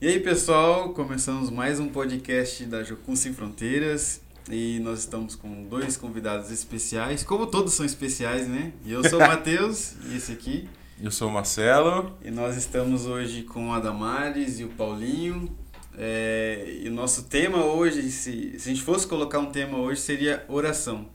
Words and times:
E 0.00 0.06
aí, 0.06 0.20
pessoal, 0.20 0.90
começamos 0.90 1.50
mais 1.50 1.80
um 1.80 1.88
podcast 1.88 2.64
da 2.66 2.84
Jocum 2.84 3.16
Sem 3.16 3.34
Fronteiras 3.34 4.20
e 4.48 4.78
nós 4.78 5.00
estamos 5.00 5.34
com 5.34 5.64
dois 5.64 5.96
convidados 5.96 6.52
especiais, 6.52 7.24
como 7.24 7.48
todos 7.48 7.72
são 7.74 7.84
especiais, 7.84 8.46
né? 8.46 8.72
E 8.84 8.92
eu 8.92 9.02
sou 9.02 9.18
o 9.18 9.22
Matheus 9.26 9.94
e 10.04 10.16
esse 10.16 10.30
aqui. 10.30 10.68
Eu 11.02 11.10
sou 11.10 11.28
o 11.28 11.32
Marcelo. 11.32 12.16
E 12.24 12.30
nós 12.30 12.56
estamos 12.56 13.06
hoje 13.06 13.42
com 13.42 13.72
a 13.72 13.80
Damares 13.80 14.60
e 14.60 14.64
o 14.64 14.68
Paulinho. 14.68 15.50
É, 15.96 16.78
e 16.80 16.88
o 16.88 16.92
nosso 16.92 17.24
tema 17.24 17.64
hoje, 17.64 18.08
se, 18.12 18.56
se 18.56 18.70
a 18.70 18.72
gente 18.72 18.84
fosse 18.84 19.04
colocar 19.04 19.40
um 19.40 19.50
tema 19.50 19.78
hoje, 19.78 20.00
seria 20.00 20.44
oração. 20.46 21.08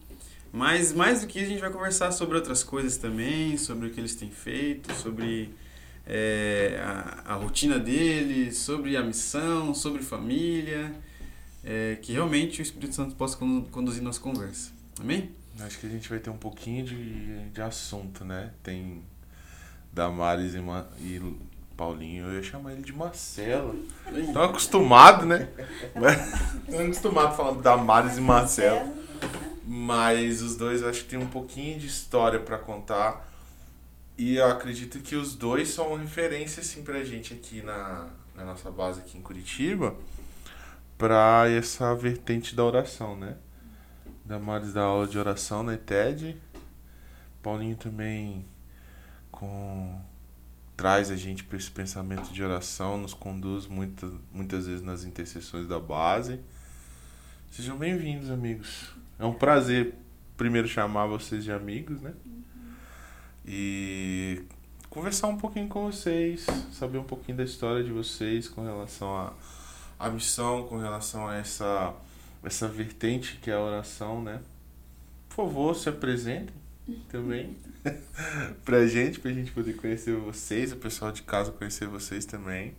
Mas 0.52 0.92
mais 0.92 1.22
do 1.22 1.28
que 1.28 1.40
isso, 1.40 1.48
a 1.48 1.52
gente 1.52 1.62
vai 1.62 1.72
conversar 1.72 2.12
sobre 2.12 2.36
outras 2.36 2.66
coisas 2.66 2.98
também, 2.98 3.56
sobre 3.56 3.88
o 3.88 3.92
que 3.92 4.02
eles 4.02 4.14
têm 4.14 4.30
feito, 4.30 4.94
sobre 4.96 5.56
é, 6.06 6.80
a, 6.84 7.34
a, 7.34 7.36
rotina 7.36 7.80
deles, 7.80 8.58
sobre 8.58 8.98
a 8.98 9.04
missão, 9.04 9.74
sobre 9.74 10.02
família, 10.02 10.94
é, 11.64 11.98
que 12.02 12.12
realmente 12.12 12.62
o 12.62 12.64
Espírito 12.64 12.96
Santo 12.96 13.16
possa 13.16 13.38
conduzir 13.38 14.04
nossa 14.04 14.20
conversa. 14.20 14.72
Amém? 15.00 15.32
Acho 15.60 15.80
que 15.80 15.86
a 15.86 15.90
gente 15.90 16.10
vai 16.10 16.20
ter 16.20 16.30
um 16.30 16.38
pouquinho 16.38 16.84
de, 16.84 17.50
de 17.50 17.62
assunto, 17.62 18.26
né? 18.26 18.52
Tem 18.64 19.04
Damares 19.92 20.56
e, 20.56 20.60
Ma, 20.60 20.88
e 21.00 21.22
Paulinho, 21.78 22.26
eu 22.26 22.34
ia 22.34 22.44
chamar 22.44 22.74
ele 22.74 22.82
de 22.82 22.94
Marcelo. 22.94 23.86
Estão 24.16 24.44
acostumado, 24.44 25.26
né? 25.26 25.50
Estão 26.68 26.86
acostumado 26.86 27.36
falando 27.36 27.62
Damares 27.62 28.18
e 28.18 28.22
Marcelo. 28.22 28.94
Mas 29.66 30.42
os 30.42 30.58
dois 30.58 30.82
eu 30.82 30.90
acho 30.90 31.04
que 31.04 31.10
tem 31.10 31.20
um 31.20 31.28
pouquinho 31.28 31.80
de 31.80 31.88
história 31.88 32.40
para 32.40 32.58
contar. 32.58 33.33
E 34.18 34.36
eu 34.36 34.46
acredito 34.46 35.00
que 35.00 35.16
os 35.16 35.36
dois 35.36 35.70
são 35.70 35.96
referência 35.96 36.62
assim 36.62 36.84
pra 36.84 37.04
gente 37.04 37.34
aqui 37.34 37.62
na, 37.62 38.10
na 38.36 38.46
nossa 38.46 38.70
base 38.70 39.00
aqui 39.00 39.18
em 39.18 39.22
Curitiba 39.22 39.96
para 40.98 41.50
essa 41.50 41.96
vertente 41.96 42.56
da 42.56 42.64
oração, 42.64 43.18
né? 43.18 43.38
Damares 44.24 44.74
da 44.74 44.84
aula 44.84 45.08
de 45.08 45.18
oração 45.18 45.64
na 45.64 45.74
ETED. 45.74 46.38
Paulinho 47.42 47.76
também 47.76 48.46
com 49.32 50.00
traz 50.78 51.12
a 51.12 51.16
gente 51.16 51.44
para 51.44 51.58
esse 51.58 51.70
pensamento 51.70 52.32
de 52.32 52.44
oração, 52.44 52.98
nos 52.98 53.14
conduz 53.14 53.68
muitas, 53.68 54.12
muitas 54.32 54.68
vezes 54.68 54.82
nas 54.82 55.04
intercessões 55.04 55.68
da 55.68 55.80
base. 55.80 56.40
Sejam 57.52 57.78
bem-vindos, 57.78 58.30
amigos. 58.30 58.94
É 59.18 59.26
um 59.26 59.34
prazer 59.34 59.96
primeiro 60.38 60.68
chamar 60.68 61.08
vocês 61.08 61.44
de 61.44 61.52
amigos, 61.52 62.02
né? 62.02 62.14
E 63.46 64.44
conversar 64.90 65.28
um 65.28 65.38
pouquinho 65.38 65.68
com 65.68 65.92
vocês, 65.92 66.46
saber 66.72 66.98
um 66.98 67.04
pouquinho 67.04 67.38
da 67.38 67.44
história 67.44 67.84
de 67.84 67.92
vocês 67.92 68.48
com 68.48 68.64
relação 68.64 69.16
à 69.16 69.34
a, 70.00 70.08
a 70.08 70.10
missão, 70.10 70.64
com 70.68 70.78
relação 70.78 71.28
a 71.28 71.36
essa, 71.36 71.94
essa 72.44 72.68
vertente 72.68 73.38
que 73.42 73.50
é 73.50 73.54
a 73.54 73.60
oração, 73.60 74.22
né? 74.22 74.40
Por 75.30 75.48
favor, 75.48 75.76
se 75.76 75.90
apresentem 75.90 76.54
também 77.10 77.58
pra 78.64 78.86
gente, 78.86 79.20
pra 79.20 79.32
gente 79.32 79.52
poder 79.52 79.74
conhecer 79.74 80.16
vocês, 80.16 80.72
o 80.72 80.78
pessoal 80.78 81.12
de 81.12 81.24
casa 81.24 81.52
conhecer 81.52 81.88
vocês 81.88 82.26
também. 82.26 82.76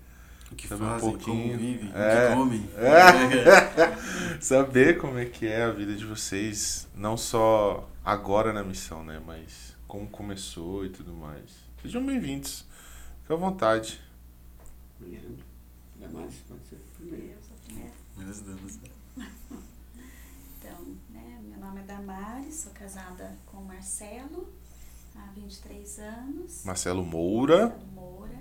O 0.52 0.54
que 0.54 0.68
saber 0.68 0.84
fazem, 0.84 1.08
um 1.08 1.12
pouquinho, 1.12 1.48
como 1.48 1.58
vivem, 1.58 1.92
é, 1.94 2.26
o 2.26 2.28
que 2.28 2.34
comem. 2.36 2.70
É, 2.76 4.38
saber 4.40 4.98
como 4.98 5.18
é 5.18 5.24
que 5.24 5.46
é 5.46 5.64
a 5.64 5.70
vida 5.70 5.94
de 5.94 6.04
vocês, 6.04 6.86
não 6.94 7.16
só 7.16 7.88
agora 8.04 8.52
na 8.52 8.62
missão, 8.62 9.02
né? 9.02 9.20
Mas 9.26 9.73
como 9.86 10.08
começou 10.08 10.84
e 10.84 10.90
tudo 10.90 11.12
mais. 11.12 11.50
Sejam 11.82 12.04
bem-vindos. 12.04 12.64
Fique 13.22 13.32
à 13.32 13.36
vontade. 13.36 14.00
Primeiro, 14.98 15.36
ainda 15.94 16.08
mais 16.08 16.34
pode 16.48 16.66
ser 16.66 16.80
primeiro. 16.96 17.38
Menos 18.16 18.40
damas. 18.40 18.78
Então, 20.58 20.96
né, 21.10 21.40
meu 21.42 21.60
nome 21.60 21.80
é 21.80 21.84
Damares, 21.84 22.54
sou 22.54 22.72
casada 22.72 23.36
com 23.44 23.58
o 23.58 23.64
Marcelo 23.66 24.50
há 25.14 25.26
23 25.34 25.98
anos. 25.98 26.64
Marcelo 26.64 27.04
Moura. 27.04 27.68
Marcelo 27.68 27.92
Moura. 27.92 28.38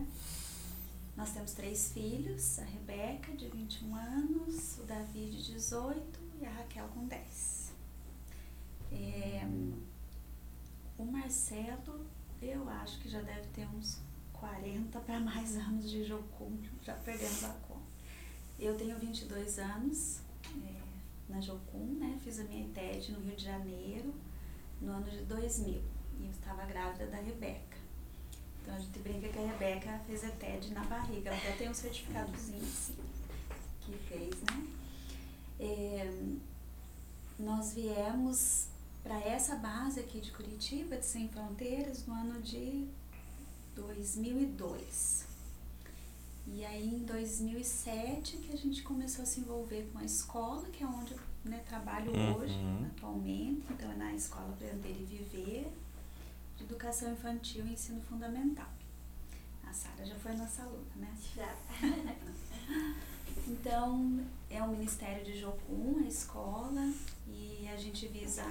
Nós 1.18 1.32
temos 1.32 1.52
três 1.52 1.92
filhos, 1.92 2.60
a 2.60 2.64
Rebeca, 2.64 3.34
de 3.34 3.50
21 3.50 3.94
anos, 3.94 4.80
o 4.80 4.84
Davi, 4.84 5.30
de 5.32 5.52
18 5.52 6.20
e 6.40 6.46
a 6.46 6.50
Raquel, 6.50 6.88
com 6.94 7.06
10. 7.08 7.74
É, 8.94 9.46
o 11.04 11.12
Marcelo, 11.12 12.06
eu 12.42 12.68
acho 12.70 13.00
que 13.00 13.10
já 13.10 13.22
deve 13.22 13.48
ter 13.50 13.68
uns 13.68 14.00
40 14.32 15.00
para 15.02 15.20
mais 15.20 15.56
anos 15.58 15.90
de 15.90 16.04
Jocum, 16.04 16.58
já 16.82 16.94
perdemos 16.94 17.44
a 17.44 17.50
conta. 17.68 17.84
Eu 18.58 18.78
tenho 18.78 18.98
22 18.98 19.60
anos 19.60 20.22
é, 20.66 20.82
na 21.28 21.42
Jocum, 21.42 21.98
né? 22.00 22.18
Fiz 22.24 22.40
a 22.40 22.44
minha 22.46 22.68
TED 22.70 23.12
no 23.12 23.20
Rio 23.20 23.36
de 23.36 23.44
Janeiro, 23.44 24.14
no 24.82 24.94
ano 24.94 25.10
de 25.10 25.24
2000. 25.26 25.82
E 26.20 26.26
eu 26.26 26.32
estava 26.32 26.66
grávida 26.66 27.08
da 27.08 27.18
Rebeca. 27.18 27.78
Então 28.62 28.76
a 28.76 28.80
gente 28.80 29.00
brinca 29.00 29.28
que 29.28 29.40
a 29.40 29.46
Rebeca 29.46 30.00
fez 30.08 30.24
a 30.24 30.30
TED 30.30 30.74
na 30.74 30.84
barriga. 30.86 31.32
Ela 31.32 31.38
até 31.38 31.52
tem 31.54 31.70
um 31.70 31.74
certificadozinho 31.74 32.64
assim, 32.64 32.96
que 33.82 33.98
fez, 33.98 34.36
né? 34.44 34.68
É, 35.60 36.36
nós 37.40 37.74
viemos 37.74 38.68
para 39.04 39.20
essa 39.20 39.56
base 39.56 40.00
aqui 40.00 40.20
de 40.22 40.32
Curitiba, 40.32 40.96
de 40.98 41.06
Sem 41.06 41.28
Fronteiras, 41.28 42.06
no 42.06 42.14
ano 42.14 42.42
de 42.42 42.88
2002. 43.76 45.26
E 46.48 46.66
aí 46.66 46.88
em 46.96 47.00
2007 47.06 48.38
que 48.38 48.54
a 48.54 48.58
gente 48.58 48.82
começou 48.84 49.24
a 49.24 49.26
se 49.26 49.40
envolver 49.42 49.90
com 49.92 50.00
a 50.00 50.04
escola, 50.06 50.66
que 50.70 50.84
é 50.84 50.88
onde 50.88 51.14
eu 51.14 51.20
né, 51.46 51.62
trabalho 51.68 52.12
Uhum. 52.12 52.36
hoje, 52.38 52.58
atualmente. 52.96 53.64
Então 53.72 53.92
é 53.92 53.96
na 53.96 54.14
escola 54.14 54.50
Aprender 54.50 54.92
e 54.92 55.04
Viver, 55.04 55.72
de 56.58 56.64
Educação 56.64 57.12
Infantil 57.12 57.66
e 57.68 57.74
Ensino 57.74 58.02
Fundamental. 58.02 58.70
A 59.66 59.74
Sara 59.74 60.06
já 60.06 60.16
foi 60.16 60.34
nossa 60.36 60.64
aluna, 60.64 60.96
né? 60.96 61.14
Já. 61.36 61.56
Então, 63.46 64.24
é 64.50 64.62
o 64.64 64.70
Ministério 64.70 65.26
de 65.26 65.38
Jocum, 65.38 66.02
a 66.06 66.08
escola, 66.08 66.94
e 67.28 67.68
a 67.68 67.76
gente 67.76 68.08
visa 68.08 68.46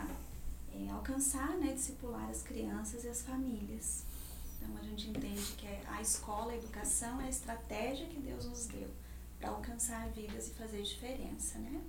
é, 0.75 0.91
alcançar, 0.91 1.57
né, 1.59 1.73
discipular 1.73 2.29
as 2.31 2.43
crianças 2.43 3.05
e 3.05 3.09
as 3.09 3.23
famílias. 3.23 4.05
Então, 4.57 4.77
a 4.77 4.85
gente 4.85 5.11
entende 5.11 5.53
que 5.57 5.67
é 5.67 5.83
a 5.89 6.01
escola, 6.01 6.53
a 6.53 6.57
educação 6.57 7.21
é 7.21 7.25
a 7.25 7.29
estratégia 7.29 8.07
que 8.07 8.21
Deus 8.21 8.47
nos 8.47 8.67
deu 8.67 8.89
para 9.39 9.51
alcançar 9.51 10.09
vidas 10.11 10.49
e 10.49 10.51
fazer 10.53 10.83
diferença, 10.83 11.59
né? 11.59 11.83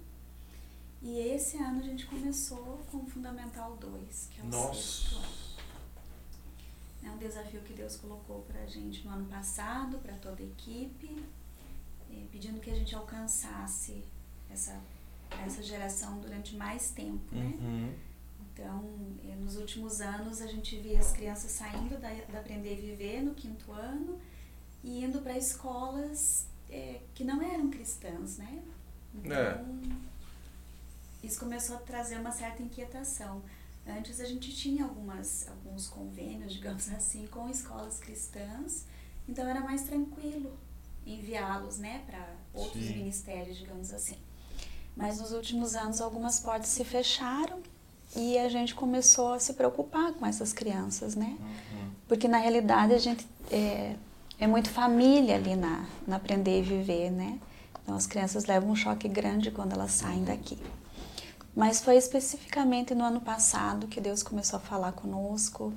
E 1.02 1.20
esse 1.20 1.58
ano 1.58 1.80
a 1.80 1.84
gente 1.84 2.06
começou 2.06 2.82
com 2.90 2.98
o 2.98 3.06
Fundamental 3.06 3.76
2, 3.76 4.30
que 4.32 4.40
é 4.40 4.44
o 4.44 4.48
Nossa. 4.48 4.74
sexto 4.74 5.16
ano. 5.18 5.44
É 7.04 7.12
um 7.12 7.18
desafio 7.18 7.62
que 7.62 7.74
Deus 7.74 7.98
colocou 7.98 8.42
para 8.44 8.62
a 8.62 8.66
gente 8.66 9.06
no 9.06 9.12
ano 9.12 9.26
passado, 9.26 9.98
para 10.00 10.14
toda 10.16 10.42
a 10.42 10.46
equipe, 10.46 11.24
eh, 12.10 12.26
pedindo 12.32 12.62
que 12.62 12.72
a 12.72 12.76
gente 12.76 12.96
alcançasse 12.96 14.02
essa, 14.50 14.82
essa 15.46 15.62
geração 15.62 16.22
durante 16.22 16.56
mais 16.56 16.92
tempo, 16.92 17.36
né? 17.36 17.54
Uhum. 17.60 17.94
Então, 18.64 18.82
eh, 19.26 19.36
nos 19.36 19.58
últimos 19.58 20.00
anos, 20.00 20.42
a 20.42 20.48
gente 20.48 20.78
via 20.78 20.98
as 20.98 21.12
crianças 21.12 21.52
saindo 21.52 22.00
da, 22.00 22.08
da 22.32 22.40
Aprender 22.40 22.78
e 22.78 22.92
Viver 22.92 23.22
no 23.22 23.36
quinto 23.36 23.74
ano 23.74 24.18
e 24.82 25.04
indo 25.04 25.20
para 25.20 25.38
escolas 25.38 26.48
eh, 26.70 27.02
que 27.14 27.26
não 27.26 27.42
eram 27.42 27.70
cristãs, 27.70 28.38
né? 28.38 28.64
Então, 29.14 29.82
isso 31.22 31.40
começou 31.40 31.76
a 31.76 31.80
trazer 31.80 32.18
uma 32.18 32.32
certa 32.32 32.64
inquietação. 32.64 33.44
Antes 33.86 34.22
a 34.22 34.26
gente 34.26 34.56
tinha 34.56 34.86
algumas, 34.86 35.46
alguns 35.50 35.88
convênios, 35.88 36.54
digamos 36.54 36.88
assim, 36.96 37.28
com 37.28 37.50
escolas 37.50 38.00
cristãs, 38.00 38.86
então 39.28 39.46
era 39.46 39.60
mais 39.60 39.84
tranquilo 39.84 40.58
enviá-los 41.06 41.80
né, 41.80 42.02
para 42.06 42.34
outros 42.54 42.86
Sim. 42.86 42.96
ministérios, 43.00 43.58
digamos 43.58 43.92
assim. 43.94 44.18
Mas 44.96 45.20
nos 45.20 45.34
últimos 45.34 45.76
anos 45.76 46.00
algumas 46.00 46.40
portas 46.40 46.70
se 46.70 46.86
fecharam 46.86 47.62
e 48.16 48.38
a 48.38 48.48
gente 48.50 48.76
começou 48.76 49.34
a 49.34 49.40
se 49.40 49.54
preocupar 49.54 50.14
com 50.14 50.26
essas 50.26 50.54
crianças, 50.54 51.16
né? 51.16 51.38
Porque 52.08 52.28
na 52.28 52.38
realidade 52.38 52.94
a 52.94 52.98
gente 52.98 53.28
é, 53.52 53.96
é 54.40 54.48
muito 54.48 54.70
família 54.70 55.36
ali 55.36 55.56
na, 55.56 55.86
na 56.08 56.18
aprender 56.18 56.60
e 56.60 56.62
viver, 56.62 57.12
né? 57.12 57.40
Então 57.82 57.96
as 57.96 58.06
crianças 58.06 58.46
levam 58.46 58.72
um 58.72 58.76
choque 58.76 59.08
grande 59.08 59.52
quando 59.52 59.74
elas 59.74 59.92
saem 59.92 60.24
daqui. 60.24 60.58
Mas 61.56 61.82
foi 61.82 61.98
especificamente 61.98 62.96
no 62.96 63.04
ano 63.04 63.22
passado 63.22 63.88
que 63.88 64.02
Deus 64.02 64.24
começou 64.24 64.58
a 64.58 64.60
falar 64.60 64.92
conosco 64.94 65.74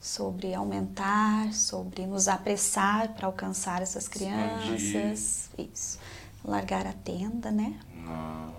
sobre 0.00 0.54
aumentar, 0.54 1.52
sobre 1.52 2.06
nos 2.06 2.26
apressar 2.26 3.12
para 3.12 3.26
alcançar 3.26 3.82
essas 3.82 4.08
crianças. 4.08 5.50
Isso. 5.58 5.98
Largar 6.42 6.86
a 6.86 6.92
tenda, 6.92 7.50
né? 7.50 7.78
Não. 7.96 8.54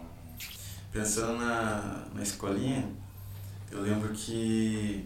Pensando 0.91 1.39
na, 1.39 2.05
na 2.13 2.21
escolinha, 2.21 2.87
eu 3.71 3.81
lembro 3.81 4.09
que 4.09 5.05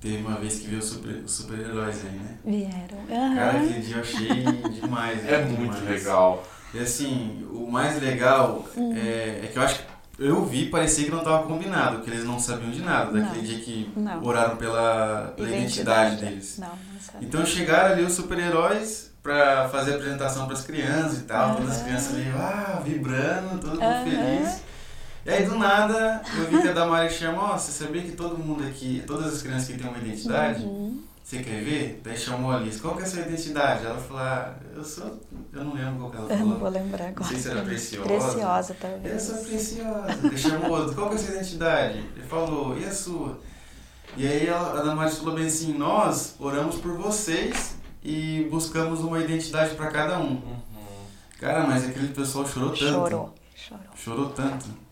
teve 0.00 0.18
uma 0.18 0.36
vez 0.38 0.58
que 0.60 0.66
veio 0.68 0.78
os 0.80 0.86
super- 0.86 1.22
os 1.24 1.32
super-heróis 1.32 2.02
aí, 2.04 2.18
né? 2.18 2.38
Vieram. 2.44 3.06
Cara, 3.08 3.50
Aham. 3.52 3.64
aquele 3.64 3.80
dia 3.80 3.96
eu 3.96 4.00
achei 4.00 4.28
demais. 4.80 5.24
É 5.26 5.38
né? 5.38 5.44
muito 5.44 5.76
Demais. 5.76 6.04
legal. 6.04 6.44
E 6.74 6.78
assim, 6.78 7.46
o 7.50 7.70
mais 7.70 8.00
legal 8.00 8.64
é, 8.94 9.40
é 9.44 9.50
que 9.52 9.58
eu 9.58 9.62
acho 9.62 9.78
que 9.80 9.84
eu 10.18 10.44
vi, 10.46 10.66
parecia 10.70 11.04
que 11.04 11.10
não 11.10 11.18
estava 11.18 11.46
combinado, 11.46 12.00
que 12.02 12.10
eles 12.10 12.24
não 12.24 12.38
sabiam 12.38 12.70
de 12.70 12.80
nada, 12.80 13.12
daquele 13.12 13.36
Não. 13.42 13.44
dia 13.44 13.58
que 13.58 13.90
Não. 13.96 14.24
oraram 14.24 14.56
pela, 14.56 15.34
pela 15.36 15.48
identidade 15.48 16.16
deles. 16.16 16.56
Não, 16.58 16.68
não 16.68 17.00
sabe. 17.00 17.24
Então 17.26 17.44
chegaram 17.44 17.92
ali 17.92 18.02
os 18.02 18.14
super-heróis 18.14 19.12
pra 19.22 19.68
fazer 19.68 19.92
a 19.92 19.96
apresentação 19.96 20.46
pras 20.46 20.62
crianças 20.62 21.18
e 21.18 21.22
tal, 21.22 21.56
todas 21.56 21.72
as 21.76 21.82
crianças 21.82 22.14
ali, 22.14 22.28
ah, 22.34 22.80
vibrando, 22.84 23.58
todo 23.60 23.70
mundo 23.72 23.82
Aham. 23.82 24.04
feliz. 24.04 24.60
E 25.26 25.30
aí 25.30 25.44
do 25.44 25.58
nada 25.58 26.22
eu 26.38 26.46
vi 26.46 26.62
que 26.62 26.68
a 26.68 26.72
Damari 26.72 27.12
chamou, 27.12 27.42
ó, 27.44 27.58
você 27.58 27.72
sabia 27.84 28.02
que 28.02 28.12
todo 28.12 28.38
mundo 28.38 28.64
aqui, 28.64 29.02
todas 29.06 29.34
as 29.34 29.42
crianças 29.42 29.66
que 29.66 29.76
têm 29.76 29.88
uma 29.88 29.98
identidade, 29.98 30.62
Uhum. 30.62 31.02
você 31.22 31.38
quer 31.42 31.64
ver? 31.64 32.00
Daí 32.04 32.16
chamou 32.16 32.52
a 32.52 32.56
Alice, 32.58 32.78
qual 32.80 32.94
que 32.94 33.02
é 33.02 33.04
a 33.04 33.08
sua 33.08 33.22
identidade? 33.22 33.84
Ela 33.84 33.98
falou, 33.98 34.22
ah, 34.22 34.54
eu 34.74 34.84
sou. 34.84 35.20
Eu 35.52 35.64
não 35.64 35.74
lembro 35.74 35.96
qual 35.98 36.10
que 36.12 36.16
ela 36.18 36.32
Eu 36.32 36.38
não 36.38 36.46
vou 36.50 36.54
falou. 36.58 36.70
lembrar 36.72 37.02
Não 37.04 37.08
agora. 37.10 37.28
sei 37.28 37.38
se 37.38 37.50
era 37.50 37.62
preciosa. 37.62 38.06
Preciosa, 38.08 38.72
Eu 38.72 38.76
talvez. 38.90 39.22
sou 39.22 39.36
preciosa. 39.38 40.18
Ele 40.22 40.38
chamou 40.38 40.70
outro, 40.70 40.94
qual 40.94 41.08
que 41.08 41.14
é 41.14 41.18
a 41.18 41.20
sua 41.20 41.34
identidade? 41.34 41.98
Ele 41.98 42.26
falou, 42.28 42.78
e 42.78 42.84
a 42.84 42.92
sua? 42.92 43.40
E 44.16 44.26
aí 44.28 44.46
ela- 44.46 44.78
a 44.78 44.82
Damaris 44.84 45.18
falou 45.18 45.34
bem 45.34 45.46
assim, 45.46 45.74
nós 45.76 46.36
oramos 46.38 46.76
por 46.76 46.96
vocês 46.96 47.74
e 48.04 48.46
buscamos 48.48 49.00
uma 49.00 49.18
identidade 49.18 49.74
para 49.74 49.90
cada 49.90 50.20
um. 50.20 50.40
Cara, 51.40 51.66
mas 51.66 51.84
aquele 51.84 52.08
pessoal 52.14 52.46
chorou 52.46 52.70
tanto. 52.70 52.78
Chorou, 52.84 53.34
chorou. 53.56 53.84
Chorou 53.96 54.28
tanto. 54.30 54.85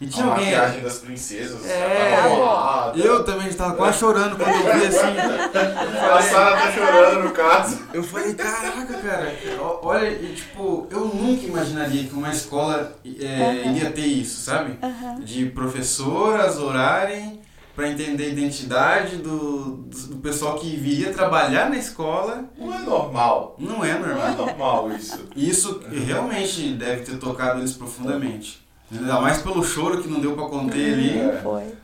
E 0.00 0.06
A 0.06 0.08
tinha 0.08 0.24
alguém. 0.26 0.44
maquiagem 0.46 0.82
das 0.82 0.98
princesas. 0.98 1.66
É. 1.68 2.16
tá. 2.22 2.92
Eu 2.96 3.22
também 3.22 3.48
estava 3.48 3.74
quase 3.74 3.98
chorando 3.98 4.34
quando 4.36 4.48
eu 4.48 4.62
vi 4.78 4.86
assim. 4.86 4.98
A 6.10 6.22
Sara 6.22 6.56
tá 6.56 6.72
chorando 6.72 7.24
no 7.24 7.30
caso. 7.32 7.78
Eu 7.92 8.02
falei, 8.02 8.32
caraca, 8.32 8.94
cara, 8.94 9.34
olha, 9.82 10.08
e, 10.08 10.34
tipo, 10.34 10.86
eu 10.90 11.00
nunca 11.04 11.44
imaginaria 11.44 12.04
que 12.04 12.14
uma 12.14 12.30
escola 12.30 12.96
é, 13.04 13.66
iria 13.68 13.90
ter 13.90 14.06
isso, 14.06 14.40
sabe? 14.40 14.78
Aham. 14.82 15.20
De 15.20 15.46
professoras 15.46 16.56
orarem 16.58 17.38
para 17.76 17.88
entender 17.88 18.24
a 18.24 18.28
identidade 18.28 19.16
do, 19.16 19.76
do 19.86 20.16
pessoal 20.16 20.58
que 20.58 20.76
viria 20.76 21.12
trabalhar 21.12 21.68
na 21.68 21.76
escola. 21.76 22.44
Não 22.58 22.74
é 22.74 22.78
normal. 22.78 23.54
Não 23.58 23.84
é 23.84 23.98
Não 23.98 24.06
é 24.06 24.14
normal. 24.14 24.36
normal 24.36 24.92
isso. 24.92 25.26
Isso 25.36 25.80
realmente 25.90 26.72
deve 26.72 27.02
ter 27.02 27.18
tocado 27.18 27.60
eles 27.60 27.72
profundamente. 27.74 28.66
Ainda 28.90 29.20
mais 29.20 29.38
pelo 29.40 29.62
choro 29.62 30.02
que 30.02 30.08
não 30.08 30.20
deu 30.20 30.34
para 30.34 30.48
conter 30.48 30.94
ali. 30.94 31.18
É. 31.18 31.40
Foi. 31.42 31.74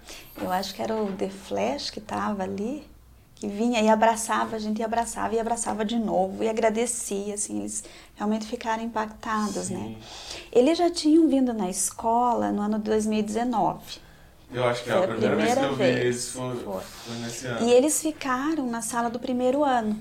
Eu 0.41 0.51
acho 0.51 0.75
que 0.75 0.83
era 0.83 0.95
o 0.95 1.13
The 1.13 1.31
Flash 1.31 1.91
que 1.91 2.01
tava 2.01 2.43
ali, 2.43 2.87
que 3.35 3.47
vinha 3.47 3.81
e 3.81 3.89
abraçava 3.89 4.57
a 4.57 4.59
gente, 4.59 4.81
e 4.81 4.83
abraçava 4.83 5.35
e 5.35 5.39
abraçava 5.41 5.85
de 5.85 5.99
novo 5.99 6.43
e 6.43 6.49
agradecia, 6.49 7.35
assim, 7.35 7.61
eles 7.61 7.85
realmente 8.15 8.47
ficaram 8.47 8.83
impactados, 8.83 9.71
né? 9.71 9.95
Eles 10.53 10.77
já 10.77 10.91
tinham 10.91 11.29
vindo 11.29 11.53
na 11.55 11.71
escola 11.71 12.51
no 12.51 12.63
ano 12.63 12.79
de 12.79 12.85
2019. 12.85 13.79
Eu 14.53 14.65
acho 14.65 14.85
que 14.85 14.91
é 14.91 14.93
Foi 14.93 15.03
a 15.03 15.05
a 15.05 15.09
primeira, 15.09 15.37
vez 15.37 15.55
que 15.55 15.59
eu 15.61 15.71
vi 15.71 15.77
primeira 15.77 16.01
eles 16.01 16.29
foi, 16.31 16.57
Foi. 16.57 16.83
foi 16.83 17.17
nesse 17.17 17.47
ano. 17.47 17.69
E 17.69 17.73
eles 17.73 18.01
ficaram 18.01 18.67
na 18.67 18.81
sala 18.81 19.11
do 19.11 19.19
primeiro 19.19 19.65
ano. 19.65 19.99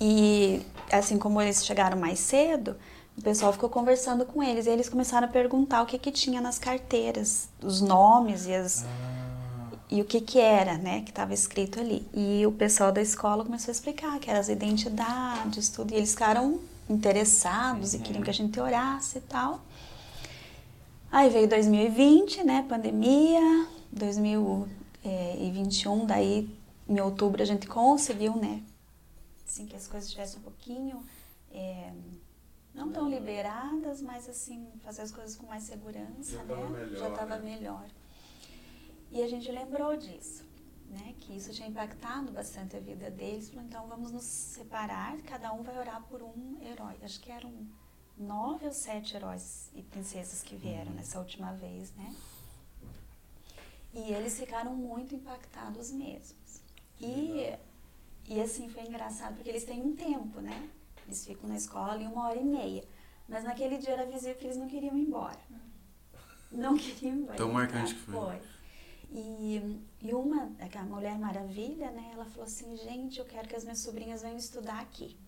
E 0.00 0.62
assim 0.90 1.18
como 1.18 1.40
eles 1.40 1.64
chegaram 1.64 1.98
mais 1.98 2.18
cedo, 2.18 2.76
o 3.20 3.22
pessoal 3.22 3.52
ficou 3.52 3.68
conversando 3.68 4.24
com 4.24 4.42
eles. 4.42 4.66
E 4.66 4.70
eles 4.70 4.88
começaram 4.88 5.28
a 5.28 5.30
perguntar 5.30 5.82
o 5.82 5.86
que, 5.86 5.98
que 5.98 6.10
tinha 6.10 6.40
nas 6.40 6.58
carteiras, 6.58 7.50
os 7.62 7.82
nomes 7.82 8.46
e, 8.46 8.54
as, 8.54 8.86
e 9.90 10.00
o 10.00 10.06
que, 10.06 10.22
que 10.22 10.40
era, 10.40 10.78
né, 10.78 11.02
que 11.02 11.10
estava 11.10 11.34
escrito 11.34 11.78
ali. 11.78 12.08
E 12.14 12.46
o 12.46 12.52
pessoal 12.52 12.90
da 12.90 13.02
escola 13.02 13.44
começou 13.44 13.70
a 13.70 13.72
explicar 13.72 14.18
que 14.18 14.30
eram 14.30 14.40
as 14.40 14.48
identidades, 14.48 15.68
tudo. 15.68 15.92
E 15.92 15.96
eles 15.96 16.12
ficaram 16.12 16.60
interessados 16.88 17.92
e 17.92 17.98
queriam 17.98 18.24
que 18.24 18.30
a 18.30 18.34
gente 18.34 18.58
orasse 18.58 19.18
e 19.18 19.20
tal. 19.20 19.60
Aí 21.12 21.28
veio 21.28 21.46
2020, 21.46 22.42
né, 22.42 22.64
pandemia, 22.66 23.66
2021, 23.92 26.06
daí 26.06 26.48
em 26.88 27.00
outubro 27.00 27.42
a 27.42 27.44
gente 27.44 27.66
conseguiu, 27.66 28.34
né, 28.36 28.62
assim 29.46 29.66
que 29.66 29.76
as 29.76 29.86
coisas 29.86 30.08
estivessem 30.08 30.38
um 30.38 30.42
pouquinho, 30.42 31.02
é, 31.52 31.90
não 32.80 32.90
tão 32.90 33.08
liberadas, 33.08 34.00
mas 34.00 34.28
assim, 34.28 34.66
fazer 34.82 35.02
as 35.02 35.12
coisas 35.12 35.36
com 35.36 35.46
mais 35.46 35.64
segurança, 35.64 36.32
Já 36.32 36.44
né, 36.44 36.54
tava 36.54 36.68
melhor, 36.70 36.98
já 36.98 37.08
estava 37.08 37.36
né? 37.36 37.50
melhor. 37.50 37.86
E 39.12 39.22
a 39.22 39.28
gente 39.28 39.50
lembrou 39.52 39.96
disso, 39.96 40.44
né, 40.88 41.14
que 41.20 41.36
isso 41.36 41.52
tinha 41.52 41.68
impactado 41.68 42.32
bastante 42.32 42.76
a 42.76 42.80
vida 42.80 43.10
deles, 43.10 43.50
falou, 43.50 43.64
então 43.64 43.86
vamos 43.86 44.10
nos 44.10 44.24
separar, 44.24 45.18
cada 45.22 45.52
um 45.52 45.62
vai 45.62 45.78
orar 45.78 46.02
por 46.04 46.22
um 46.22 46.56
herói. 46.62 46.96
Acho 47.02 47.20
que 47.20 47.30
eram 47.30 47.52
nove 48.16 48.66
ou 48.66 48.72
sete 48.72 49.14
heróis 49.16 49.70
e 49.74 49.82
princesas 49.82 50.42
que 50.42 50.56
vieram 50.56 50.92
nessa 50.92 51.18
última 51.18 51.52
vez, 51.52 51.92
né? 51.94 52.14
E 53.92 54.12
eles 54.12 54.38
ficaram 54.38 54.74
muito 54.74 55.14
impactados 55.14 55.90
mesmos. 55.90 56.62
E, 57.00 57.52
e 58.28 58.40
assim, 58.40 58.68
foi 58.68 58.84
engraçado, 58.84 59.34
porque 59.34 59.48
eles 59.50 59.64
têm 59.64 59.82
um 59.82 59.96
tempo, 59.96 60.40
né? 60.40 60.70
Eles 61.10 61.26
ficam 61.26 61.48
na 61.48 61.56
escola 61.56 62.00
em 62.00 62.06
uma 62.06 62.28
hora 62.28 62.38
e 62.38 62.44
meia. 62.44 62.84
Mas 63.28 63.42
naquele 63.42 63.78
dia 63.78 63.94
era 63.94 64.06
visível 64.06 64.36
que 64.36 64.44
eles 64.46 64.56
não 64.56 64.68
queriam 64.68 64.96
ir 64.96 65.02
embora. 65.02 65.38
Não 66.52 66.76
queriam 66.76 67.14
ir 67.16 67.18
embora. 67.18 67.36
Tão 67.36 67.52
marcante 67.52 67.94
que 67.94 68.00
foi. 68.00 68.14
Foi. 68.14 68.40
E, 69.12 69.80
e 70.02 70.14
uma, 70.14 70.52
a 70.72 70.82
Mulher 70.84 71.18
Maravilha, 71.18 71.90
né? 71.90 72.10
Ela 72.14 72.24
falou 72.26 72.44
assim, 72.44 72.76
gente, 72.76 73.18
eu 73.18 73.24
quero 73.24 73.48
que 73.48 73.56
as 73.56 73.64
minhas 73.64 73.80
sobrinhas 73.80 74.22
venham 74.22 74.36
estudar 74.36 74.78
aqui. 74.80 75.18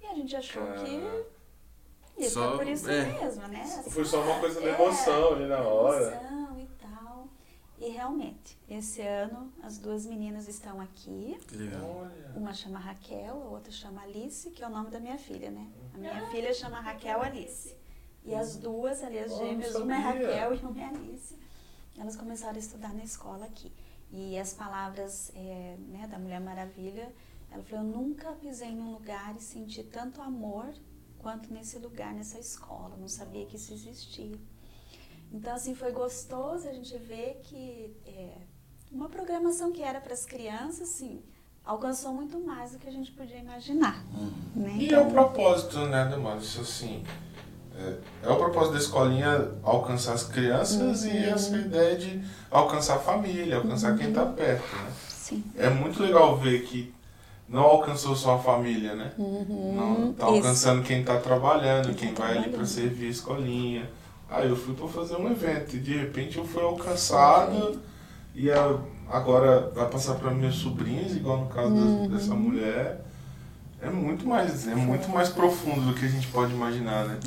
E 0.00 0.06
a 0.06 0.14
gente 0.14 0.36
achou 0.36 0.62
que 0.74 2.22
ia 2.22 2.30
Só- 2.30 2.56
por 2.56 2.68
isso 2.68 2.88
é. 2.88 3.06
mesmo, 3.06 3.48
né? 3.48 3.64
Foi 3.90 4.04
só 4.04 4.22
uma 4.22 4.38
coisa 4.38 4.60
da 4.60 4.68
É, 4.68 4.74
emoção 4.74 5.32
ali 5.32 5.46
na 5.46 5.62
hora. 5.62 6.14
Emoção 6.14 6.43
e 7.78 7.88
realmente, 7.88 8.56
esse 8.68 9.00
ano 9.02 9.52
as 9.62 9.78
duas 9.78 10.06
meninas 10.06 10.48
estão 10.48 10.80
aqui. 10.80 11.38
Legal. 11.52 11.96
Olha. 12.02 12.32
Uma 12.36 12.52
chama 12.52 12.78
Raquel, 12.78 13.42
a 13.42 13.48
outra 13.48 13.72
chama 13.72 14.02
Alice, 14.02 14.50
que 14.50 14.62
é 14.62 14.66
o 14.66 14.70
nome 14.70 14.90
da 14.90 15.00
minha 15.00 15.18
filha, 15.18 15.50
né? 15.50 15.70
A 15.92 15.98
minha 15.98 16.26
filha 16.30 16.54
chama 16.54 16.80
Raquel 16.80 17.20
Alice. 17.22 17.74
E 18.24 18.34
as 18.34 18.56
duas, 18.56 19.02
ali, 19.02 19.18
as 19.18 19.32
Oh, 19.32 19.38
gêmeas, 19.38 19.74
uma 19.74 19.94
é. 19.94 19.98
Raquel 19.98 20.54
e 20.54 20.58
uma 20.58 20.80
é 20.80 20.84
Alice, 20.86 21.36
elas 21.98 22.16
começaram 22.16 22.56
a 22.56 22.58
estudar 22.58 22.94
na 22.94 23.04
escola 23.04 23.44
aqui. 23.44 23.70
E 24.10 24.38
as 24.38 24.54
palavras 24.54 25.30
é, 25.34 25.76
né, 25.88 26.06
da 26.06 26.18
Mulher 26.18 26.40
Maravilha, 26.40 27.12
ela 27.50 27.62
falou, 27.64 27.84
eu 27.84 27.90
nunca 27.90 28.32
pisei 28.32 28.70
num 28.70 28.92
lugar 28.92 29.36
e 29.36 29.40
senti 29.40 29.82
tanto 29.82 30.22
amor 30.22 30.72
quanto 31.18 31.52
nesse 31.52 31.78
lugar, 31.78 32.14
nessa 32.14 32.38
escola. 32.38 32.94
Eu 32.94 33.00
não 33.00 33.08
sabia 33.08 33.44
que 33.46 33.56
isso 33.56 33.72
existia. 33.72 34.38
Então, 35.34 35.52
assim, 35.52 35.74
foi 35.74 35.90
gostoso 35.90 36.68
a 36.68 36.72
gente 36.72 36.96
ver 36.96 37.40
que 37.42 37.92
é, 38.06 38.28
uma 38.92 39.08
programação 39.08 39.72
que 39.72 39.82
era 39.82 40.00
para 40.00 40.14
as 40.14 40.24
crianças, 40.24 40.82
assim, 40.82 41.20
alcançou 41.64 42.12
muito 42.14 42.38
mais 42.38 42.70
do 42.70 42.78
que 42.78 42.88
a 42.88 42.92
gente 42.92 43.10
podia 43.10 43.38
imaginar. 43.38 44.04
Né? 44.54 44.76
E 44.78 44.94
é 44.94 45.00
o 45.00 45.10
propósito, 45.10 45.78
né, 45.86 46.04
Damaris? 46.08 46.44
Isso 46.44 46.60
assim. 46.60 47.02
É, 47.76 48.28
é 48.28 48.30
o 48.30 48.36
propósito 48.36 48.74
da 48.74 48.78
escolinha 48.78 49.50
alcançar 49.64 50.12
as 50.12 50.22
crianças 50.22 51.04
e 51.04 51.10
essa 51.16 51.56
ideia 51.56 51.96
de 51.96 52.22
alcançar 52.48 52.94
a 52.94 53.00
família, 53.00 53.56
alcançar 53.56 53.98
quem 53.98 54.12
tá 54.12 54.24
perto, 54.24 54.76
né? 54.76 54.92
Sim. 55.08 55.42
É 55.56 55.68
muito 55.68 56.00
legal 56.00 56.36
ver 56.36 56.62
que 56.62 56.94
não 57.48 57.64
alcançou 57.64 58.14
só 58.14 58.36
a 58.36 58.38
família, 58.38 58.94
né? 58.94 59.12
Não, 59.18 60.12
tá 60.12 60.26
isso. 60.26 60.36
alcançando 60.36 60.84
quem 60.84 61.02
tá 61.02 61.18
trabalhando, 61.18 61.86
Quem 61.86 61.94
quem 61.94 62.14
tá 62.14 62.22
vai 62.22 62.30
ali 62.30 62.40
trabalhando. 62.42 62.58
pra 62.58 62.66
servir 62.66 63.06
a 63.06 63.10
escolinha. 63.10 63.90
Aí 64.36 64.48
eu 64.48 64.56
fui 64.56 64.74
pra 64.74 64.88
fazer 64.88 65.16
um 65.16 65.30
evento 65.30 65.76
e 65.76 65.78
de 65.78 65.96
repente 65.96 66.38
eu 66.38 66.44
fui 66.44 66.62
alcançado 66.62 67.80
e 68.34 68.50
a- 68.50 68.78
agora 69.10 69.70
vai 69.74 69.88
passar 69.88 70.14
para 70.14 70.30
minhas 70.30 70.56
sobrinhas, 70.56 71.12
igual 71.14 71.38
no 71.42 71.46
caso 71.46 71.68
Uhum. 71.72 72.08
dessa 72.08 72.34
mulher. 72.34 73.00
É 73.80 73.88
muito 73.90 74.26
mais, 74.26 74.66
é 74.66 74.74
muito 74.74 75.08
mais 75.10 75.28
profundo 75.28 75.82
do 75.82 75.94
que 75.94 76.04
a 76.04 76.08
gente 76.08 76.26
pode 76.28 76.52
imaginar, 76.52 77.04
né? 77.06 77.18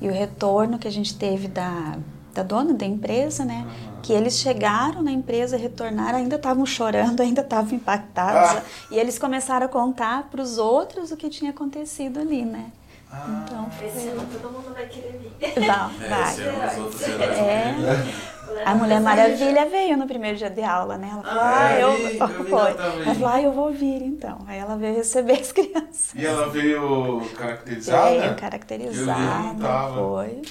E 0.00 0.08
o 0.08 0.12
retorno 0.12 0.78
que 0.78 0.86
a 0.86 0.92
gente 0.92 1.18
teve 1.18 1.48
da, 1.48 1.98
da 2.32 2.42
dona 2.44 2.72
da 2.72 2.86
empresa, 2.86 3.44
né? 3.44 3.66
Que 4.00 4.12
eles 4.12 4.38
chegaram 4.38 5.02
na 5.02 5.10
empresa, 5.10 5.56
retornaram, 5.56 6.18
ainda 6.18 6.36
estavam 6.36 6.64
chorando, 6.64 7.20
ainda 7.20 7.40
estavam 7.40 7.74
impactados. 7.74 8.58
Ah. 8.58 8.62
E 8.92 8.98
eles 8.98 9.18
começaram 9.18 9.66
a 9.66 9.68
contar 9.68 10.28
para 10.30 10.40
os 10.40 10.56
outros 10.56 11.10
o 11.10 11.16
que 11.16 11.28
tinha 11.28 11.50
acontecido 11.50 12.20
ali, 12.20 12.44
né? 12.44 12.70
Ah. 13.10 13.44
Então, 13.44 13.70
Esse 13.86 14.00
foi... 14.00 14.08
ano 14.10 14.26
todo 14.40 14.52
mundo 14.52 14.74
vai 14.74 14.86
querer 14.86 15.18
vir. 15.18 15.54
Vai, 15.66 15.90
É, 16.04 16.08
vai. 16.08 16.32
serão 16.34 16.68
os 16.68 16.78
outros 16.78 17.02
heróis. 17.08 17.38
É. 17.38 18.64
A 18.64 18.74
Mulher 18.74 19.00
Maravilha 19.00 19.66
veio 19.68 19.96
no 19.96 20.06
primeiro 20.06 20.36
dia 20.36 20.50
de 20.50 20.62
aula, 20.62 20.96
né? 20.98 21.10
Ela 21.12 21.22
falou, 21.22 21.42
Ah, 21.42 21.66
ah, 21.66 21.80
eu 21.80 21.88
eu, 21.90 22.08
eu 22.18 22.44
foi. 22.46 22.70
ela 22.70 23.14
falou, 23.14 23.28
ah, 23.28 23.42
eu 23.42 23.52
vou 23.52 23.72
vir 23.72 24.02
então. 24.02 24.38
Aí 24.46 24.58
ela 24.58 24.76
veio 24.76 24.96
receber 24.96 25.40
as 25.40 25.52
crianças. 25.52 26.14
E 26.14 26.24
ela 26.26 26.48
veio 26.48 27.20
caracterizada? 27.36 28.18
Veio 28.20 28.34
caracterizada, 28.36 29.94
foi. 29.94 30.42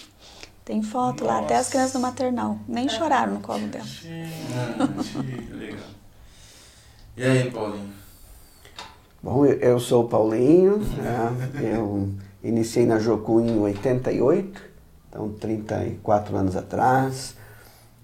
Tem 0.63 0.81
foto 0.83 1.23
lá, 1.25 1.39
até 1.39 1.53
as 1.55 1.59
Nossa. 1.59 1.71
crianças 1.71 1.93
do 1.93 1.99
maternal. 1.99 2.57
Nem 2.67 2.87
choraram 2.89 3.33
no 3.35 3.39
colo 3.39 3.67
dela. 3.67 3.85
Gente. 3.85 5.53
Legal. 5.53 5.79
E 7.15 7.23
aí, 7.23 7.51
Paulinho? 7.51 7.89
Bom, 9.23 9.45
eu- 9.45 9.57
eu 9.59 9.79
sou 9.79 10.03
o 10.05 10.07
Paulinho, 10.07 10.77
né? 10.77 11.51
eu 11.73 12.09
iniciei 12.43 12.85
na 12.85 12.99
Jocu 12.99 13.39
em 13.41 13.59
88, 13.59 14.61
então 15.09 15.29
34 15.33 16.35
anos 16.35 16.55
atrás. 16.55 17.35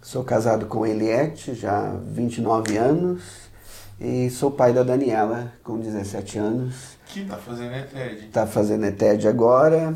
Sou 0.01 0.23
casado 0.23 0.65
com 0.65 0.85
Eliette 0.85 1.53
já 1.53 1.89
há 1.89 1.91
29 1.91 2.75
anos 2.77 3.23
e 3.99 4.29
sou 4.29 4.51
pai 4.51 4.73
da 4.73 4.83
Daniela 4.83 5.53
com 5.63 5.79
17 5.79 6.37
anos. 6.37 6.97
Que 7.05 7.23
tá 7.25 7.37
fazendo 7.37 7.73
ETED. 7.73 8.25
Está 8.25 8.45
fazendo 8.47 8.85
ETED 8.85 9.27
agora, 9.27 9.95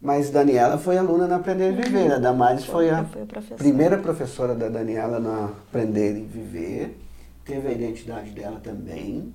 mas 0.00 0.30
Daniela 0.30 0.78
foi 0.78 0.96
aluna 0.96 1.26
na 1.26 1.36
Aprender 1.36 1.72
e 1.72 1.82
Viver. 1.82 2.12
A 2.12 2.18
Damares 2.18 2.64
foi 2.64 2.88
a 2.88 3.00
Eu 3.00 3.04
fui 3.06 3.22
a 3.22 3.26
professora. 3.26 3.58
primeira 3.58 3.98
professora 3.98 4.54
da 4.54 4.68
Daniela 4.68 5.18
no 5.18 5.44
Aprender 5.46 6.16
e 6.16 6.22
Viver. 6.22 6.98
Teve 7.44 7.68
a 7.68 7.72
identidade 7.72 8.30
dela 8.30 8.58
também. 8.62 9.34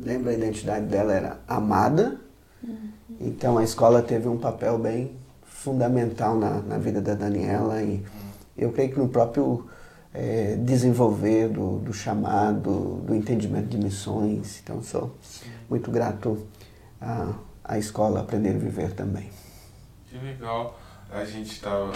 Lembra 0.00 0.30
a 0.30 0.34
identidade 0.34 0.86
dela 0.86 1.12
era 1.12 1.40
amada. 1.46 2.18
Então 3.22 3.56
a 3.56 3.64
escola 3.64 4.02
teve 4.02 4.28
um 4.28 4.36
papel 4.36 4.78
bem 4.78 5.12
fundamental 5.44 6.36
na, 6.36 6.60
na 6.60 6.76
vida 6.76 7.00
da 7.00 7.14
Daniela 7.14 7.80
e 7.82 8.04
eu 8.56 8.72
creio 8.72 8.92
que 8.92 8.98
no 8.98 9.08
próprio 9.08 9.68
eh, 10.12 10.56
desenvolver 10.58 11.48
do, 11.48 11.78
do 11.78 11.92
chamado, 11.92 13.00
do 13.06 13.14
entendimento 13.14 13.68
de 13.68 13.78
missões. 13.78 14.60
Então 14.62 14.82
sou 14.82 15.16
muito 15.70 15.90
grato 15.90 16.46
à, 17.00 17.32
à 17.64 17.78
escola 17.78 18.20
Aprender 18.20 18.56
e 18.56 18.58
Viver 18.58 18.92
também. 18.92 19.30
Que 20.10 20.18
legal. 20.18 20.78
A 21.10 21.24
gente 21.24 21.60
tava. 21.60 21.92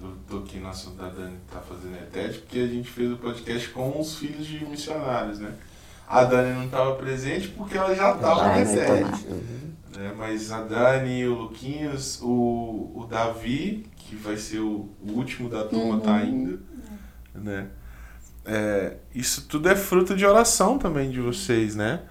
Eu 0.00 0.16
tô 0.28 0.38
aqui 0.38 0.58
na 0.58 0.70
assunto 0.70 0.96
da 0.96 1.08
Dani 1.08 1.36
que 1.36 1.54
tá 1.54 1.60
fazendo 1.60 1.94
ETED, 1.94 2.38
porque 2.38 2.58
a 2.58 2.66
gente 2.66 2.90
fez 2.90 3.12
o 3.12 3.16
podcast 3.18 3.68
com 3.68 4.00
os 4.00 4.16
filhos 4.16 4.44
de 4.44 4.64
missionários, 4.64 5.38
né? 5.38 5.54
A 6.08 6.24
Dani 6.24 6.54
não 6.54 6.64
estava 6.64 6.96
presente 6.96 7.48
porque 7.48 7.76
ela 7.78 7.94
já 7.94 8.12
estava 8.12 8.48
na 8.48 8.60
estava. 8.62 9.10
Né? 9.96 10.14
Mas 10.16 10.50
a 10.52 10.62
Dani, 10.62 11.26
o 11.26 11.34
Luquinhos, 11.34 12.20
o, 12.22 12.92
o 12.94 13.06
Davi, 13.08 13.86
que 13.96 14.16
vai 14.16 14.36
ser 14.36 14.60
o, 14.60 14.88
o 15.00 15.12
último 15.12 15.48
da 15.48 15.64
turma, 15.64 16.00
tá 16.00 16.22
indo. 16.22 16.60
Né? 17.34 17.68
É, 18.44 18.96
isso 19.14 19.46
tudo 19.48 19.68
é 19.68 19.76
fruto 19.76 20.16
de 20.16 20.24
oração 20.26 20.78
também 20.78 21.10
de 21.10 21.20
vocês, 21.20 21.76
né? 21.76 22.02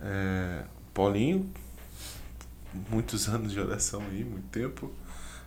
É, 0.00 0.64
Paulinho, 0.94 1.50
muitos 2.90 3.28
anos 3.28 3.52
de 3.52 3.60
oração 3.60 4.00
aí, 4.10 4.24
muito 4.24 4.48
tempo. 4.48 4.90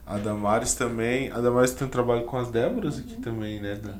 A 0.05 0.17
Damares 0.17 0.73
também. 0.73 1.31
A 1.31 1.41
Damares 1.41 1.71
tem 1.71 1.87
um 1.87 1.89
trabalho 1.89 2.25
com 2.25 2.37
as 2.37 2.49
Déboras 2.49 2.97
aqui 2.99 3.15
também, 3.17 3.59
né? 3.61 3.75
Da- 3.75 3.97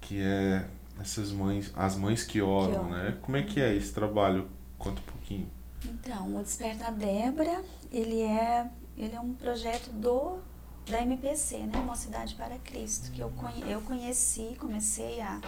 que 0.00 0.20
é 0.20 0.64
essas 1.00 1.32
mães, 1.32 1.72
as 1.74 1.96
mães 1.96 2.22
que 2.22 2.40
oram, 2.40 2.70
Que 2.72 2.78
oram. 2.78 2.90
né? 2.90 3.16
Como 3.22 3.36
é 3.36 3.42
que 3.42 3.60
é 3.60 3.74
esse 3.74 3.92
trabalho? 3.92 4.46
Conta 4.78 5.00
um 5.00 5.04
pouquinho. 5.12 5.50
Então, 5.88 6.36
o 6.36 6.42
Desperta 6.42 6.90
Débora, 6.90 7.64
ele 7.92 8.20
é, 8.22 8.68
ele 8.96 9.14
é 9.14 9.20
um 9.20 9.34
projeto 9.34 9.90
do 9.90 10.38
da 10.90 11.02
MPC, 11.02 11.58
né? 11.58 11.80
Mocidade 11.84 12.34
para 12.36 12.58
Cristo, 12.58 13.10
que 13.10 13.20
eu, 13.20 13.30
conhe, 13.30 13.70
eu 13.70 13.80
conheci, 13.80 14.56
comecei 14.58 15.20
a, 15.20 15.40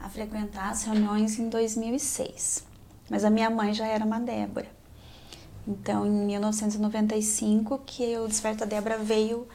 a 0.00 0.08
frequentar 0.08 0.70
as 0.70 0.84
reuniões 0.84 1.38
em 1.38 1.48
2006. 1.48 2.64
Mas 3.10 3.24
a 3.24 3.30
minha 3.30 3.50
mãe 3.50 3.74
já 3.74 3.86
era 3.86 4.04
uma 4.04 4.18
Débora. 4.18 4.68
Então, 5.66 6.06
em 6.06 6.26
1995, 6.26 7.78
que 7.84 8.16
o 8.16 8.26
Desperta 8.26 8.64
Débora 8.64 8.98
veio, 8.98 9.46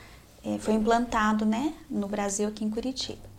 eh, 0.45 0.59
foi 0.59 0.75
implantado, 0.75 1.45
né? 1.45 1.73
No 1.89 2.07
Brasil, 2.07 2.47
aqui 2.47 2.63
em 2.63 2.69
Curitiba. 2.69 3.32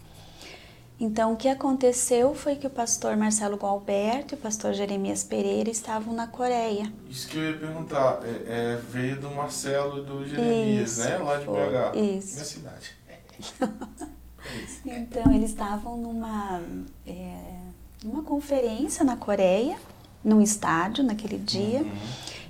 Então, 0.99 1.33
o 1.33 1.37
que 1.37 1.49
aconteceu 1.49 2.35
foi 2.35 2.55
que 2.55 2.67
o 2.67 2.71
pastor 2.71 3.17
Marcelo 3.17 3.57
Gualberto 3.57 4.35
e 4.35 4.37
o 4.37 4.39
pastor 4.39 4.73
Jeremias 4.73 5.25
Pereira 5.25 5.69
estavam 5.69 6.15
na 6.15 6.27
Coreia. 6.29 6.91
Isso 7.11 7.29
que 7.29 7.37
eu 7.37 7.51
ia 7.51 7.59
perguntar. 7.59 8.21
É, 8.23 8.29
é, 8.77 8.81
veio 8.91 9.21
do 9.21 9.29
Marcelo 9.31 9.99
e 9.99 10.05
do 10.05 10.27
Jeremias, 10.27 10.99
Isso, 10.99 11.09
né? 11.09 11.17
Lá 11.19 11.37
de. 11.39 11.47
BH. 11.47 11.97
Isso. 12.19 12.35
Minha 12.35 12.45
cidade. 12.45 12.97
Então, 14.85 15.33
eles 15.35 15.51
estavam 15.51 15.97
numa, 15.97 16.61
é, 17.07 17.39
numa 18.05 18.23
conferência 18.23 19.03
na 19.03 19.17
Coreia, 19.17 19.77
num 20.23 20.41
estádio 20.41 21.03
naquele 21.03 21.39
dia, 21.39 21.81
Uhum. 21.81 21.91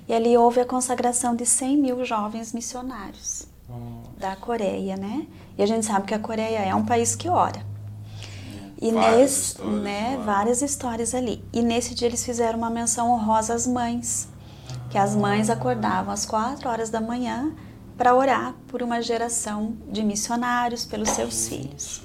e 0.09 0.13
ali 0.13 0.37
houve 0.37 0.59
a 0.59 0.65
consagração 0.65 1.35
de 1.35 1.45
100 1.45 1.77
mil 1.77 2.03
jovens 2.03 2.51
missionários 2.53 3.47
Uhum. 3.69 4.01
da 4.17 4.35
Coreia, 4.35 4.97
né? 4.97 5.25
E 5.57 5.63
a 5.63 5.65
gente 5.65 5.85
sabe 5.85 6.05
que 6.05 6.13
a 6.13 6.19
Coreia 6.19 6.59
é 6.59 6.75
um 6.75 6.85
país 6.85 7.15
que 7.15 7.29
ora. 7.29 7.65
E 8.85 8.91
Várias 8.91 9.19
nesse, 9.19 9.41
histórias 9.41 9.81
né, 9.81 10.15
lá. 10.15 10.23
várias 10.23 10.61
histórias 10.61 11.15
ali. 11.15 11.43
E 11.51 11.63
nesse 11.63 11.95
dia 11.95 12.07
eles 12.07 12.23
fizeram 12.23 12.59
uma 12.59 12.69
menção 12.69 13.09
honrosa 13.09 13.55
às 13.55 13.65
mães, 13.65 14.27
que 14.91 14.97
as 14.97 15.15
mães 15.15 15.49
acordavam 15.49 16.13
às 16.13 16.23
quatro 16.23 16.69
horas 16.69 16.91
da 16.91 17.01
manhã 17.01 17.51
para 17.97 18.13
orar 18.13 18.53
por 18.67 18.83
uma 18.83 19.01
geração 19.01 19.75
de 19.89 20.03
missionários, 20.03 20.85
pelos 20.85 21.09
seus 21.09 21.47
filhos. 21.47 22.03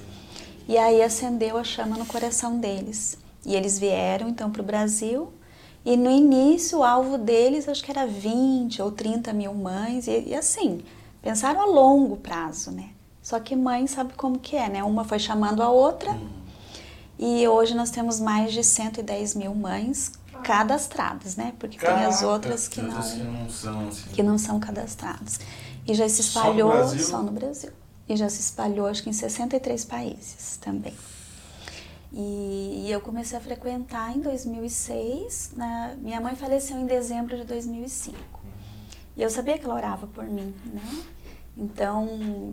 E 0.67 0.75
aí 0.75 1.03
acendeu 1.03 1.55
a 1.55 1.63
chama 1.63 1.97
no 1.97 2.05
coração 2.05 2.57
deles. 2.57 3.15
E 3.45 3.55
eles 3.55 3.77
vieram 3.77 4.27
então 4.27 4.49
para 4.49 4.63
o 4.63 4.65
Brasil. 4.65 5.31
E 5.85 5.95
no 5.95 6.09
início 6.09 6.79
o 6.79 6.83
alvo 6.83 7.15
deles 7.15 7.69
acho 7.69 7.83
que 7.83 7.91
era 7.91 8.07
20 8.07 8.81
ou 8.81 8.91
30 8.91 9.33
mil 9.33 9.53
mães. 9.53 10.07
E, 10.07 10.29
e 10.29 10.35
assim, 10.35 10.81
pensaram 11.21 11.61
a 11.61 11.65
longo 11.65 12.17
prazo, 12.17 12.71
né? 12.71 12.89
Só 13.21 13.39
que 13.39 13.55
mãe 13.55 13.85
sabe 13.85 14.13
como 14.13 14.39
que 14.39 14.55
é, 14.55 14.67
né? 14.67 14.83
Uma 14.83 15.03
foi 15.03 15.19
chamando 15.19 15.61
a 15.61 15.69
outra. 15.69 16.17
E 17.23 17.47
hoje 17.47 17.75
nós 17.75 17.91
temos 17.91 18.19
mais 18.19 18.51
de 18.51 18.63
110 18.63 19.35
mil 19.35 19.53
mães 19.53 20.11
cadastradas, 20.43 21.35
né? 21.35 21.53
Porque 21.59 21.77
tem 21.77 21.87
as 21.87 22.15
Caraca, 22.15 22.27
outras 22.27 22.67
que 22.67 22.81
outras 22.81 23.11
que 23.11 23.19
não, 23.19 23.33
não 23.33 23.49
são 23.49 23.87
assim. 23.87 24.09
que 24.09 24.23
não 24.23 24.37
são 24.39 24.59
cadastradas. 24.59 25.39
E 25.87 25.93
já 25.93 26.09
se 26.09 26.23
Só 26.23 26.45
no 26.45 26.49
espalhou 26.49 26.87
só 26.97 27.21
no 27.21 27.31
Brasil. 27.31 27.69
E 28.09 28.15
já 28.15 28.27
se 28.27 28.41
espalhou 28.41 28.87
acho 28.87 29.03
que 29.03 29.09
em 29.11 29.13
63 29.13 29.85
países 29.85 30.57
também. 30.57 30.95
E, 32.11 32.85
e 32.87 32.91
eu 32.91 32.99
comecei 32.99 33.37
a 33.37 33.41
frequentar 33.41 34.17
em 34.17 34.19
2006. 34.19 35.51
né? 35.55 35.95
minha 36.01 36.19
mãe 36.19 36.35
faleceu 36.35 36.75
em 36.75 36.87
dezembro 36.87 37.37
de 37.37 37.43
2005. 37.43 38.17
E 39.15 39.21
eu 39.21 39.29
sabia 39.29 39.59
que 39.59 39.65
ela 39.65 39.75
orava 39.75 40.07
por 40.07 40.23
mim, 40.23 40.55
né? 40.65 41.03
Então, 41.55 42.51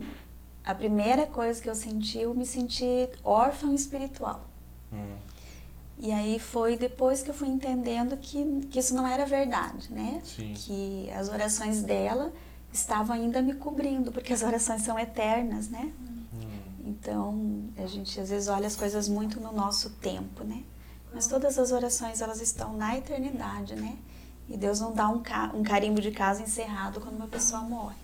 a 0.63 0.75
primeira 0.75 1.25
coisa 1.25 1.59
que 1.59 1.67
eu 1.67 1.73
senti, 1.73 2.19
eu 2.19 2.35
me 2.35 2.45
senti 2.45 3.09
órfã 3.23 3.73
espiritual. 3.73 4.48
Hum. 4.91 5.15
E 5.97 6.11
aí 6.11 6.39
foi 6.39 6.77
depois 6.77 7.21
que 7.21 7.29
eu 7.29 7.33
fui 7.33 7.49
entendendo 7.49 8.15
que, 8.17 8.67
que 8.71 8.79
isso 8.79 8.95
não 8.95 9.05
era 9.05 9.25
verdade, 9.25 9.91
né? 9.91 10.21
Sim. 10.23 10.53
Que 10.55 11.09
as 11.11 11.27
orações 11.27 11.81
dela 11.81 12.31
estavam 12.71 13.15
ainda 13.15 13.41
me 13.41 13.53
cobrindo, 13.53 14.11
porque 14.11 14.31
as 14.31 14.41
orações 14.41 14.81
são 14.83 14.97
eternas, 14.97 15.67
né? 15.67 15.91
Então, 16.89 17.63
a 17.77 17.85
gente 17.85 18.19
às 18.19 18.29
vezes 18.29 18.47
olha 18.47 18.65
as 18.65 18.75
coisas 18.75 19.07
muito 19.07 19.39
no 19.39 19.51
nosso 19.51 19.91
tempo, 19.91 20.43
né? 20.43 20.63
Mas 21.13 21.27
todas 21.27 21.57
as 21.59 21.71
orações, 21.71 22.19
elas 22.19 22.41
estão 22.41 22.75
na 22.75 22.97
eternidade, 22.97 23.75
né? 23.75 23.97
E 24.49 24.57
Deus 24.57 24.79
não 24.79 24.91
dá 24.91 25.07
um, 25.07 25.21
ca 25.21 25.51
um 25.53 25.63
carimbo 25.63 26.01
de 26.01 26.11
casa 26.11 26.41
encerrado 26.41 26.99
quando 26.99 27.15
uma 27.15 27.27
pessoa 27.27 27.61
morre. 27.61 27.95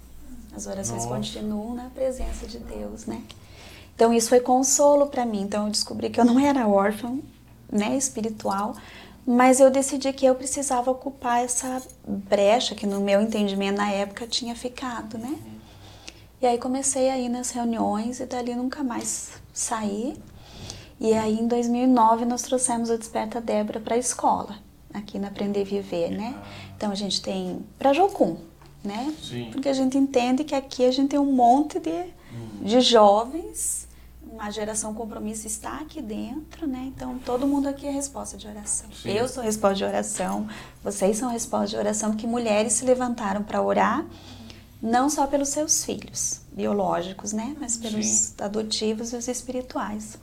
As 0.56 0.68
orações 0.68 1.04
Nossa. 1.04 1.16
continuam 1.16 1.76
na 1.76 1.90
presença 1.90 2.46
de 2.48 2.60
Deus, 2.60 3.06
né? 3.06 3.24
Então, 3.96 4.14
isso 4.14 4.30
foi 4.30 4.42
consolo 4.42 5.08
para 5.08 5.26
mim. 5.26 5.42
Então, 5.42 5.66
eu 5.66 5.72
descobri 5.72 6.10
que 6.10 6.20
eu 6.20 6.26
não 6.26 6.40
era 6.40 6.68
órfã, 6.68 7.18
né, 7.72 7.96
espiritual, 7.98 8.76
mas 9.26 9.60
eu 9.60 9.72
decidi 9.72 10.14
que 10.14 10.26
eu 10.26 10.36
precisava 10.36 10.92
ocupar 10.92 11.44
essa 11.44 11.82
brecha 12.08 12.76
que 12.76 12.86
no 12.86 13.00
meu 13.02 13.22
entendimento 13.22 13.78
na 13.78 13.92
época 13.92 14.28
tinha 14.28 14.56
ficado, 14.56 15.18
né? 15.18 15.36
E 16.42 16.46
aí 16.46 16.60
comecei 16.60 17.10
a 17.10 17.18
ir 17.18 17.30
nas 17.30 17.50
reuniões 17.50 18.20
e 18.20 18.26
dali 18.26 18.54
nunca 18.54 18.84
mais 18.84 19.32
saí. 19.52 20.16
E 21.00 21.14
aí 21.14 21.40
em 21.40 21.48
2009 21.48 22.24
nós 22.26 22.44
trouxemos 22.44 22.90
o 22.90 22.98
Desperta 22.98 23.42
Débora 23.42 23.80
para 23.80 23.96
a 23.96 23.98
escola, 23.98 24.60
aqui 24.94 25.18
na 25.18 25.28
Aprender 25.28 25.62
a 25.62 25.66
Viver, 25.66 26.12
né? 26.12 26.36
Então 26.78 26.92
a 26.92 26.96
gente 26.96 27.22
tem 27.22 27.66
para 27.80 27.94
Jocum, 27.94 28.38
né? 28.84 29.12
Sim. 29.24 29.50
Porque 29.52 29.68
a 29.68 29.74
gente 29.74 29.98
entende 29.98 30.44
que 30.44 30.54
aqui 30.54 30.86
a 30.86 30.92
gente 30.92 31.10
tem 31.10 31.20
um 31.20 31.32
monte 31.32 31.80
de, 31.80 32.06
de 32.62 32.80
jovens, 32.80 33.85
uma 34.36 34.52
geração 34.52 34.94
compromisso 34.94 35.48
está 35.48 35.80
aqui 35.80 36.02
dentro, 36.02 36.68
né? 36.68 36.92
Então 36.94 37.18
todo 37.20 37.48
mundo 37.48 37.68
aqui 37.68 37.88
é 37.88 37.92
resposta 37.92 38.38
de 38.38 38.48
oração. 38.48 38.88
Sim. 38.92 39.10
Eu 39.12 39.28
sou 39.30 39.42
resposta 39.42 39.76
de 39.76 39.84
oração, 39.86 40.48
vocês 40.84 41.18
são 41.18 41.30
resposta 41.30 41.68
de 41.68 41.78
oração, 41.78 42.12
porque 42.12 42.28
mulheres 42.28 42.74
se 42.74 42.86
levantaram 42.86 43.42
para 43.44 43.62
orar 43.62 44.06
não 44.82 45.10
só 45.10 45.26
pelos 45.26 45.50
seus 45.50 45.86
filhos 45.86 46.42
biológicos, 46.52 47.32
né, 47.32 47.56
mas 47.60 47.78
pelos 47.78 48.06
Sim. 48.06 48.34
adotivos 48.40 49.14
e 49.14 49.16
os 49.16 49.28
espirituais. 49.28 50.18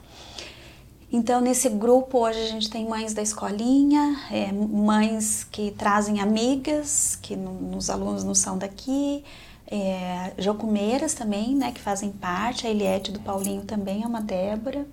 Então, 1.10 1.40
nesse 1.40 1.68
grupo, 1.68 2.18
hoje 2.20 2.38
a 2.40 2.46
gente 2.46 2.70
tem 2.70 2.88
mães 2.88 3.12
da 3.12 3.20
escolinha, 3.20 4.18
é, 4.30 4.50
mães 4.52 5.44
que 5.44 5.70
trazem 5.72 6.20
amigas, 6.20 7.18
que 7.20 7.34
no- 7.36 7.76
os 7.76 7.90
alunos 7.90 8.24
não 8.24 8.34
são 8.34 8.56
daqui, 8.56 9.22
é, 9.66 10.32
jocumeiras 10.38 11.14
também, 11.14 11.54
né, 11.54 11.72
que 11.72 11.80
fazem 11.80 12.10
parte, 12.10 12.66
a 12.66 12.70
Eliette 12.70 13.10
do 13.12 13.20
Paulinho 13.20 13.62
também 13.62 14.02
é 14.02 14.06
uma 14.06 14.20
Débora. 14.20 14.86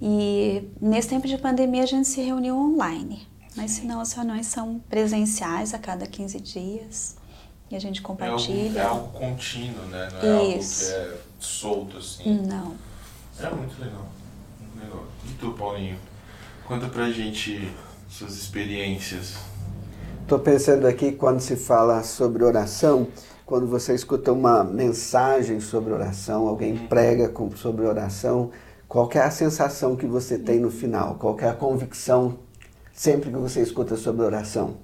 E 0.00 0.68
nesse 0.80 1.08
tempo 1.08 1.26
de 1.26 1.38
pandemia 1.38 1.82
a 1.82 1.86
gente 1.86 2.06
se 2.08 2.20
reuniu 2.20 2.56
online, 2.56 3.26
mas 3.56 3.70
senão 3.72 4.00
as 4.00 4.12
reuniões 4.12 4.46
são 4.46 4.80
presenciais 4.88 5.72
a 5.72 5.78
cada 5.78 6.06
15 6.06 6.40
dias. 6.40 7.16
e 7.70 7.76
a 7.76 7.80
gente 7.80 7.98
É 7.98 8.02
algo, 8.02 8.08
compartilha. 8.20 8.78
é 8.78 8.84
algo 8.84 9.08
contínuo, 9.18 9.84
né? 9.86 10.08
Não 10.22 10.28
é 10.28 10.44
Isso. 10.56 10.92
algo 10.94 11.06
que 11.06 11.14
é 11.14 11.18
solto 11.40 11.96
assim. 11.98 12.40
Não. 12.46 12.74
É 13.40 13.50
muito 13.50 13.80
legal. 13.80 14.06
Muito 14.60 14.84
legal. 14.84 15.04
E 15.26 15.32
tu, 15.40 15.52
Paulinho? 15.52 15.98
Conta 16.68 16.86
pra 16.88 17.10
gente 17.10 17.72
suas 18.08 18.34
experiências. 18.36 19.34
Estou 20.22 20.38
pensando 20.38 20.86
aqui 20.86 21.12
quando 21.12 21.40
se 21.40 21.56
fala 21.56 22.02
sobre 22.02 22.44
oração, 22.44 23.08
quando 23.46 23.66
você 23.66 23.94
escuta 23.94 24.32
uma 24.32 24.64
mensagem 24.64 25.60
sobre 25.60 25.92
oração, 25.92 26.48
alguém 26.48 26.76
prega 26.76 27.28
com- 27.28 27.50
sobre 27.54 27.84
oração, 27.86 28.50
qual 28.88 29.06
que 29.08 29.18
é 29.18 29.22
a 29.22 29.30
sensação 29.30 29.96
que 29.96 30.06
você 30.06 30.38
tem 30.38 30.58
no 30.60 30.70
final? 30.70 31.16
Qual 31.16 31.34
que 31.34 31.44
é 31.44 31.48
a 31.50 31.54
convicção 31.54 32.38
sempre 32.92 33.30
que 33.30 33.36
você 33.36 33.60
escuta 33.60 33.96
sobre 33.96 34.24
oração? 34.24 34.76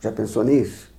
Já 0.00 0.10
pensou 0.12 0.42
nisso? 0.44 0.92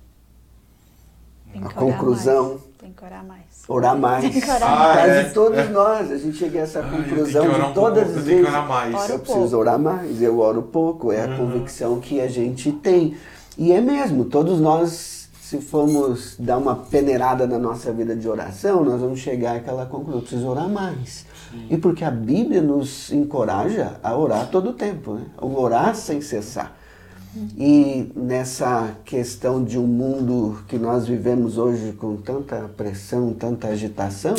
Tem 1.52 1.64
A 1.64 1.70
conclusão. 1.70 2.48
mais. 2.50 2.60
Tem 2.78 2.92
que 2.92 3.04
orar 3.04 3.24
mais. 3.24 3.40
Orar 3.68 3.98
mais. 3.98 4.22
Tem 4.32 4.40
que 4.40 4.50
orar 4.50 4.62
Ah, 4.62 4.92
Quase 4.94 5.10
é. 5.18 5.24
todos 5.30 5.70
nós, 5.70 6.10
a 6.12 6.16
gente 6.16 6.36
chega 6.36 6.60
a 6.60 6.62
essa 6.62 6.78
Ah, 6.78 6.82
eu 6.82 6.90
tenho 6.90 7.04
conclusão 7.04 7.42
que 7.42 7.48
orar 7.48 7.60
de 7.60 7.70
um 7.70 7.74
pouco, 7.74 7.88
todas 7.90 8.02
eu 8.02 8.18
as 8.18 8.24
tenho 8.24 8.24
vezes. 8.24 8.44
que 8.44 8.50
orar 8.50 8.68
mais. 8.68 8.92
Eu 9.10 9.16
um 9.16 9.18
preciso 9.18 9.40
pouco. 9.40 9.56
orar 9.56 9.78
mais, 9.78 10.22
eu 10.22 10.38
oro 10.38 10.62
pouco, 10.62 11.12
é 11.12 11.24
a 11.24 11.28
Uhum. 11.28 11.36
convicção 11.36 12.00
que 12.00 12.20
a 12.20 12.28
gente 12.28 12.70
tem. 12.72 13.16
E 13.58 13.72
é 13.72 13.80
mesmo, 13.80 14.24
todos 14.24 14.60
nós, 14.60 15.19
se 15.50 15.60
formos 15.60 16.36
dar 16.38 16.58
uma 16.58 16.76
peneirada 16.76 17.44
na 17.44 17.58
nossa 17.58 17.92
vida 17.92 18.14
de 18.14 18.28
oração, 18.28 18.84
nós 18.84 19.00
vamos 19.00 19.18
chegar 19.18 19.56
àquela 19.56 19.84
conclusão, 19.84 20.20
eu 20.20 20.22
preciso 20.22 20.46
orar 20.46 20.68
mais. 20.68 21.26
E 21.68 21.76
porque 21.76 22.04
a 22.04 22.10
Bíblia 22.10 22.62
nos 22.62 23.10
encoraja 23.10 23.96
a 24.00 24.16
orar 24.16 24.48
todo 24.48 24.70
o 24.70 24.72
tempo, 24.72 25.14
né? 25.14 25.26
orar 25.40 25.96
sem 25.96 26.20
cessar. 26.20 26.76
E 27.58 28.12
nessa 28.14 28.94
questão 29.04 29.64
de 29.64 29.76
um 29.76 29.88
mundo 29.88 30.62
que 30.68 30.78
nós 30.78 31.08
vivemos 31.08 31.58
hoje 31.58 31.94
com 31.94 32.16
tanta 32.16 32.70
pressão, 32.76 33.34
tanta 33.34 33.66
agitação, 33.66 34.36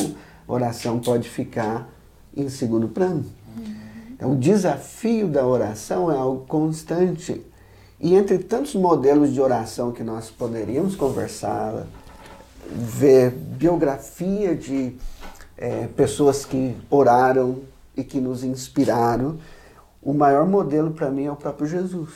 oração 0.48 0.98
pode 1.00 1.28
ficar 1.28 1.90
em 2.34 2.48
segundo 2.48 2.88
plano. 2.88 3.26
Então, 4.14 4.32
o 4.32 4.38
desafio 4.38 5.28
da 5.28 5.46
oração 5.46 6.10
é 6.10 6.16
algo 6.16 6.46
constante. 6.46 7.42
E 8.02 8.16
entre 8.16 8.40
tantos 8.40 8.74
modelos 8.74 9.32
de 9.32 9.40
oração 9.40 9.92
que 9.92 10.04
nós 10.04 10.32
poderíamos 10.32 10.96
conversar, 10.96 11.86
ver 12.68 13.30
biografia 13.30 14.56
de 14.56 14.96
eh, 15.56 15.88
pessoas 15.96 16.44
que 16.44 16.76
oraram 16.90 17.60
e 17.96 18.04
que 18.04 18.20
nos 18.20 18.44
inspiraram, 18.44 19.38
o 20.02 20.14
maior 20.14 20.48
modelo 20.48 20.90
para 20.92 21.12
mim 21.12 21.26
é 21.26 21.32
o 21.32 21.36
próprio 21.36 21.68
Jesus. 21.68 22.10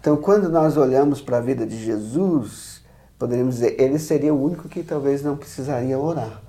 Então, 0.00 0.16
quando 0.16 0.48
nós 0.48 0.78
olhamos 0.78 1.20
para 1.20 1.36
a 1.36 1.40
vida 1.40 1.66
de 1.66 1.84
Jesus, 1.84 2.80
poderíamos 3.18 3.56
dizer, 3.56 3.78
ele 3.78 3.98
seria 3.98 4.32
o 4.32 4.42
único 4.42 4.68
que 4.70 4.82
talvez 4.82 5.22
não 5.22 5.36
precisaria 5.36 5.98
orar. 5.98 6.40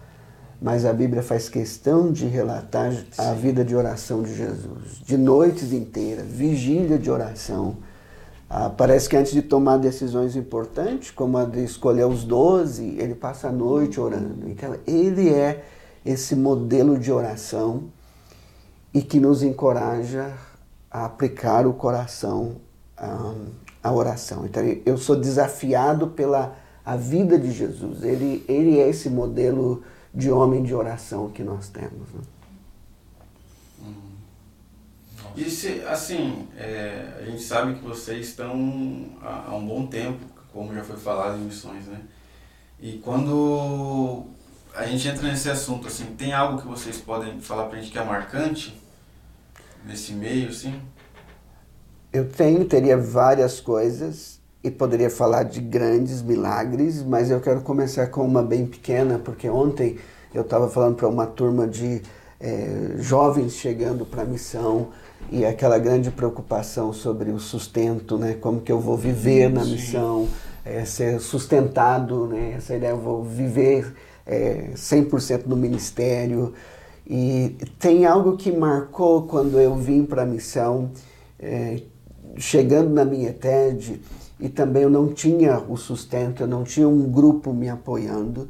Mas 0.62 0.86
a 0.86 0.94
Bíblia 0.94 1.22
faz 1.22 1.50
questão 1.50 2.12
de 2.12 2.26
relatar 2.26 2.94
a 3.18 3.34
vida 3.34 3.66
de 3.66 3.76
oração 3.76 4.24
de 4.24 4.34
Jesus, 4.34 5.02
de 5.04 5.18
noites 5.18 5.74
inteiras, 5.74 6.26
vigília 6.26 6.98
de 6.98 7.12
oração. 7.12 7.76
Ah, 8.50 8.70
parece 8.70 9.10
que 9.10 9.18
antes 9.18 9.34
de 9.34 9.42
tomar 9.42 9.78
decisões 9.78 10.36
importantes, 10.36 11.12
como 11.12 11.38
a 11.38 11.44
de 11.44 11.64
escolher 11.64 12.06
os 12.06 12.24
doze, 12.24 12.96
ele 12.98 13.14
passa 13.14 13.50
a 13.50 13.52
noite 13.52 14.00
orando. 14.00 14.50
Então, 14.50 14.76
ele 14.88 15.30
é 15.30 15.66
esse 16.06 16.36
modelo 16.36 16.98
de 16.98 17.12
oração 17.12 17.86
e 18.94 19.02
que 19.02 19.20
nos 19.20 19.44
encoraja 19.44 20.34
a 20.90 21.06
aplicar 21.06 21.68
o 21.68 21.74
coração 21.74 22.56
à 23.84 23.92
oração. 23.92 24.46
Então, 24.46 24.64
eu 24.86 24.98
sou 24.98 25.18
desafiado 25.18 26.08
pela 26.08 26.56
a 26.86 26.96
vida 26.96 27.38
de 27.38 27.52
Jesus. 27.52 28.02
Ele, 28.02 28.46
ele 28.48 28.80
é 28.80 28.88
esse 28.88 29.10
modelo 29.10 29.84
de 30.14 30.32
homem 30.32 30.64
de 30.64 30.74
oração 30.74 31.30
que 31.30 31.44
nós 31.44 31.68
temos. 31.68 32.14
né? 32.14 32.37
E 35.38 35.52
se, 35.52 35.84
assim, 35.88 36.48
é, 36.58 37.14
a 37.20 37.22
gente 37.24 37.44
sabe 37.44 37.76
que 37.76 37.86
vocês 37.86 38.30
estão 38.30 39.06
há, 39.22 39.50
há 39.50 39.56
um 39.56 39.68
bom 39.68 39.86
tempo, 39.86 40.26
como 40.52 40.74
já 40.74 40.84
foi 40.84 40.98
falado 40.98 41.38
em 41.38 41.44
missões, 41.44 41.86
né? 41.86 42.00
E 42.80 42.94
quando 42.94 44.24
a 44.74 44.84
gente 44.88 45.08
entra 45.08 45.28
nesse 45.28 45.48
assunto, 45.48 45.88
assim, 45.88 46.06
tem 46.18 46.34
algo 46.34 46.60
que 46.60 46.68
vocês 46.68 46.98
podem 46.98 47.40
falar 47.40 47.66
pra 47.66 47.80
gente 47.80 47.92
que 47.92 48.00
é 48.00 48.04
marcante 48.04 48.82
nesse 49.86 50.12
meio, 50.14 50.50
assim? 50.50 50.82
Eu 52.12 52.28
tenho, 52.28 52.66
teria 52.66 52.98
várias 52.98 53.60
coisas 53.60 54.42
e 54.64 54.72
poderia 54.72 55.10
falar 55.12 55.44
de 55.44 55.62
grandes 55.62 56.20
milagres, 56.24 57.04
mas 57.04 57.30
eu 57.30 57.40
quero 57.40 57.62
começar 57.62 58.08
com 58.08 58.26
uma 58.26 58.42
bem 58.42 58.66
pequena, 58.66 59.20
porque 59.20 59.48
ontem 59.48 60.00
eu 60.34 60.42
estava 60.42 60.68
falando 60.68 60.96
para 60.96 61.08
uma 61.08 61.28
turma 61.28 61.68
de 61.68 62.02
eh, 62.40 62.96
jovens 62.98 63.54
chegando 63.54 64.04
para 64.04 64.24
a 64.24 64.26
missão 64.26 64.90
e 65.32 65.46
aquela 65.46 65.78
grande 65.78 66.10
preocupação 66.10 66.94
sobre 66.94 67.32
o 67.32 67.40
sustento, 67.40 68.18
né? 68.18 68.34
Como 68.40 68.62
que 68.62 68.72
eu 68.72 68.80
vou 68.80 68.96
viver 68.96 69.50
na 69.50 69.66
missão, 69.66 70.28
eh, 70.66 70.86
ser 70.86 71.20
sustentado, 71.20 72.28
né? 72.28 72.54
Essa 72.58 72.76
ideia, 72.76 72.92
eu 72.92 72.98
vou 72.98 73.24
viver 73.24 73.94
eh, 74.26 74.72
100% 74.76 75.46
no 75.46 75.56
ministério. 75.56 76.54
E 77.06 77.56
tem 77.80 78.06
algo 78.06 78.38
que 78.38 78.52
marcou 78.52 79.24
quando 79.24 79.60
eu 79.60 79.76
vim 79.76 80.04
para 80.04 80.24
a 80.24 80.26
missão, 80.26 80.92
eh, 81.40 81.82
chegando 82.38 82.90
na 82.90 83.06
minha 83.06 83.34
TED, 83.34 84.02
e 84.40 84.50
também 84.50 84.84
eu 84.84 84.90
não 84.90 85.08
tinha 85.14 85.60
o 85.60 85.76
sustento, 85.76 86.44
eu 86.44 86.48
não 86.48 86.64
tinha 86.64 86.88
um 86.88 87.10
grupo 87.10 87.54
me 87.54 87.70
apoiando. 87.70 88.48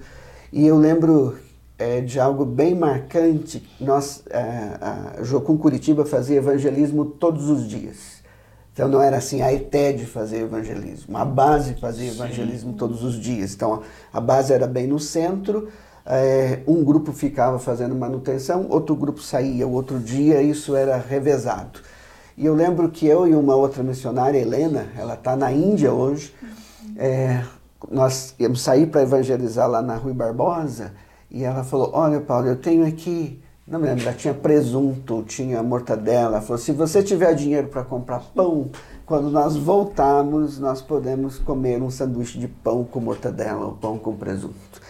E 0.52 0.66
eu 0.66 0.78
lembro 0.78 1.38
eh, 1.78 2.02
de 2.02 2.20
algo 2.20 2.46
bem 2.46 2.76
marcante. 2.76 3.68
Nós, 3.80 4.24
eh, 4.30 4.78
a 4.82 5.24
Jocum 5.24 5.58
Curitiba 5.58 6.06
fazia 6.06 6.38
evangelismo 6.38 7.06
todos 7.06 7.50
os 7.50 7.68
dias. 7.68 8.18
Então 8.74 8.88
não 8.88 9.02
era 9.02 9.18
assim, 9.18 9.42
a 9.42 9.52
ETED 9.52 10.06
fazia 10.06 10.38
evangelismo, 10.38 11.18
a 11.18 11.26
base 11.26 11.74
fazia 11.82 12.12
evangelismo 12.12 12.74
todos 12.74 13.04
os 13.04 13.20
dias. 13.20 13.56
Então 13.56 13.82
a 14.14 14.22
base 14.22 14.54
era 14.54 14.68
bem 14.68 14.86
no 14.86 15.00
centro, 15.00 15.68
eh, 16.06 16.60
um 16.68 16.84
grupo 16.84 17.12
ficava 17.12 17.58
fazendo 17.58 17.96
manutenção, 17.96 18.68
outro 18.70 18.96
grupo 18.96 19.20
saía 19.20 19.68
o 19.68 19.72
outro 19.72 20.00
dia, 20.00 20.44
isso 20.44 20.76
era 20.76 20.96
revezado. 20.96 21.80
E 22.38 22.46
eu 22.46 22.54
lembro 22.54 22.88
que 22.90 23.08
eu 23.08 23.28
e 23.28 23.34
uma 23.34 23.56
outra 23.56 23.82
missionária, 23.82 24.38
Helena, 24.38 24.90
ela 24.96 25.16
está 25.16 25.36
na 25.36 25.52
Índia 25.52 25.92
hoje, 25.92 26.32
eh, 26.98 27.44
nós 27.90 28.36
íamos 28.38 28.62
sair 28.62 28.86
para 28.86 29.02
evangelizar 29.02 29.68
lá 29.68 29.82
na 29.82 29.96
Rui 29.96 30.14
Barbosa, 30.14 30.94
e 31.30 31.44
ela 31.44 31.64
falou, 31.64 31.92
olha 31.94 32.22
Paulo, 32.22 32.48
eu 32.48 32.56
tenho 32.56 32.86
aqui, 32.86 33.42
não 33.68 33.80
me 33.80 33.88
lembro, 33.88 34.04
já 34.04 34.14
tinha 34.14 34.34
presunto, 34.34 35.24
tinha 35.24 35.62
mortadela, 35.62 36.38
ela 36.38 36.42
falou, 36.42 36.58
se 36.58 36.72
você 36.72 37.04
tiver 37.04 37.34
dinheiro 37.34 37.68
para 37.68 37.84
comprar 37.84 38.20
pão, 38.34 38.70
quando 39.06 39.30
nós 39.30 39.56
voltarmos, 39.56 40.60
nós 40.60 40.82
podemos 40.82 41.38
comer 41.40 41.82
um 41.82 41.90
sanduíche 41.90 42.40
de 42.40 42.48
pão 42.48 42.84
com 42.84 43.00
mortadela 43.00 43.66
ou 43.66 43.72
pão 43.74 43.98
com 43.98 44.16
presunto. 44.16 44.82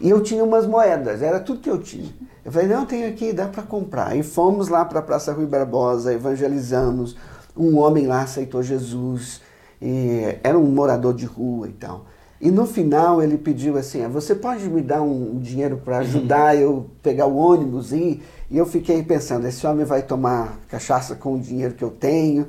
E 0.00 0.08
eu 0.08 0.22
tinha 0.22 0.42
umas 0.42 0.66
moedas, 0.66 1.22
era 1.22 1.38
tudo 1.38 1.60
que 1.60 1.68
eu 1.68 1.78
tinha. 1.78 2.10
Eu 2.44 2.50
falei, 2.50 2.68
não, 2.68 2.86
tem 2.86 3.04
aqui, 3.04 3.32
dá 3.32 3.46
para 3.46 3.62
comprar. 3.62 4.16
E 4.16 4.22
fomos 4.22 4.68
lá 4.68 4.84
para 4.84 5.00
a 5.00 5.02
Praça 5.02 5.32
Rui 5.32 5.46
Barbosa, 5.46 6.12
evangelizamos. 6.12 7.16
Um 7.54 7.78
homem 7.78 8.06
lá 8.06 8.22
aceitou 8.22 8.62
Jesus, 8.62 9.42
e 9.80 10.38
era 10.42 10.58
um 10.58 10.66
morador 10.66 11.14
de 11.14 11.26
rua 11.26 11.68
e 11.68 11.72
tal. 11.72 12.06
E 12.40 12.50
no 12.50 12.66
final 12.66 13.22
ele 13.22 13.36
pediu 13.36 13.76
assim, 13.76 14.02
"Ah, 14.02 14.08
você 14.08 14.34
pode 14.34 14.66
me 14.68 14.80
dar 14.80 15.02
um 15.02 15.38
dinheiro 15.38 15.80
para 15.84 15.98
ajudar 15.98 16.56
eu 16.56 16.86
pegar 17.02 17.26
o 17.26 17.36
ônibus 17.36 17.92
e 17.92 17.96
ir?" 17.96 18.22
E 18.50 18.56
eu 18.58 18.66
fiquei 18.66 19.02
pensando, 19.02 19.46
esse 19.46 19.64
homem 19.66 19.84
vai 19.84 20.02
tomar 20.02 20.58
cachaça 20.68 21.14
com 21.14 21.34
o 21.34 21.38
dinheiro 21.38 21.74
que 21.74 21.84
eu 21.84 21.90
tenho. 21.90 22.46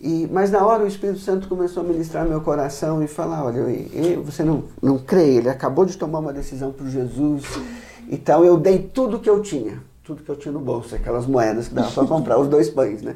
E, 0.00 0.28
mas 0.32 0.50
na 0.50 0.64
hora 0.66 0.82
o 0.84 0.86
Espírito 0.86 1.18
Santo 1.20 1.46
começou 1.48 1.82
a 1.82 1.86
ministrar 1.86 2.24
meu 2.26 2.40
coração 2.40 3.02
e 3.02 3.06
falar, 3.08 3.44
olha, 3.44 3.58
eu- 3.92 4.22
você 4.22 4.42
não, 4.44 4.64
não 4.82 4.96
crê, 4.98 5.34
ele 5.36 5.48
acabou 5.48 5.84
de 5.84 5.96
tomar 5.96 6.20
uma 6.20 6.32
decisão 6.32 6.72
por 6.72 6.86
Jesus. 6.88 7.44
Então 8.08 8.44
eu 8.44 8.56
dei 8.56 8.78
tudo 8.78 9.18
que 9.18 9.28
eu 9.28 9.42
tinha, 9.42 9.80
tudo 10.04 10.22
que 10.22 10.28
eu 10.28 10.36
tinha 10.36 10.52
no 10.52 10.60
bolso, 10.60 10.94
aquelas 10.94 11.26
moedas 11.26 11.68
que 11.68 11.74
dava 11.74 11.90
para 11.90 12.06
comprar 12.08 12.38
os 12.38 12.48
dois 12.48 12.70
pães, 12.70 13.02
né? 13.02 13.14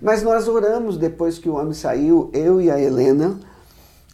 Mas 0.00 0.22
nós 0.22 0.46
oramos 0.48 0.96
depois 0.96 1.38
que 1.38 1.48
o 1.48 1.54
homem 1.56 1.72
saiu, 1.74 2.30
eu 2.32 2.60
e 2.60 2.70
a 2.70 2.80
Helena. 2.80 3.38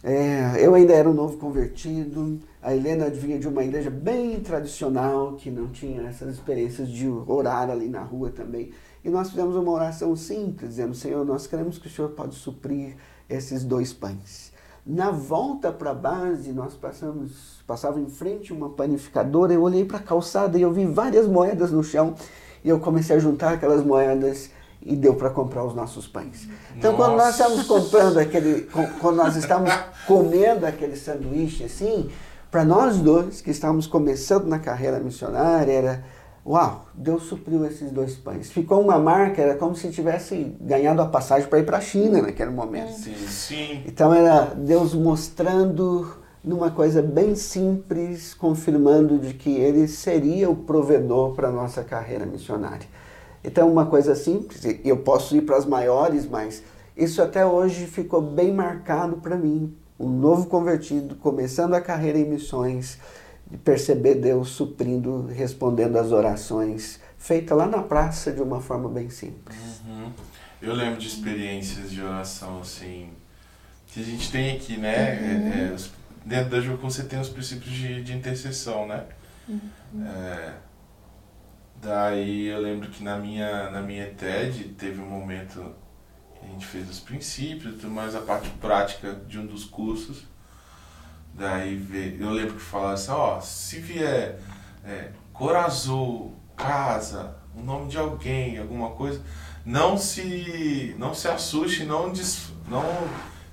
É, 0.01 0.65
eu 0.65 0.73
ainda 0.73 0.93
era 0.93 1.09
um 1.09 1.13
novo 1.13 1.37
convertido. 1.37 2.39
A 2.61 2.73
Helena 2.73 3.09
vinha 3.09 3.37
de 3.37 3.47
uma 3.47 3.63
igreja 3.63 3.89
bem 3.89 4.39
tradicional, 4.39 5.33
que 5.33 5.51
não 5.51 5.67
tinha 5.67 6.03
essas 6.03 6.35
experiências 6.35 6.89
de 6.89 7.07
orar 7.07 7.69
ali 7.69 7.89
na 7.89 8.01
rua 8.01 8.29
também. 8.29 8.71
E 9.03 9.09
nós 9.09 9.29
fizemos 9.29 9.55
uma 9.55 9.71
oração 9.71 10.15
simples, 10.15 10.71
dizendo: 10.71 10.95
Senhor, 10.95 11.25
nós 11.25 11.47
queremos 11.47 11.77
que 11.77 11.87
o 11.87 11.89
Senhor 11.89 12.09
pode 12.11 12.35
suprir 12.35 12.95
esses 13.29 13.63
dois 13.63 13.91
pães. 13.91 14.53
Na 14.85 15.11
volta 15.11 15.71
para 15.71 15.91
a 15.91 15.93
base, 15.93 16.51
nós 16.51 16.73
passamos, 16.73 17.61
passava 17.67 17.99
em 17.99 18.09
frente 18.09 18.53
uma 18.53 18.69
panificadora, 18.69 19.53
eu 19.53 19.61
olhei 19.61 19.83
para 19.83 19.97
a 19.97 20.01
calçada 20.01 20.57
e 20.57 20.61
eu 20.61 20.71
vi 20.71 20.85
várias 20.85 21.27
moedas 21.27 21.71
no 21.71 21.83
chão. 21.83 22.15
E 22.63 22.69
eu 22.69 22.79
comecei 22.79 23.15
a 23.15 23.19
juntar 23.19 23.53
aquelas 23.53 23.83
moedas 23.83 24.49
e 24.81 24.95
deu 24.95 25.15
para 25.15 25.29
comprar 25.29 25.63
os 25.63 25.75
nossos 25.75 26.07
pães. 26.07 26.47
Então, 26.75 26.95
quando 26.95 27.17
nós 27.17 27.31
estamos 27.31 27.63
comprando 27.67 28.17
aquele, 28.17 28.67
quando 28.99 29.17
nós 29.17 29.35
estamos 29.35 29.71
comendo 30.07 30.65
aquele 30.65 30.95
sanduíche 30.95 31.65
assim, 31.65 32.09
para 32.49 32.63
nós 32.63 32.97
dois 32.97 33.41
que 33.41 33.51
estávamos 33.51 33.85
começando 33.85 34.47
na 34.47 34.57
carreira 34.57 34.99
missionária, 34.99 35.71
era 35.71 36.03
uau, 36.45 36.87
Deus 36.93 37.23
supriu 37.23 37.65
esses 37.65 37.91
dois 37.91 38.15
pães. 38.15 38.49
Ficou 38.49 38.81
uma 38.81 38.97
marca, 38.97 39.41
era 39.41 39.55
como 39.55 39.75
se 39.75 39.91
tivesse 39.91 40.55
ganhado 40.59 41.01
a 41.01 41.05
passagem 41.05 41.47
para 41.47 41.59
ir 41.59 41.65
para 41.65 41.77
a 41.77 41.81
China 41.81 42.21
naquele 42.21 42.51
momento. 42.51 42.93
Sim, 42.93 43.15
sim. 43.27 43.83
Então 43.85 44.13
era 44.13 44.53
Deus 44.55 44.95
mostrando 44.95 46.07
numa 46.43 46.71
coisa 46.71 47.01
bem 47.01 47.35
simples, 47.35 48.33
confirmando 48.33 49.19
de 49.19 49.33
que 49.33 49.51
ele 49.51 49.87
seria 49.87 50.49
o 50.49 50.55
provedor 50.55 51.35
para 51.35 51.49
a 51.49 51.51
nossa 51.51 51.83
carreira 51.83 52.25
missionária. 52.25 52.87
Então 53.43 53.71
uma 53.71 53.85
coisa 53.85 54.15
simples, 54.15 54.61
eu 54.83 54.97
posso 54.97 55.35
ir 55.35 55.41
para 55.41 55.57
as 55.57 55.65
maiores, 55.65 56.27
mas 56.27 56.63
isso 56.95 57.21
até 57.21 57.45
hoje 57.45 57.85
ficou 57.85 58.21
bem 58.21 58.53
marcado 58.53 59.17
para 59.17 59.37
mim. 59.37 59.73
Um 59.99 60.09
novo 60.09 60.47
convertido, 60.47 61.15
começando 61.15 61.73
a 61.73 61.81
carreira 61.81 62.17
em 62.17 62.25
missões, 62.25 62.97
de 63.49 63.57
perceber 63.57 64.15
Deus 64.15 64.49
suprindo, 64.49 65.27
respondendo 65.27 65.97
às 65.97 66.11
orações, 66.11 66.99
feita 67.17 67.55
lá 67.55 67.65
na 67.65 67.81
praça 67.81 68.31
de 68.31 68.41
uma 68.41 68.61
forma 68.61 68.89
bem 68.89 69.09
simples. 69.09 69.57
Uhum. 69.85 70.11
Eu 70.61 70.73
lembro 70.73 70.99
de 70.99 71.07
experiências 71.07 71.89
de 71.89 72.01
oração 72.01 72.59
assim, 72.59 73.09
que 73.87 74.01
a 74.01 74.03
gente 74.03 74.31
tem 74.31 74.55
aqui, 74.55 74.77
né? 74.77 75.19
Uhum. 75.21 75.51
É, 75.51 75.73
é, 75.73 75.77
dentro 76.25 76.49
da 76.49 76.61
Jucum 76.61 76.89
você 76.89 77.03
tem 77.03 77.19
os 77.19 77.29
princípios 77.29 77.71
de, 77.71 78.03
de 78.03 78.13
intercessão, 78.13 78.87
né? 78.87 79.03
Uhum. 79.47 79.59
É, 80.05 80.53
daí 81.81 82.47
eu 82.47 82.59
lembro 82.59 82.89
que 82.89 83.03
na 83.03 83.17
minha, 83.17 83.69
na 83.71 83.81
minha 83.81 84.07
TED 84.13 84.75
teve 84.77 85.01
um 85.01 85.05
momento 85.05 85.73
que 86.35 86.45
a 86.45 86.49
gente 86.49 86.65
fez 86.65 86.89
os 86.89 86.99
princípios, 86.99 87.83
mais 87.83 88.15
a 88.15 88.21
parte 88.21 88.49
prática 88.61 89.13
de 89.27 89.39
um 89.39 89.45
dos 89.45 89.65
cursos. 89.65 90.23
Daí 91.33 92.17
eu 92.19 92.31
lembro 92.31 92.55
que 92.55 92.61
falava 92.61 92.93
assim, 92.93 93.11
ó, 93.11 93.39
se 93.39 93.79
vier 93.79 94.39
é, 94.83 95.09
cor 95.31 95.55
azul, 95.55 96.35
casa, 96.55 97.35
o 97.55 97.61
nome 97.61 97.89
de 97.89 97.97
alguém, 97.97 98.57
alguma 98.57 98.91
coisa, 98.91 99.21
não 99.65 99.97
se 99.97 100.95
não 100.97 101.13
se 101.13 101.27
assuste, 101.27 101.85
não 101.85 102.11
des, 102.11 102.51
não 102.67 102.83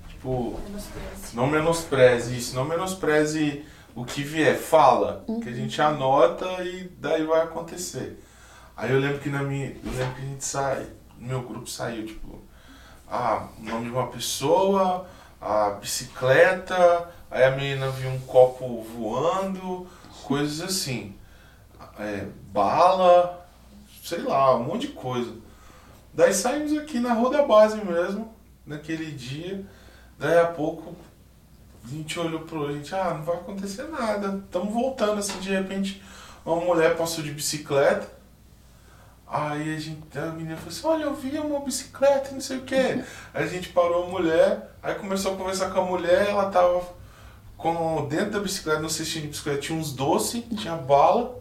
tipo 0.09 0.59
menospreze. 0.67 1.37
não 1.37 1.47
menospreze 1.47 2.37
isso, 2.37 2.57
não 2.57 2.65
menospreze 2.65 3.65
o 3.97 4.05
que 4.05 4.23
vier, 4.23 4.57
fala, 4.57 5.25
uhum. 5.27 5.41
que 5.41 5.49
a 5.49 5.53
gente 5.53 5.83
anota 5.83 6.47
e 6.63 6.89
daí 6.99 7.25
vai 7.25 7.43
acontecer. 7.43 8.23
Aí 8.77 8.93
eu 8.93 9.01
lembro 9.01 9.19
que 9.19 9.31
na 9.31 9.43
minha, 9.43 9.69
eu 9.69 9.93
lembro 9.93 10.15
que 10.15 10.23
a 10.23 10.27
gente 10.27 10.45
sai, 10.45 10.87
meu 11.19 11.43
grupo 11.43 11.69
saiu 11.69 12.07
tipo, 12.07 12.41
ah, 13.11 13.49
o 13.59 13.65
nome 13.65 13.87
de 13.87 13.91
uma 13.91 14.07
pessoa, 14.07 15.09
a 15.41 15.71
bicicleta, 15.71 17.11
Aí 17.31 17.43
a 17.43 17.51
menina 17.51 17.91
viu 17.91 18.09
um 18.11 18.21
copo 18.21 18.83
voando, 18.83 19.87
coisas 20.23 20.61
assim. 20.61 21.15
É, 21.99 22.27
bala, 22.53 23.47
sei 24.03 24.21
lá, 24.23 24.57
um 24.57 24.65
monte 24.65 24.87
de 24.87 24.93
coisa. 24.93 25.33
Daí 26.15 26.33
saímos 26.33 26.73
aqui 26.79 27.01
na 27.01 27.13
rua 27.13 27.31
da 27.31 27.43
base 27.43 27.77
mesmo, 27.85 28.33
naquele 28.65 29.11
dia. 29.11 29.65
Daí 30.19 30.39
a 30.39 30.47
pouco 30.47 30.95
a 31.87 31.89
gente 31.89 32.19
olhou 32.19 32.41
pro 32.41 32.67
a 32.67 32.73
gente, 32.73 32.93
ah, 32.95 33.15
não 33.15 33.23
vai 33.23 33.37
acontecer 33.37 33.85
nada. 33.85 34.43
Estamos 34.45 34.75
voltando 34.75 35.21
assim, 35.21 35.39
de 35.39 35.51
repente 35.51 36.03
uma 36.45 36.57
mulher 36.57 36.97
passou 36.97 37.23
de 37.23 37.31
bicicleta. 37.31 38.17
Aí 39.27 39.75
a 39.75 39.79
gente, 39.79 40.19
a 40.19 40.27
menina 40.27 40.57
falou 40.57 40.71
assim, 40.71 40.87
olha, 40.87 41.05
eu 41.05 41.15
vi 41.15 41.39
uma 41.39 41.61
bicicleta, 41.61 42.31
não 42.33 42.41
sei 42.41 42.59
o 42.59 42.63
que. 42.63 42.75
Aí 42.75 43.05
a 43.35 43.47
gente 43.47 43.71
parou 43.71 44.05
a 44.05 44.07
mulher, 44.09 44.71
aí 44.83 44.95
começou 44.97 45.35
a 45.35 45.37
conversar 45.37 45.71
com 45.71 45.81
a 45.81 45.85
mulher, 45.85 46.29
ela 46.29 46.49
tava 46.51 46.83
com 47.57 48.07
dentro 48.09 48.33
da 48.33 48.41
bicicleta, 48.41 48.81
no 48.81 48.91
cestinho 48.91 49.23
de 49.23 49.31
bicicleta, 49.31 49.61
tinha 49.61 49.79
uns 49.79 49.93
doces, 49.93 50.45
tinha 50.57 50.77
bala. 50.77 51.39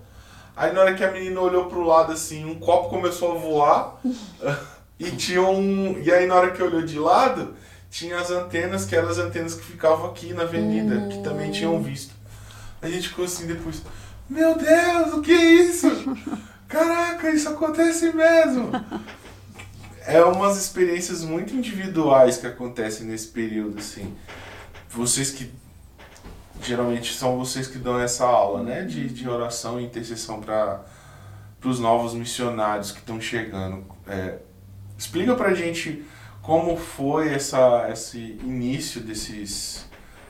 Aí 0.56 0.72
na 0.74 0.82
hora 0.82 0.96
que 0.96 1.04
a 1.04 1.12
menina 1.12 1.40
olhou 1.40 1.66
pro 1.66 1.86
lado 1.86 2.12
assim, 2.12 2.46
um 2.46 2.60
copo 2.60 2.90
começou 2.90 3.34
a 3.34 3.40
voar. 3.40 4.02
e 5.00 5.12
tinha 5.12 5.42
um. 5.42 6.00
E 6.00 6.12
aí 6.12 6.26
na 6.26 6.36
hora 6.36 6.52
que 6.52 6.64
olhou 6.64 6.82
de 6.82 6.98
lado, 6.98 7.56
tinha 7.96 8.20
as 8.20 8.30
antenas, 8.30 8.84
que 8.84 8.94
eram 8.94 9.08
as 9.08 9.18
antenas 9.18 9.56
que 9.56 9.64
ficavam 9.64 10.08
aqui 10.08 10.34
na 10.34 10.42
avenida, 10.42 11.08
que 11.08 11.24
também 11.24 11.50
tinham 11.50 11.82
visto. 11.82 12.14
A 12.82 12.90
gente 12.90 13.08
ficou 13.08 13.24
assim 13.24 13.48
depois. 13.48 13.82
Meu 14.30 14.58
Deus, 14.58 15.14
o 15.14 15.22
que 15.22 15.32
é 15.32 15.54
isso? 15.62 15.88
Caraca, 16.68 17.30
isso 17.30 17.48
acontece 17.48 18.12
mesmo! 18.12 18.70
É 20.06 20.22
umas 20.26 20.58
experiências 20.58 21.24
muito 21.24 21.56
individuais 21.56 22.38
que 22.38 22.46
acontecem 22.46 23.08
nesse 23.08 23.30
período, 23.30 23.80
assim. 23.80 24.14
Vocês 24.90 25.32
que 25.32 25.50
geralmente 26.62 27.14
são 27.14 27.38
vocês 27.38 27.66
que 27.66 27.78
dão 27.78 27.98
essa 27.98 28.26
aula, 28.26 28.62
né? 28.62 28.82
De, 28.82 29.08
de 29.08 29.30
oração 29.30 29.80
e 29.80 29.86
intercessão 29.86 30.42
para 30.42 30.84
os 31.64 31.80
novos 31.80 32.14
missionários 32.14 32.92
que 32.92 33.00
estão 33.00 33.22
chegando. 33.22 33.86
É, 34.06 34.40
explica 34.98 35.34
para 35.34 35.54
gente 35.54 36.06
como 36.46 36.78
foi 36.78 37.34
essa, 37.34 37.90
esse 37.92 38.20
início 38.44 39.02
desses. 39.02 39.88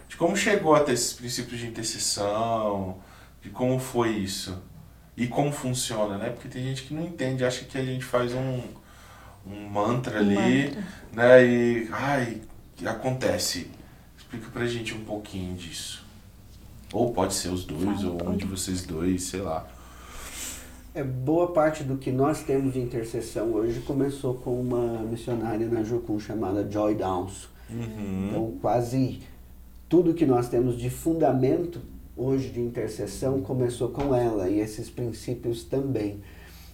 de 0.07 0.15
como 0.15 0.35
chegou 0.37 0.73
até 0.73 0.93
esses 0.93 1.11
princípios 1.11 1.59
de 1.59 1.67
intercessão, 1.67 2.99
de 3.41 3.49
como 3.49 3.77
foi 3.77 4.11
isso. 4.11 4.57
E 5.17 5.27
como 5.27 5.51
funciona, 5.51 6.17
né? 6.17 6.29
Porque 6.29 6.47
tem 6.47 6.63
gente 6.63 6.83
que 6.83 6.93
não 6.93 7.03
entende, 7.03 7.43
acha 7.43 7.65
que 7.65 7.77
a 7.77 7.83
gente 7.83 8.05
faz 8.05 8.33
um, 8.33 8.61
um 9.45 9.67
mantra 9.69 10.19
ali, 10.19 10.67
mantra. 10.67 10.83
né? 11.11 11.45
E. 11.45 11.89
Ai, 11.91 12.41
acontece. 12.85 13.69
Explica 14.17 14.49
pra 14.51 14.65
gente 14.65 14.93
um 14.93 15.03
pouquinho 15.03 15.53
disso. 15.55 16.05
Ou 16.93 17.11
pode 17.11 17.33
ser 17.33 17.49
os 17.49 17.65
dois, 17.65 18.05
ou 18.05 18.25
um 18.25 18.37
de 18.37 18.45
vocês 18.45 18.85
dois, 18.85 19.23
sei 19.23 19.41
lá. 19.41 19.67
É, 20.95 21.03
boa 21.03 21.51
parte 21.51 21.83
do 21.83 21.97
que 21.97 22.09
nós 22.09 22.41
temos 22.43 22.71
de 22.71 22.79
intercessão 22.79 23.51
hoje 23.51 23.81
começou 23.81 24.35
com 24.35 24.61
uma 24.61 24.99
missionária 24.99 25.67
na 25.67 25.83
Jocum 25.83 26.17
chamada 26.17 26.65
Joy 26.71 26.95
Downs. 26.95 27.49
Uhum. 27.69 28.27
Então, 28.29 28.53
quase 28.61 29.19
tudo 29.89 30.13
que 30.13 30.25
nós 30.25 30.47
temos 30.47 30.77
de 30.77 30.89
fundamento 30.89 31.81
hoje 32.15 32.47
de 32.47 32.61
intercessão 32.61 33.41
começou 33.41 33.89
com 33.89 34.15
ela 34.15 34.47
e 34.47 34.61
esses 34.61 34.89
princípios 34.89 35.65
também. 35.65 36.21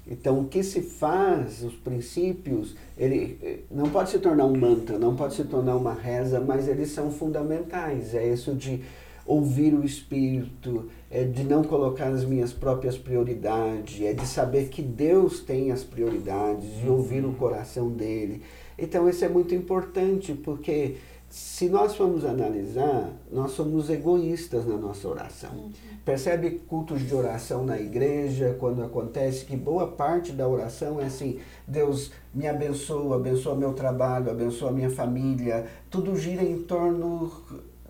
Então, 0.08 0.42
o 0.42 0.46
que 0.46 0.62
se 0.62 0.84
faz, 0.84 1.64
os 1.64 1.74
princípios, 1.74 2.76
ele 2.96 3.40
eh, 3.42 3.60
não 3.72 3.90
pode 3.90 4.12
se 4.12 4.20
tornar 4.20 4.46
um 4.46 4.56
mantra, 4.56 5.00
não 5.00 5.16
pode 5.16 5.34
se 5.34 5.46
tornar 5.46 5.76
uma 5.76 5.96
reza, 5.96 6.40
mas 6.40 6.68
eles 6.68 6.92
são 6.92 7.10
fundamentais. 7.10 8.14
É 8.14 8.32
isso 8.32 8.54
de 8.54 8.84
ouvir 9.26 9.74
o 9.74 9.84
Espírito, 9.84 10.90
é 11.12 11.26
de 11.26 11.43
não 11.43 11.62
colocar 11.62 12.08
as 12.08 12.24
minhas 12.24 12.54
próprias 12.54 12.97
prioridades, 12.97 14.02
é 14.02 14.13
de 14.13 14.26
saber 14.26 14.69
que 14.69 14.82
Deus 14.82 15.41
tem 15.41 15.69
as 15.69 15.84
prioridades 15.84 16.69
e 16.82 16.88
ouvir 16.88 17.26
o 17.26 17.34
coração 17.34 17.89
dele. 17.89 18.41
Então 18.78 19.10
isso 19.10 19.26
é 19.26 19.28
muito 19.28 19.54
importante, 19.54 20.34
porque 20.34 20.95
se 21.30 21.69
nós 21.69 21.95
formos 21.95 22.26
analisar, 22.26 23.12
nós 23.32 23.52
somos 23.52 23.89
egoístas 23.89 24.65
na 24.65 24.78
nossa 24.78 25.08
oração. 25.08 25.52
Uhum. 25.52 25.71
Percebe 26.04 26.62
cultos 26.67 27.02
de 27.02 27.13
oração 27.13 27.65
na 27.65 27.80
igreja, 27.80 28.56
quando 28.60 28.82
acontece 28.82 29.45
que 29.45 29.56
boa 29.56 29.88
parte 29.88 30.32
da 30.32 30.47
oração 30.47 31.00
é 31.00 31.06
assim: 31.06 31.39
Deus 31.67 32.12
me 32.34 32.47
abençoa, 32.47 33.17
abençoa 33.17 33.56
meu 33.56 33.74
trabalho, 33.74 34.32
abençoa 34.32 34.71
minha 34.71 34.89
família. 34.89 35.67
Tudo 35.89 36.17
gira 36.17 36.43
em 36.43 36.63
torno 36.63 37.32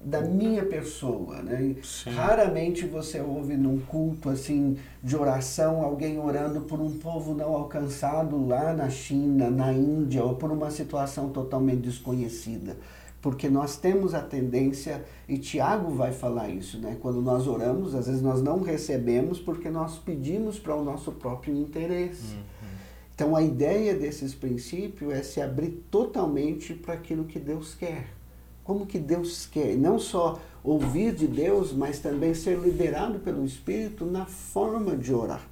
da 0.03 0.21
minha 0.21 0.65
pessoa, 0.65 1.41
né? 1.41 1.75
Raramente 2.07 2.85
você 2.85 3.19
ouve 3.19 3.55
num 3.55 3.79
culto 3.79 4.29
assim 4.29 4.77
de 5.03 5.15
oração 5.15 5.83
alguém 5.83 6.19
orando 6.19 6.61
por 6.61 6.79
um 6.79 6.97
povo 6.97 7.35
não 7.35 7.53
alcançado 7.53 8.47
lá 8.47 8.73
na 8.73 8.89
China, 8.89 9.49
na 9.49 9.71
Índia 9.71 10.23
ou 10.23 10.35
por 10.35 10.51
uma 10.51 10.71
situação 10.71 11.29
totalmente 11.29 11.81
desconhecida. 11.81 12.77
Porque 13.21 13.47
nós 13.47 13.77
temos 13.77 14.15
a 14.15 14.21
tendência, 14.21 15.05
e 15.29 15.37
Tiago 15.37 15.91
vai 15.91 16.11
falar 16.11 16.49
isso, 16.49 16.79
né? 16.79 16.97
Quando 16.99 17.21
nós 17.21 17.47
oramos, 17.47 17.93
às 17.93 18.07
vezes 18.07 18.21
nós 18.21 18.41
não 18.41 18.61
recebemos 18.61 19.39
porque 19.39 19.69
nós 19.69 19.99
pedimos 19.99 20.57
para 20.57 20.75
o 20.75 20.83
nosso 20.83 21.11
próprio 21.11 21.55
interesse. 21.55 22.33
Uhum. 22.33 22.69
Então 23.13 23.35
a 23.35 23.43
ideia 23.43 23.93
desses 23.93 24.33
princípios 24.33 25.13
é 25.13 25.21
se 25.21 25.39
abrir 25.39 25.83
totalmente 25.91 26.73
para 26.73 26.95
aquilo 26.95 27.25
que 27.25 27.39
Deus 27.39 27.75
quer 27.75 28.20
como 28.71 28.85
que 28.85 28.97
Deus 28.97 29.45
quer, 29.45 29.75
não 29.75 29.99
só 29.99 30.39
ouvir 30.63 31.13
de 31.13 31.27
Deus, 31.27 31.73
mas 31.73 31.99
também 31.99 32.33
ser 32.33 32.57
liderado 32.57 33.19
pelo 33.19 33.43
Espírito 33.43 34.05
na 34.05 34.25
forma 34.25 34.95
de 34.95 35.13
orar. 35.13 35.45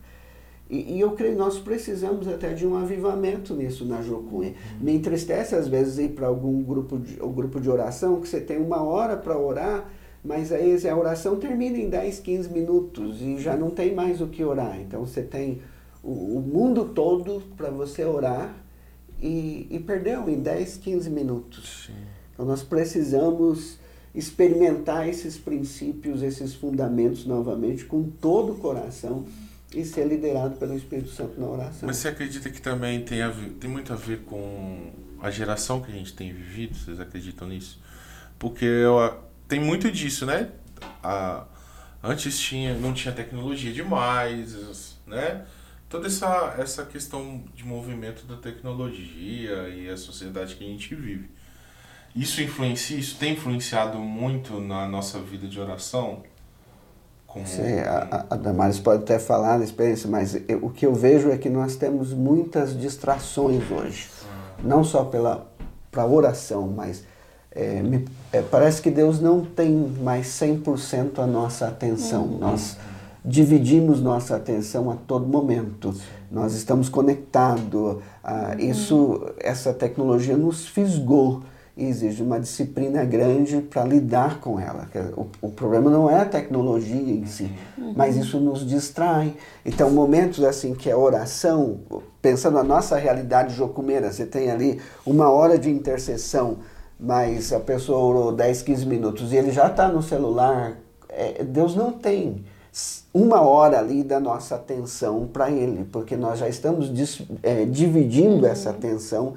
E, 0.69 0.93
e 0.93 0.99
eu 1.01 1.11
creio 1.11 1.33
que 1.33 1.37
nós 1.37 1.59
precisamos 1.59 2.29
até 2.29 2.53
de 2.53 2.65
um 2.65 2.77
avivamento 2.77 3.53
nisso 3.53 3.83
na 3.83 4.01
Jocunha. 4.01 4.51
Uhum. 4.51 4.79
Me 4.79 4.93
entristece 4.93 5.53
às 5.53 5.67
vezes 5.67 5.97
ir 5.97 6.11
para 6.11 6.27
algum 6.27 6.63
grupo 6.63 6.97
de, 6.97 7.21
um 7.21 7.33
grupo 7.33 7.59
de 7.59 7.69
oração 7.69 8.21
que 8.21 8.29
você 8.29 8.39
tem 8.39 8.57
uma 8.57 8.81
hora 8.81 9.17
para 9.17 9.37
orar, 9.37 9.91
mas 10.23 10.53
aí 10.53 10.77
a 10.87 10.95
oração 10.95 11.35
termina 11.35 11.77
em 11.77 11.89
10, 11.89 12.21
15 12.21 12.49
minutos 12.53 13.21
e 13.21 13.37
já 13.37 13.57
não 13.57 13.69
tem 13.69 13.93
mais 13.93 14.21
o 14.21 14.27
que 14.27 14.45
orar. 14.45 14.79
Então 14.79 15.05
você 15.05 15.23
tem 15.23 15.61
o, 16.01 16.37
o 16.37 16.39
mundo 16.39 16.85
todo 16.85 17.43
para 17.57 17.69
você 17.69 18.05
orar 18.05 18.55
e, 19.21 19.67
e 19.69 19.77
perdeu 19.79 20.29
em 20.29 20.39
10, 20.39 20.77
15 20.77 21.09
minutos. 21.09 21.87
Sim. 21.87 22.18
Então 22.39 22.47
nós 22.47 22.63
precisamos 22.63 23.77
experimentar 24.15 25.09
esses 25.09 25.37
princípios, 25.37 26.23
esses 26.23 26.55
fundamentos 26.55 27.25
novamente 27.25 27.83
com 27.83 28.09
todo 28.09 28.53
o 28.53 28.55
coração 28.55 29.25
e 29.75 29.83
ser 29.83 30.07
liderado 30.07 30.55
pelo 30.55 30.73
Espírito 30.73 31.09
Santo 31.09 31.37
na 31.37 31.47
oração. 31.47 31.85
Mas 31.85 31.97
você 31.97 32.07
acredita 32.07 32.49
que 32.49 32.61
também 32.61 33.03
tem, 33.03 33.21
a 33.21 33.29
tem 33.59 33.69
muito 33.69 33.91
a 33.91 33.97
ver 33.97 34.21
com 34.21 34.89
a 35.21 35.29
geração 35.29 35.81
que 35.81 35.91
a 35.91 35.93
gente 35.93 36.13
tem 36.13 36.31
vivido? 36.31 36.77
Vocês 36.77 36.97
acreditam 37.01 37.45
nisso? 37.45 37.77
Porque 38.39 38.63
eu, 38.63 39.19
tem 39.45 39.59
muito 39.59 39.91
disso, 39.91 40.25
né? 40.25 40.49
A, 41.03 41.45
antes 42.01 42.39
tinha, 42.39 42.73
não 42.73 42.93
tinha 42.93 43.13
tecnologia 43.13 43.73
demais, 43.73 44.95
né? 45.05 45.45
Toda 45.89 46.07
essa, 46.07 46.55
essa 46.57 46.85
questão 46.85 47.43
de 47.53 47.65
movimento 47.65 48.25
da 48.25 48.37
tecnologia 48.37 49.67
e 49.67 49.89
a 49.89 49.97
sociedade 49.97 50.55
que 50.55 50.63
a 50.63 50.67
gente 50.67 50.95
vive. 50.95 51.37
Isso 52.15 52.41
influencia, 52.41 52.97
isso 52.97 53.17
tem 53.17 53.33
influenciado 53.33 53.99
muito 53.99 54.59
na 54.59 54.87
nossa 54.87 55.19
vida 55.19 55.47
de 55.47 55.59
oração? 55.59 56.23
Como... 57.25 57.45
Sim, 57.45 57.79
a, 57.79 58.25
a 58.31 58.35
Damares 58.35 58.79
pode 58.79 59.03
até 59.03 59.19
falar 59.19 59.59
da 59.59 59.63
experiência, 59.63 60.09
mas 60.09 60.35
eu, 60.47 60.65
o 60.65 60.69
que 60.71 60.85
eu 60.85 60.95
vejo 60.95 61.29
é 61.29 61.37
que 61.37 61.49
nós 61.49 61.75
temos 61.75 62.11
muitas 62.11 62.77
distrações 62.77 63.69
hoje. 63.69 64.09
Não 64.63 64.83
só 64.83 65.03
pela 65.03 65.47
para 65.91 66.05
oração, 66.05 66.67
mas 66.67 67.03
é, 67.51 67.81
me, 67.81 68.05
é, 68.31 68.41
parece 68.41 68.81
que 68.81 68.91
Deus 68.91 69.19
não 69.19 69.43
tem 69.43 69.71
mais 70.01 70.27
100% 70.27 71.19
a 71.19 71.27
nossa 71.27 71.67
atenção. 71.67 72.23
Uhum. 72.23 72.37
Nós 72.39 72.77
dividimos 73.23 74.01
nossa 74.01 74.35
atenção 74.35 74.89
a 74.89 74.95
todo 74.95 75.27
momento. 75.27 75.93
Nós 76.31 76.53
estamos 76.53 76.89
conectados. 76.89 77.97
Ah, 78.23 78.53
uhum. 78.53 78.59
Isso, 78.59 79.33
essa 79.39 79.73
tecnologia 79.73 80.37
nos 80.37 80.67
fisgou 80.67 81.43
exige 81.79 82.21
uma 82.21 82.39
disciplina 82.39 83.03
grande 83.05 83.61
para 83.61 83.83
lidar 83.83 84.39
com 84.39 84.59
ela. 84.59 84.87
O, 85.15 85.27
o, 85.41 85.49
problema 85.49 85.89
não 85.89 86.09
é 86.09 86.21
a 86.21 86.25
tecnologia 86.25 86.95
em 86.95 87.25
si, 87.25 87.51
uhum. 87.77 87.93
mas 87.95 88.17
isso 88.17 88.39
nos 88.39 88.67
distrai. 88.67 89.33
Então, 89.65 89.89
momentos 89.89 90.43
assim 90.43 90.73
que 90.73 90.91
a 90.91 90.97
oração, 90.97 91.79
pensando 92.21 92.55
na 92.55 92.63
nossa 92.63 92.97
realidade 92.97 93.55
jocumeira, 93.55 94.11
você 94.11 94.25
tem 94.25 94.51
ali 94.51 94.79
uma 95.05 95.29
hora 95.29 95.57
de 95.57 95.69
intercessão, 95.69 96.57
mas 96.99 97.53
a 97.53 97.59
pessoa 97.59 97.99
orou 97.99 98.31
10, 98.31 98.61
15 98.61 98.85
minutos 98.85 99.31
e 99.31 99.37
ele 99.37 99.51
já 99.51 99.67
está 99.67 99.87
no 99.87 100.03
celular, 100.03 100.77
é, 101.07 101.43
Deus 101.43 101.75
não 101.75 101.91
tem 101.91 102.43
uma 103.13 103.41
hora 103.41 103.79
ali 103.79 104.03
da 104.03 104.19
nossa 104.19 104.55
atenção 104.55 105.27
para 105.31 105.49
ele, 105.49 105.85
porque 105.91 106.15
nós 106.15 106.39
já 106.39 106.47
estamos 106.47 106.91
é, 107.41 107.65
dividindo 107.65 108.45
uhum. 108.45 108.51
essa 108.51 108.69
atenção 108.69 109.33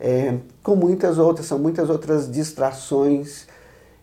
é, 0.00 0.36
com 0.62 0.74
muitas 0.74 1.18
outras, 1.18 1.46
são 1.46 1.58
muitas 1.58 1.90
outras 1.90 2.30
distrações 2.30 3.46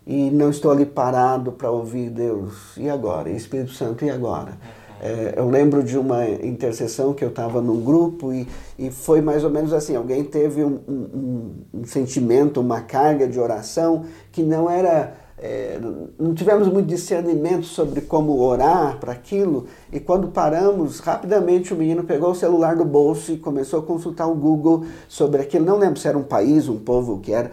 e 0.05 0.29
não 0.29 0.49
estou 0.49 0.71
ali 0.71 0.85
parado 0.85 1.51
para 1.51 1.71
ouvir 1.71 2.09
Deus. 2.09 2.77
E 2.77 2.89
agora? 2.89 3.29
Espírito 3.29 3.71
Santo, 3.73 4.05
e 4.05 4.09
agora? 4.09 4.53
É, 5.01 5.33
eu 5.37 5.49
lembro 5.49 5.83
de 5.83 5.97
uma 5.97 6.27
intercessão 6.27 7.13
que 7.13 7.23
eu 7.23 7.29
estava 7.29 7.61
num 7.61 7.83
grupo 7.83 8.33
e, 8.33 8.47
e 8.79 8.89
foi 8.89 9.21
mais 9.21 9.43
ou 9.43 9.49
menos 9.49 9.73
assim: 9.73 9.95
alguém 9.95 10.23
teve 10.23 10.63
um, 10.63 10.79
um, 10.87 11.51
um 11.73 11.85
sentimento, 11.85 12.61
uma 12.61 12.81
carga 12.81 13.27
de 13.27 13.39
oração 13.39 14.05
que 14.31 14.41
não 14.41 14.69
era 14.69 15.13
é, 15.39 15.79
não 16.17 16.33
tivemos 16.33 16.67
muito 16.67 16.87
discernimento 16.87 17.65
sobre 17.65 18.01
como 18.01 18.39
orar 18.39 18.97
para 18.99 19.11
aquilo, 19.11 19.67
e 19.91 19.99
quando 19.99 20.29
paramos, 20.29 20.99
rapidamente 20.99 21.73
o 21.73 21.77
menino 21.77 22.03
pegou 22.03 22.31
o 22.31 22.35
celular 22.35 22.75
do 22.75 22.83
bolso 22.83 23.31
e 23.31 23.37
começou 23.37 23.79
a 23.79 23.83
consultar 23.83 24.27
o 24.27 24.33
Google 24.33 24.85
sobre 25.07 25.41
aquilo. 25.41 25.63
Não 25.63 25.77
lembro 25.77 25.99
se 25.99 26.07
era 26.07 26.17
um 26.17 26.23
país, 26.23 26.67
um 26.67 26.79
povo, 26.79 27.13
o 27.13 27.19
que 27.19 27.33
era. 27.33 27.51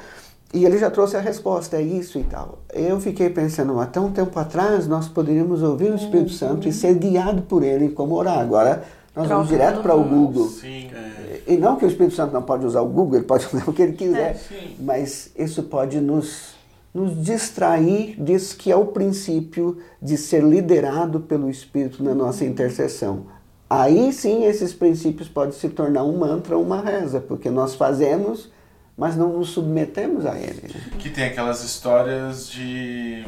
E 0.55 0.64
ele 0.64 0.79
já 0.79 0.88
trouxe 0.88 1.16
a 1.16 1.20
resposta, 1.20 1.77
é 1.77 1.83
isso 1.83 2.16
e 2.18 2.23
tal. 2.23 2.61
Eu 2.73 3.01
fiquei 3.01 3.29
pensando, 3.29 3.79
até 3.81 3.99
um 3.99 4.12
tempo 4.12 4.38
atrás 4.38 4.87
nós 4.87 5.09
poderíamos 5.09 5.62
ouvir 5.62 5.90
o 5.90 5.97
Espírito 5.97 6.31
uhum. 6.31 6.38
Santo 6.38 6.68
e 6.68 6.73
ser 6.73 6.94
guiado 6.94 7.42
por 7.42 7.64
ele 7.64 7.87
em 7.87 7.90
como 7.90 8.14
orar. 8.14 8.38
Agora 8.38 8.85
nós 9.16 9.29
vamos 9.29 9.49
direto 9.49 9.83
para 9.83 9.94
o 9.94 10.05
Google. 10.05 10.49
Sim, 10.49 10.90
é. 10.94 11.42
E 11.47 11.57
não 11.57 11.77
que 11.77 11.85
o 11.85 11.88
Espírito 11.88 12.14
Santo 12.14 12.33
não 12.33 12.42
pode 12.42 12.64
usar 12.64 12.83
o 12.83 12.87
Google, 12.87 13.16
ele 13.16 13.25
pode 13.25 13.47
usar 13.53 13.68
o 13.68 13.73
que 13.73 13.83
ele 13.83 13.92
quiser, 13.92 14.37
é, 14.53 14.68
mas 14.79 15.31
isso 15.37 15.64
pode 15.64 16.01
nos 16.01 16.55
nos 16.94 17.20
distrair 17.24 18.14
disso 18.22 18.57
que 18.57 18.70
é 18.70 18.76
o 18.76 18.87
princípio 18.87 19.83
de 20.00 20.16
ser 20.16 20.44
liderado 20.44 21.18
pelo 21.18 21.50
Espírito 21.50 22.02
na 22.04 22.14
nossa 22.14 22.44
intercessão. 22.44 23.26
Aí 23.68 24.12
sim 24.12 24.44
esses 24.44 24.72
princípios 24.72 25.28
podem 25.28 25.52
se 25.52 25.68
tornar 25.70 26.04
um 26.04 26.16
mantra 26.16 26.57
ou 26.57 26.62
uma 26.62 26.80
reza, 26.80 27.20
porque 27.20 27.50
nós 27.50 27.74
fazemos, 27.74 28.52
mas 28.96 29.16
não 29.16 29.33
nos 29.37 29.48
submetemos 29.48 30.24
a 30.24 30.38
ele. 30.38 30.68
Né? 30.72 30.80
Que 30.98 31.11
tem 31.11 31.24
aquelas 31.24 31.64
histórias 31.64 32.48
de, 32.48 33.24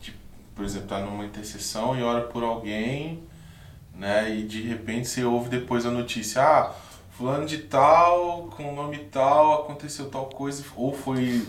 de, 0.00 0.12
por 0.56 0.64
exemplo, 0.64 0.88
tá 0.88 0.98
numa 0.98 1.24
intercessão 1.24 1.96
e 1.96 2.02
ora 2.02 2.22
por 2.22 2.42
alguém, 2.42 3.22
né, 3.96 4.34
e 4.34 4.42
de 4.42 4.60
repente 4.62 5.06
você 5.06 5.22
ouve 5.22 5.48
depois 5.48 5.86
a 5.86 5.90
notícia, 5.90 6.42
ah, 6.42 6.72
fulano 7.12 7.46
de 7.46 7.58
tal, 7.58 8.48
com 8.56 8.72
o 8.72 8.74
nome 8.74 8.98
tal, 9.12 9.62
aconteceu 9.62 10.10
tal 10.10 10.26
coisa, 10.26 10.64
ou 10.74 10.92
foi 10.92 11.46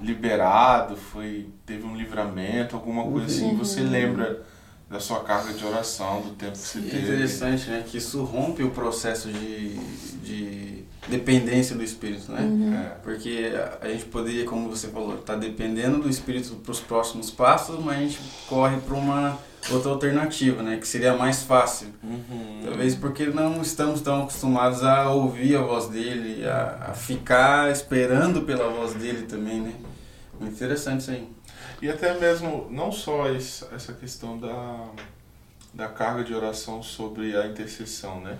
liberado, 0.00 0.96
foi 0.96 1.48
teve 1.66 1.84
um 1.84 1.96
livramento, 1.96 2.76
alguma 2.76 3.04
coisa 3.04 3.26
assim, 3.26 3.50
uhum. 3.50 3.58
você 3.58 3.80
lembra 3.80 4.42
da 4.88 5.00
sua 5.00 5.20
carga 5.20 5.52
de 5.52 5.64
oração, 5.64 6.20
do 6.20 6.30
tempo 6.30 6.52
que 6.52 6.58
você 6.58 6.78
é 6.78 6.82
teve. 6.82 7.02
interessante, 7.02 7.70
né? 7.70 7.84
Que 7.86 7.96
isso 7.96 8.22
rompe 8.24 8.62
o 8.62 8.70
processo 8.70 9.32
de, 9.32 9.76
de 10.18 10.81
dependência 11.08 11.74
do 11.74 11.82
Espírito, 11.82 12.30
né? 12.30 12.40
Uhum. 12.42 12.74
É. 12.74 12.88
Porque 13.02 13.52
a 13.80 13.88
gente 13.88 14.04
poderia, 14.04 14.44
como 14.44 14.68
você 14.68 14.88
falou, 14.88 15.14
estar 15.14 15.34
tá 15.34 15.38
dependendo 15.38 15.98
do 15.98 16.08
Espírito 16.08 16.54
para 16.56 16.72
os 16.72 16.80
próximos 16.80 17.30
passos, 17.30 17.82
mas 17.82 17.96
a 17.96 18.00
gente 18.00 18.20
corre 18.48 18.76
para 18.78 18.94
uma 18.94 19.38
outra 19.70 19.90
alternativa, 19.90 20.62
né? 20.62 20.76
Que 20.76 20.86
seria 20.86 21.14
mais 21.14 21.42
fácil. 21.42 21.88
Uhum. 22.02 22.62
Talvez 22.64 22.94
porque 22.94 23.26
não 23.26 23.60
estamos 23.62 24.00
tão 24.00 24.22
acostumados 24.22 24.82
a 24.84 25.10
ouvir 25.10 25.56
a 25.56 25.62
voz 25.62 25.88
dele, 25.88 26.46
a, 26.46 26.90
a 26.90 26.94
ficar 26.94 27.70
esperando 27.70 28.42
pela 28.42 28.68
voz 28.68 28.94
dele 28.94 29.26
também, 29.26 29.60
né? 29.60 29.74
Muito 30.38 30.54
interessante 30.54 31.00
isso 31.00 31.10
aí. 31.10 31.28
E 31.80 31.88
até 31.88 32.18
mesmo, 32.18 32.68
não 32.70 32.92
só 32.92 33.28
essa 33.28 33.92
questão 33.98 34.38
da, 34.38 34.86
da 35.74 35.88
carga 35.88 36.22
de 36.22 36.32
oração 36.32 36.80
sobre 36.80 37.36
a 37.36 37.46
intercessão, 37.46 38.20
né? 38.20 38.38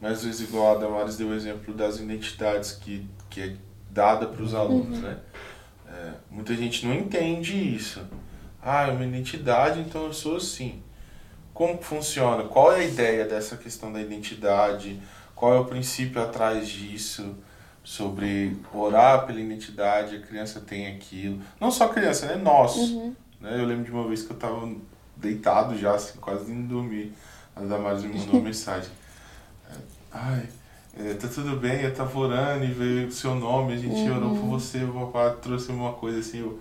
Mas 0.00 0.18
às 0.18 0.24
vezes, 0.24 0.48
igual 0.48 0.76
a 0.76 0.80
Damares 0.80 1.16
deu 1.16 1.28
o 1.28 1.34
exemplo 1.34 1.74
das 1.74 1.98
identidades 1.98 2.72
que, 2.72 3.06
que 3.28 3.40
é 3.40 3.56
dada 3.90 4.26
para 4.26 4.42
os 4.42 4.54
alunos, 4.54 4.98
uhum. 4.98 5.04
né? 5.04 5.18
É, 5.86 6.12
muita 6.30 6.54
gente 6.54 6.86
não 6.86 6.94
entende 6.94 7.56
isso. 7.76 8.00
Ah, 8.62 8.86
é 8.86 8.92
uma 8.92 9.04
identidade, 9.04 9.80
então 9.80 10.04
eu 10.06 10.12
sou 10.12 10.36
assim. 10.36 10.82
Como 11.52 11.82
funciona? 11.82 12.44
Qual 12.44 12.72
é 12.72 12.80
a 12.80 12.84
ideia 12.84 13.24
dessa 13.24 13.56
questão 13.56 13.92
da 13.92 14.00
identidade? 14.00 15.00
Qual 15.34 15.54
é 15.54 15.58
o 15.58 15.64
princípio 15.64 16.22
atrás 16.22 16.68
disso? 16.68 17.36
sobre 17.82 18.56
orar 18.72 19.26
pela 19.26 19.40
identidade, 19.40 20.16
a 20.16 20.20
criança 20.20 20.60
tem 20.60 20.86
aquilo. 20.88 21.40
Não 21.60 21.70
só 21.70 21.84
a 21.84 21.88
criança, 21.88 22.26
né? 22.26 22.36
Nós. 22.36 22.76
Uhum. 22.76 23.14
Né? 23.40 23.58
Eu 23.58 23.64
lembro 23.64 23.84
de 23.84 23.90
uma 23.90 24.06
vez 24.06 24.22
que 24.22 24.30
eu 24.30 24.36
estava 24.36 24.70
deitado 25.16 25.76
já, 25.78 25.94
assim, 25.94 26.18
quase 26.18 26.52
indo 26.52 26.68
dormir. 26.68 27.12
A 27.56 27.60
Damares 27.60 28.02
me 28.02 28.16
mandou 28.16 28.34
uma 28.34 28.42
mensagem. 28.48 28.90
É, 30.12 30.18
Ai, 30.18 30.48
é, 30.98 31.14
tá 31.14 31.28
tudo 31.28 31.56
bem, 31.56 31.82
eu 31.82 31.94
tava 31.94 32.18
orando 32.18 32.64
e 32.64 32.72
veio 32.72 33.08
o 33.08 33.12
seu 33.12 33.34
nome, 33.34 33.74
a 33.74 33.76
gente 33.76 34.08
uhum. 34.08 34.16
orou 34.16 34.36
por 34.36 34.46
você, 34.46 34.84
o 34.84 34.92
papai 34.92 35.36
trouxe 35.40 35.70
uma 35.70 35.92
coisa 35.92 36.18
assim, 36.18 36.40
eu, 36.40 36.60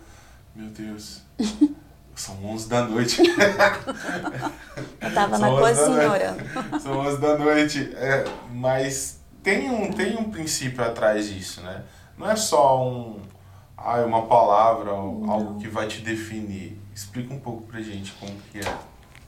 meu 0.56 0.70
Deus, 0.70 1.22
são 2.16 2.36
11 2.46 2.70
da 2.70 2.84
noite. 2.84 3.22
eu 5.02 5.14
tava 5.14 5.38
na 5.38 5.50
cozinha 5.50 6.12
orando. 6.12 6.44
São 6.82 7.00
11 7.00 7.18
da 7.18 7.38
noite, 7.38 7.92
é, 7.96 8.26
mas 8.52 9.20
tem 9.42 9.70
um, 9.70 9.92
tem 9.92 10.18
um 10.18 10.30
princípio 10.30 10.84
atrás 10.84 11.30
disso, 11.30 11.62
né? 11.62 11.84
Não 12.18 12.30
é 12.30 12.36
só 12.36 12.86
um, 12.86 13.22
ah, 13.78 14.02
uma 14.06 14.24
palavra, 14.24 14.92
Não. 14.92 15.32
algo 15.32 15.60
que 15.60 15.70
vai 15.70 15.88
te 15.88 16.02
definir. 16.02 16.78
Explica 16.94 17.34
um 17.34 17.40
pouco 17.40 17.64
pra 17.64 17.82
gente 17.82 18.12
como 18.20 18.34
que 18.52 18.60
é. 18.60 18.78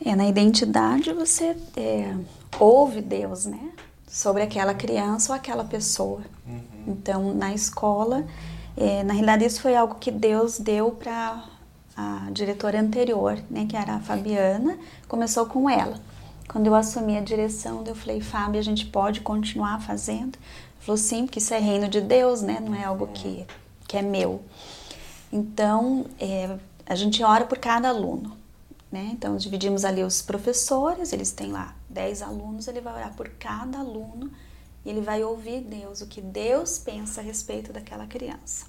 É, 0.03 0.15
na 0.15 0.27
identidade 0.27 1.13
você 1.13 1.55
é, 1.77 2.13
ouve 2.59 3.01
Deus, 3.01 3.45
né? 3.45 3.71
Sobre 4.11 4.43
aquela 4.43 4.73
criança 4.73 5.31
ou 5.31 5.35
aquela 5.37 5.63
pessoa. 5.63 6.21
Uhum. 6.45 6.83
Então, 6.87 7.33
na 7.33 7.53
escola, 7.53 8.25
é, 8.75 9.03
na 9.03 9.13
realidade, 9.13 9.45
isso 9.45 9.61
foi 9.61 9.75
algo 9.75 9.95
que 9.95 10.11
Deus 10.11 10.59
deu 10.59 10.91
para 10.91 11.45
a 11.95 12.27
diretora 12.31 12.79
anterior, 12.79 13.39
né? 13.49 13.65
Que 13.67 13.77
era 13.77 13.95
a 13.95 13.99
Fabiana. 13.99 14.77
Começou 15.07 15.45
com 15.45 15.69
ela. 15.69 15.97
Quando 16.47 16.67
eu 16.67 16.75
assumi 16.75 17.17
a 17.17 17.21
direção, 17.21 17.83
eu 17.87 17.95
falei, 17.95 18.19
Fábio, 18.19 18.59
a 18.59 18.63
gente 18.63 18.85
pode 18.85 19.21
continuar 19.21 19.79
fazendo? 19.79 20.35
Ele 20.35 20.81
falou, 20.81 20.97
sim, 20.97 21.25
porque 21.25 21.39
isso 21.39 21.53
é 21.53 21.59
reino 21.59 21.87
de 21.87 22.01
Deus, 22.01 22.41
né? 22.41 22.59
Não 22.59 22.75
é 22.75 22.83
algo 22.83 23.07
que, 23.07 23.45
que 23.87 23.95
é 23.95 24.01
meu. 24.01 24.41
Então, 25.31 26.05
é, 26.19 26.57
a 26.85 26.95
gente 26.95 27.23
ora 27.23 27.45
por 27.45 27.57
cada 27.57 27.87
aluno. 27.87 28.40
Né? 28.91 29.09
Então, 29.13 29.37
dividimos 29.37 29.85
ali 29.85 30.03
os 30.03 30.21
professores, 30.21 31.13
eles 31.13 31.31
têm 31.31 31.51
lá 31.51 31.73
10 31.89 32.21
alunos, 32.21 32.67
ele 32.67 32.81
vai 32.81 32.93
orar 32.93 33.13
por 33.15 33.29
cada 33.29 33.79
aluno 33.79 34.29
e 34.83 34.89
ele 34.89 34.99
vai 34.99 35.23
ouvir 35.23 35.61
Deus, 35.61 36.01
o 36.01 36.07
que 36.07 36.19
Deus 36.19 36.77
pensa 36.77 37.21
a 37.21 37.23
respeito 37.23 37.71
daquela 37.71 38.05
criança. 38.05 38.65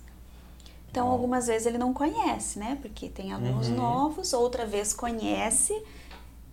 Então, 0.91 1.09
algumas 1.09 1.47
vezes 1.47 1.67
ele 1.67 1.79
não 1.79 1.93
conhece, 1.93 2.59
né? 2.59 2.79
Porque 2.81 3.09
tem 3.09 3.33
alunos 3.33 3.69
Uhum. 3.69 3.77
novos, 3.77 4.33
outra 4.33 4.65
vez 4.67 4.93
conhece, 4.93 5.73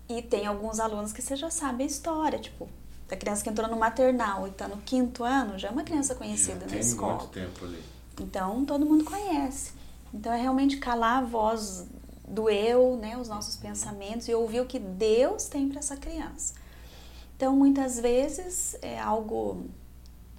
e 0.07 0.21
tem 0.21 0.47
alguns 0.47 0.79
alunos 0.79 1.11
que 1.13 1.21
você 1.21 1.35
já 1.35 1.51
sabe 1.51 1.83
a 1.83 1.85
história, 1.85 2.39
tipo, 2.39 2.67
da 3.07 3.17
criança 3.17 3.43
que 3.43 3.49
entrou 3.49 3.67
no 3.69 3.75
maternal 3.77 4.47
e 4.47 4.49
está 4.49 4.67
no 4.67 4.77
quinto 4.77 5.23
ano, 5.23 5.59
já 5.59 5.67
é 5.67 5.71
uma 5.71 5.83
criança 5.83 6.15
conhecida 6.15 6.61
na 6.61 6.71
Tem 6.71 6.79
escola. 6.79 7.17
muito 7.17 7.27
tempo 7.27 7.65
ali. 7.65 7.83
Então, 8.19 8.65
todo 8.65 8.85
mundo 8.85 9.03
conhece. 9.03 9.73
Então, 10.13 10.31
é 10.33 10.41
realmente 10.41 10.77
calar 10.77 11.17
a 11.21 11.25
voz 11.25 11.85
do 12.29 12.49
eu, 12.49 12.95
né, 12.95 13.17
os 13.17 13.27
nossos 13.27 13.55
pensamentos 13.57 14.27
e 14.27 14.33
ouvir 14.33 14.61
o 14.61 14.65
que 14.65 14.79
Deus 14.79 15.45
tem 15.45 15.67
para 15.67 15.79
essa 15.79 15.97
criança. 15.97 16.53
Então, 17.35 17.55
muitas 17.55 17.99
vezes 17.99 18.77
é 18.81 18.99
algo 18.99 19.65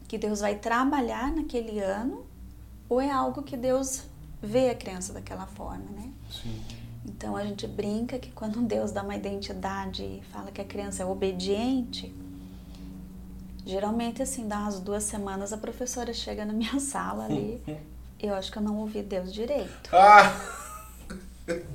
que 0.07 0.16
Deus 0.16 0.40
vai 0.40 0.57
trabalhar 0.57 1.33
naquele 1.33 1.81
ano 1.81 2.24
ou 2.88 3.00
é 3.00 3.11
algo 3.11 3.42
que 3.42 3.57
Deus 3.57 4.03
vê 4.42 4.70
a 4.70 4.74
criança 4.74 5.12
daquela 5.12 5.46
forma, 5.46 5.85
né? 5.92 6.12
Sim. 6.31 6.61
Então 7.05 7.37
a 7.37 7.44
gente 7.44 7.66
brinca 7.66 8.18
que 8.18 8.31
quando 8.33 8.61
Deus 8.66 8.92
dá 8.92 9.03
uma 9.03 9.14
identidade 9.14 10.03
e 10.03 10.22
fala 10.33 10.50
que 10.50 10.61
a 10.61 10.64
criança 10.64 11.03
é 11.03 11.07
obediente, 11.07 12.14
geralmente 13.64 14.22
assim, 14.22 14.48
dá 14.48 14.59
umas 14.59 14.81
duas 14.81 15.05
semanas 15.05 15.53
a 15.53 15.57
professora 15.59 16.12
chega 16.12 16.44
na 16.44 16.53
minha 16.53 16.79
sala 16.81 17.24
ali, 17.24 17.62
eu 18.18 18.35
acho 18.35 18.50
que 18.50 18.59
eu 18.59 18.62
não 18.62 18.79
ouvi 18.79 19.03
Deus 19.03 19.33
direito. 19.33 19.90
Ah! 19.92 20.69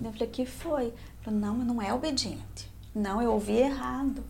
Eu 0.04 0.12
falei, 0.14 0.28
que 0.28 0.46
foi? 0.46 0.94
Falei, 1.22 1.40
não, 1.40 1.56
mas 1.56 1.68
não 1.68 1.82
é 1.82 1.94
obediente. 1.94 2.72
Não, 2.94 3.22
eu 3.22 3.32
ouvi 3.34 3.58
errado. 3.58 4.24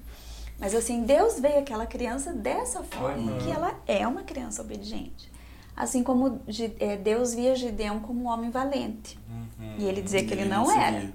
Mas 0.59 0.73
assim, 0.73 1.03
Deus 1.03 1.39
veio 1.39 1.59
aquela 1.59 1.85
criança 1.85 2.31
dessa 2.33 2.81
forma, 2.83 3.33
Uhum. 3.33 3.37
que 3.39 3.51
ela 3.51 3.77
é 3.85 4.07
uma 4.07 4.23
criança 4.23 4.61
obediente. 4.61 5.29
Assim 5.75 6.01
como 6.01 6.39
eh, 6.79 6.95
Deus 6.95 7.33
via 7.33 7.53
Gideão 7.55 7.99
como 7.99 8.21
um 8.23 8.27
homem 8.27 8.49
valente. 8.49 9.19
Uhum. 9.29 9.75
E 9.79 9.83
ele 9.83 10.01
dizia 10.01 10.25
que 10.25 10.33
ele 10.33 10.45
não 10.45 10.71
era. 10.71 11.11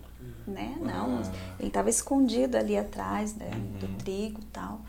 Né? 0.47 0.77
Não, 0.81 1.19
Ah. 1.21 1.33
ele 1.59 1.69
estava 1.69 1.89
escondido 1.89 2.57
ali 2.57 2.77
atrás 2.77 3.35
né, 3.35 3.51
Uhum. 3.55 3.79
do 3.79 3.89
trigo 4.03 4.41
e 4.41 4.45
tal. 4.47 4.81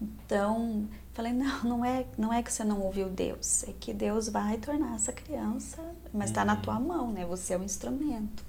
Então, 0.00 0.86
falei, 1.12 1.32
não, 1.32 1.62
não 1.64 1.84
é, 1.84 2.04
não 2.16 2.32
é 2.32 2.42
que 2.42 2.52
você 2.52 2.62
não 2.64 2.80
ouviu 2.82 3.08
Deus, 3.08 3.64
é 3.64 3.72
que 3.78 3.92
Deus 3.92 4.28
vai 4.28 4.56
tornar 4.58 4.94
essa 4.94 5.12
criança, 5.12 5.78
mas 6.12 6.30
está 6.30 6.44
na 6.44 6.54
Uhum. 6.54 6.60
tua 6.60 6.78
mão, 6.80 7.10
né? 7.12 7.24
Você 7.26 7.54
é 7.54 7.58
o 7.58 7.62
instrumento. 7.64 8.44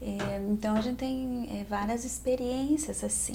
É, 0.00 0.40
então 0.50 0.76
a 0.76 0.80
gente 0.80 0.96
tem 0.96 1.60
é, 1.60 1.64
várias 1.64 2.04
experiências 2.04 3.04
assim. 3.04 3.34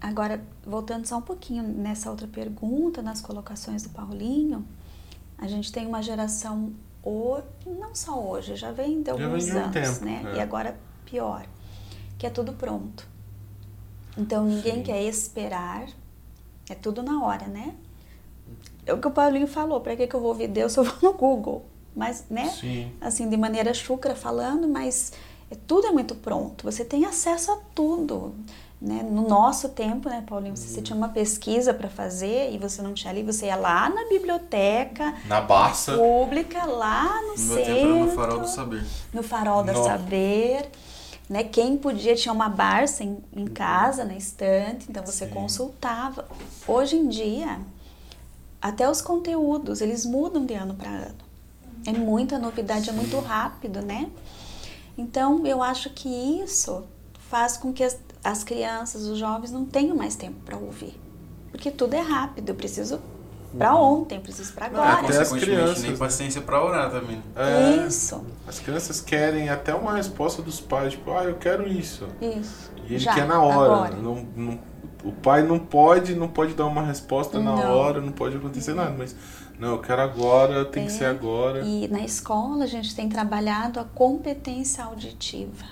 Agora, 0.00 0.42
voltando 0.66 1.06
só 1.06 1.16
um 1.18 1.22
pouquinho 1.22 1.62
nessa 1.62 2.10
outra 2.10 2.26
pergunta, 2.26 3.00
nas 3.00 3.20
colocações 3.20 3.82
do 3.82 3.88
Paulinho, 3.90 4.66
a 5.38 5.46
gente 5.46 5.72
tem 5.72 5.86
uma 5.86 6.02
geração, 6.02 6.72
o- 7.02 7.40
não 7.64 7.94
só 7.94 8.20
hoje, 8.20 8.56
já 8.56 8.72
vem 8.72 9.00
de 9.02 9.06
Já 9.10 9.14
vem 9.16 9.24
alguns 9.26 9.44
de 9.46 9.52
um 9.52 9.58
anos, 9.58 9.72
tempo, 9.72 10.04
né? 10.04 10.22
é. 10.32 10.36
E 10.36 10.40
agora 10.40 10.78
pior, 11.06 11.46
que 12.18 12.26
é 12.26 12.30
tudo 12.30 12.52
pronto. 12.52 13.08
Então 14.18 14.44
ninguém 14.44 14.76
Sim. 14.76 14.82
quer 14.82 15.02
esperar, 15.04 15.86
é 16.68 16.74
tudo 16.74 17.02
na 17.02 17.24
hora, 17.24 17.46
né? 17.46 17.74
É 18.84 18.92
o 18.92 18.98
que 18.98 19.06
o 19.06 19.10
Paulinho 19.10 19.46
falou, 19.46 19.80
para 19.80 19.96
que, 19.96 20.06
que 20.06 20.14
eu 20.14 20.20
vou 20.20 20.30
ouvir 20.30 20.48
Deus 20.48 20.72
se 20.72 20.80
eu 20.80 20.84
vou 20.84 21.12
no 21.12 21.16
Google? 21.16 21.64
Mas, 21.94 22.24
né? 22.28 22.48
Sim. 22.48 22.90
assim, 23.00 23.28
de 23.28 23.36
maneira 23.36 23.72
chucra 23.72 24.14
falando, 24.14 24.66
mas 24.68 25.12
tudo 25.56 25.86
é 25.86 25.90
muito 25.92 26.14
pronto. 26.14 26.64
Você 26.64 26.84
tem 26.84 27.04
acesso 27.04 27.52
a 27.52 27.58
tudo. 27.74 28.34
Né? 28.80 29.06
No 29.08 29.28
nosso 29.28 29.68
tempo, 29.68 30.08
né, 30.08 30.24
Paulinho, 30.26 30.56
se 30.56 30.66
você 30.66 30.82
tinha 30.82 30.96
uma 30.96 31.08
pesquisa 31.10 31.72
para 31.72 31.88
fazer 31.88 32.52
e 32.52 32.58
você 32.58 32.82
não 32.82 32.92
tinha 32.92 33.12
ali, 33.12 33.22
você 33.22 33.46
ia 33.46 33.54
lá 33.54 33.88
na 33.88 34.08
biblioteca 34.08 35.14
Na 35.26 35.40
Barça. 35.40 35.96
pública, 35.96 36.64
lá 36.64 37.04
no, 37.22 37.36
No 37.44 37.58
era 37.58 37.74
no 37.74 38.04
centro, 38.04 38.16
farol 38.16 38.40
do 38.40 38.48
saber. 38.48 38.84
no 39.12 39.22
farol 39.22 39.64
Nossa. 39.64 39.84
saber. 39.84 40.68
Né? 41.28 41.44
Quem 41.44 41.76
podia 41.76 42.16
tinha 42.16 42.32
uma 42.32 42.48
Barça 42.48 43.04
em, 43.04 43.18
em 43.32 43.46
casa, 43.46 44.04
na 44.04 44.14
estante, 44.16 44.86
então 44.88 45.06
você 45.06 45.26
Sim. 45.26 45.32
consultava. 45.32 46.26
Hoje 46.66 46.96
em 46.96 47.08
dia, 47.08 47.60
até 48.60 48.90
os 48.90 49.00
conteúdos, 49.00 49.80
eles 49.80 50.04
mudam 50.04 50.44
de 50.44 50.54
ano 50.54 50.74
para 50.74 50.90
ano. 50.90 51.14
É 51.86 51.92
muita 51.92 52.36
novidade, 52.38 52.90
é 52.90 52.92
muito 52.92 53.18
rápido, 53.20 53.80
né? 53.80 54.10
Então, 54.96 55.46
eu 55.46 55.62
acho 55.62 55.90
que 55.90 56.08
isso 56.08 56.84
faz 57.30 57.56
com 57.56 57.72
que 57.72 57.82
as, 57.82 57.98
as 58.22 58.44
crianças, 58.44 59.02
os 59.06 59.18
jovens 59.18 59.50
não 59.50 59.64
tenham 59.64 59.96
mais 59.96 60.14
tempo 60.16 60.36
para 60.44 60.56
ouvir. 60.56 60.98
Porque 61.50 61.70
tudo 61.70 61.94
é 61.94 62.00
rápido, 62.00 62.50
eu 62.50 62.54
preciso 62.54 63.00
para 63.56 63.74
ontem, 63.74 64.16
eu 64.16 64.22
preciso 64.22 64.52
para 64.54 64.66
agora. 64.66 64.92
até 64.94 65.08
as 65.08 65.28
Consequentemente, 65.28 65.44
crianças, 65.60 65.82
nem 65.82 65.92
né? 65.92 65.96
paciência 65.98 66.40
pra 66.40 66.64
orar 66.64 66.90
também. 66.90 67.22
É, 67.36 67.86
Isso, 67.86 68.24
As 68.46 68.58
crianças 68.58 69.00
querem 69.00 69.50
até 69.50 69.74
uma 69.74 69.94
resposta 69.94 70.40
dos 70.40 70.60
pais, 70.60 70.92
tipo, 70.92 71.10
ah, 71.12 71.24
eu 71.24 71.34
quero 71.36 71.68
isso. 71.68 72.08
isso. 72.20 72.70
E 72.88 72.94
ele 72.94 72.98
Já, 72.98 73.12
quer 73.14 73.26
na 73.26 73.42
hora. 73.42 73.94
Não, 73.96 74.26
não- 74.36 74.58
o 75.04 75.10
pai 75.12 75.42
não 75.42 75.58
pode, 75.58 76.14
não 76.14 76.28
pode 76.28 76.54
dar 76.54 76.64
uma 76.66 76.82
resposta 76.82 77.38
na 77.40 77.56
Não. 77.56 77.76
hora, 77.76 78.00
não 78.00 78.12
pode 78.12 78.36
acontecer 78.36 78.72
nada, 78.72 78.94
mas 78.96 79.14
não, 79.62 79.74
eu 79.74 79.78
quero 79.78 80.02
agora, 80.02 80.64
tem 80.64 80.86
que 80.86 80.92
É, 80.92 80.98
ser 80.98 81.04
agora. 81.04 81.60
E 81.60 81.86
na 81.86 82.00
escola 82.00 82.64
a 82.64 82.66
gente 82.66 82.96
tem 82.96 83.08
trabalhado 83.08 83.78
a 83.78 83.84
competência 83.84 84.82
auditiva. 84.82 85.64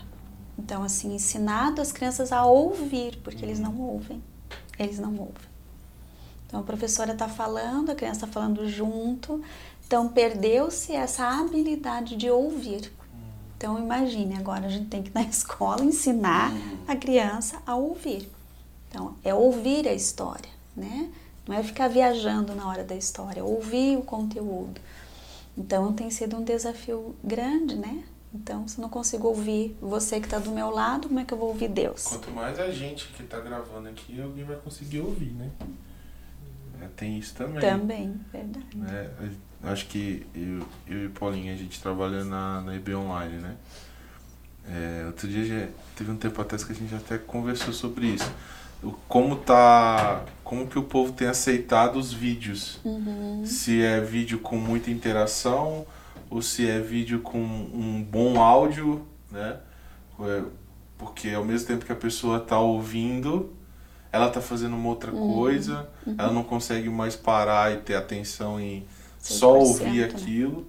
Então, 0.57 0.85
assim, 0.85 1.13
ensinado 1.13 1.81
as 1.83 1.91
crianças 1.91 2.31
a 2.31 2.45
ouvir, 2.45 3.19
porque 3.25 3.45
eles 3.45 3.59
não 3.59 3.77
ouvem. 3.81 4.23
Eles 4.79 5.01
não 5.01 5.11
ouvem. 5.17 5.51
Então, 6.47 6.61
a 6.61 6.63
professora 6.63 7.15
está 7.15 7.27
falando, 7.29 7.91
a 7.91 7.95
criança 7.97 8.27
está 8.27 8.29
falando 8.29 8.69
junto. 8.69 9.43
Então, 9.85 10.07
perdeu-se 10.07 10.93
essa 10.93 11.27
habilidade 11.27 12.15
de 12.15 12.31
ouvir. 12.31 12.93
Então, 13.57 13.77
imagine, 13.77 14.37
agora 14.37 14.67
a 14.67 14.71
gente 14.71 14.87
tem 14.87 15.03
que 15.03 15.13
na 15.13 15.23
escola 15.27 15.83
ensinar 15.85 16.53
a 16.87 16.95
criança 16.95 17.61
a 17.67 17.75
ouvir. 17.75 18.31
Então, 18.89 19.17
é 19.25 19.35
ouvir 19.35 19.89
a 19.89 19.93
história, 19.93 20.51
né? 20.77 21.11
Não 21.51 21.57
é 21.59 21.65
ficar 21.65 21.89
viajando 21.89 22.55
na 22.55 22.69
hora 22.69 22.85
da 22.85 22.95
história, 22.95 23.43
ouvir 23.43 23.97
o 23.97 24.03
conteúdo. 24.03 24.81
Então, 25.59 25.93
tem 25.93 26.09
sido 26.09 26.37
um 26.37 26.45
desafio 26.45 27.17
grande, 27.25 27.75
né? 27.75 28.05
Então, 28.33 28.69
se 28.69 28.79
eu 28.79 28.83
não 28.83 28.89
consigo 28.89 29.27
ouvir 29.27 29.77
você 29.81 30.21
que 30.21 30.27
está 30.27 30.39
do 30.39 30.53
meu 30.53 30.71
lado, 30.71 31.09
como 31.09 31.19
é 31.19 31.25
que 31.25 31.35
eu 31.35 31.39
vou 31.39 31.49
ouvir 31.49 31.67
Deus? 31.67 32.05
Quanto 32.05 32.31
mais 32.31 32.57
a 32.61 32.71
gente 32.71 33.09
que 33.09 33.25
tá 33.25 33.41
gravando 33.41 33.89
aqui, 33.89 34.23
alguém 34.23 34.45
vai 34.45 34.55
conseguir 34.59 35.01
ouvir, 35.01 35.33
né? 35.33 35.51
É, 36.81 36.87
tem 36.97 37.19
isso 37.19 37.35
também. 37.35 37.61
Também, 37.61 38.21
verdade. 38.33 38.77
né? 38.77 39.11
Acho 39.65 39.89
que 39.89 40.25
eu, 40.33 40.65
eu 40.87 41.07
e 41.07 41.09
Paulinho, 41.09 41.53
a 41.53 41.57
gente 41.57 41.83
trabalha 41.83 42.23
na, 42.23 42.61
na 42.61 42.77
IB 42.77 42.95
Online, 42.95 43.39
né? 43.39 43.57
É, 44.69 45.03
outro 45.05 45.27
dia, 45.27 45.45
já, 45.45 45.69
teve 45.97 46.13
um 46.13 46.17
tempo 46.17 46.41
atrás 46.41 46.63
que 46.63 46.71
a 46.71 46.77
gente 46.77 46.95
até 46.95 47.19
conversou 47.19 47.75
sobre 47.75 48.07
isso. 48.07 48.33
Como 49.09 49.37
tá... 49.37 50.25
Como 50.43 50.67
que 50.67 50.79
o 50.79 50.83
povo 50.83 51.13
tem 51.13 51.29
aceitado 51.29 51.97
os 51.97 52.13
vídeos. 52.13 52.81
Uhum. 52.85 53.43
Se 53.45 53.83
é 53.83 54.01
vídeo 54.01 54.41
com 54.41 54.57
muita 54.57 54.91
interação 54.91 55.87
ou 56.29 56.43
se 56.43 56.69
é 56.69 56.81
vídeo 56.81 57.21
com 57.21 57.39
um 57.39 58.03
bom 58.09 58.41
áudio, 58.41 59.07
né? 59.31 59.59
É, 60.21 60.43
Porque 60.99 61.31
ao 61.31 61.45
mesmo 61.45 61.67
tempo 61.69 61.85
que 61.85 61.93
a 61.93 61.97
pessoa 61.97 62.41
tá 62.41 62.59
ouvindo, 62.59 63.53
ela 64.13 64.29
tá 64.29 64.41
fazendo 64.41 64.75
uma 64.75 64.89
outra 64.89 65.13
Uhum. 65.13 65.35
coisa, 65.35 65.89
ela 66.19 66.33
não 66.33 66.43
consegue 66.43 66.89
mais 66.89 67.15
parar 67.17 67.73
e 67.73 67.79
ter 67.79 67.95
atenção 67.95 68.61
em 68.61 68.85
só 69.21 69.55
100%, 69.55 69.61
ouvir 69.61 69.99
né? 70.01 70.05
aquilo. 70.05 70.67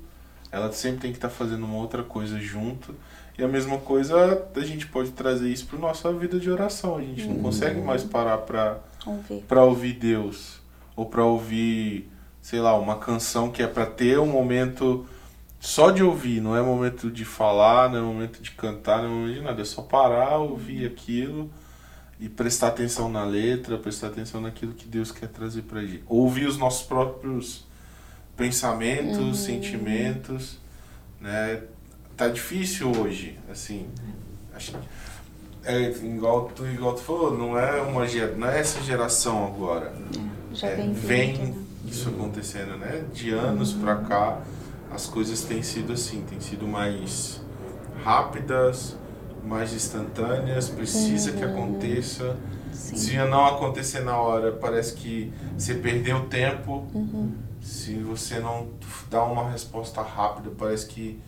Ela 0.51 0.71
sempre 0.71 0.99
tem 1.01 1.11
que 1.11 1.17
estar 1.17 1.29
fazendo 1.29 1.65
uma 1.65 1.77
outra 1.77 2.03
coisa 2.03 2.39
junto. 2.39 2.93
E 3.37 3.43
a 3.43 3.47
mesma 3.47 3.77
coisa 3.77 4.47
a 4.55 4.59
gente 4.61 4.87
pode 4.87 5.11
trazer 5.11 5.49
isso 5.49 5.65
para 5.65 5.79
nossa 5.79 6.11
vida 6.13 6.39
de 6.39 6.49
oração. 6.49 6.97
A 6.97 7.01
gente 7.01 7.25
não 7.27 7.39
consegue 7.39 7.79
mais 7.79 8.03
parar 8.03 8.39
para 8.39 8.79
Ouvir. 9.05 9.43
para 9.47 9.63
ouvir 9.63 9.93
Deus 9.93 10.59
ou 10.95 11.05
para 11.05 11.23
ouvir, 11.23 12.09
sei 12.41 12.59
lá, 12.59 12.77
uma 12.77 12.97
canção 12.97 13.49
que 13.49 13.63
é 13.63 13.67
para 13.67 13.85
ter 13.85 14.19
um 14.19 14.27
momento 14.27 15.05
só 15.59 15.91
de 15.91 16.03
ouvir, 16.03 16.41
não 16.41 16.55
é 16.55 16.61
momento 16.61 17.09
de 17.09 17.23
falar, 17.23 17.89
não 17.89 17.97
é 17.97 18.01
momento 18.01 18.41
de 18.41 18.51
cantar, 18.51 18.97
não 18.97 19.05
é 19.05 19.09
momento 19.09 19.33
de 19.35 19.41
nada, 19.41 19.61
é 19.61 19.65
só 19.65 19.81
parar, 19.81 20.37
ouvir 20.37 20.85
aquilo 20.85 21.51
e 22.19 22.27
prestar 22.27 22.67
atenção 22.67 23.09
na 23.09 23.23
letra, 23.23 23.77
prestar 23.77 24.07
atenção 24.07 24.41
naquilo 24.41 24.73
que 24.73 24.87
Deus 24.87 25.11
quer 25.11 25.27
trazer 25.27 25.63
pra 25.63 25.81
gente. 25.81 26.03
Ouvir 26.07 26.47
os 26.47 26.57
nossos 26.57 26.85
próprios 26.85 27.65
pensamentos, 28.35 29.39
sentimentos, 29.39 30.59
né? 31.19 31.61
Tá 32.17 32.27
difícil 32.27 32.91
hoje, 32.91 33.39
assim. 33.49 33.87
Acho 34.55 34.75
é 35.63 35.89
igual 35.91 36.49
tu, 36.55 36.65
igual 36.65 36.95
tu 36.95 37.01
falou, 37.01 37.37
não 37.37 37.57
é 37.57 37.81
uma 37.81 38.05
não 38.35 38.47
é 38.47 38.59
essa 38.59 38.81
geração 38.81 39.45
agora. 39.45 39.93
Já 40.53 40.67
É, 40.69 40.75
vem, 40.75 40.93
vem 40.93 41.37
né? 41.37 41.53
isso 41.85 42.09
acontecendo, 42.09 42.77
né? 42.77 43.05
De 43.13 43.31
anos 43.31 43.73
pra 43.73 43.97
cá, 43.97 44.41
as 44.91 45.05
coisas 45.05 45.43
têm 45.43 45.61
sido 45.61 45.93
assim, 45.93 46.23
têm 46.27 46.39
sido 46.39 46.67
mais 46.67 47.41
rápidas, 48.03 48.97
mais 49.45 49.73
instantâneas, 49.73 50.67
precisa 50.69 51.31
que 51.31 51.43
aconteça. 51.43 52.37
Sim. 52.73 52.95
Se 52.95 53.17
não 53.17 53.45
acontecer 53.45 53.99
na 54.01 54.17
hora, 54.17 54.51
parece 54.53 54.93
que 54.93 55.31
você 55.57 55.75
perdeu 55.75 56.27
tempo. 56.27 56.87
Se 57.61 57.95
você 57.99 58.39
não 58.39 58.69
dá 59.09 59.23
uma 59.23 59.49
resposta 59.51 60.01
rápida, 60.01 60.49
parece 60.57 60.87
que 60.87 61.19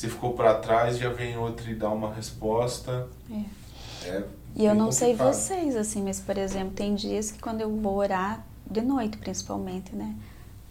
você 0.00 0.08
ficou 0.08 0.34
para 0.34 0.54
trás, 0.54 0.98
já 0.98 1.08
vem 1.10 1.36
outro 1.38 1.70
e 1.70 1.74
dá 1.74 1.88
uma 1.90 2.12
resposta. 2.12 3.08
É. 3.30 4.08
É 4.08 4.24
E 4.54 4.64
eu 4.64 4.74
não 4.74 4.92
sei 4.92 5.12
complicado. 5.12 5.34
vocês, 5.34 5.76
assim, 5.76 6.02
mas, 6.02 6.20
por 6.20 6.36
exemplo, 6.38 6.72
tem 6.74 6.94
dias 6.94 7.30
que 7.30 7.38
quando 7.40 7.60
eu 7.60 7.74
vou 7.76 7.96
orar, 7.96 8.44
de 8.70 8.80
noite 8.80 9.16
principalmente, 9.16 9.94
né? 9.94 10.14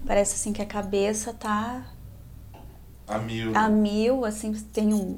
Parece 0.06 0.36
assim 0.36 0.54
que 0.54 0.62
a 0.62 0.66
cabeça 0.66 1.34
tá 1.34 1.84
A 3.08 3.18
mil. 3.18 3.56
a 3.58 3.68
mil, 3.70 4.24
assim, 4.26 4.54
tem 4.54 4.94
um, 4.94 5.18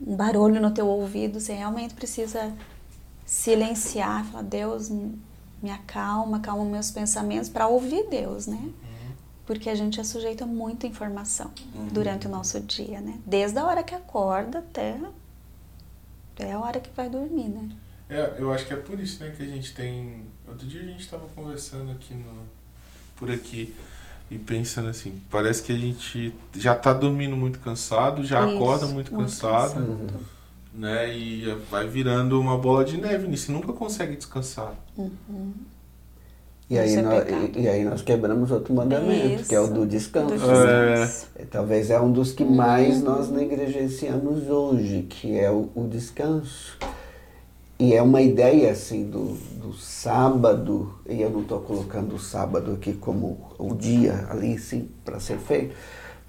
um 0.00 0.14
barulho 0.16 0.60
no 0.60 0.70
teu 0.70 0.86
ouvido, 0.86 1.40
você 1.40 1.52
realmente 1.54 1.94
precisa 1.94 2.52
silenciar, 3.24 4.24
falar, 4.26 4.42
Deus, 4.42 4.88
me 4.90 5.70
acalma, 5.70 6.38
acalma 6.38 6.64
meus 6.64 6.90
pensamentos, 6.90 7.48
para 7.48 7.66
ouvir 7.66 8.06
Deus, 8.10 8.46
né? 8.46 8.70
Porque 9.48 9.70
a 9.70 9.74
gente 9.74 9.98
é 9.98 10.04
sujeito 10.04 10.44
a 10.44 10.46
muita 10.46 10.86
informação 10.86 11.50
durante 11.90 12.26
o 12.26 12.30
nosso 12.30 12.60
dia, 12.60 13.00
né? 13.00 13.18
Desde 13.24 13.58
a 13.58 13.64
hora 13.64 13.82
que 13.82 13.94
acorda 13.94 14.58
até, 14.58 15.00
até 16.34 16.52
a 16.52 16.60
hora 16.60 16.78
que 16.78 16.90
vai 16.94 17.08
dormir, 17.08 17.48
né? 17.48 17.66
É, 18.10 18.34
eu 18.38 18.52
acho 18.52 18.66
que 18.66 18.74
é 18.74 18.76
por 18.76 19.00
isso, 19.00 19.24
né, 19.24 19.32
que 19.34 19.42
a 19.42 19.46
gente 19.46 19.72
tem. 19.72 20.26
Outro 20.46 20.66
dia 20.66 20.82
a 20.82 20.84
gente 20.84 21.00
estava 21.00 21.26
conversando 21.34 21.90
aqui 21.92 22.12
no, 22.12 22.42
por 23.16 23.30
aqui 23.30 23.74
e 24.30 24.36
pensando 24.38 24.90
assim, 24.90 25.18
parece 25.30 25.62
que 25.62 25.72
a 25.72 25.78
gente 25.78 26.34
já 26.54 26.74
tá 26.74 26.92
dormindo 26.92 27.34
muito 27.34 27.58
cansado, 27.60 28.22
já 28.26 28.46
Isso, 28.46 28.54
acorda 28.54 28.86
muito, 28.86 29.10
cansado, 29.12 29.80
Uhum. 29.80 30.08
né? 30.74 31.16
E 31.16 31.54
vai 31.70 31.88
virando 31.88 32.38
uma 32.38 32.58
bola 32.58 32.84
de 32.84 32.98
neve 32.98 33.26
nisso, 33.26 33.50
nunca 33.50 33.72
consegue 33.72 34.14
descansar. 34.14 34.74
E 36.70 36.78
aí, 36.78 36.88
Isso 36.90 36.98
é 36.98 37.02
nós, 37.02 37.24
e, 37.56 37.60
e 37.60 37.68
aí 37.68 37.82
nós 37.84 38.02
quebramos 38.02 38.50
outro 38.50 38.74
mandamento, 38.74 39.44
que 39.44 39.54
é 39.54 39.60
o 39.60 39.64
Isso. 39.64 39.72
do 39.72 39.86
descanso. 39.86 40.34
Do 40.34 40.50
É. 40.50 40.94
descanso. 40.96 41.26
É, 41.36 41.44
Talvez 41.50 41.90
é 41.90 41.98
um 41.98 42.12
dos 42.12 42.32
que 42.32 42.44
mais 42.44 43.02
nós 43.02 43.30
negligenciamos 43.30 44.48
hoje, 44.48 45.06
que 45.08 45.38
é 45.38 45.50
o, 45.50 45.70
o 45.74 45.86
descanso. 45.88 46.76
E 47.78 47.94
é 47.94 48.02
uma 48.02 48.20
ideia 48.20 48.72
assim 48.72 49.08
do, 49.08 49.34
do 49.60 49.72
sábado, 49.72 50.92
e 51.08 51.22
eu 51.22 51.30
não 51.30 51.40
estou 51.42 51.60
colocando 51.60 52.16
o 52.16 52.18
sábado 52.18 52.72
aqui 52.72 52.92
como 52.92 53.38
o 53.58 53.74
dia 53.74 54.26
ali, 54.28 54.58
sim, 54.58 54.90
para 55.04 55.20
ser 55.20 55.38
feito, 55.38 55.74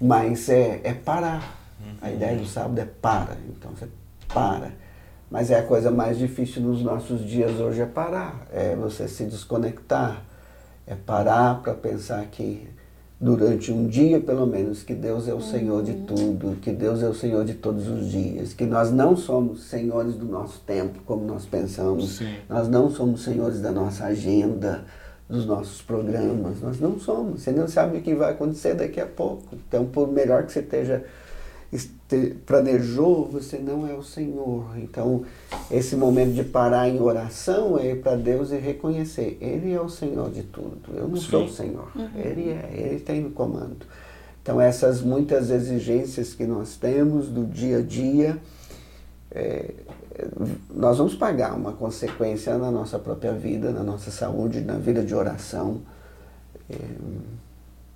mas 0.00 0.48
é, 0.48 0.80
é 0.84 0.94
parar. 0.94 1.58
A 2.00 2.10
ideia 2.10 2.36
do 2.38 2.46
sábado 2.46 2.78
é 2.78 2.84
para, 2.84 3.36
então 3.48 3.72
você 3.72 3.88
para. 4.28 4.70
Mas 5.30 5.50
é 5.50 5.58
a 5.58 5.62
coisa 5.62 5.90
mais 5.90 6.18
difícil 6.18 6.62
nos 6.62 6.82
nossos 6.82 7.24
dias 7.26 7.58
hoje 7.60 7.80
é 7.82 7.86
parar, 7.86 8.46
é 8.52 8.74
você 8.76 9.06
se 9.08 9.24
desconectar, 9.24 10.22
é 10.90 10.96
parar 10.96 11.62
para 11.62 11.72
pensar 11.72 12.26
que 12.26 12.68
durante 13.20 13.70
um 13.70 13.86
dia, 13.86 14.18
pelo 14.18 14.44
menos, 14.44 14.82
que 14.82 14.92
Deus 14.92 15.28
é 15.28 15.32
o 15.32 15.40
Senhor 15.40 15.84
de 15.84 15.92
tudo, 15.94 16.56
que 16.60 16.72
Deus 16.72 17.00
é 17.00 17.08
o 17.08 17.14
Senhor 17.14 17.44
de 17.44 17.54
todos 17.54 17.86
os 17.86 18.10
dias, 18.10 18.52
que 18.52 18.66
nós 18.66 18.90
não 18.90 19.16
somos 19.16 19.64
senhores 19.64 20.14
do 20.14 20.24
nosso 20.24 20.60
tempo, 20.66 20.98
como 21.06 21.24
nós 21.24 21.46
pensamos, 21.46 22.16
Sim. 22.16 22.34
nós 22.48 22.68
não 22.68 22.90
somos 22.90 23.22
senhores 23.22 23.60
da 23.60 23.70
nossa 23.70 24.06
agenda, 24.06 24.84
dos 25.28 25.46
nossos 25.46 25.80
programas, 25.80 26.60
nós 26.60 26.80
não 26.80 26.98
somos. 26.98 27.42
Você 27.42 27.52
não 27.52 27.68
sabe 27.68 27.98
o 27.98 28.02
que 28.02 28.12
vai 28.16 28.32
acontecer 28.32 28.74
daqui 28.74 29.00
a 29.00 29.06
pouco. 29.06 29.54
Então, 29.68 29.84
por 29.84 30.10
melhor 30.10 30.42
que 30.42 30.50
você 30.50 30.58
esteja 30.58 31.04
este- 31.04 31.29
planejou, 32.44 33.26
você 33.26 33.58
não 33.58 33.86
é 33.86 33.94
o 33.94 34.02
Senhor. 34.02 34.76
Então, 34.78 35.24
esse 35.70 35.94
momento 35.94 36.32
de 36.32 36.42
parar 36.42 36.88
em 36.88 37.00
oração 37.00 37.78
é 37.78 37.92
ir 37.92 38.00
para 38.00 38.16
Deus 38.16 38.50
e 38.50 38.56
reconhecer, 38.56 39.38
Ele 39.40 39.72
é 39.72 39.80
o 39.80 39.88
Senhor 39.88 40.30
de 40.30 40.42
tudo. 40.42 40.80
Eu 40.94 41.08
não 41.08 41.16
sou 41.16 41.44
o 41.44 41.48
Sim. 41.48 41.54
Senhor. 41.54 41.90
Ele 42.16 42.50
é, 42.50 42.70
Ele 42.74 43.00
tem 43.00 43.20
no 43.20 43.30
comando. 43.30 43.86
Então, 44.42 44.60
essas 44.60 45.00
muitas 45.00 45.50
exigências 45.50 46.34
que 46.34 46.44
nós 46.44 46.76
temos 46.76 47.28
do 47.28 47.44
dia 47.44 47.78
a 47.78 47.82
dia, 47.82 48.38
é, 49.30 49.70
nós 50.74 50.98
vamos 50.98 51.14
pagar 51.14 51.54
uma 51.54 51.72
consequência 51.72 52.56
na 52.58 52.70
nossa 52.70 52.98
própria 52.98 53.32
vida, 53.32 53.70
na 53.70 53.82
nossa 53.82 54.10
saúde, 54.10 54.60
na 54.60 54.74
vida 54.74 55.04
de 55.04 55.14
oração, 55.14 55.82
é, 56.68 56.74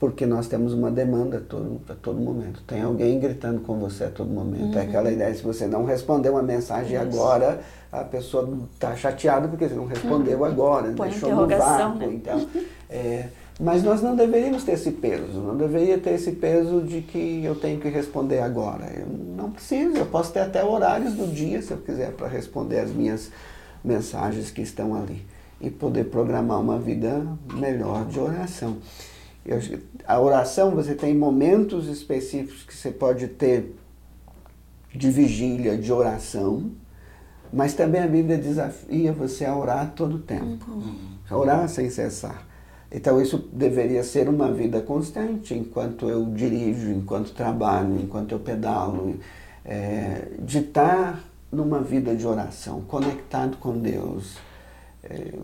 porque 0.05 0.27
nós 0.27 0.47
temos 0.47 0.75
uma 0.75 0.91
demanda 0.91 1.39
a 1.39 1.41
todo, 1.41 1.81
a 1.89 1.95
todo 1.95 2.21
momento. 2.21 2.63
Tem 2.67 2.83
alguém 2.83 3.19
gritando 3.19 3.63
com 3.63 3.79
você 3.79 4.05
a 4.05 4.11
todo 4.11 4.29
momento. 4.29 4.77
É 4.77 4.83
aquela 4.83 5.11
ideia, 5.11 5.35
se 5.35 5.43
você 5.43 5.67
não 5.67 5.87
responder 5.87 6.29
uma 6.29 6.43
mensagem 6.43 6.95
agora, 6.99 7.61
a 7.91 8.05
pessoa 8.05 8.47
está 8.71 8.95
chateada 8.95 9.49
porque 9.49 9.67
você 9.67 9.75
não 9.75 9.87
respondeu 9.87 10.45
agora, 10.45 10.93
Põe 10.93 11.09
deixou 11.09 11.35
no 11.35 11.49
vácuo. 11.49 12.01
né? 12.01 12.09
Então, 12.13 12.47
é, 12.91 13.29
mas 13.59 13.83
nós 13.83 14.03
não 14.03 14.15
deveríamos 14.15 14.63
ter 14.63 14.73
esse 14.73 14.91
peso, 14.91 15.41
não 15.41 15.57
deveria 15.57 15.97
ter 15.97 16.11
esse 16.11 16.33
peso 16.33 16.83
de 16.83 17.01
que 17.01 17.43
eu 17.43 17.55
tenho 17.55 17.81
que 17.81 17.89
responder 17.89 18.41
agora. 18.41 18.85
Eu 18.95 19.07
não 19.07 19.51
preciso, 19.51 19.97
eu 19.97 20.07
posso 20.07 20.35
ter 20.35 20.41
até 20.41 20.63
horários 20.63 21.15
do 21.15 21.27
dia, 21.29 21.63
se 21.63 21.71
eu 21.71 21.79
quiser, 21.79 22.13
para 22.13 22.29
responder 22.29 22.81
as 22.81 22.91
minhas 22.91 23.31
mensagens 23.83 24.51
que 24.51 24.61
estão 24.61 24.95
ali. 24.95 25.25
E 25.63 25.71
poder 25.71 26.05
programar 26.11 26.61
uma 26.61 26.79
vida 26.79 27.27
melhor 27.55 28.05
de 28.05 28.21
oração. 28.21 28.77
Eu 29.45 29.61
a 30.07 30.21
oração, 30.21 30.71
você 30.71 30.95
tem 30.95 31.15
momentos 31.15 31.87
específicos 31.89 32.63
que 32.63 32.75
você 32.75 32.91
pode 32.91 33.29
ter 33.29 33.75
de 34.95 35.11
vigília, 35.11 35.77
de 35.77 35.93
oração, 35.93 36.71
mas 37.53 37.75
também 37.75 38.03
a 38.03 38.07
Bíblia 38.07 38.39
desafia 38.39 39.13
você 39.13 39.45
a 39.45 39.57
orar 39.57 39.93
todo 39.95 40.17
o 40.17 40.19
tempo. 40.19 40.67
A 41.29 41.37
orar 41.37 41.69
sem 41.69 41.91
cessar. 41.91 42.47
Então 42.91 43.21
isso 43.21 43.49
deveria 43.53 44.03
ser 44.05 44.29
uma 44.29 44.53
vida 44.53 44.81
constante, 44.81 45.53
enquanto 45.55 46.09
eu 46.09 46.27
dirijo, 46.27 46.91
enquanto 46.91 47.33
trabalho, 47.33 48.01
enquanto 48.01 48.33
eu 48.33 48.39
pedalo, 48.39 49.19
é, 49.65 50.29
de 50.39 50.59
estar 50.59 51.23
numa 51.51 51.81
vida 51.81 52.15
de 52.15 52.27
oração, 52.27 52.83
conectado 52.83 53.57
com 53.57 53.79
Deus. 53.79 54.37
É, 55.03 55.35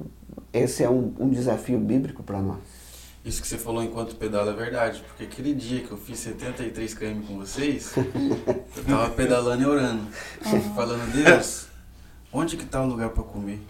esse 0.53 0.83
é 0.83 0.91
um, 0.91 1.13
um 1.19 1.29
desafio 1.29 1.79
bíblico 1.79 2.23
para 2.23 2.41
nós. 2.41 2.80
Isso 3.25 3.43
que 3.43 3.49
você 3.49 3.59
falou 3.59 3.83
enquanto 3.83 4.17
pedala 4.17 4.53
é 4.53 4.55
verdade, 4.55 5.05
porque 5.07 5.25
aquele 5.25 5.53
dia 5.53 5.81
que 5.81 5.91
eu 5.91 5.99
fiz 5.99 6.19
73 6.21 6.95
km 6.95 7.21
com 7.29 7.39
vocês, 7.39 7.93
eu 8.77 8.85
tava 8.89 9.11
pedalando 9.11 9.63
e 9.63 9.67
orando, 9.67 10.07
falando, 10.75 11.13
Deus, 11.13 11.67
onde 12.33 12.57
que 12.57 12.65
tá 12.65 12.81
o 12.81 12.87
lugar 12.87 13.11
para 13.11 13.23
comer? 13.23 13.61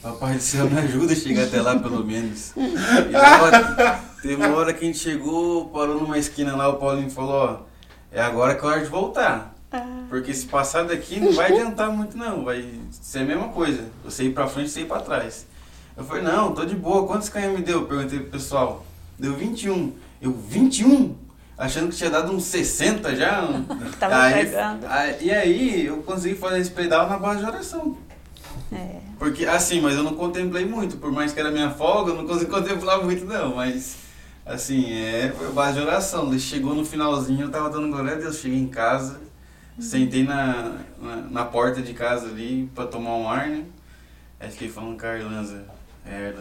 Papai 0.00 0.36
do 0.36 0.40
céu, 0.40 0.70
me 0.70 0.78
ajuda 0.78 1.14
a 1.14 1.16
chegar 1.16 1.44
até 1.44 1.60
lá 1.60 1.76
pelo 1.76 2.04
menos. 2.04 2.52
E 2.56 3.10
na 3.10 3.42
hora, 3.42 4.00
teve 4.22 4.36
uma 4.36 4.54
hora 4.54 4.72
que 4.72 4.84
a 4.84 4.86
gente 4.86 4.98
chegou, 4.98 5.68
parou 5.70 6.00
numa 6.00 6.16
esquina 6.16 6.54
lá, 6.54 6.68
o 6.68 6.76
Paulinho 6.76 7.10
falou, 7.10 7.32
ó, 7.34 7.58
é 8.12 8.22
agora 8.22 8.54
que 8.54 8.64
é 8.64 8.68
hora 8.68 8.80
de 8.80 8.88
voltar. 8.88 9.52
Porque 10.08 10.32
se 10.32 10.46
passar 10.46 10.84
daqui 10.84 11.18
não 11.18 11.32
vai 11.32 11.50
adiantar 11.50 11.90
muito 11.90 12.16
não, 12.16 12.44
vai 12.44 12.80
ser 12.92 13.18
a 13.18 13.24
mesma 13.24 13.48
coisa. 13.48 13.84
Você 14.04 14.24
ir 14.24 14.32
pra 14.32 14.46
frente, 14.46 14.70
você 14.70 14.82
ir 14.82 14.86
pra 14.86 15.00
trás. 15.00 15.44
Eu 15.96 16.04
falei, 16.04 16.22
não, 16.22 16.52
tô 16.52 16.64
de 16.64 16.74
boa, 16.74 17.06
quantos 17.06 17.28
km 17.28 17.56
deu? 17.64 17.80
Eu 17.80 17.86
Perguntei 17.86 18.20
pro 18.20 18.30
pessoal. 18.32 18.84
Deu 19.18 19.34
21. 19.34 19.92
Eu, 20.20 20.32
21? 20.32 21.16
Achando 21.56 21.88
que 21.88 21.96
tinha 21.96 22.10
dado 22.10 22.32
uns 22.32 22.44
60 22.44 23.16
já. 23.16 23.42
Tava 23.98 24.30
pegando. 24.32 24.86
aí- 24.86 25.16
e 25.22 25.30
aí 25.32 25.86
eu 25.86 25.98
consegui 26.02 26.34
fazer 26.34 26.58
esse 26.60 26.70
pedal 26.70 27.08
na 27.08 27.18
base 27.18 27.40
de 27.40 27.46
oração. 27.46 27.96
É. 28.70 28.96
Porque, 29.18 29.46
assim, 29.46 29.80
mas 29.80 29.96
eu 29.96 30.02
não 30.02 30.14
contemplei 30.14 30.66
muito. 30.66 30.98
Por 30.98 31.10
mais 31.10 31.32
que 31.32 31.40
era 31.40 31.50
minha 31.50 31.70
folga, 31.70 32.10
eu 32.12 32.16
não 32.16 32.26
consegui 32.26 32.50
contemplar 32.52 33.02
muito, 33.02 33.24
não. 33.24 33.54
Mas, 33.56 33.96
assim, 34.44 34.92
é, 34.92 35.32
foi 35.36 35.50
base 35.52 35.78
de 35.78 35.84
oração. 35.86 36.28
Ele 36.28 36.38
chegou 36.38 36.74
no 36.74 36.84
finalzinho, 36.84 37.42
eu 37.46 37.50
tava 37.50 37.70
dando 37.70 37.88
glória 37.88 38.12
a 38.12 38.16
Deus. 38.16 38.36
Cheguei 38.36 38.58
em 38.58 38.68
casa, 38.68 39.18
sentei 39.80 40.24
na, 40.24 40.74
na, 41.00 41.16
na 41.16 41.44
porta 41.46 41.80
de 41.80 41.94
casa 41.94 42.26
ali 42.26 42.70
pra 42.74 42.86
tomar 42.86 43.14
um 43.14 43.26
ar, 43.30 43.48
né? 43.48 43.64
Aí 44.38 44.50
fiquei 44.50 44.68
falando 44.68 45.00
com 45.00 45.06
a. 45.06 45.75
É, 46.06 46.32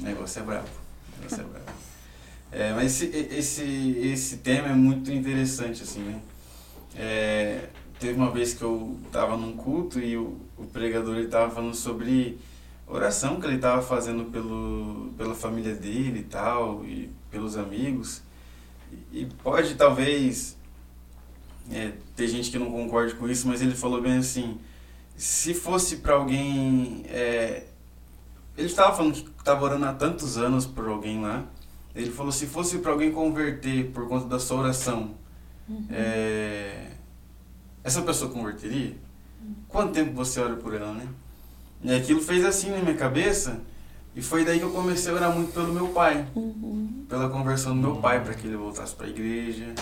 o 0.00 0.02
negócio 0.02 0.40
é 0.40 0.44
brabo. 0.44 0.68
O 0.68 1.22
negócio 1.22 1.40
é 1.40 1.44
brabo. 1.44 1.78
É, 2.50 2.72
mas 2.72 3.02
esse, 3.02 3.16
esse, 3.34 3.98
esse 3.98 4.36
tema 4.38 4.68
é 4.68 4.72
muito 4.72 5.12
interessante, 5.12 5.82
assim, 5.82 6.00
né? 6.00 6.20
É, 6.96 7.68
teve 8.00 8.14
uma 8.14 8.30
vez 8.30 8.54
que 8.54 8.62
eu 8.62 8.98
estava 9.06 9.36
num 9.36 9.56
culto 9.56 10.00
e 10.00 10.16
o, 10.16 10.38
o 10.56 10.64
pregador 10.64 11.18
estava 11.18 11.54
falando 11.54 11.74
sobre 11.74 12.38
oração 12.86 13.38
que 13.38 13.46
ele 13.46 13.56
estava 13.56 13.82
fazendo 13.82 14.30
pelo, 14.30 15.12
pela 15.16 15.34
família 15.34 15.74
dele 15.74 16.20
e 16.20 16.24
tal, 16.24 16.84
e 16.84 17.10
pelos 17.30 17.56
amigos. 17.56 18.22
E, 19.12 19.20
e 19.20 19.26
pode 19.42 19.74
talvez 19.74 20.56
é, 21.70 21.92
ter 22.16 22.28
gente 22.28 22.50
que 22.50 22.58
não 22.58 22.70
concorde 22.70 23.14
com 23.14 23.28
isso, 23.28 23.46
mas 23.46 23.60
ele 23.60 23.74
falou 23.74 24.00
bem 24.00 24.18
assim: 24.18 24.58
se 25.16 25.52
fosse 25.52 25.96
para 25.96 26.14
alguém. 26.14 27.04
É, 27.08 27.64
ele 28.58 28.66
estava 28.66 28.94
falando 28.94 29.14
que 29.14 29.30
estava 29.38 29.64
orando 29.64 29.86
há 29.86 29.92
tantos 29.92 30.36
anos 30.36 30.66
por 30.66 30.88
alguém 30.88 31.22
lá. 31.22 31.44
Ele 31.94 32.10
falou: 32.10 32.32
se 32.32 32.46
fosse 32.46 32.78
para 32.78 32.90
alguém 32.90 33.12
converter 33.12 33.90
por 33.92 34.08
conta 34.08 34.26
da 34.26 34.38
sua 34.40 34.58
oração, 34.58 35.12
é, 35.90 36.90
essa 37.84 38.02
pessoa 38.02 38.30
converteria? 38.30 38.96
Quanto 39.68 39.92
tempo 39.92 40.12
você 40.12 40.40
ora 40.40 40.56
por 40.56 40.74
ela, 40.74 40.92
né? 40.92 41.06
E 41.82 41.94
aquilo 41.94 42.20
fez 42.20 42.44
assim 42.44 42.70
na 42.70 42.78
minha 42.78 42.96
cabeça. 42.96 43.60
E 44.16 44.20
foi 44.20 44.44
daí 44.44 44.58
que 44.58 44.64
eu 44.64 44.70
comecei 44.72 45.12
a 45.12 45.14
orar 45.14 45.32
muito 45.32 45.52
pelo 45.52 45.72
meu 45.72 45.88
pai. 45.88 46.26
Uhum. 46.34 47.04
Pela 47.08 47.28
conversão 47.28 47.76
do 47.76 47.80
meu 47.80 47.96
pai, 47.96 48.20
para 48.24 48.34
que 48.34 48.48
ele 48.48 48.56
voltasse 48.56 48.92
para 48.94 49.06
a 49.06 49.10
igreja. 49.10 49.72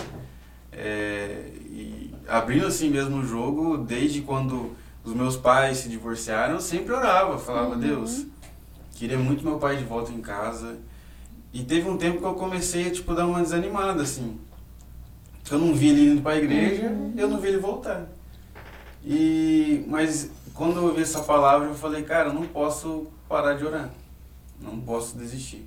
É, 0.71 1.49
e 1.65 2.13
abrindo 2.27 2.67
assim 2.67 2.89
mesmo 2.91 3.17
o 3.17 3.25
jogo, 3.25 3.77
desde 3.77 4.21
quando 4.21 4.75
os 5.03 5.13
meus 5.13 5.35
pais 5.35 5.77
se 5.79 5.89
divorciaram, 5.89 6.55
eu 6.55 6.61
sempre 6.61 6.93
orava. 6.93 7.39
Falava, 7.39 7.73
Uhum. 7.73 7.79
Deus, 7.79 8.27
queria 8.97 9.17
muito 9.17 9.43
meu 9.43 9.57
pai 9.59 9.77
de 9.77 9.83
volta 9.83 10.11
em 10.11 10.19
casa. 10.21 10.77
E 11.53 11.63
teve 11.63 11.87
um 11.89 11.97
tempo 11.97 12.17
que 12.19 12.25
eu 12.25 12.33
comecei 12.33 12.87
a 12.87 12.91
tipo, 12.91 13.13
dar 13.15 13.25
uma 13.25 13.41
desanimada, 13.41 14.01
assim. 14.03 14.37
Que 15.43 15.53
eu 15.53 15.59
não 15.59 15.73
vi 15.73 15.89
ele 15.89 16.09
indo 16.11 16.21
para 16.21 16.33
a 16.33 16.37
igreja, 16.37 16.87
Uhum. 16.89 17.13
eu 17.15 17.27
não 17.29 17.39
vi 17.39 17.47
ele 17.49 17.57
voltar. 17.57 18.07
E, 19.05 19.85
mas 19.87 20.29
quando 20.53 20.77
eu 20.77 20.83
ouvi 20.85 21.01
essa 21.01 21.21
palavra, 21.21 21.67
eu 21.69 21.75
falei, 21.75 22.03
cara, 22.03 22.29
eu 22.29 22.33
não 22.33 22.43
posso 22.43 23.07
parar 23.29 23.53
de 23.53 23.65
orar. 23.65 23.89
Não 24.61 24.79
posso 24.81 25.17
desistir. 25.17 25.65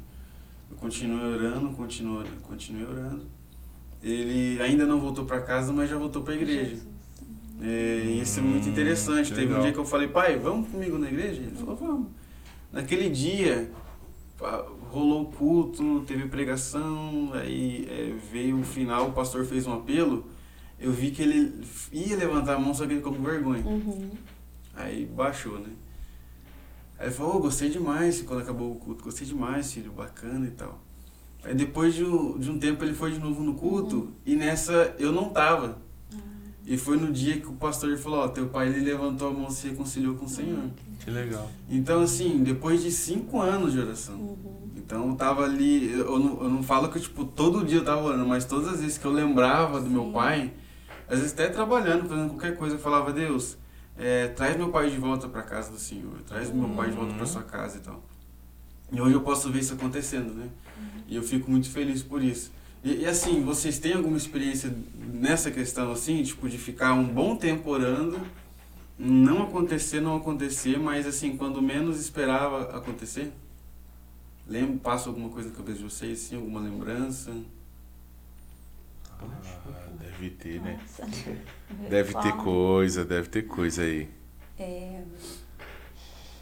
Eu 0.70 0.76
continuei 0.76 1.34
orando, 1.34 1.70
continuei, 1.70 2.26
continuei 2.42 2.86
orando. 2.86 3.22
Ele 4.02 4.60
ainda 4.62 4.84
não 4.86 4.98
voltou 5.00 5.24
para 5.24 5.40
casa, 5.40 5.72
mas 5.72 5.88
já 5.88 5.96
voltou 5.96 6.22
para 6.22 6.32
a 6.34 6.36
igreja. 6.36 6.76
É, 7.62 8.02
e 8.06 8.20
isso 8.20 8.40
é 8.40 8.42
muito 8.42 8.66
Hum, 8.66 8.70
interessante. 8.72 9.28
que 9.30 9.34
Teve 9.34 9.46
um 9.46 9.48
legal. 9.50 9.62
dia 9.62 9.72
que 9.72 9.78
eu 9.78 9.84
falei, 9.84 10.08
pai, 10.08 10.38
vamos 10.38 10.68
comigo 10.68 10.98
na 10.98 11.08
igreja? 11.08 11.40
Ele 11.42 11.54
falou, 11.56 11.76
vamos. 11.76 12.06
Naquele 12.72 13.08
dia, 13.08 13.70
rolou 14.90 15.22
o 15.22 15.26
culto, 15.26 16.00
teve 16.06 16.28
pregação, 16.28 17.30
aí 17.32 17.86
é, 17.88 18.14
veio 18.32 18.60
o 18.60 18.64
final, 18.64 19.08
o 19.08 19.12
pastor 19.12 19.44
fez 19.44 19.66
um 19.66 19.74
apelo. 19.74 20.26
Eu 20.78 20.92
vi 20.92 21.10
que 21.10 21.22
ele 21.22 21.62
ia 21.92 22.16
levantar 22.16 22.54
a 22.54 22.58
mão, 22.58 22.72
só 22.72 22.86
que 22.86 22.92
ele 22.92 23.00
ficou 23.00 23.14
com 23.14 23.22
vergonha. 23.22 23.62
Uhum. 23.64 24.10
Aí 24.74 25.04
baixou, 25.04 25.58
né? 25.58 25.70
Aí 26.98 27.06
ele 27.06 27.14
falou, 27.14 27.36
"Ô, 27.36 27.40
gostei 27.40 27.68
demais, 27.68 28.22
quando 28.22 28.40
acabou 28.40 28.72
o 28.72 28.76
culto, 28.76 29.04
gostei 29.04 29.26
demais, 29.26 29.72
filho, 29.72 29.92
bacana 29.92 30.46
e 30.46 30.50
tal. 30.50 30.80
Aí 31.42 31.54
depois 31.54 31.94
de 31.94 32.04
de 32.04 32.50
um 32.50 32.58
tempo 32.58 32.84
ele 32.84 32.94
foi 32.94 33.12
de 33.12 33.18
novo 33.18 33.42
no 33.42 33.54
culto 33.54 34.12
e 34.24 34.36
nessa 34.36 34.94
eu 34.98 35.10
não 35.12 35.30
tava. 35.30 35.78
E 36.66 36.76
foi 36.76 36.96
no 36.96 37.10
dia 37.12 37.40
que 37.40 37.48
o 37.48 37.52
pastor 37.54 37.96
falou, 37.98 38.20
ó, 38.20 38.28
teu 38.28 38.46
pai 38.48 38.68
ele 38.68 38.80
levantou 38.80 39.28
a 39.28 39.32
mão 39.32 39.48
e 39.48 39.52
se 39.52 39.68
reconciliou 39.68 40.14
com 40.14 40.26
o 40.26 40.28
Senhor. 40.28 40.64
Que 41.00 41.10
legal. 41.10 41.50
Então 41.68 42.02
assim, 42.02 42.42
depois 42.44 42.82
de 42.82 42.92
cinco 42.92 43.40
anos 43.40 43.72
de 43.72 43.80
oração, 43.80 44.14
Uhum. 44.16 44.68
então 44.76 45.08
eu 45.08 45.14
tava 45.16 45.44
ali, 45.44 45.90
eu 45.92 46.18
não, 46.18 46.42
eu 46.42 46.48
não 46.48 46.62
falo 46.62 46.88
que 46.90 47.00
tipo, 47.00 47.24
todo 47.24 47.64
dia 47.64 47.78
eu 47.78 47.84
tava 47.84 48.02
orando, 48.02 48.26
mas 48.26 48.44
todas 48.44 48.68
as 48.68 48.80
vezes 48.80 48.98
que 48.98 49.04
eu 49.04 49.10
lembrava 49.12 49.80
do 49.80 49.88
meu 49.90 50.12
pai, 50.12 50.52
às 51.08 51.18
vezes 51.18 51.32
até 51.32 51.48
trabalhando, 51.48 52.08
fazendo 52.08 52.28
qualquer 52.28 52.56
coisa, 52.56 52.76
eu 52.76 52.78
falava, 52.78 53.12
Deus, 53.12 53.56
é, 53.98 54.28
traz 54.28 54.56
meu 54.56 54.68
pai 54.68 54.90
de 54.90 54.96
volta 54.98 55.26
para 55.28 55.42
casa 55.42 55.72
do 55.72 55.78
Senhor, 55.78 56.20
traz 56.26 56.52
meu 56.52 56.68
pai 56.70 56.90
de 56.90 56.96
volta 56.96 57.12
para 57.14 57.22
Uhum. 57.22 57.26
sua 57.26 57.42
casa 57.42 57.78
e 57.78 57.80
tal. 57.80 58.00
E 58.92 59.00
hoje 59.00 59.14
eu 59.14 59.20
posso 59.22 59.50
ver 59.50 59.60
isso 59.60 59.74
acontecendo, 59.74 60.34
né? 60.34 60.48
E 61.08 61.16
eu 61.16 61.22
fico 61.22 61.50
muito 61.50 61.68
feliz 61.70 62.02
por 62.02 62.22
isso. 62.22 62.52
E, 62.82 63.02
e, 63.02 63.06
assim, 63.06 63.42
vocês 63.42 63.78
têm 63.78 63.94
alguma 63.94 64.16
experiência 64.16 64.74
nessa 64.96 65.50
questão 65.50 65.92
assim, 65.92 66.22
tipo 66.22 66.48
de 66.48 66.56
ficar 66.56 66.94
um 66.94 67.04
bom 67.04 67.36
tempo 67.36 67.68
orando, 67.70 68.20
não 68.98 69.42
acontecer, 69.42 70.00
não 70.00 70.16
acontecer, 70.16 70.78
mas 70.78 71.06
assim, 71.06 71.36
quando 71.36 71.60
menos 71.60 72.00
esperava 72.00 72.76
acontecer? 72.76 73.32
Lembra, 74.46 74.78
passa 74.78 75.08
alguma 75.08 75.28
coisa 75.28 75.50
na 75.50 75.54
cabeça 75.54 75.78
de 75.78 75.84
vocês, 75.84 76.24
assim, 76.24 76.36
alguma 76.36 76.60
lembrança? 76.60 77.32
Ah, 79.20 79.26
deve 79.98 80.30
ter, 80.30 80.60
né? 80.60 80.80
Nossa. 80.80 81.06
Deve 81.88 82.14
ter 82.14 82.32
coisa, 82.36 83.04
deve 83.04 83.28
ter 83.28 83.42
coisa 83.42 83.82
aí. 83.82 84.08
É, 84.58 85.02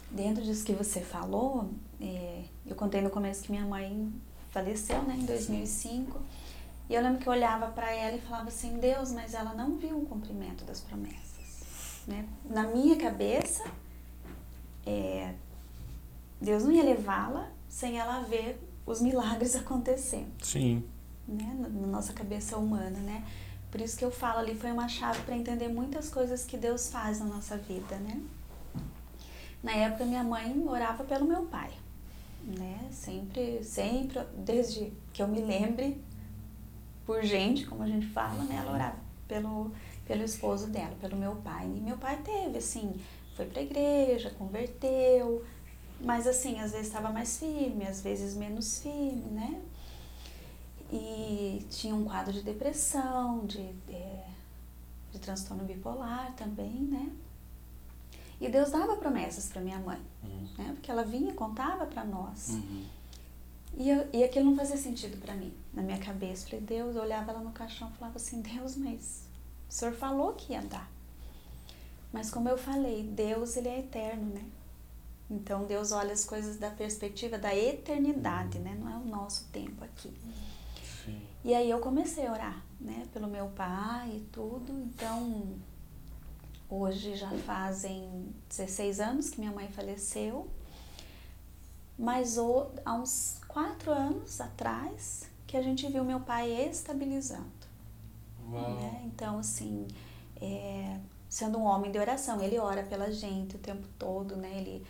dentro 0.09 0.43
disso 0.43 0.65
que 0.65 0.73
você 0.73 1.01
falou, 1.01 1.71
é, 2.01 2.43
eu 2.65 2.75
contei 2.75 2.99
no 3.01 3.09
começo 3.09 3.43
que 3.43 3.51
minha 3.51 3.65
mãe 3.65 4.11
faleceu, 4.51 5.01
né, 5.03 5.15
em 5.17 5.25
2005. 5.25 6.19
E 6.89 6.95
eu 6.95 7.01
lembro 7.01 7.19
que 7.19 7.27
eu 7.27 7.33
olhava 7.33 7.67
para 7.67 7.91
ela 7.91 8.17
e 8.17 8.21
falava 8.21 8.47
assim, 8.47 8.77
Deus, 8.79 9.11
mas 9.11 9.33
ela 9.33 9.53
não 9.53 9.77
viu 9.77 9.97
o 9.97 10.05
cumprimento 10.05 10.65
das 10.65 10.81
promessas. 10.81 12.01
Né? 12.07 12.25
Na 12.49 12.63
minha 12.63 12.95
cabeça, 12.97 13.63
é, 14.85 15.33
Deus 16.41 16.63
não 16.63 16.71
ia 16.71 16.83
levá-la 16.83 17.49
sem 17.67 17.99
ela 17.99 18.21
ver 18.21 18.59
os 18.85 19.01
milagres 19.01 19.55
acontecendo 19.57 20.31
Sim. 20.41 20.83
né, 21.27 21.55
na, 21.59 21.69
na 21.69 21.87
nossa 21.87 22.13
cabeça 22.13 22.57
humana, 22.57 22.99
né? 22.99 23.23
Por 23.69 23.79
isso 23.79 23.95
que 23.95 24.03
eu 24.03 24.09
falo 24.09 24.39
ali 24.39 24.55
foi 24.55 24.71
uma 24.71 24.87
chave 24.87 25.21
para 25.21 25.35
entender 25.35 25.67
muitas 25.67 26.09
coisas 26.09 26.43
que 26.43 26.57
Deus 26.57 26.89
faz 26.89 27.19
na 27.19 27.25
nossa 27.25 27.55
vida, 27.55 27.97
né? 27.97 28.19
Na 29.61 29.73
época 29.73 30.05
minha 30.05 30.23
mãe 30.23 30.65
orava 30.67 31.03
pelo 31.03 31.25
meu 31.25 31.43
pai, 31.43 31.71
né? 32.43 32.87
Sempre, 32.91 33.63
sempre, 33.63 34.19
desde 34.37 34.91
que 35.13 35.21
eu 35.21 35.27
me 35.27 35.41
lembre, 35.41 36.01
por 37.05 37.23
gente, 37.23 37.65
como 37.65 37.83
a 37.83 37.87
gente 37.87 38.07
fala, 38.07 38.43
né? 38.43 38.57
Ela 38.57 38.73
orava 38.73 38.97
pelo 39.27 39.71
pelo 40.05 40.23
esposo 40.23 40.67
dela, 40.67 40.95
pelo 40.99 41.15
meu 41.15 41.35
pai. 41.35 41.65
E 41.65 41.79
meu 41.79 41.95
pai 41.95 42.17
teve 42.23 42.57
assim, 42.57 42.99
foi 43.35 43.45
para 43.45 43.61
igreja, 43.61 44.31
converteu, 44.31 45.45
mas 46.01 46.25
assim, 46.25 46.59
às 46.59 46.71
vezes 46.71 46.87
estava 46.87 47.11
mais 47.11 47.37
firme, 47.37 47.85
às 47.85 48.01
vezes 48.01 48.35
menos 48.35 48.79
firme, 48.79 49.29
né? 49.29 49.61
e 50.91 51.65
tinha 51.69 51.93
um 51.93 52.03
quadro 52.03 52.33
de 52.33 52.41
depressão, 52.41 53.45
de, 53.45 53.61
é, 53.89 54.25
de 55.11 55.19
transtorno 55.19 55.63
bipolar 55.63 56.33
também, 56.35 56.71
né? 56.71 57.11
E 58.41 58.49
Deus 58.49 58.71
dava 58.71 58.95
promessas 58.95 59.49
para 59.49 59.61
minha 59.61 59.77
mãe, 59.79 60.01
né? 60.57 60.71
Porque 60.73 60.91
ela 60.91 61.03
vinha 61.03 61.31
e 61.31 61.33
contava 61.33 61.85
para 61.85 62.03
nós. 62.03 62.49
Uhum. 62.49 62.85
E, 63.77 63.89
eu, 63.89 64.07
e 64.11 64.23
aquilo 64.23 64.45
não 64.45 64.55
fazia 64.55 64.77
sentido 64.77 65.19
para 65.21 65.33
mim, 65.35 65.53
na 65.73 65.81
minha 65.81 65.99
cabeça. 65.99 66.45
Falei, 66.45 66.61
Deus, 66.61 66.95
eu 66.95 67.01
olhava 67.01 67.31
ela 67.31 67.41
no 67.41 67.51
caixão 67.51 67.89
e 67.89 67.97
falava 67.97 68.17
assim, 68.17 68.41
Deus, 68.41 68.75
mas 68.75 69.23
o 69.69 69.73
Senhor 69.73 69.93
falou 69.93 70.33
que 70.33 70.53
ia 70.53 70.61
dar. 70.61 70.89
Mas 72.11 72.31
como 72.31 72.49
eu 72.49 72.57
falei, 72.57 73.03
Deus, 73.03 73.55
ele 73.55 73.69
é 73.69 73.79
eterno, 73.79 74.33
né? 74.33 74.45
Então 75.29 75.65
Deus 75.65 75.91
olha 75.91 76.11
as 76.11 76.25
coisas 76.25 76.57
da 76.57 76.71
perspectiva 76.71 77.37
da 77.37 77.55
eternidade, 77.55 78.57
né? 78.57 78.75
Não 78.79 78.91
é 78.91 78.95
o 78.95 79.05
nosso 79.05 79.45
tempo 79.51 79.83
aqui. 79.83 80.11
Sim. 81.05 81.21
E 81.43 81.53
aí 81.53 81.69
eu 81.69 81.79
comecei 81.79 82.25
a 82.25 82.33
orar, 82.33 82.65
né, 82.81 83.07
pelo 83.13 83.27
meu 83.27 83.47
pai 83.49 84.09
e 84.15 84.27
tudo. 84.31 84.71
Então, 84.71 85.55
hoje 86.69 87.15
já 87.15 87.29
fazem 87.45 88.33
16 88.49 88.99
anos 88.99 89.29
que 89.29 89.39
minha 89.39 89.51
mãe 89.51 89.67
faleceu. 89.69 90.47
Mas 91.97 92.37
há 92.85 92.93
uns 92.93 93.39
quatro 93.47 93.91
anos 93.91 94.39
atrás 94.39 95.27
que 95.45 95.57
a 95.57 95.61
gente 95.61 95.85
viu 95.87 96.03
meu 96.03 96.19
pai 96.21 96.51
estabilizando. 96.51 97.59
né? 98.79 99.01
Então, 99.05 99.39
assim, 99.39 99.85
é, 100.41 100.97
sendo 101.27 101.57
um 101.57 101.63
homem 101.63 101.91
de 101.91 101.99
oração, 101.99 102.41
ele 102.41 102.57
ora 102.57 102.83
pela 102.83 103.11
gente 103.11 103.55
o 103.55 103.59
tempo 103.59 103.85
todo, 103.97 104.35
né? 104.37 104.49
Ele 104.57 104.85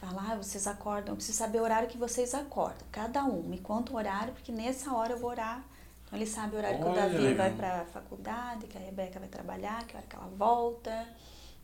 fala, 0.00 0.32
ah, 0.32 0.36
vocês 0.36 0.66
acordam, 0.66 1.12
eu 1.12 1.16
preciso 1.16 1.38
saber 1.38 1.60
o 1.60 1.64
horário 1.64 1.88
que 1.88 1.98
vocês 1.98 2.34
acordam. 2.34 2.86
Cada 2.92 3.24
um, 3.24 3.42
me 3.42 3.58
conta 3.58 3.92
o 3.92 3.96
horário, 3.96 4.32
porque 4.32 4.52
nessa 4.52 4.92
hora 4.94 5.14
eu 5.14 5.18
vou 5.18 5.30
orar. 5.30 5.64
Então, 6.06 6.18
ele 6.18 6.26
sabe 6.26 6.54
o 6.54 6.58
horário 6.58 6.78
que 6.78 6.84
o 6.84 6.88
Olha, 6.88 7.02
Davi 7.02 7.18
legal. 7.18 7.36
vai 7.48 7.56
para 7.56 7.80
a 7.82 7.84
faculdade, 7.86 8.66
que 8.66 8.76
a 8.76 8.80
Rebeca 8.80 9.18
vai 9.18 9.28
trabalhar, 9.28 9.84
que 9.86 9.96
hora 9.96 10.06
que 10.06 10.14
ela 10.14 10.28
volta. 10.36 11.08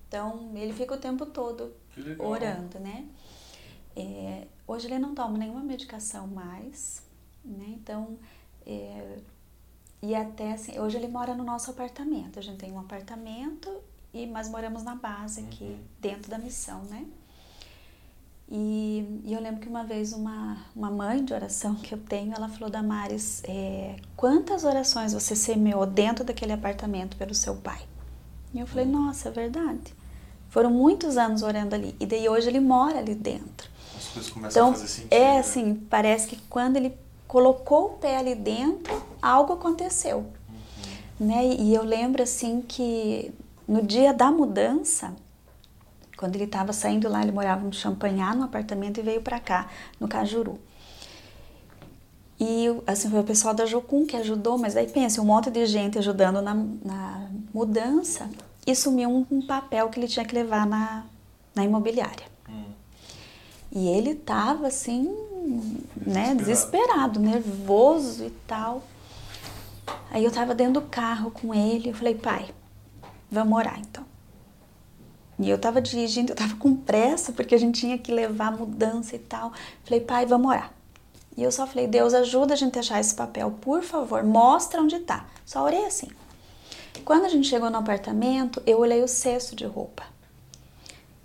Então, 0.09 0.51
ele 0.55 0.73
fica 0.73 0.95
o 0.95 0.99
tempo 0.99 1.27
todo 1.27 1.73
orando, 2.19 2.79
né? 2.81 3.07
É, 3.95 4.47
hoje 4.67 4.87
ele 4.87 4.99
não 4.99 5.15
toma 5.15 5.37
nenhuma 5.37 5.61
medicação 5.61 6.27
mais, 6.27 7.03
né? 7.45 7.67
Então, 7.69 8.17
é, 8.67 9.19
e 10.01 10.15
até 10.15 10.53
assim, 10.53 10.79
hoje 10.79 10.97
ele 10.97 11.09
mora 11.09 11.35
no 11.35 11.45
nosso 11.45 11.71
apartamento. 11.71 12.39
A 12.39 12.43
gente 12.43 12.59
tem 12.59 12.73
um 12.73 12.79
apartamento, 12.79 13.69
e 14.15 14.27
mas 14.27 14.49
moramos 14.49 14.83
na 14.83 14.95
base 14.95 15.41
aqui, 15.41 15.65
Uhum. 15.65 15.79
dentro 16.01 16.31
da 16.31 16.39
missão, 16.39 16.83
né? 16.85 17.05
E, 18.51 19.21
e 19.25 19.35
eu 19.35 19.41
lembro 19.43 19.61
que 19.61 19.69
uma 19.69 19.85
vez 19.85 20.13
uma, 20.15 20.57
uma 20.75 20.91
mãe 20.91 21.23
de 21.23 21.35
oração 21.35 21.75
que 21.75 21.93
eu 21.93 21.99
tenho, 21.99 22.33
ela 22.35 22.49
falou, 22.49 22.71
Damares, 22.71 23.43
é, 23.45 23.97
quantas 24.17 24.65
orações 24.65 25.13
você 25.13 25.37
semeou 25.37 25.85
dentro 25.85 26.25
daquele 26.25 26.53
apartamento 26.53 27.17
pelo 27.19 27.35
seu 27.35 27.57
pai? 27.57 27.83
E 28.55 28.59
eu 28.61 28.67
falei, 28.67 28.87
nossa, 28.87 29.29
é 29.29 29.33
verdade. 29.33 29.95
Foram 30.49 30.71
muitos 30.71 31.17
anos 31.17 31.43
orando 31.43 31.75
ali. 31.75 31.95
E 32.01 32.07
daí 32.07 32.29
hoje 32.29 32.49
ele 32.49 32.61
mora 32.61 32.99
ali 32.99 33.15
dentro. 33.15 33.69
As 33.97 34.09
coisas 34.09 34.31
começam 34.31 34.63
Então, 34.63 34.71
a 34.71 34.75
fazer 34.75 34.89
sentido. 34.89 35.13
é 35.13 35.35
né? 35.35 35.39
assim, 35.39 35.75
parece 35.75 36.27
que 36.29 36.37
quando 36.49 36.77
ele 36.77 36.95
colocou 37.27 37.87
o 37.87 37.89
pé 37.91 38.17
ali 38.17 38.35
dentro, 38.35 39.03
algo 39.21 39.53
aconteceu. 39.53 40.27
Né? 41.21 41.47
E 41.47 41.75
eu 41.75 41.83
lembro 41.83 42.23
assim 42.23 42.63
que 42.67 43.31
no 43.67 43.83
dia 43.83 44.15
da 44.15 44.31
mudança, 44.31 45.13
quando 46.17 46.35
ele 46.37 46.45
estava 46.45 46.73
saindo 46.73 47.09
lá, 47.09 47.23
ele 47.23 47.33
morava 47.33 47.65
no 47.65 47.73
Champanhar, 47.73 48.35
no 48.35 48.45
apartamento, 48.45 48.99
e 48.99 49.03
veio 49.03 49.21
para 49.21 49.39
cá, 49.39 49.69
no 50.01 50.09
Cajuru. 50.09 50.59
E 52.41 52.69
assim, 52.87 53.11
foi 53.11 53.21
o 53.21 53.25
pessoal 53.25 53.53
da 53.53 53.67
Jocum 53.67 54.07
que 54.07 54.17
ajudou, 54.17 54.57
mas 54.57 54.77
aí 54.77 54.87
pensa, 54.87 55.21
um 55.21 55.25
monte 55.25 55.51
de 55.51 55.67
gente 55.67 55.99
ajudando 55.99 56.41
na, 56.41 56.55
na 56.55 57.29
mudança. 57.53 58.31
E 58.71 58.77
sumiu 58.77 59.09
um, 59.09 59.27
um 59.31 59.47
papel 59.47 59.89
que 59.89 59.99
ele 59.99 60.07
tinha 60.07 60.27
que 60.27 60.35
levar 60.35 60.67
na, 60.67 61.07
na 61.55 61.65
imobiliária. 61.65 62.27
Hum. 62.47 62.67
E 63.73 63.89
ele 63.89 64.15
tava 64.15 64.67
assim, 64.67 65.11
né, 66.07 66.35
desesperado, 66.35 67.19
nervoso 67.19 68.27
e 68.27 68.31
tal. 68.47 68.83
Aí 70.11 70.23
eu 70.23 70.31
tava 70.31 70.55
dentro 70.55 70.83
do 70.83 70.83
carro 70.83 71.31
com 71.31 71.55
ele, 71.55 71.89
eu 71.89 71.95
falei, 71.95 72.15
pai, 72.15 72.51
vamos 73.31 73.57
orar 73.57 73.81
então. 73.81 74.05
E 75.39 75.49
eu 75.49 75.57
tava 75.57 75.81
dirigindo, 75.81 76.33
eu 76.33 76.37
tava 76.37 76.55
com 76.57 76.77
pressa, 76.77 77.33
porque 77.33 77.55
a 77.55 77.59
gente 77.59 77.81
tinha 77.81 77.97
que 77.97 78.13
levar 78.13 78.53
mudança 78.53 79.17
e 79.17 79.19
tal. 79.19 79.51
Falei, 79.85 80.01
pai, 80.01 80.27
vamos 80.27 80.51
orar. 80.51 80.71
E 81.35 81.43
eu 81.43 81.51
só 81.51 81.67
falei, 81.67 81.87
Deus, 81.87 82.13
ajuda 82.13 82.53
a 82.53 82.57
gente 82.57 82.77
a 82.77 82.81
achar 82.81 83.01
esse 83.01 83.15
papel, 83.15 83.51
por 83.63 83.83
favor, 83.83 84.23
mostra 84.25 84.83
onde 84.83 84.99
tá. 84.99 85.27
Só 85.47 85.65
orei 85.65 85.87
assim. 85.87 86.09
Quando 87.05 87.25
a 87.25 87.29
gente 87.29 87.49
chegou 87.49 87.71
no 87.71 87.79
apartamento, 87.79 88.63
eu 88.67 88.79
olhei 88.79 89.03
o 89.03 89.09
cesto 89.09 89.55
de 89.57 89.65
roupa. 89.65 90.05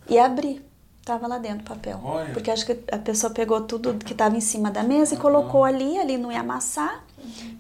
E 0.07 0.17
abri. 0.17 0.63
Tava 1.05 1.27
lá 1.27 1.37
dentro 1.37 1.61
o 1.61 1.63
papel. 1.63 1.99
Olha. 2.03 2.33
Porque 2.33 2.49
acho 2.49 2.65
que 2.65 2.79
a 2.91 2.97
pessoa 2.97 3.33
pegou 3.33 3.59
tudo 3.61 3.93
que 3.95 4.13
tava 4.13 4.37
em 4.37 4.41
cima 4.41 4.71
da 4.71 4.83
mesa 4.83 5.15
e 5.15 5.17
colocou 5.17 5.65
ali, 5.65 5.97
ali 5.97 6.17
não 6.17 6.31
ia 6.31 6.39
amassar. 6.39 7.03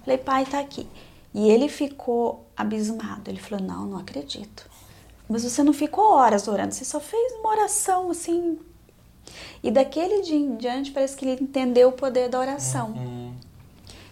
Falei, 0.03 0.17
pai, 0.17 0.45
tá 0.45 0.59
aqui. 0.59 0.87
E 1.33 1.49
ele 1.49 1.67
ficou 1.67 2.45
abismado. 2.55 3.29
Ele 3.29 3.39
falou, 3.39 3.65
não, 3.65 3.85
não 3.85 3.97
acredito. 3.97 4.65
Mas 5.27 5.43
você 5.43 5.63
não 5.63 5.73
ficou 5.73 6.13
horas 6.13 6.47
orando, 6.47 6.73
você 6.73 6.85
só 6.85 6.99
fez 6.99 7.33
uma 7.33 7.49
oração 7.49 8.11
assim. 8.11 8.59
E 9.63 9.71
daquele 9.71 10.21
dia 10.21 10.37
em 10.37 10.55
diante 10.55 10.91
parece 10.91 11.15
que 11.15 11.25
ele 11.25 11.41
entendeu 11.41 11.89
o 11.89 11.93
poder 11.93 12.29
da 12.29 12.39
oração. 12.39 12.91
Hum. 12.91 13.33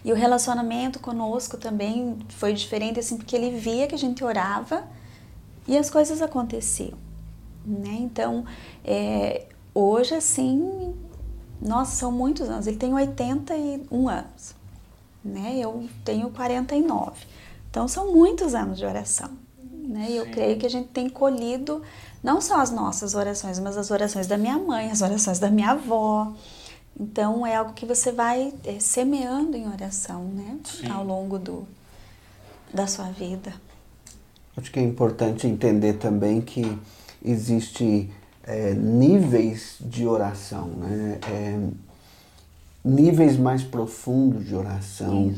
E 0.04 0.12
o 0.12 0.14
relacionamento 0.14 0.98
conosco 0.98 1.56
também 1.56 2.18
foi 2.28 2.52
diferente, 2.52 2.98
assim, 2.98 3.16
porque 3.16 3.36
ele 3.36 3.56
via 3.56 3.86
que 3.86 3.94
a 3.94 3.98
gente 3.98 4.24
orava 4.24 4.84
e 5.66 5.78
as 5.78 5.88
coisas 5.88 6.20
aconteciam, 6.20 6.98
né? 7.64 7.98
Então, 8.00 8.44
é, 8.84 9.46
hoje, 9.72 10.14
assim, 10.14 10.94
nossa, 11.60 11.94
são 11.94 12.10
muitos 12.10 12.48
anos. 12.48 12.66
Ele 12.66 12.76
tem 12.76 12.92
81 12.92 14.08
anos, 14.08 14.54
né? 15.24 15.56
Eu 15.56 15.88
tenho 16.04 16.30
49. 16.30 17.24
Então, 17.70 17.86
são 17.86 18.12
muitos 18.12 18.54
anos 18.54 18.78
de 18.78 18.84
oração, 18.84 19.30
né? 19.62 20.08
E 20.10 20.16
eu 20.16 20.26
creio 20.30 20.58
que 20.58 20.66
a 20.66 20.70
gente 20.70 20.88
tem 20.88 21.08
colhido 21.08 21.80
não 22.22 22.40
só 22.40 22.60
as 22.60 22.70
nossas 22.70 23.14
orações, 23.14 23.58
mas 23.60 23.76
as 23.76 23.90
orações 23.90 24.26
da 24.26 24.36
minha 24.36 24.58
mãe, 24.58 24.90
as 24.90 25.00
orações 25.00 25.38
da 25.38 25.50
minha 25.50 25.70
avó. 25.70 26.32
Então 26.98 27.46
é 27.46 27.56
algo 27.56 27.72
que 27.72 27.86
você 27.86 28.12
vai 28.12 28.52
é, 28.64 28.78
semeando 28.78 29.56
em 29.56 29.66
oração, 29.66 30.24
né? 30.24 30.58
Sim. 30.64 30.90
Ao 30.90 31.04
longo 31.04 31.38
do, 31.38 31.66
da 32.72 32.86
sua 32.86 33.06
vida. 33.06 33.52
Acho 34.56 34.70
que 34.70 34.78
é 34.78 34.82
importante 34.82 35.46
entender 35.46 35.94
também 35.94 36.40
que 36.40 36.78
existe 37.24 38.10
é, 38.44 38.74
níveis 38.74 39.76
de 39.80 40.06
oração, 40.06 40.66
né? 40.66 41.18
É, 41.28 41.58
níveis 42.84 43.36
mais 43.36 43.62
profundos 43.62 44.46
de 44.46 44.54
oração, 44.54 45.32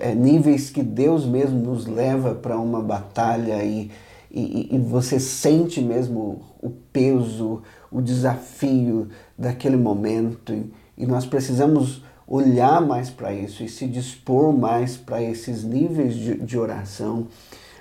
é, 0.00 0.14
níveis 0.14 0.68
que 0.68 0.82
Deus 0.82 1.24
mesmo 1.24 1.60
nos 1.60 1.86
leva 1.86 2.34
para 2.34 2.58
uma 2.58 2.82
batalha 2.82 3.62
e, 3.64 3.90
e, 4.30 4.74
e 4.74 4.78
você 4.78 5.18
sente 5.20 5.80
mesmo 5.80 6.42
o 6.60 6.70
peso, 6.70 7.62
o 7.90 8.00
desafio 8.00 9.08
daquele 9.38 9.76
momento 9.76 10.52
e, 10.52 10.72
e 10.98 11.06
nós 11.06 11.26
precisamos 11.26 12.02
olhar 12.26 12.80
mais 12.80 13.08
para 13.08 13.32
isso 13.32 13.62
e 13.62 13.68
se 13.68 13.86
dispor 13.86 14.52
mais 14.52 14.96
para 14.96 15.22
esses 15.22 15.62
níveis 15.62 16.14
de, 16.14 16.34
de 16.34 16.58
oração. 16.58 17.28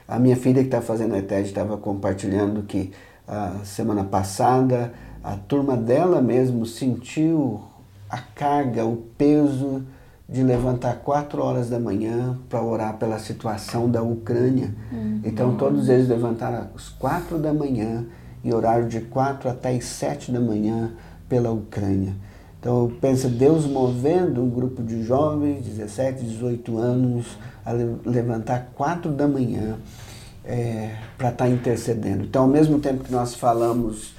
A 0.08 0.20
minha 0.20 0.36
filha 0.36 0.62
que 0.62 0.68
está 0.68 0.82
fazendo 0.82 1.16
a 1.16 1.18
ETED 1.18 1.48
estava 1.48 1.78
compartilhando 1.78 2.62
que 2.64 2.92
a 3.28 3.62
semana 3.64 4.04
passada 4.04 4.94
a 5.24 5.36
turma 5.36 5.76
dela 5.76 6.22
mesmo 6.22 6.68
sentiu 6.68 7.60
a 8.08 8.20
carga, 8.20 8.86
o 8.86 8.98
peso 9.18 9.84
de 10.28 10.42
levantar 10.42 10.96
quatro 11.04 11.42
horas 11.44 11.70
da 11.70 11.80
manhã 11.80 12.38
para 12.50 12.62
orar 12.62 12.98
pela 12.98 13.20
situação 13.20 13.90
da 13.90 14.02
Ucrânia. 14.02 14.74
Então 15.24 15.56
todos 15.56 15.88
eles 15.88 16.08
levantaram 16.08 16.68
às 16.76 16.90
quatro 16.90 17.38
da 17.38 17.54
manhã 17.54 18.06
e 18.44 18.52
oraram 18.54 18.88
de 18.88 19.02
quatro 19.02 19.50
até 19.50 19.70
as 19.76 19.86
sete 19.86 20.32
da 20.32 20.40
manhã 20.40 20.92
pela 21.30 21.52
Ucrânia. 21.52 22.14
Então 22.60 22.92
pensa 23.00 23.30
Deus 23.30 23.66
movendo 23.68 24.42
um 24.42 24.50
grupo 24.50 24.82
de 24.82 25.04
jovens, 25.04 25.64
17, 25.64 26.24
18 26.26 26.78
anos, 26.80 27.38
a 27.64 27.72
le- 27.72 27.98
levantar 28.04 28.72
quatro 28.76 29.12
da 29.12 29.28
manhã 29.28 29.76
para 31.18 31.30
estar 31.30 31.50
intercedendo. 31.50 32.24
Então 32.24 32.44
ao 32.44 32.48
mesmo 32.48 32.80
tempo 32.80 33.04
que 33.04 33.12
nós 33.12 33.36
falamos 33.36 34.15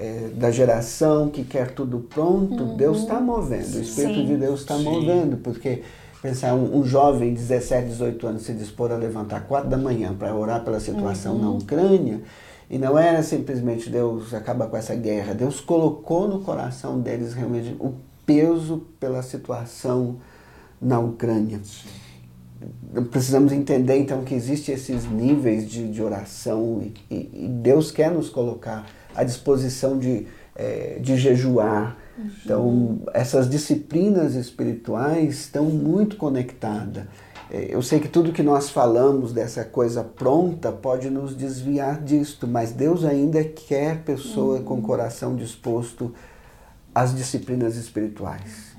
é, 0.00 0.30
da 0.34 0.50
geração 0.50 1.28
que 1.28 1.44
quer 1.44 1.72
tudo 1.72 1.98
pronto, 2.00 2.74
Deus 2.76 3.00
está 3.00 3.20
movendo, 3.20 3.76
o 3.76 3.80
Espírito 3.82 4.14
Sim. 4.20 4.26
de 4.26 4.36
Deus 4.36 4.60
está 4.60 4.76
movendo, 4.78 5.36
porque 5.36 5.82
pensar 6.22 6.54
um, 6.54 6.78
um 6.78 6.84
jovem 6.84 7.34
de 7.34 7.40
17, 7.40 7.88
18 7.88 8.26
anos 8.26 8.42
se 8.42 8.52
dispor 8.54 8.90
a 8.92 8.96
levantar 8.96 9.46
4 9.46 9.68
da 9.68 9.76
manhã 9.76 10.14
para 10.14 10.34
orar 10.34 10.64
pela 10.64 10.80
situação 10.80 11.38
na 11.38 11.50
Ucrânia, 11.50 12.20
e 12.68 12.78
não 12.78 12.98
era 12.98 13.22
simplesmente 13.22 13.90
Deus 13.90 14.32
acaba 14.32 14.66
com 14.66 14.76
essa 14.76 14.94
guerra, 14.94 15.34
Deus 15.34 15.60
colocou 15.60 16.26
no 16.28 16.40
coração 16.40 16.98
deles 17.00 17.34
realmente 17.34 17.76
o 17.78 17.92
peso 18.24 18.82
pela 18.98 19.22
situação 19.22 20.16
na 20.80 20.98
Ucrânia. 20.98 21.60
Precisamos 23.10 23.52
entender 23.52 23.96
então 23.98 24.22
que 24.24 24.34
existem 24.34 24.74
esses 24.74 25.04
níveis 25.10 25.68
de, 25.68 25.88
de 25.90 26.02
oração 26.02 26.82
e, 26.82 26.94
e- 27.14 27.44
e 27.44 27.48
Deus 27.48 27.90
quer 27.90 28.10
nos 28.10 28.28
colocar 28.28 28.86
à 29.14 29.24
disposição 29.24 29.98
de, 29.98 30.26
eh, 30.56 30.98
de 31.00 31.16
jejuar. 31.16 31.96
Então, 32.44 33.00
essas 33.14 33.48
disciplinas 33.48 34.34
espirituais 34.34 35.34
estão 35.40 35.64
muito 35.64 36.16
conectadas. 36.16 37.04
Eh, 37.50 37.68
Eu 37.70 37.82
sei 37.82 37.98
que 37.98 38.08
tudo 38.08 38.32
que 38.32 38.42
nós 38.42 38.70
falamos 38.70 39.32
dessa 39.32 39.64
coisa 39.64 40.04
pronta 40.04 40.70
pode 40.70 41.08
nos 41.10 41.34
desviar 41.34 42.00
disto, 42.02 42.46
mas 42.46 42.72
Deus 42.72 43.04
ainda 43.04 43.42
quer 43.42 44.02
pessoa 44.02 44.60
com 44.60 44.82
coração 44.82 45.34
disposto 45.34 46.14
às 46.94 47.14
disciplinas 47.14 47.76
espirituais 47.76 48.70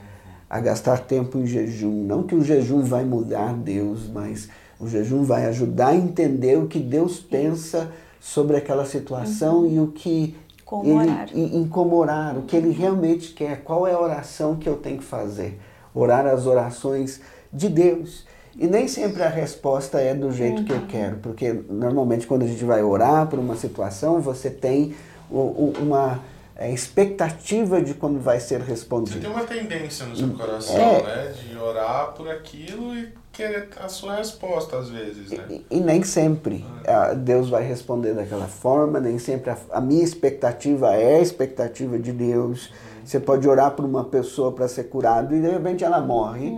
a 0.49 0.59
gastar 0.59 0.99
tempo 0.99 1.37
em 1.37 1.47
jejum. 1.47 2.03
Não 2.03 2.23
que 2.23 2.35
o 2.35 2.43
jejum 2.43 2.81
vai 2.81 3.05
mudar 3.05 3.53
Deus, 3.53 4.09
mas 4.13 4.49
o 4.77 4.85
jejum 4.85 5.23
vai 5.23 5.45
ajudar 5.45 5.89
a 5.89 5.95
entender 5.95 6.57
o 6.57 6.67
que 6.67 6.77
Deus 6.77 7.21
pensa 7.21 7.89
sobre 8.21 8.55
aquela 8.55 8.85
situação 8.85 9.65
e 9.65 9.79
o 9.79 9.87
que 9.87 10.37
Como 10.63 11.01
ele, 11.01 11.09
orar. 11.11 11.27
e- 11.33 11.57
em 11.57 11.67
como 11.67 11.95
orar, 11.97 12.37
o 12.37 12.43
que 12.43 12.55
ele 12.55 12.69
realmente 12.71 13.33
quer, 13.33 13.63
qual 13.63 13.87
é 13.87 13.93
a 13.93 13.99
oração 13.99 14.55
que 14.55 14.69
eu 14.69 14.77
tenho 14.77 14.99
que 14.99 15.03
fazer. 15.03 15.59
Orar 15.93 16.25
as 16.27 16.45
orações 16.45 17.19
de 17.51 17.67
Deus. 17.67 18.25
E 18.55 18.67
nem 18.67 18.87
sempre 18.87 19.23
a 19.23 19.29
resposta 19.29 19.99
é 19.99 20.13
do 20.13 20.31
jeito 20.31 20.63
que 20.63 20.71
eu 20.71 20.85
quero, 20.87 21.17
porque 21.17 21.51
normalmente 21.69 22.27
quando 22.27 22.43
a 22.43 22.47
gente 22.47 22.63
vai 22.63 22.83
orar 22.83 23.25
por 23.27 23.39
uma 23.39 23.55
situação, 23.55 24.21
você 24.21 24.49
tem 24.49 24.93
o- 25.29 25.37
o- 25.37 25.73
uma 25.81 26.19
é, 26.57 26.69
expectativa 26.71 27.81
de 27.81 27.95
como 27.95 28.19
vai 28.19 28.39
ser 28.39 28.59
Você 28.59 28.65
respondido. 28.69 29.19
tem 29.19 29.29
uma 29.31 29.43
tendência 29.45 30.05
no 30.05 30.15
seu 30.15 30.27
coração, 30.29 30.75
É. 30.77 31.01
né? 31.01 31.33
De 31.49 31.57
orar 31.57 32.11
por 32.11 32.29
aquilo 32.29 32.93
e 32.95 33.09
querer 33.41 33.69
a 33.77 33.89
sua 33.89 34.15
resposta, 34.15 34.77
às 34.77 34.89
vezes, 34.89 35.31
né? 35.31 35.45
E, 35.49 35.65
e 35.71 35.79
nem 35.79 36.03
sempre 36.03 36.63
ah, 36.87 37.13
Deus 37.13 37.49
vai 37.49 37.63
responder 37.63 38.13
daquela 38.13 38.47
forma, 38.47 38.99
nem 38.99 39.17
sempre 39.17 39.49
a, 39.49 39.57
a 39.71 39.81
minha 39.81 40.03
expectativa 40.03 40.93
é 40.95 41.17
a 41.17 41.21
expectativa 41.21 41.97
de 41.97 42.11
Deus. 42.11 42.71
Você 43.03 43.19
pode 43.19 43.47
orar 43.49 43.71
por 43.71 43.83
uma 43.83 44.05
pessoa 44.05 44.51
para 44.51 44.67
ser 44.67 44.85
curado 44.85 45.35
e 45.35 45.41
de 45.41 45.49
repente 45.49 45.83
ela 45.83 45.99
morre, 45.99 46.51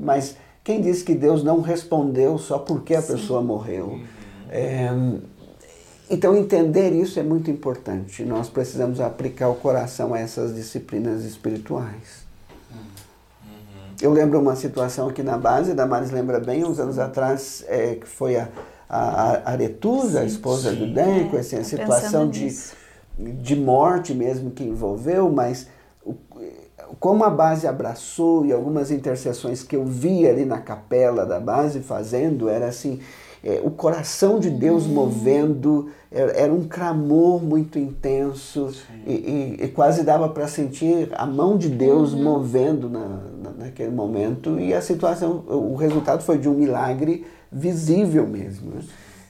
mas 0.00 0.34
quem 0.64 0.80
disse 0.80 1.04
que 1.04 1.14
Deus 1.14 1.44
não 1.44 1.60
respondeu 1.60 2.38
só 2.38 2.58
porque 2.58 2.94
a 2.94 3.02
pessoa 3.02 3.42
morreu? 3.42 4.00
É, 4.48 4.88
então 6.08 6.34
entender 6.34 6.92
isso 6.92 7.20
é 7.20 7.22
muito 7.22 7.50
importante. 7.50 8.24
Nós 8.24 8.48
precisamos 8.48 8.98
aplicar 8.98 9.48
o 9.50 9.54
coração 9.54 10.14
a 10.14 10.18
essas 10.18 10.54
disciplinas 10.54 11.22
espirituais. 11.24 12.29
Eu 14.00 14.12
lembro 14.12 14.40
uma 14.40 14.56
situação 14.56 15.08
aqui 15.08 15.22
na 15.22 15.36
base, 15.36 15.74
da 15.74 15.86
Maris 15.86 16.10
lembra 16.10 16.40
bem, 16.40 16.64
uns 16.64 16.78
anos 16.80 16.98
atrás, 16.98 17.64
é, 17.68 17.96
que 17.96 18.06
foi 18.08 18.36
a, 18.36 18.48
a, 18.88 19.32
a 19.44 19.50
Aretusa, 19.52 20.20
a 20.20 20.24
esposa 20.24 20.72
do 20.72 20.92
Danico, 20.92 21.36
É, 21.36 21.40
assim, 21.40 21.56
a 21.56 21.64
situação 21.64 22.28
de, 22.28 22.44
nisso. 22.44 22.74
de 23.18 23.56
morte 23.56 24.14
mesmo 24.14 24.50
que 24.50 24.64
envolveu, 24.64 25.30
mas 25.30 25.66
o- 26.04 26.14
como 26.98 27.24
a 27.24 27.30
base 27.30 27.66
abraçou 27.66 28.44
e 28.46 28.52
algumas 28.52 28.90
intercessões 28.90 29.62
que 29.62 29.76
eu 29.76 29.84
vi 29.84 30.26
ali 30.26 30.44
na 30.44 30.58
capela 30.60 31.26
da 31.26 31.38
base 31.38 31.80
fazendo, 31.80 32.48
era 32.48 32.66
assim, 32.68 33.00
é, 33.42 33.60
o 33.64 33.70
coração 33.70 34.38
de 34.38 34.50
Deus 34.50 34.84
Uhum. 34.84 34.92
movendo, 34.92 35.88
era, 36.12 36.32
era 36.32 36.52
um 36.52 36.66
clamor 36.68 37.42
muito 37.42 37.78
intenso 37.78 38.70
e, 39.06 39.12
e- 39.12 39.64
e 39.64 39.68
quase 39.68 40.02
dava 40.02 40.28
para 40.28 40.46
sentir 40.46 41.08
a 41.12 41.24
mão 41.26 41.56
de 41.56 41.68
Deus 41.70 42.12
Uhum. 42.12 42.22
movendo 42.22 42.88
na, 42.90 43.08
na- 43.42 43.50
naquele 43.64 43.90
momento 43.90 44.58
e 44.60 44.74
a 44.74 44.82
situação, 44.82 45.42
o 45.48 45.74
resultado 45.74 46.22
foi 46.22 46.36
de 46.38 46.48
um 46.48 46.54
milagre 46.54 47.24
visível 47.50 48.26
mesmo. 48.26 48.72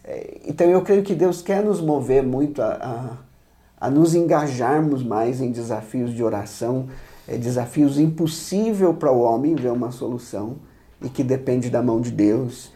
É, 0.04 0.38
então 0.46 0.66
eu 0.68 0.82
creio 0.82 1.02
que 1.02 1.14
Deus 1.14 1.40
quer 1.40 1.62
nos 1.64 1.80
mover 1.80 2.22
muito 2.22 2.60
a, 2.62 3.16
a, 3.80 3.86
a 3.86 3.90
nos 3.90 4.14
engajarmos 4.14 5.02
mais 5.04 5.40
em 5.40 5.50
desafios 5.52 6.12
de 6.12 6.22
oração, 6.24 6.86
é, 7.28 7.36
desafios 7.36 7.96
impossível 7.98 8.92
para 8.94 9.12
o 9.12 9.20
homem 9.20 9.54
ver 9.54 9.70
uma 9.70 9.92
solução 9.92 10.56
e 11.00 11.08
que 11.08 11.22
depende 11.22 11.70
da 11.70 11.80
mão 11.80 12.00
de 12.00 12.10
Deus. 12.10 12.72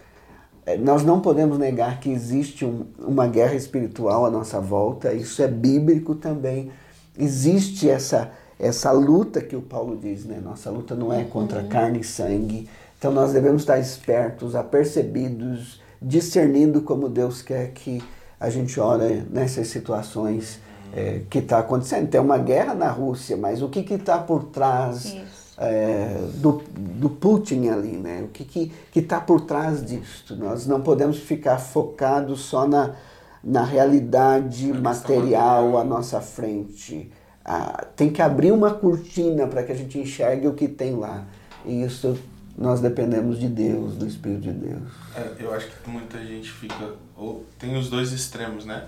É, 0.66 0.76
nós 0.76 1.02
não 1.02 1.20
podemos 1.20 1.58
negar 1.58 2.00
que 2.00 2.10
existe 2.10 2.64
um, 2.64 2.86
uma 2.98 3.26
guerra 3.26 3.54
espiritual 3.54 4.24
à 4.24 4.30
nossa 4.30 4.60
volta, 4.60 5.12
isso 5.12 5.42
é 5.42 5.48
bíblico 5.48 6.14
também. 6.14 6.70
Existe 7.18 7.88
essa, 7.88 8.30
essa 8.58 8.90
luta 8.90 9.40
que 9.40 9.54
o 9.54 9.60
Paulo 9.62 9.96
diz, 9.96 10.24
né? 10.24 10.40
Nossa 10.42 10.70
luta 10.70 10.94
não 10.94 11.12
é 11.12 11.24
contra 11.24 11.60
uhum. 11.60 11.68
carne 11.68 12.00
e 12.00 12.04
sangue. 12.04 12.68
Então 12.98 13.12
nós 13.12 13.32
devemos 13.32 13.62
estar 13.62 13.78
espertos, 13.78 14.54
apercebidos, 14.54 15.80
discernindo 16.00 16.80
como 16.80 17.08
Deus 17.08 17.42
quer 17.42 17.70
que 17.72 18.02
a 18.40 18.48
gente 18.48 18.80
ore 18.80 19.22
nessas 19.30 19.68
situações 19.68 20.58
é, 20.94 21.20
que 21.28 21.38
está 21.38 21.58
acontecendo. 21.58 22.08
Tem 22.08 22.20
uma 22.20 22.38
guerra 22.38 22.74
na 22.74 22.90
Rússia, 22.90 23.36
mas 23.36 23.60
o 23.60 23.68
que 23.68 23.80
está 23.94 24.18
por 24.18 24.44
trás 24.44 25.14
é, 25.58 26.16
do, 26.34 26.62
do 26.72 27.08
Putin 27.08 27.68
ali, 27.68 27.96
né? 27.96 28.22
O 28.22 28.28
que 28.28 28.72
está 28.94 29.18
tá 29.18 29.24
por 29.24 29.42
trás 29.42 29.84
disso? 29.84 30.36
Nós 30.36 30.66
não 30.66 30.80
podemos 30.80 31.18
ficar 31.18 31.58
focados 31.58 32.40
só 32.40 32.66
na, 32.66 32.94
na 33.42 33.64
realidade 33.64 34.72
material 34.72 35.78
à 35.78 35.84
nossa 35.84 36.20
frente. 36.20 37.10
Ah, 37.44 37.86
tem 37.94 38.10
que 38.10 38.22
abrir 38.22 38.52
uma 38.52 38.72
cortina 38.72 39.46
para 39.46 39.62
que 39.62 39.70
a 39.70 39.74
gente 39.74 39.98
enxergue 39.98 40.48
o 40.48 40.54
que 40.54 40.66
tem 40.66 40.96
lá. 40.96 41.24
E 41.64 41.82
isso 41.82 42.18
nós 42.56 42.80
dependemos 42.80 43.38
de 43.38 43.48
Deus, 43.48 43.94
do 43.96 44.06
Espírito 44.06 44.42
de 44.42 44.52
Deus. 44.52 44.82
É, 45.14 45.34
eu 45.40 45.52
acho 45.52 45.68
que 45.68 45.90
muita 45.90 46.18
gente 46.24 46.50
fica. 46.50 46.94
Ou 47.16 47.44
tem 47.58 47.76
os 47.76 47.90
dois 47.90 48.12
extremos, 48.12 48.64
né? 48.64 48.86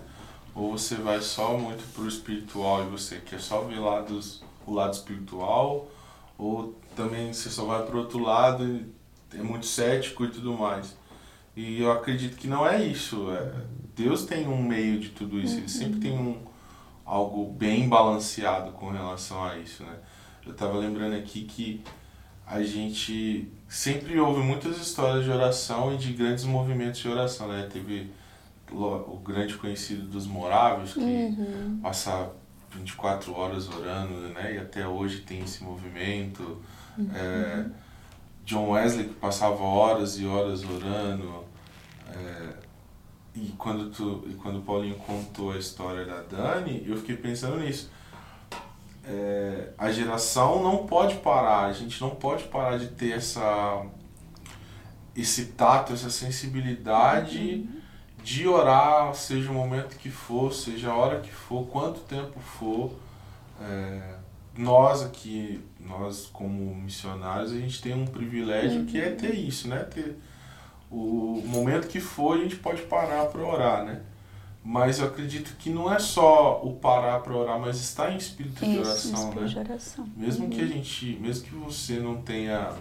Ou 0.54 0.72
você 0.72 0.94
vai 0.94 1.20
só 1.20 1.56
muito 1.58 1.84
pro 1.92 2.08
espiritual 2.08 2.84
e 2.84 2.86
você 2.86 3.16
quer 3.16 3.40
só 3.40 3.60
ver 3.62 3.78
lados, 3.78 4.42
o 4.66 4.72
lado 4.72 4.94
espiritual, 4.94 5.86
ou 6.38 6.78
também 6.94 7.32
você 7.32 7.48
só 7.50 7.64
vai 7.64 7.84
pro 7.84 7.98
outro 7.98 8.18
lado 8.18 8.64
e 8.66 8.86
é 9.34 9.42
muito 9.42 9.66
cético 9.66 10.24
e 10.24 10.28
tudo 10.28 10.54
mais. 10.54 10.96
E 11.54 11.80
eu 11.80 11.90
acredito 11.90 12.36
que 12.36 12.46
não 12.46 12.66
é 12.66 12.84
isso. 12.84 13.30
É, 13.30 13.52
Deus 13.94 14.24
tem 14.24 14.46
um 14.46 14.62
meio 14.62 15.00
de 15.00 15.10
tudo 15.10 15.40
isso. 15.40 15.56
Ele 15.56 15.68
sempre 15.68 16.00
tem 16.00 16.12
um 16.12 16.38
algo 17.04 17.50
bem 17.52 17.88
balanceado 17.88 18.72
com 18.72 18.90
relação 18.90 19.42
a 19.42 19.56
isso, 19.56 19.82
né? 19.82 19.96
Eu 20.44 20.52
estava 20.52 20.76
lembrando 20.76 21.14
aqui 21.14 21.44
que 21.44 21.82
a 22.46 22.62
gente 22.62 23.50
sempre 23.68 24.18
ouve 24.20 24.40
muitas 24.40 24.78
histórias 24.78 25.24
de 25.24 25.30
oração 25.30 25.94
e 25.94 25.96
de 25.96 26.12
grandes 26.12 26.44
movimentos 26.44 27.00
de 27.00 27.08
oração, 27.08 27.48
né? 27.48 27.68
Teve 27.72 28.10
o 28.70 29.20
grande 29.24 29.54
conhecido 29.54 30.02
dos 30.08 30.26
moráveis 30.26 30.92
que 30.92 31.00
uhum. 31.00 31.78
passa 31.82 32.32
24 32.76 33.34
horas 33.34 33.68
orando, 33.68 34.14
né? 34.28 34.54
E 34.54 34.58
até 34.58 34.86
hoje 34.86 35.20
tem 35.20 35.40
esse 35.40 35.62
movimento. 35.62 36.60
Uhum. 36.96 37.10
É, 37.14 37.66
John 38.44 38.70
Wesley 38.70 39.08
que 39.08 39.14
passava 39.14 39.62
horas 39.62 40.18
e 40.18 40.26
horas 40.26 40.62
orando. 40.64 41.44
É, 42.14 42.52
e 43.34 43.52
quando 43.58 43.90
tu, 43.90 44.24
e 44.28 44.34
quando 44.34 44.60
o 44.60 44.62
Paulinho 44.62 44.94
contou 44.96 45.52
a 45.52 45.58
história 45.58 46.04
da 46.04 46.22
Dani, 46.22 46.84
eu 46.86 46.96
fiquei 46.96 47.16
pensando 47.16 47.58
nisso. 47.58 47.90
É, 49.04 49.72
a 49.76 49.92
geração 49.92 50.62
não 50.62 50.86
pode 50.86 51.16
parar, 51.16 51.66
a 51.66 51.72
gente 51.72 52.00
não 52.00 52.10
pode 52.10 52.44
parar 52.44 52.78
de 52.78 52.88
ter 52.88 53.12
essa 53.12 53.84
esse 55.14 55.46
tato, 55.46 55.92
essa 55.92 56.10
sensibilidade 56.10 57.38
uhum. 57.38 57.80
De 58.26 58.48
orar, 58.48 59.14
seja 59.14 59.52
o 59.52 59.54
momento 59.54 59.96
que 59.98 60.10
for, 60.10 60.52
seja 60.52 60.90
a 60.90 60.96
hora 60.96 61.20
que 61.20 61.30
for, 61.30 61.64
quanto 61.68 62.00
tempo 62.00 62.40
for. 62.40 62.90
É, 63.62 64.16
nós 64.58 65.00
aqui, 65.00 65.62
nós 65.78 66.26
como 66.32 66.74
missionários, 66.74 67.52
a 67.52 67.54
gente 67.56 67.80
tem 67.80 67.94
um 67.94 68.04
privilégio 68.04 68.80
uhum. 68.80 68.86
que 68.86 69.00
é 69.00 69.10
ter 69.10 69.32
isso, 69.32 69.68
né? 69.68 69.78
Ter 69.84 70.18
o 70.90 71.40
momento 71.46 71.86
que 71.86 72.00
for, 72.00 72.36
a 72.36 72.42
gente 72.42 72.56
pode 72.56 72.82
parar 72.82 73.26
para 73.26 73.46
orar, 73.46 73.84
né? 73.84 74.02
Mas 74.64 74.98
eu 74.98 75.06
acredito 75.06 75.54
que 75.56 75.70
não 75.70 75.92
é 75.92 76.00
só 76.00 76.60
o 76.64 76.74
parar 76.74 77.20
para 77.20 77.32
orar, 77.32 77.60
mas 77.60 77.80
estar 77.80 78.10
em 78.10 78.16
espírito 78.16 78.64
Isso, 78.64 78.72
de 78.72 78.78
oração, 78.80 79.12
espírito 79.12 79.40
né? 79.40 79.46
De 79.46 79.58
oração. 79.60 80.08
Mesmo 80.16 80.44
uhum. 80.46 80.50
que 80.50 80.60
a 80.60 80.66
gente, 80.66 81.16
mesmo 81.20 81.44
que 81.44 81.54
você 81.54 82.00
não 82.00 82.20
tenha 82.22 82.74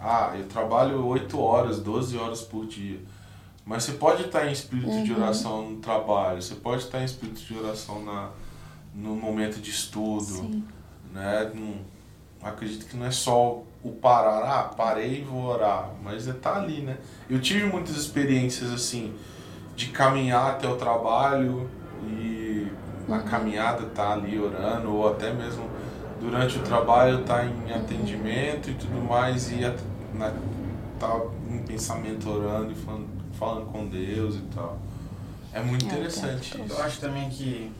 ah, 0.00 0.34
eu 0.34 0.48
trabalho 0.48 1.06
8 1.06 1.38
horas, 1.38 1.78
12 1.78 2.16
horas 2.16 2.40
por 2.40 2.66
dia. 2.66 2.98
Mas 3.64 3.84
você 3.84 3.92
pode 3.92 4.24
estar 4.24 4.46
em 4.46 4.52
espírito 4.52 4.90
uhum. 4.90 5.04
de 5.04 5.12
oração 5.12 5.70
no 5.70 5.76
trabalho, 5.76 6.42
você 6.42 6.54
pode 6.54 6.82
estar 6.82 7.00
em 7.00 7.04
espírito 7.04 7.40
de 7.40 7.56
oração 7.56 8.04
na, 8.04 8.30
no 8.94 9.14
momento 9.14 9.60
de 9.60 9.70
estudo, 9.70 10.24
Sim. 10.24 10.64
né? 11.12 11.50
Não, 11.54 11.76
acredito 12.42 12.86
que 12.86 12.96
não 12.96 13.06
é 13.06 13.10
só 13.10 13.62
o 13.82 13.90
parar, 13.92 14.44
ah, 14.44 14.62
parei 14.64 15.20
e 15.20 15.24
vou 15.24 15.44
orar, 15.44 15.90
mas 16.02 16.26
é 16.26 16.32
tá 16.32 16.56
ali, 16.56 16.82
né? 16.82 16.98
Eu 17.30 17.40
tive 17.40 17.64
muitas 17.66 17.96
experiências 17.96 18.72
assim, 18.72 19.14
de 19.76 19.88
caminhar 19.88 20.50
até 20.50 20.68
o 20.68 20.76
trabalho 20.76 21.70
e 22.04 22.66
na 23.06 23.18
uhum. 23.18 23.22
caminhada 23.24 23.86
tá 23.86 24.12
ali 24.12 24.38
orando, 24.38 24.92
ou 24.92 25.08
até 25.08 25.32
mesmo 25.32 25.68
durante 26.20 26.58
o 26.58 26.62
trabalho 26.62 27.24
tá 27.24 27.44
em 27.44 27.72
atendimento 27.72 28.70
e 28.70 28.74
tudo 28.74 29.00
mais, 29.00 29.50
e 29.50 29.60
na, 30.14 30.32
tá 30.98 31.20
em 31.50 31.58
pensamento 31.58 32.28
orando 32.28 32.72
e 32.72 32.74
falando, 32.74 33.08
falando 33.42 33.66
com 33.72 33.88
Deus 33.88 34.36
e 34.36 34.42
tal. 34.54 34.78
É 35.52 35.60
muito 35.60 35.84
é, 35.84 35.88
interessante 35.88 36.62
isso. 36.62 36.72
Eu 36.72 36.82
acho 36.82 37.00
também 37.00 37.28
que 37.28 37.72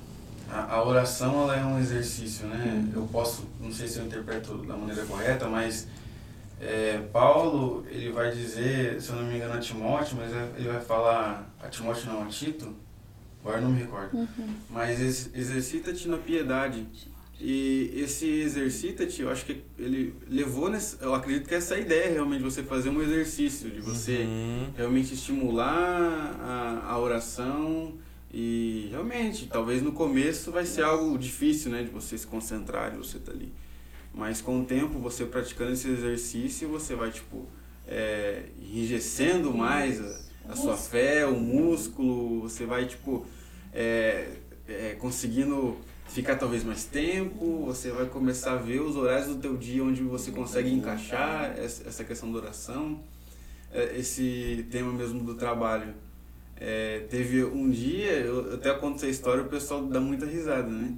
a, 0.50 0.74
a, 0.74 0.84
oração 0.84 1.42
ela 1.42 1.56
é 1.56 1.64
um 1.64 1.78
exercício, 1.78 2.46
né? 2.48 2.64
Uhum. 2.66 3.02
Eu 3.02 3.08
posso, 3.08 3.44
não 3.60 3.72
sei 3.72 3.86
se 3.86 3.98
eu 3.98 4.06
interpreto 4.06 4.58
da 4.58 4.76
maneira 4.76 5.04
correta, 5.06 5.46
mas 5.46 5.86
é, 6.60 6.98
Paulo, 7.12 7.86
ele 7.88 8.10
vai 8.10 8.32
dizer, 8.32 9.00
se 9.00 9.10
eu 9.10 9.16
não 9.16 9.24
me 9.24 9.36
engano, 9.36 9.54
a 9.54 9.58
Timóteo, 9.58 10.16
mas 10.18 10.32
é, 10.32 10.50
ele 10.56 10.68
vai 10.68 10.80
falar, 10.80 11.48
a 11.62 11.68
Timóteo 11.68 12.06
não, 12.06 12.24
a 12.24 12.26
Tito, 12.26 12.74
agora 13.40 13.60
não 13.60 13.70
me 13.70 13.80
recordo, 13.80 14.16
uhum. 14.16 14.54
mas 14.68 15.00
exercita-te 15.00 16.08
na 16.08 16.18
piedade. 16.18 16.86
E 17.44 17.90
esse 17.96 18.24
exercita-te, 18.24 19.22
eu 19.22 19.28
acho 19.28 19.44
que 19.44 19.64
ele 19.76 20.14
levou, 20.28 20.70
nesse, 20.70 20.96
eu 21.02 21.12
acredito 21.12 21.48
que 21.48 21.54
essa 21.56 21.74
é 21.74 21.80
ideia 21.80 22.12
realmente, 22.12 22.38
de 22.38 22.44
você 22.44 22.62
fazer 22.62 22.88
um 22.88 23.02
exercício, 23.02 23.68
de 23.68 23.80
você 23.80 24.18
uhum. 24.18 24.70
realmente 24.76 25.12
estimular 25.12 26.36
a, 26.40 26.92
a 26.92 26.98
oração 27.00 27.94
e 28.32 28.86
realmente, 28.92 29.48
talvez 29.48 29.82
no 29.82 29.90
começo 29.90 30.52
vai 30.52 30.64
ser 30.64 30.84
algo 30.84 31.18
difícil, 31.18 31.72
né, 31.72 31.82
de 31.82 31.90
você 31.90 32.16
se 32.16 32.24
concentrar, 32.24 32.92
de 32.92 32.98
você 32.98 33.16
estar 33.16 33.32
tá 33.32 33.36
ali. 33.36 33.52
Mas 34.14 34.40
com 34.40 34.60
o 34.60 34.64
tempo, 34.64 35.00
você 35.00 35.24
praticando 35.24 35.72
esse 35.72 35.88
exercício, 35.88 36.68
você 36.68 36.94
vai, 36.94 37.10
tipo, 37.10 37.44
é, 37.88 38.44
enrijecendo 38.56 39.52
mais 39.52 40.00
a, 40.00 40.52
a 40.52 40.54
sua 40.54 40.76
fé, 40.76 41.26
o 41.26 41.34
músculo, 41.34 42.42
você 42.42 42.64
vai, 42.64 42.86
tipo, 42.86 43.26
é, 43.74 44.28
é, 44.68 44.94
conseguindo 45.00 45.76
ficar 46.12 46.36
talvez 46.36 46.62
mais 46.62 46.84
tempo, 46.84 47.64
você 47.64 47.90
vai 47.90 48.04
começar 48.04 48.52
a 48.52 48.56
ver 48.56 48.82
os 48.82 48.96
horários 48.96 49.28
do 49.28 49.36
teu 49.36 49.56
dia 49.56 49.82
onde 49.82 50.02
você 50.02 50.30
consegue 50.30 50.70
encaixar 50.70 51.58
essa 51.58 52.04
questão 52.04 52.30
da 52.30 52.38
oração, 52.38 53.00
é, 53.72 53.98
esse 53.98 54.66
tema 54.70 54.92
mesmo 54.92 55.24
do 55.24 55.34
trabalho. 55.34 55.94
É, 56.54 57.06
teve 57.08 57.42
um 57.42 57.70
dia, 57.70 58.12
eu 58.20 58.54
até 58.54 58.74
conto 58.74 58.96
essa 58.96 59.08
história, 59.08 59.42
o 59.42 59.48
pessoal 59.48 59.86
dá 59.86 60.00
muita 60.00 60.26
risada, 60.26 60.68
né? 60.68 60.94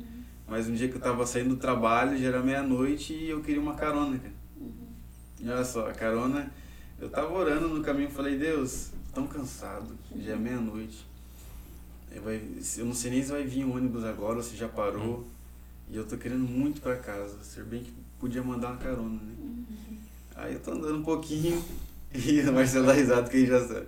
Mas 0.49 0.69
um 0.69 0.75
dia 0.75 0.89
que 0.89 0.97
eu 0.97 1.01
tava 1.01 1.25
saindo 1.25 1.51
do 1.51 1.57
trabalho, 1.57 2.19
já 2.19 2.27
era 2.27 2.43
meia-noite 2.43 3.15
e 3.15 3.31
eu 3.31 3.41
queria 3.41 3.63
uma 3.63 3.75
carona, 3.75 4.19
cara. 4.19 4.35
E 5.41 5.49
olha 5.49 5.65
só, 5.65 5.89
a 5.89 5.93
carona, 5.93 6.53
eu 7.01 7.09
tava 7.09 7.33
orando 7.33 7.69
no 7.69 7.85
caminho, 7.85 8.11
falei, 8.11 8.37
Deus, 8.37 8.91
tão 9.15 9.29
cansado, 9.29 9.97
já 10.17 10.33
é 10.33 10.37
meia-noite. 10.37 11.07
Eu 12.17 12.85
não 12.85 12.95
sei 12.95 13.11
nem 13.11 13.23
se 13.23 13.31
vai 13.31 13.45
vir 13.45 13.65
um 13.65 13.75
ônibus 13.75 14.05
agora, 14.05 14.37
ou 14.37 14.43
se 14.43 14.57
já 14.57 14.69
parou. 14.69 15.19
Uhum. 15.19 15.25
E 15.91 15.97
eu 15.97 16.07
tô 16.07 16.17
querendo 16.17 16.49
muito 16.49 16.81
para 16.81 16.97
casa. 16.97 17.37
Ser 17.43 17.65
bem 17.65 17.83
que 17.83 17.93
podia 18.19 18.43
mandar 18.43 18.69
uma 18.69 18.77
carona, 18.77 19.21
né? 19.21 19.35
Uhum. 19.39 19.99
Aí 20.37 20.55
eu 20.55 20.61
tô 20.61 20.73
andando 20.73 20.99
um 20.99 21.03
pouquinho 21.03 21.63
e 22.15 22.41
o 22.41 22.53
Marcelo 22.53 22.87
dá 22.87 22.93
risada 22.93 23.29
que 23.29 23.37
ele 23.37 23.47
já 23.47 23.67
sabe. 23.67 23.87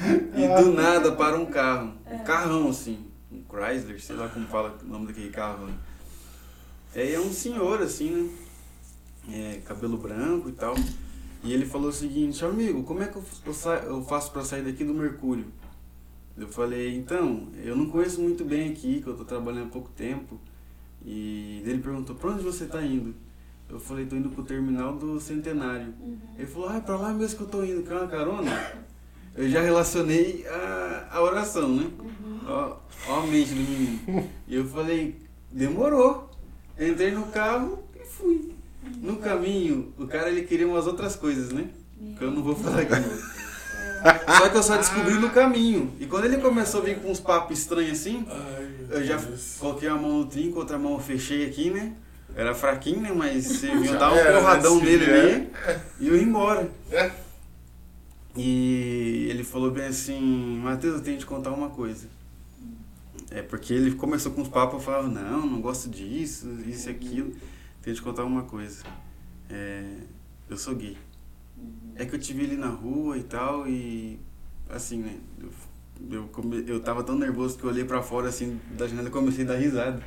E 0.00 0.62
do 0.62 0.72
nada 0.72 1.12
para 1.12 1.38
um 1.38 1.46
carro. 1.46 1.94
Um 2.10 2.18
carrão 2.24 2.68
assim. 2.68 3.06
Um 3.30 3.42
Chrysler, 3.48 4.00
sei 4.00 4.16
lá 4.16 4.28
como 4.28 4.46
fala 4.48 4.76
o 4.82 4.86
nome 4.86 5.06
daquele 5.06 5.30
carro. 5.30 5.66
Né? 5.66 5.74
É, 6.94 7.12
é 7.12 7.20
um 7.20 7.32
senhor, 7.32 7.80
assim, 7.80 8.10
né? 8.10 8.30
É, 9.28 9.60
cabelo 9.64 9.96
branco 9.96 10.48
e 10.48 10.52
tal. 10.52 10.74
E 11.42 11.52
ele 11.52 11.64
falou 11.64 11.88
o 11.88 11.92
seguinte, 11.92 12.44
amigo, 12.44 12.82
como 12.82 13.02
é 13.02 13.06
que 13.06 13.16
eu, 13.16 13.24
eu 13.86 14.04
faço 14.04 14.30
para 14.32 14.44
sair 14.44 14.62
daqui 14.62 14.84
do 14.84 14.92
Mercúrio? 14.92 15.46
Eu 16.40 16.48
falei, 16.48 16.96
então, 16.96 17.48
eu 17.62 17.76
não 17.76 17.86
conheço 17.86 18.20
muito 18.20 18.44
bem 18.44 18.70
aqui, 18.70 19.02
que 19.02 19.06
eu 19.06 19.14
tô 19.14 19.24
trabalhando 19.24 19.66
há 19.66 19.70
pouco 19.70 19.90
tempo. 19.90 20.40
E 21.04 21.62
ele 21.66 21.82
perguntou, 21.82 22.16
pra 22.16 22.30
onde 22.30 22.42
você 22.42 22.64
tá 22.64 22.82
indo? 22.82 23.14
Eu 23.68 23.78
falei, 23.78 24.06
tô 24.06 24.16
indo 24.16 24.30
pro 24.30 24.42
terminal 24.42 24.96
do 24.96 25.20
Centenário. 25.20 25.94
Uhum. 26.00 26.18
Ele 26.38 26.46
falou, 26.46 26.68
ah, 26.68 26.76
é 26.76 26.80
pra 26.80 26.96
lá 26.96 27.12
mesmo 27.12 27.36
que 27.36 27.42
eu 27.44 27.48
tô 27.48 27.62
indo, 27.62 27.82
quer 27.82 27.94
uma 27.94 28.08
carona? 28.08 28.50
eu 29.36 29.48
já 29.48 29.60
relacionei 29.60 30.44
a, 30.48 31.08
a 31.12 31.22
oração, 31.22 31.68
né? 31.68 31.90
Ó, 32.46 32.76
ó 33.08 33.20
a 33.22 33.26
mente 33.26 33.54
do 33.54 33.60
menino. 33.60 34.28
E 34.48 34.56
eu 34.56 34.64
falei, 34.64 35.16
demorou. 35.52 36.30
Entrei 36.78 37.10
no 37.10 37.26
carro 37.26 37.84
e 37.94 38.04
fui. 38.04 38.54
No 38.96 39.16
caminho, 39.16 39.92
o 39.98 40.06
cara 40.06 40.30
ele 40.30 40.42
queria 40.42 40.66
umas 40.66 40.86
outras 40.86 41.14
coisas, 41.14 41.52
né? 41.52 41.68
Que 42.18 42.24
eu 42.24 42.30
não 42.30 42.42
vou 42.42 42.56
falar 42.56 42.80
aqui. 42.80 43.39
Só 44.38 44.48
que 44.48 44.56
eu 44.56 44.62
só 44.62 44.76
descobri 44.76 45.14
no 45.14 45.30
caminho. 45.30 45.94
E 46.00 46.06
quando 46.06 46.24
ele 46.24 46.38
começou 46.38 46.80
a 46.80 46.84
vir 46.84 47.00
com 47.00 47.10
uns 47.10 47.20
papos 47.20 47.58
estranhos 47.58 48.00
assim, 48.00 48.26
eu 48.88 49.04
já 49.04 49.18
coloquei 49.58 49.88
a 49.88 49.94
mão 49.94 50.18
no 50.18 50.26
trinco, 50.26 50.58
outra 50.58 50.78
mão 50.78 50.92
eu 50.92 50.98
fechei 50.98 51.46
aqui, 51.46 51.70
né? 51.70 51.92
Era 52.34 52.54
fraquinho, 52.54 53.00
né? 53.00 53.12
Mas 53.14 53.44
você 53.46 53.74
viu 53.76 53.98
dar 53.98 54.12
um 54.12 54.16
era, 54.16 54.38
porradão 54.38 54.78
vier. 54.78 55.02
ali 55.02 55.50
e 55.98 56.08
eu 56.08 56.16
ia 56.16 56.22
embora. 56.22 56.70
E 58.36 59.26
ele 59.28 59.44
falou 59.44 59.70
bem 59.70 59.86
assim, 59.86 60.60
Matheus, 60.62 60.94
eu 60.94 61.00
tenho 61.00 61.16
que 61.16 61.24
te 61.24 61.26
contar 61.26 61.50
uma 61.50 61.70
coisa. 61.70 62.08
É 63.30 63.42
porque 63.42 63.72
ele 63.72 63.92
começou 63.92 64.32
com 64.32 64.42
os 64.42 64.48
papos, 64.48 64.74
eu 64.74 64.80
falava, 64.80 65.08
não, 65.08 65.46
não 65.46 65.60
gosto 65.60 65.88
disso, 65.88 66.48
isso 66.66 66.88
e 66.88 66.92
aquilo. 66.92 67.30
Tenho 67.82 67.94
que 67.96 68.00
te 68.00 68.02
contar 68.02 68.24
uma 68.24 68.42
coisa. 68.42 68.82
É, 69.48 69.84
eu 70.48 70.56
sou 70.56 70.74
gay. 70.74 70.96
É 72.00 72.06
que 72.06 72.16
eu 72.16 72.18
vi 72.18 72.44
ali 72.46 72.56
na 72.56 72.68
rua 72.68 73.18
e 73.18 73.22
tal, 73.22 73.68
e 73.68 74.18
assim, 74.70 75.00
né? 75.00 75.18
Eu, 75.38 75.50
eu, 76.10 76.28
come, 76.28 76.64
eu 76.66 76.80
tava 76.80 77.04
tão 77.04 77.14
nervoso 77.14 77.58
que 77.58 77.64
eu 77.64 77.68
olhei 77.68 77.84
pra 77.84 78.00
fora 78.00 78.30
assim 78.30 78.58
da 78.70 78.88
janela 78.88 79.08
e 79.08 79.10
comecei 79.10 79.44
a 79.44 79.48
dar 79.48 79.56
risada. 79.56 80.02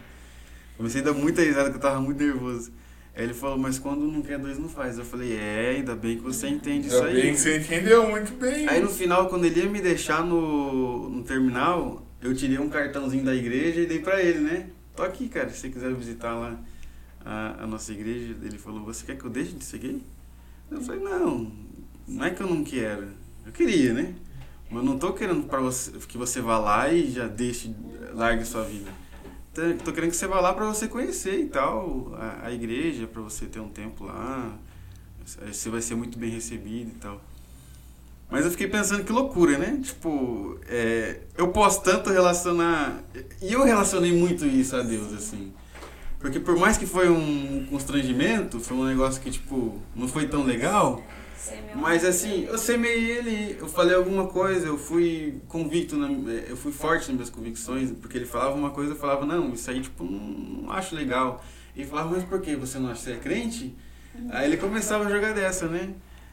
Comecei 0.76 1.02
a 1.02 1.04
dar 1.04 1.14
muita 1.14 1.44
risada 1.44 1.70
que 1.70 1.76
eu 1.76 1.80
tava 1.80 2.02
muito 2.02 2.24
nervoso. 2.24 2.72
Aí 3.16 3.26
ele 3.26 3.34
falou, 3.36 3.60
mas 3.60 3.78
quando 3.78 4.08
não 4.08 4.24
quer 4.24 4.40
dois 4.40 4.58
não 4.58 4.68
faz. 4.68 4.98
Eu 4.98 5.06
falei, 5.06 5.38
é, 5.38 5.76
ainda 5.78 5.96
bem 5.96 6.18
que 6.18 6.24
você 6.24 6.48
entende 6.48 6.88
isso 6.88 6.98
Ainda 6.98 7.10
aí. 7.10 7.22
bem 7.22 7.34
que 7.36 7.40
você 7.40 7.58
entendeu 7.60 8.10
muito 8.10 8.34
bem. 8.40 8.68
Aí 8.68 8.82
no 8.82 8.90
final, 8.90 9.30
quando 9.30 9.46
ele 9.46 9.60
ia 9.60 9.70
me 9.70 9.80
deixar 9.80 10.26
no, 10.26 11.10
no 11.10 11.22
terminal, 11.22 12.04
eu 12.24 12.34
tirei 12.34 12.58
um 12.58 12.70
cartãozinho 12.70 13.24
da 13.24 13.36
igreja 13.36 13.82
e 13.82 13.86
dei 13.86 14.00
pra 14.00 14.20
ele, 14.20 14.40
né? 14.40 14.68
Tô 14.96 15.04
aqui, 15.04 15.30
cara, 15.30 15.48
se 15.52 15.60
você 15.60 15.70
quiser 15.70 15.94
visitar 15.94 16.34
lá 16.34 16.60
a, 17.24 17.64
a 17.66 17.68
nossa 17.68 17.92
igreja. 17.92 18.36
Ele 18.42 18.58
falou, 18.58 18.84
você 18.84 19.06
quer 19.06 19.16
que 19.16 19.26
eu 19.26 19.30
deixe 19.30 19.52
de 19.54 19.78
gay? 19.78 20.02
Eu 20.72 20.82
falei, 20.82 21.04
não, 21.04 21.52
não 22.08 22.26
é 22.26 22.32
que 22.32 22.42
eu 22.42 22.48
não 22.48 22.64
quero. 22.64 23.08
Eu 23.46 23.52
queria, 23.52 23.94
né? 23.94 24.14
Mas 24.70 24.84
não 24.84 24.98
tô 24.98 25.14
querendo 25.14 25.44
pra 25.48 25.60
você, 25.60 25.92
que 26.08 26.18
você 26.18 26.42
vá 26.42 26.58
lá 26.58 26.92
e 26.92 27.12
já 27.12 27.28
deixe, 27.28 27.76
largue 28.14 28.46
sua 28.46 28.64
vida. 28.64 28.92
Tô, 29.54 29.62
tô 29.86 29.94
querendo 29.94 30.10
que 30.10 30.18
você 30.18 30.28
vá 30.28 30.40
lá 30.40 30.54
pra 30.54 30.66
você 30.66 30.88
conhecer 30.88 31.40
e 31.42 31.46
tal, 31.46 32.12
a, 32.16 32.48
a 32.48 32.52
igreja, 32.52 33.06
pra 33.06 33.22
você 33.22 33.46
ter 33.46 33.60
um 33.60 33.70
tempo 33.70 34.06
lá. 34.06 34.58
Você 35.26 35.70
vai 35.70 35.82
ser 35.82 35.96
muito 35.96 36.18
bem 36.18 36.32
recebido 36.32 36.90
e 36.90 37.00
tal. 37.00 37.22
Mas 38.30 38.46
eu 38.46 38.52
fiquei 38.52 38.68
pensando 38.68 39.04
que 39.04 39.12
loucura, 39.12 39.60
né? 39.60 39.80
Tipo, 39.84 40.60
é, 40.68 41.20
eu 41.38 41.50
posso 41.50 41.84
tanto 41.84 42.10
relacionar. 42.10 43.04
E 43.40 43.54
eu 43.54 43.64
relacionei 43.64 44.12
muito 44.12 44.44
isso 44.44 44.76
a 44.76 44.82
Deus, 44.82 45.14
assim. 45.14 45.54
Porque 46.20 46.40
por 46.40 46.58
mais 46.58 46.76
que 46.76 46.88
foi 46.88 47.10
um 47.10 47.68
constrangimento, 47.70 48.60
foi 48.60 48.76
um 48.76 48.86
negócio 48.86 49.22
que, 49.22 49.30
tipo, 49.30 49.80
não 49.96 50.08
foi 50.08 50.28
tão 50.28 50.44
legal. 50.44 51.04
Mas 51.76 52.06
assim, 52.06 52.46
eu 52.46 52.58
semei 52.58 53.12
ele, 53.12 53.58
eu 53.60 53.68
falei 53.68 53.96
alguma 53.96 54.28
coisa, 54.28 54.68
eu 54.68 54.78
fui 54.78 55.42
convicto, 55.48 55.96
na, 55.98 56.10
eu 56.48 56.56
fui 56.56 56.72
forte 56.72 57.08
nas 57.08 57.16
minhas 57.16 57.30
convicções, 57.30 57.92
porque 57.92 58.18
ele 58.18 58.26
falava 58.26 58.56
uma 58.56 58.70
coisa, 58.72 58.94
eu 58.94 58.96
falava, 58.96 59.26
não, 59.26 59.54
isso 59.54 59.70
aí, 59.70 59.82
tipo, 59.82 60.04
não, 60.04 60.20
não 60.20 60.72
acho 60.72 60.96
legal. 60.96 61.44
E 61.76 61.82
ele 61.82 61.90
falava, 61.90 62.12
mas 62.12 62.24
por 62.24 62.40
que 62.42 62.56
você 62.56 62.78
não 62.80 62.90
acha 62.90 63.00
que 63.00 63.06
você 63.06 63.12
é 63.14 63.18
crente? 63.18 63.76
Aí 64.30 64.48
ele 64.48 64.58
começava 64.58 65.06
a 65.06 65.10
jogar 65.10 65.34
dessa, 65.34 65.68
né? 65.68 65.90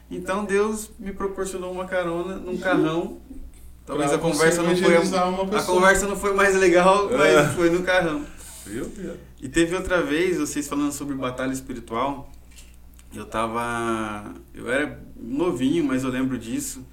Então 0.09 0.45
Deus 0.45 0.91
me 0.99 1.11
proporcionou 1.11 1.71
uma 1.71 1.85
carona 1.85 2.35
num 2.35 2.57
carrão. 2.57 3.17
Talvez 3.85 4.13
a 4.13 4.17
conversa 4.19 4.61
não 4.61 4.75
foi 4.77 4.95
a 4.95 5.01
pessoa. 5.01 5.75
conversa 5.75 6.07
não 6.07 6.15
foi 6.15 6.33
mais 6.33 6.55
legal, 6.55 7.09
mas 7.11 7.35
É. 7.35 7.47
foi 7.49 7.69
no 7.71 7.81
carrão. 7.83 8.23
E 9.41 9.49
teve 9.49 9.75
outra 9.75 10.01
vez, 10.01 10.37
vocês 10.37 10.67
falando 10.67 10.91
sobre 10.91 11.15
batalha 11.15 11.51
espiritual, 11.51 12.30
eu 13.13 13.25
tava. 13.25 14.33
Eu 14.53 14.71
era 14.71 15.01
novinho, 15.15 15.83
mas 15.83 16.03
eu 16.03 16.09
lembro 16.09 16.37
disso. 16.37 16.85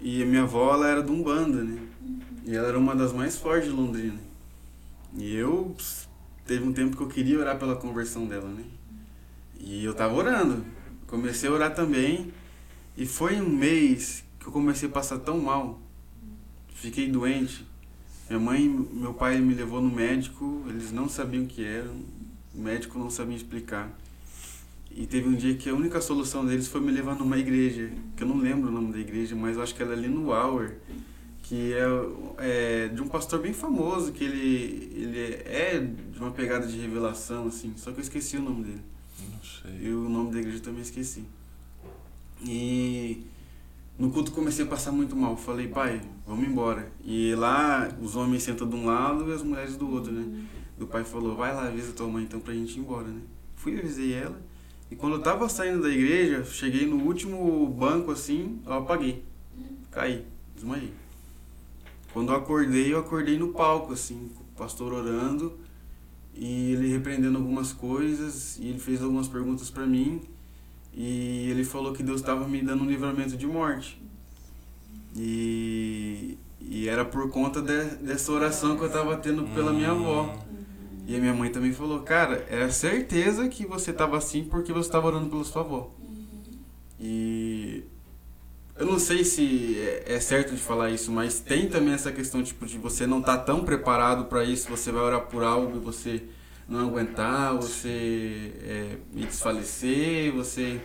E 0.00 0.22
a 0.22 0.26
minha 0.26 0.42
avó, 0.42 0.74
ela 0.74 0.88
era 0.88 1.02
de 1.02 1.10
Umbanda, 1.10 1.62
né? 1.62 1.80
E 2.44 2.54
ela 2.54 2.68
era 2.68 2.78
uma 2.78 2.94
das 2.94 3.12
mais 3.12 3.36
fortes 3.36 3.68
de 3.68 3.74
Londrina. 3.74 4.18
E 5.16 5.34
eu. 5.34 5.76
Teve 6.44 6.64
um 6.64 6.72
tempo 6.72 6.96
que 6.96 7.02
eu 7.02 7.08
queria 7.08 7.40
orar 7.40 7.58
pela 7.58 7.74
conversão 7.74 8.26
dela, 8.26 8.48
né? 8.48 8.62
E 9.58 9.84
eu 9.84 9.94
tava 9.94 10.14
orando. 10.14 10.64
Comecei 11.06 11.48
a 11.48 11.52
orar 11.52 11.74
também. 11.74 12.32
E 12.96 13.04
foi 13.04 13.40
um 13.40 13.48
mês 13.48 14.24
que 14.38 14.46
eu 14.46 14.52
comecei 14.52 14.88
a 14.88 14.92
passar 14.92 15.18
tão 15.18 15.40
mal. 15.40 15.80
Fiquei 16.74 17.10
doente. 17.10 17.66
Minha 18.28 18.40
mãe 18.40 18.68
meu 18.68 19.14
pai 19.14 19.38
me 19.38 19.54
levou 19.54 19.80
no 19.80 19.88
médico, 19.88 20.64
eles 20.68 20.90
não 20.90 21.08
sabiam 21.08 21.44
o 21.44 21.46
que 21.46 21.64
era, 21.64 21.88
o 22.54 22.60
médico 22.60 22.98
não 22.98 23.08
sabia 23.08 23.36
explicar. 23.36 23.88
E 24.96 25.06
teve 25.06 25.28
um 25.28 25.34
dia 25.34 25.54
que 25.54 25.68
a 25.68 25.74
única 25.74 26.00
solução 26.00 26.46
deles 26.46 26.66
foi 26.68 26.80
me 26.80 26.90
levar 26.90 27.14
numa 27.16 27.36
igreja, 27.36 27.90
que 28.16 28.22
eu 28.22 28.26
não 28.26 28.38
lembro 28.38 28.70
o 28.70 28.72
nome 28.72 28.92
da 28.92 28.98
igreja, 28.98 29.36
mas 29.36 29.56
eu 29.56 29.62
acho 29.62 29.74
que 29.74 29.82
ela 29.82 29.92
é 29.92 29.96
ali 29.96 30.08
no 30.08 30.30
Hour, 30.30 30.72
que 31.42 31.74
é, 31.74 31.84
é 32.38 32.88
de 32.88 33.02
um 33.02 33.06
pastor 33.06 33.40
bem 33.40 33.52
famoso, 33.52 34.10
que 34.10 34.24
ele, 34.24 34.90
ele 34.96 35.18
é 35.44 35.78
de 35.78 36.18
uma 36.18 36.30
pegada 36.30 36.66
de 36.66 36.78
revelação, 36.78 37.46
assim, 37.46 37.74
só 37.76 37.92
que 37.92 37.98
eu 37.98 38.02
esqueci 38.02 38.38
o 38.38 38.42
nome 38.42 38.64
dele. 38.64 38.80
Não 39.30 39.42
sei. 39.42 39.86
E 39.86 39.92
o 39.92 40.08
nome 40.08 40.32
da 40.32 40.38
igreja 40.38 40.56
eu 40.56 40.62
também 40.62 40.80
esqueci. 40.80 41.24
E 42.42 43.22
no 43.98 44.10
culto 44.10 44.32
comecei 44.32 44.64
a 44.64 44.68
passar 44.68 44.92
muito 44.92 45.14
mal. 45.14 45.36
Falei, 45.36 45.68
pai, 45.68 46.00
vamos 46.26 46.48
embora. 46.48 46.90
E 47.04 47.34
lá 47.34 47.88
os 48.00 48.16
homens 48.16 48.42
sentam 48.42 48.66
de 48.68 48.76
um 48.76 48.86
lado 48.86 49.30
e 49.30 49.34
as 49.34 49.42
mulheres 49.42 49.76
do 49.76 49.90
outro, 49.90 50.10
né? 50.10 50.46
O 50.80 50.86
pai 50.86 51.04
falou, 51.04 51.36
vai 51.36 51.54
lá, 51.54 51.66
avisa 51.66 51.92
tua 51.92 52.06
mãe 52.06 52.24
então 52.24 52.40
pra 52.40 52.54
gente 52.54 52.76
ir 52.76 52.80
embora, 52.80 53.08
né? 53.08 53.20
Fui, 53.56 53.78
avisei 53.78 54.12
ela. 54.14 54.40
E 54.90 54.96
quando 54.96 55.14
eu 55.14 55.22
tava 55.22 55.48
saindo 55.48 55.82
da 55.82 55.88
igreja, 55.88 56.44
cheguei 56.44 56.86
no 56.86 57.02
último 57.04 57.66
banco 57.68 58.10
assim, 58.10 58.60
eu 58.64 58.72
apaguei. 58.72 59.24
Caí, 59.90 60.24
desmaiei. 60.54 60.92
Quando 62.12 62.32
eu 62.32 62.36
acordei, 62.36 62.92
eu 62.92 62.98
acordei 62.98 63.38
no 63.38 63.48
palco, 63.48 63.92
assim, 63.92 64.30
com 64.34 64.42
o 64.42 64.46
pastor 64.56 64.92
orando 64.92 65.58
e 66.36 66.72
ele 66.72 66.88
repreendendo 66.88 67.38
algumas 67.38 67.72
coisas 67.72 68.58
e 68.58 68.68
ele 68.68 68.78
fez 68.78 69.02
algumas 69.02 69.26
perguntas 69.26 69.70
para 69.70 69.86
mim 69.86 70.20
e 70.92 71.48
ele 71.50 71.64
falou 71.64 71.92
que 71.92 72.02
Deus 72.02 72.20
estava 72.20 72.46
me 72.46 72.60
dando 72.62 72.84
um 72.84 72.86
livramento 72.86 73.36
de 73.36 73.46
morte 73.46 74.00
e, 75.16 76.36
e 76.60 76.88
era 76.88 77.04
por 77.04 77.30
conta 77.30 77.62
de, 77.62 77.84
dessa 77.96 78.30
oração 78.32 78.76
que 78.76 78.82
eu 78.82 78.88
estava 78.88 79.16
tendo 79.16 79.44
pela 79.54 79.72
minha 79.72 79.92
avó 79.92 80.38
e 81.06 81.14
a 81.16 81.18
minha 81.18 81.32
mãe 81.34 81.50
também 81.50 81.72
falou 81.72 82.00
cara 82.00 82.44
era 82.50 82.70
certeza 82.70 83.48
que 83.48 83.64
você 83.64 83.90
estava 83.92 84.16
assim 84.18 84.44
porque 84.44 84.72
você 84.72 84.88
estava 84.88 85.06
orando 85.06 85.30
pela 85.30 85.44
sua 85.44 85.62
avó 85.62 85.90
e 86.98 87.84
eu 88.78 88.86
não 88.86 88.98
sei 88.98 89.24
se 89.24 89.76
é 89.78 90.14
é 90.16 90.20
certo 90.20 90.54
de 90.54 90.60
falar 90.60 90.90
isso, 90.90 91.10
mas 91.10 91.40
tem 91.40 91.68
também 91.68 91.94
essa 91.94 92.12
questão 92.12 92.42
tipo 92.42 92.66
de 92.66 92.76
você 92.78 93.06
não 93.06 93.20
estar 93.20 93.38
tão 93.38 93.64
preparado 93.64 94.26
para 94.26 94.44
isso, 94.44 94.68
você 94.68 94.90
vai 94.92 95.02
orar 95.02 95.22
por 95.26 95.42
algo 95.42 95.76
e 95.76 95.80
você 95.80 96.22
não 96.68 96.80
aguentar, 96.88 97.54
você 97.54 98.52
é, 98.62 98.96
desfalecer, 99.12 100.32
você 100.32 100.80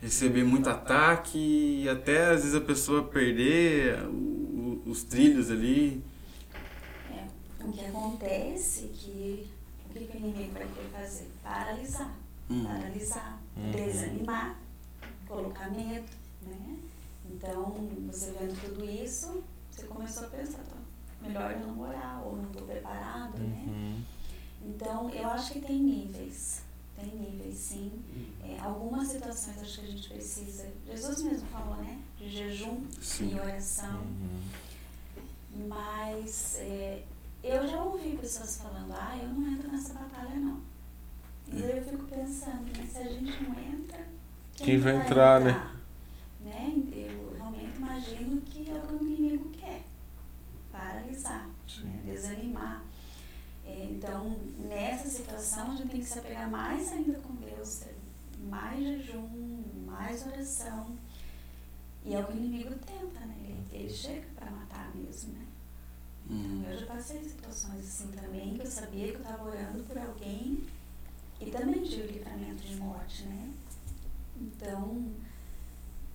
receber 0.00 0.44
muito 0.44 0.68
ataque 0.68 1.38
e 1.84 1.88
até 1.88 2.26
às 2.30 2.42
vezes 2.42 2.54
a 2.54 2.60
pessoa 2.60 3.04
perder 3.04 4.00
o- 4.08 4.82
o- 4.86 4.90
os 4.90 5.02
trilhos 5.04 5.50
ali. 5.50 6.02
É, 7.10 7.64
o 7.64 7.72
que 7.72 7.80
acontece 7.84 8.84
é 8.84 8.88
que 8.96 9.46
o 9.92 9.98
que, 9.98 10.06
que 10.06 10.16
o 10.16 10.20
inimigo 10.20 10.52
vai 10.52 10.66
querer 10.66 10.88
fazer? 10.90 11.30
Paralisar. 11.42 12.14
Hum. 12.50 12.64
Paralisar, 12.64 13.38
Uhum. 13.56 13.70
desanimar, 13.70 14.58
colocar 15.28 15.70
medo, 15.70 16.08
né? 16.42 16.78
Então, 17.30 17.88
você 18.10 18.32
vendo 18.32 18.58
tudo 18.60 18.84
isso, 18.84 19.42
você 19.70 19.86
começou 19.86 20.24
a 20.26 20.30
pensar, 20.30 20.58
tá, 20.64 20.76
melhor 21.20 21.52
eu 21.52 21.60
não 21.60 21.80
orar, 21.80 22.22
ou 22.26 22.36
não 22.36 22.44
estou 22.50 22.62
preparado, 22.66 23.38
né? 23.38 23.64
Uhum. 23.66 24.02
Então, 24.64 25.10
eu 25.10 25.28
acho 25.28 25.52
que 25.52 25.60
tem 25.60 25.78
níveis. 25.78 26.62
Tem 26.96 27.06
níveis, 27.06 27.56
sim. 27.58 27.90
É, 28.44 28.58
algumas 28.60 29.08
situações 29.08 29.60
acho 29.60 29.80
que 29.80 29.86
a 29.86 29.90
gente 29.90 30.08
precisa. 30.08 30.68
Jesus 30.86 31.22
mesmo 31.22 31.48
falou, 31.48 31.76
né? 31.76 32.00
De 32.18 32.28
jejum 32.28 32.84
Sim. 33.00 33.34
e 33.34 33.40
oração. 33.40 34.00
Uhum. 34.00 34.40
Mas 35.68 36.56
é, 36.60 37.02
eu 37.42 37.66
já 37.66 37.82
ouvi 37.82 38.16
pessoas 38.16 38.56
falando, 38.56 38.92
ah, 38.92 39.18
eu 39.20 39.28
não 39.28 39.52
entro 39.52 39.70
nessa 39.70 39.94
batalha 39.94 40.36
não. 40.36 40.60
E 41.52 41.62
aí 41.62 41.78
eu 41.78 41.84
fico 41.84 42.04
pensando, 42.04 42.70
mas 42.76 42.90
se 42.90 42.98
a 42.98 43.04
gente 43.08 43.42
não 43.42 43.58
entra, 43.58 44.06
Quem 44.56 44.78
vai 44.78 44.96
entrar, 44.96 45.40
né? 45.40 45.70
né? 46.40 46.72
Eu 46.92 47.34
realmente 47.36 47.76
imagino 47.76 48.40
que 48.42 48.70
é 48.70 48.74
o 48.74 48.82
que 48.86 48.94
o 48.94 49.02
inimigo 49.02 49.50
quer. 49.50 49.82
Paralisar, 50.70 51.48
né? 51.84 52.02
desanimar. 52.04 52.84
É, 53.66 53.88
Então, 53.90 54.36
nessa 54.58 55.08
situação, 55.08 55.72
a 55.72 55.76
gente 55.76 55.90
tem 55.90 56.00
que 56.00 56.06
se 56.06 56.18
apegar 56.18 56.48
mais 56.50 56.90
ainda 56.92 57.18
com 57.20 57.34
Deus, 57.34 57.82
mais 58.48 58.80
jejum, 58.80 59.62
mais 59.86 60.26
oração. 60.26 60.96
E 62.04 62.14
é 62.14 62.20
o 62.20 62.24
que 62.26 62.32
o 62.32 62.36
inimigo 62.36 62.74
tenta, 62.86 63.20
né? 63.26 63.36
Ele, 63.44 63.64
ele 63.84 63.90
chega 63.90 64.26
para 64.34 64.50
matar 64.50 64.90
mesmo, 64.94 65.34
né? 65.34 65.46
Então, 66.32 66.70
eu 66.70 66.78
já 66.80 66.86
passei 66.86 67.22
situações 67.22 67.80
assim 67.86 68.08
também, 68.12 68.54
que 68.54 68.62
eu 68.66 68.70
sabia 68.70 69.08
que 69.08 69.14
eu 69.14 69.20
estava 69.20 69.44
orando 69.44 69.82
por 69.84 69.98
alguém 69.98 70.64
e 71.40 71.50
também 71.50 71.82
tive 71.82 72.12
livramento 72.14 72.62
de 72.62 72.76
morte, 72.76 73.24
né? 73.24 73.52
Então, 74.40 75.12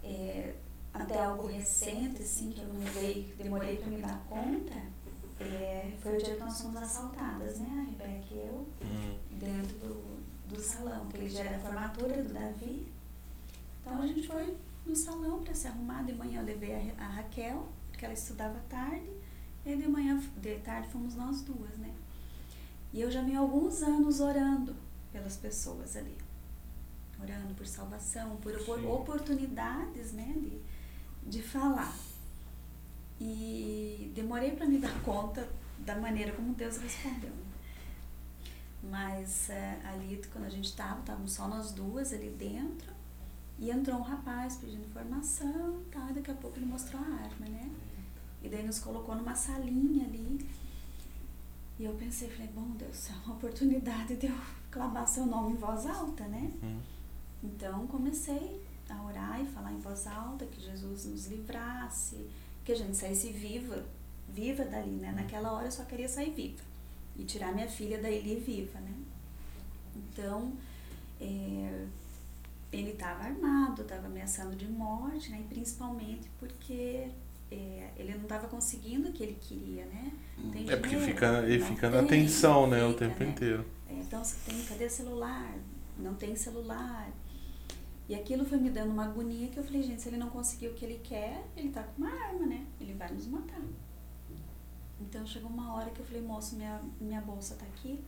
é, 0.04 0.56
até 0.94 1.22
algo 1.24 1.48
recente, 1.48 2.22
assim, 2.24 2.52
que 2.52 2.62
eu 2.62 2.68
não 2.74 2.82
dei, 2.94 3.34
demorei 3.38 3.78
para 3.78 3.88
me 3.88 4.02
dar 4.02 4.26
conta, 4.30 4.74
é, 5.40 5.94
foi 6.02 6.16
o 6.18 6.24
dia 6.24 6.34
que 6.36 6.40
nós 6.40 6.60
fomos 6.62 6.82
assaltadas, 6.82 7.60
né? 7.60 7.68
A 7.88 7.92
Rebeca 7.92 8.34
e 8.34 8.38
eu, 8.40 8.68
Hum. 8.82 9.18
dentro 9.32 9.78
do, 9.80 10.18
do 10.56 10.60
salão, 10.62 11.08
que 11.08 11.18
ele 11.18 11.30
já 11.30 11.42
era 11.42 11.58
a 11.58 11.60
formatura 11.60 12.24
do 12.24 12.34
Davi. 12.34 12.88
Então 13.82 14.02
a 14.02 14.08
gente 14.08 14.26
foi 14.26 14.58
no 14.86 14.96
salão 14.96 15.42
para 15.44 15.54
se 15.54 15.68
arrumar. 15.68 16.04
De 16.04 16.14
manhã 16.14 16.40
eu 16.42 16.46
levei 16.46 16.74
a, 16.98 17.04
a 17.04 17.08
Raquel, 17.08 17.68
porque 17.92 18.06
ela 18.06 18.14
estudava 18.14 18.60
tarde, 18.70 19.10
e 19.68 19.72
aí 19.72 19.82
de 19.82 19.88
manhã, 19.88 20.18
de 20.38 20.56
tarde, 20.60 20.88
fomos 20.88 21.16
nós 21.16 21.42
duas, 21.42 21.78
né? 21.78 21.94
E 22.94 23.02
eu 23.02 23.12
já 23.12 23.22
venho 23.22 23.42
alguns 23.42 23.84
anos 23.84 24.22
orando 24.22 24.74
pelas 25.12 25.36
pessoas 25.36 25.98
ali. 25.98 26.16
Orando 27.22 27.54
por 27.54 27.68
salvação, 27.68 28.38
por 28.38 28.58
Sim. 28.58 28.88
oportunidades, 28.88 30.14
né? 30.14 30.34
De, 30.38 30.62
de 31.30 31.42
falar. 31.44 31.94
E 33.20 34.12
demorei 34.16 34.52
para 34.52 34.66
me 34.66 34.78
dar 34.80 35.02
conta 35.02 35.48
da 35.80 35.96
maneira 36.00 36.32
como 36.32 36.54
Deus 36.54 36.78
respondeu. 36.78 37.30
né? 37.30 37.46
Mas 38.84 39.50
eh, 39.50 39.82
ali, 39.84 40.22
quando 40.32 40.46
a 40.46 40.50
gente 40.50 40.66
estava, 40.70 41.00
estávamos 41.02 41.34
só 41.34 41.48
nós 41.48 41.74
duas 41.74 42.14
ali 42.14 42.30
dentro, 42.30 42.94
e 43.60 43.70
entrou 43.70 43.98
um 43.98 44.04
rapaz 44.04 44.58
pedindo 44.58 44.86
informação 44.86 45.82
e 45.82 45.90
tal, 45.92 46.10
e 46.10 46.14
daqui 46.14 46.32
a 46.32 46.36
pouco 46.36 46.58
ele 46.58 46.68
mostrou 46.68 47.02
a 47.02 47.06
arma, 47.06 47.48
né? 47.48 47.70
E 48.48 48.50
daí 48.50 48.66
nos 48.66 48.80
colocou 48.80 49.14
numa 49.14 49.36
salinha 49.36 50.06
ali. 50.06 50.40
E 51.78 51.84
eu 51.84 51.94
pensei, 51.96 52.30
falei, 52.30 52.48
bom 52.56 52.70
Deus, 52.78 53.10
é 53.10 53.14
uma 53.26 53.36
oportunidade 53.36 54.16
de 54.16 54.28
eu 54.28 54.36
clamar 54.72 55.06
seu 55.06 55.26
nome 55.26 55.52
em 55.52 55.58
voz 55.58 55.86
alta, 55.86 56.24
né? 56.30 56.50
Hum. 56.64 56.80
Então 57.44 57.86
comecei 57.88 58.66
a 58.90 59.04
orar 59.04 59.42
e 59.44 59.46
falar 59.48 59.74
em 59.74 59.80
voz 59.80 60.08
alta 60.08 60.46
que 60.46 60.62
Jesus 60.62 61.06
nos 61.06 61.28
livrasse, 61.28 62.26
que 62.64 62.72
a 62.72 62.76
gente 62.76 62.96
saísse 62.96 63.34
viva, 63.34 63.86
viva 64.30 64.64
dali, 64.64 64.92
né? 64.92 65.12
Naquela 65.12 65.52
hora 65.52 65.68
eu 65.68 65.72
só 65.72 65.84
queria 65.84 66.08
sair 66.08 66.32
viva 66.32 66.64
e 67.18 67.26
tirar 67.26 67.54
minha 67.54 67.68
filha 67.68 68.02
daí 68.02 68.40
viva, 68.40 68.80
né? 68.80 68.94
Então, 69.94 70.54
é, 71.20 71.86
ele 72.72 72.92
estava 72.92 73.26
armado, 73.26 73.82
estava 73.82 74.08
ameaçando 74.08 74.56
de 74.56 74.70
morte, 74.70 75.32
né? 75.32 75.42
E 75.42 75.54
principalmente 75.54 76.30
porque 76.40 77.12
é, 77.52 77.92
ele 77.98 78.14
não 78.16 78.24
estava 78.24 78.48
conseguindo 78.48 79.10
o 79.10 79.14
que 79.14 79.24
ele 79.24 79.38
queria, 79.40 79.86
né? 79.86 80.12
Tem 80.52 80.70
É 80.70 80.76
porque 80.76 80.96
dinheiro, 80.96 81.14
fica, 81.14 81.44
ele 81.48 81.64
fica 81.64 81.90
na 81.90 82.04
tensão, 82.04 82.68
né? 82.68 82.84
O 82.86 82.94
fica, 82.94 83.06
tempo 83.08 83.24
né? 83.24 83.30
inteiro. 83.30 83.66
É, 83.88 83.94
Então 83.94 84.24
você 84.24 84.36
tem, 84.46 84.64
cadê 84.66 84.90
celular? 84.90 85.54
Não 85.98 86.14
tem 86.16 86.36
celular. 86.36 87.10
E 88.10 88.16
aquilo 88.16 88.46
foi 88.46 88.58
me 88.58 88.70
dando 88.70 88.92
uma 88.92 89.06
agonia 89.06 89.50
que 89.50 89.58
eu 89.58 89.64
falei, 89.64 89.82
gente, 89.84 90.02
se 90.02 90.10
ele 90.10 90.18
não 90.18 90.30
conseguir 90.30 90.70
o 90.70 90.74
que 90.74 90.86
ele 90.86 91.00
quer, 91.04 91.46
ele 91.56 91.70
tá 91.70 91.84
com 91.84 92.02
uma 92.02 92.10
arma, 92.10 92.46
né? 92.46 92.66
Ele 92.80 92.94
vai 92.94 93.12
nos 93.12 93.28
matar. 93.28 93.62
Então 95.00 95.26
chegou 95.26 95.50
uma 95.50 95.74
hora 95.74 95.90
que 95.92 96.00
eu 96.00 96.06
falei, 96.06 96.22
moço, 96.22 96.56
minha, 96.56 96.82
minha 97.00 97.22
bolsa 97.22 97.56
tá 97.56 97.66
aqui. 97.66 98.00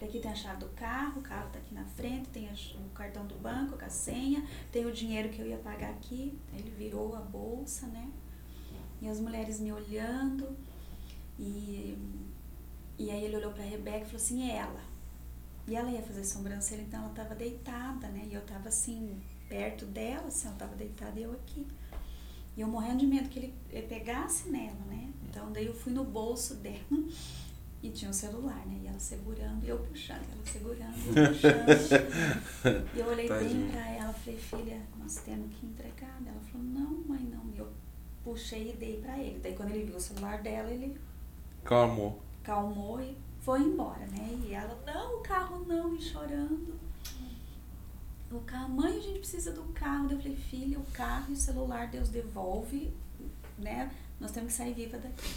Aqui 0.00 0.20
tem 0.20 0.30
a 0.30 0.34
chave 0.34 0.60
do 0.60 0.68
carro, 0.70 1.18
o 1.18 1.22
carro 1.22 1.48
tá 1.50 1.58
aqui 1.58 1.74
na 1.74 1.84
frente, 1.84 2.28
tem 2.28 2.48
o 2.48 2.88
cartão 2.90 3.26
do 3.26 3.34
banco 3.36 3.76
com 3.76 3.84
a 3.84 3.88
senha, 3.88 4.46
tem 4.70 4.86
o 4.86 4.92
dinheiro 4.92 5.28
que 5.30 5.40
eu 5.40 5.46
ia 5.46 5.56
pagar 5.56 5.90
aqui. 5.90 6.38
Ele 6.52 6.70
virou 6.70 7.16
a 7.16 7.20
bolsa, 7.20 7.86
né? 7.88 8.08
E 9.00 9.08
as 9.08 9.20
mulheres 9.20 9.60
me 9.60 9.72
olhando. 9.72 10.56
E, 11.38 11.96
e 12.98 13.10
aí 13.10 13.24
ele 13.24 13.36
olhou 13.36 13.52
pra 13.52 13.62
Rebeca 13.62 13.98
e 13.98 14.04
falou 14.04 14.16
assim, 14.16 14.50
é 14.50 14.56
ela. 14.56 14.80
E 15.66 15.76
ela 15.76 15.90
ia 15.90 16.02
fazer 16.02 16.24
sobrancelha, 16.24 16.82
então 16.82 17.00
ela 17.00 17.10
estava 17.10 17.34
deitada, 17.34 18.08
né? 18.08 18.26
E 18.30 18.34
eu 18.34 18.40
estava 18.40 18.68
assim, 18.68 19.20
perto 19.48 19.84
dela, 19.84 20.26
assim, 20.28 20.46
ela 20.46 20.54
estava 20.54 20.74
deitada 20.74 21.20
e 21.20 21.22
eu 21.22 21.32
aqui. 21.32 21.66
E 22.56 22.60
eu 22.60 22.66
morrendo 22.66 22.98
de 22.98 23.06
medo 23.06 23.28
que 23.28 23.38
ele 23.70 23.86
pegasse 23.86 24.48
nela, 24.48 24.80
né? 24.86 25.12
Então 25.28 25.52
daí 25.52 25.66
eu 25.66 25.74
fui 25.74 25.92
no 25.92 26.04
bolso 26.04 26.54
dela 26.56 26.78
e 27.82 27.90
tinha 27.90 28.10
o 28.10 28.14
celular, 28.14 28.66
né? 28.66 28.80
E 28.82 28.86
ela 28.88 28.98
segurando, 28.98 29.64
e 29.64 29.68
eu 29.68 29.78
puxando, 29.78 30.24
ela 30.32 30.44
segurando, 30.44 30.96
eu 31.06 31.28
puxando. 31.28 32.86
e 32.96 32.98
eu 32.98 33.06
olhei 33.06 33.28
bem 33.28 33.38
Tadinha. 33.38 33.70
pra 33.70 33.88
ela, 33.90 34.12
falei, 34.12 34.38
filha, 34.40 34.82
nós 34.98 35.16
temos 35.16 35.54
que 35.54 35.66
entregar. 35.66 36.20
Ela 36.26 36.40
falou, 36.50 36.66
não, 36.66 37.04
mãe, 37.06 37.20
não. 37.30 37.44
E 37.54 37.58
eu 37.58 37.70
puxei 38.28 38.70
e 38.70 38.76
dei 38.76 39.00
pra 39.00 39.18
ele. 39.18 39.38
Daí 39.42 39.54
quando 39.54 39.70
ele 39.70 39.84
viu 39.84 39.96
o 39.96 40.00
celular 40.00 40.42
dela, 40.42 40.70
ele 40.70 40.98
Calmou. 41.64 42.20
calmou 42.42 43.00
e 43.00 43.16
foi 43.40 43.60
embora, 43.62 44.06
né? 44.06 44.38
E 44.46 44.52
ela, 44.52 44.78
não, 44.86 45.18
o 45.18 45.22
carro 45.22 45.64
não, 45.64 45.94
e 45.94 46.00
chorando. 46.00 46.78
O 48.30 48.40
carro, 48.40 48.68
mãe, 48.68 48.94
a 48.98 49.00
gente 49.00 49.20
precisa 49.20 49.52
do 49.52 49.62
carro. 49.72 50.10
Eu 50.10 50.18
falei, 50.18 50.36
filha, 50.36 50.78
o 50.78 50.84
carro 50.92 51.30
e 51.30 51.32
o 51.32 51.36
celular 51.36 51.88
Deus 51.88 52.10
devolve, 52.10 52.92
né? 53.58 53.90
Nós 54.20 54.32
temos 54.32 54.52
que 54.52 54.58
sair 54.58 54.74
viva 54.74 54.98
daqui. 54.98 55.34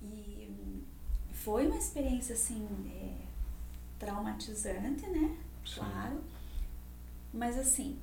E 0.00 0.84
foi 1.32 1.66
uma 1.66 1.76
experiência, 1.76 2.34
assim, 2.34 2.68
é, 2.94 3.24
traumatizante, 3.98 5.06
né? 5.08 5.36
Sim. 5.64 5.74
Claro. 5.80 6.20
Mas, 7.34 7.58
assim, 7.58 7.98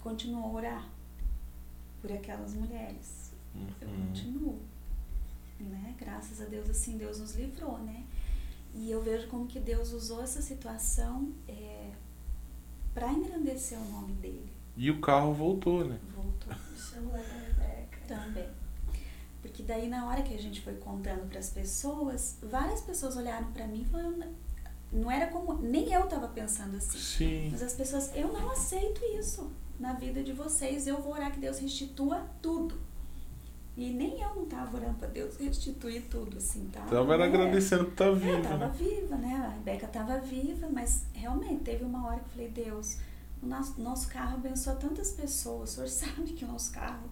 continuo 0.00 0.44
a 0.44 0.52
orar 0.52 0.95
por 2.06 2.12
aquelas 2.16 2.54
mulheres. 2.54 3.32
Eu 3.80 3.88
Uhum. 3.88 4.06
continuo. 4.06 4.58
Né? 5.58 5.94
Graças 5.98 6.40
a 6.40 6.44
Deus, 6.44 6.68
assim, 6.70 6.96
Deus 6.98 7.18
nos 7.18 7.34
livrou, 7.34 7.78
né? 7.78 8.04
E 8.74 8.90
eu 8.90 9.02
vejo 9.02 9.26
como 9.28 9.46
que 9.46 9.58
Deus 9.58 9.92
usou 9.92 10.22
essa 10.22 10.40
situação 10.42 11.32
é, 11.48 11.90
para 12.94 13.10
engrandecer 13.12 13.78
o 13.78 13.84
nome 13.90 14.12
dele. 14.14 14.52
E 14.76 14.90
o 14.90 15.00
carro 15.00 15.32
voltou, 15.32 15.84
né? 15.84 15.98
Voltou 16.14 16.52
O 16.52 16.76
celular 16.78 17.22
da 17.22 17.64
Rebeca. 17.64 17.98
também. 18.06 18.48
Porque 19.40 19.62
daí 19.62 19.88
na 19.88 20.06
hora 20.06 20.22
que 20.22 20.34
a 20.34 20.38
gente 20.38 20.60
foi 20.60 20.74
contando 20.74 21.26
para 21.28 21.38
as 21.38 21.48
pessoas, 21.50 22.36
várias 22.42 22.82
pessoas 22.82 23.16
olharam 23.16 23.50
para 23.52 23.66
mim 23.66 23.80
e 23.82 23.84
falaram, 23.86 24.34
não 24.92 25.10
era 25.10 25.28
como, 25.28 25.54
nem 25.62 25.90
eu 25.92 26.06
tava 26.06 26.28
pensando 26.28 26.76
assim. 26.76 26.98
Sim. 26.98 27.48
Mas 27.50 27.62
as 27.62 27.72
pessoas, 27.72 28.14
eu 28.14 28.30
não 28.32 28.50
aceito 28.50 29.00
isso 29.18 29.50
na 29.78 29.92
vida 29.94 30.22
de 30.22 30.32
vocês. 30.32 30.86
Eu 30.86 31.00
vou 31.00 31.12
orar 31.12 31.32
que 31.32 31.40
Deus 31.40 31.58
restitua 31.58 32.24
tudo. 32.42 32.74
E 33.76 33.90
nem 33.90 34.22
eu 34.22 34.34
não 34.34 34.46
tava 34.46 34.78
orando 34.78 34.94
para 34.94 35.08
Deus 35.08 35.36
restituir 35.36 36.04
tudo, 36.08 36.38
assim, 36.38 36.66
tá? 36.72 36.80
Tava 36.82 37.12
era 37.12 37.24
É. 37.24 37.28
agradecendo 37.28 37.84
por 37.84 37.92
estar 37.92 38.06
Eu 38.06 38.16
vivo, 38.16 38.42
tava 38.42 38.68
né? 38.68 38.74
viva, 38.78 39.16
né? 39.16 39.34
A 39.34 39.48
Rebeca 39.50 39.86
tava 39.86 40.18
viva, 40.18 40.66
mas 40.72 41.04
realmente 41.12 41.62
teve 41.62 41.84
uma 41.84 42.06
hora 42.06 42.20
que 42.20 42.24
eu 42.24 42.30
falei, 42.30 42.48
Deus, 42.48 42.96
o 43.42 43.46
nosso, 43.46 43.78
nosso 43.78 44.08
carro 44.08 44.36
abençoa 44.36 44.76
tantas 44.76 45.12
pessoas. 45.12 45.72
O 45.72 45.74
senhor 45.74 45.88
sabe 46.14 46.32
que 46.32 46.44
o 46.46 46.48
nosso 46.48 46.72
carro 46.72 47.06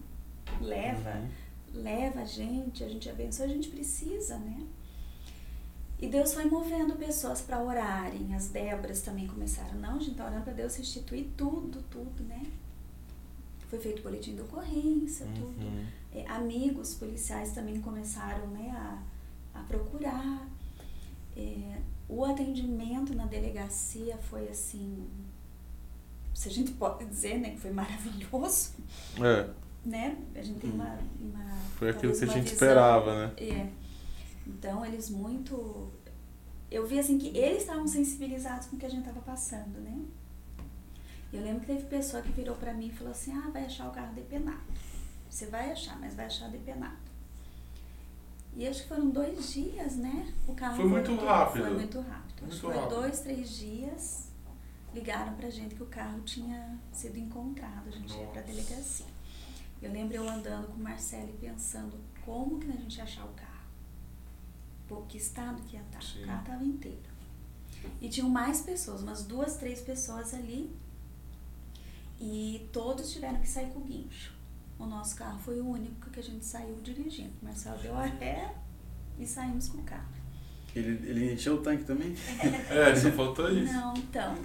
leva, 0.59 1.11
Uhum. 1.11 1.83
leva 1.83 2.21
a 2.21 2.25
gente, 2.25 2.83
a 2.83 2.89
gente 2.89 3.07
abençoa, 3.11 3.45
a 3.45 3.49
gente 3.49 3.69
precisa, 3.69 4.37
né? 4.39 4.63
E 5.99 6.07
Deus 6.07 6.33
foi 6.33 6.45
movendo 6.45 6.95
pessoas 6.95 7.41
para 7.41 7.61
orarem. 7.61 8.35
As 8.35 8.47
Débras 8.49 9.01
também 9.01 9.27
começaram, 9.27 9.79
não, 9.79 9.95
a 9.95 9.99
gente 9.99 10.15
tá 10.15 10.25
orando 10.25 10.43
para 10.43 10.53
Deus 10.53 10.75
restituir 10.75 11.27
tudo, 11.37 11.81
tudo, 11.89 12.23
né? 12.23 12.43
Foi 13.69 13.79
feito 13.79 14.01
boletim 14.03 14.35
de 14.35 14.41
ocorrência, 14.41 15.25
tudo. 15.35 15.65
Uhum. 15.65 15.85
É, 16.13 16.27
amigos 16.27 16.93
policiais 16.95 17.53
também 17.53 17.79
começaram 17.81 18.47
né, 18.47 18.69
a, 18.71 19.59
a 19.59 19.63
procurar. 19.63 20.47
É, 21.35 21.77
o 22.07 22.23
atendimento 22.23 23.13
na 23.15 23.25
delegacia 23.25 24.15
foi 24.17 24.47
assim, 24.49 25.05
se 26.33 26.47
a 26.49 26.51
gente 26.51 26.71
pode 26.77 27.05
dizer, 27.05 27.39
né, 27.39 27.51
que 27.51 27.59
foi 27.59 27.71
maravilhoso, 27.71 28.71
É, 29.21 29.49
né? 29.85 30.17
A 30.35 30.41
gente 30.41 30.59
tem 30.59 30.71
uma, 30.71 30.97
uma 31.19 31.45
foi 31.77 31.89
aquilo 31.89 32.13
que 32.13 32.23
a 32.23 32.27
gente 32.27 32.41
visão- 32.43 32.53
esperava, 32.53 33.27
né? 33.27 33.33
É. 33.37 33.84
Então 34.45 34.85
eles 34.85 35.09
muito, 35.09 35.91
eu 36.69 36.85
vi 36.85 36.99
assim 36.99 37.17
que 37.17 37.35
eles 37.37 37.61
estavam 37.61 37.87
sensibilizados 37.87 38.67
com 38.67 38.75
o 38.75 38.79
que 38.79 38.85
a 38.85 38.89
gente 38.89 39.01
estava 39.07 39.21
passando, 39.21 39.79
né? 39.81 40.05
Eu 41.33 41.41
lembro 41.41 41.61
que 41.61 41.67
teve 41.67 41.83
pessoa 41.85 42.21
que 42.21 42.31
virou 42.31 42.55
para 42.55 42.73
mim 42.73 42.87
e 42.87 42.91
falou 42.93 43.11
assim, 43.11 43.33
ah, 43.35 43.49
vai 43.51 43.65
achar 43.65 43.87
o 43.89 43.91
carro 43.91 44.13
depenado. 44.13 44.61
Você 45.29 45.47
vai 45.47 45.71
achar, 45.71 45.99
mas 45.99 46.13
vai 46.15 46.27
achar 46.27 46.49
depenado. 46.49 46.97
E 48.55 48.65
acho 48.65 48.83
que 48.83 48.87
foram 48.87 49.09
dois 49.09 49.51
dias, 49.51 49.97
né? 49.97 50.33
O 50.47 50.53
carro 50.55 50.77
Foi 50.77 50.85
muito 50.85 51.07
voltou. 51.09 51.27
rápido. 51.27 51.61
Foi 51.65 51.73
muito 51.73 51.99
rápido. 51.99 52.33
acho 52.35 52.41
Muito 52.43 52.55
que 52.55 52.61
foi 52.61 52.75
rápido. 52.75 52.89
dois, 53.01 53.19
três 53.19 53.49
dias. 53.49 54.29
Ligaram 54.93 55.33
pra 55.33 55.49
gente 55.49 55.75
que 55.75 55.83
o 55.83 55.87
carro 55.87 56.21
tinha 56.21 56.79
sido 56.93 57.17
encontrado. 57.19 57.89
A 57.89 57.91
gente 57.91 58.13
ia 58.15 58.27
pra 58.27 58.41
Nossa. 58.41 58.53
delegacia. 58.53 59.05
Eu 59.81 59.91
lembro 59.91 60.15
eu 60.15 60.29
andando 60.29 60.67
com 60.67 60.79
o 60.79 60.83
Marcelo 60.83 61.29
e 61.31 61.33
pensando 61.33 61.99
como 62.23 62.57
que 62.59 62.69
a 62.71 62.75
gente 62.75 62.95
ia 62.97 63.03
achar 63.03 63.25
o 63.25 63.33
carro. 63.33 63.44
Que 65.07 65.17
estado 65.17 65.61
que 65.63 65.75
ia 65.75 65.81
estar. 65.81 66.01
Sim. 66.01 66.23
O 66.23 66.27
carro 66.27 66.41
estava 66.41 66.63
inteiro. 66.63 66.97
E 68.01 68.09
tinham 68.09 68.29
mais 68.29 68.61
pessoas, 68.61 69.01
umas 69.03 69.23
duas, 69.23 69.57
três 69.57 69.81
pessoas 69.81 70.33
ali. 70.33 70.75
E 72.19 72.69
todos 72.71 73.11
tiveram 73.11 73.39
que 73.39 73.47
sair 73.47 73.67
com 73.71 73.81
guincho. 73.81 74.33
O 74.79 74.85
nosso 74.85 75.15
carro 75.15 75.39
foi 75.39 75.59
o 75.59 75.67
único 75.67 76.09
que 76.09 76.19
a 76.19 76.23
gente 76.23 76.45
saiu 76.45 76.75
dirigindo. 76.81 77.33
O 77.41 77.45
Marcelo 77.45 77.77
deu 77.79 77.95
a 77.95 78.05
ré 78.05 78.53
e 79.19 79.25
saímos 79.25 79.69
com 79.69 79.79
o 79.79 79.83
carro. 79.83 80.13
Ele, 80.75 81.09
ele 81.09 81.33
encheu 81.33 81.55
o 81.55 81.61
tanque 81.61 81.85
também? 81.85 82.13
É, 82.69 82.93
só 82.95 83.09
faltou 83.11 83.49
isso. 83.49 83.71
Não, 83.71 83.93
então, 83.95 84.35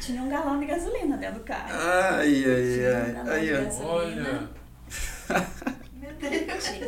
tinha 0.00 0.22
um 0.22 0.28
galão 0.28 0.60
de 0.60 0.66
gasolina 0.66 1.16
dentro 1.16 1.40
do 1.40 1.44
carro. 1.44 1.72
Ai, 1.72 2.32
Tinha 2.32 2.54
ai, 2.54 3.02
um 3.02 3.06
ai. 3.06 3.12
galão 3.12 3.32
Aí, 3.32 3.46
de 3.46 3.52
gasolina. 3.52 3.88
Olha. 4.30 4.50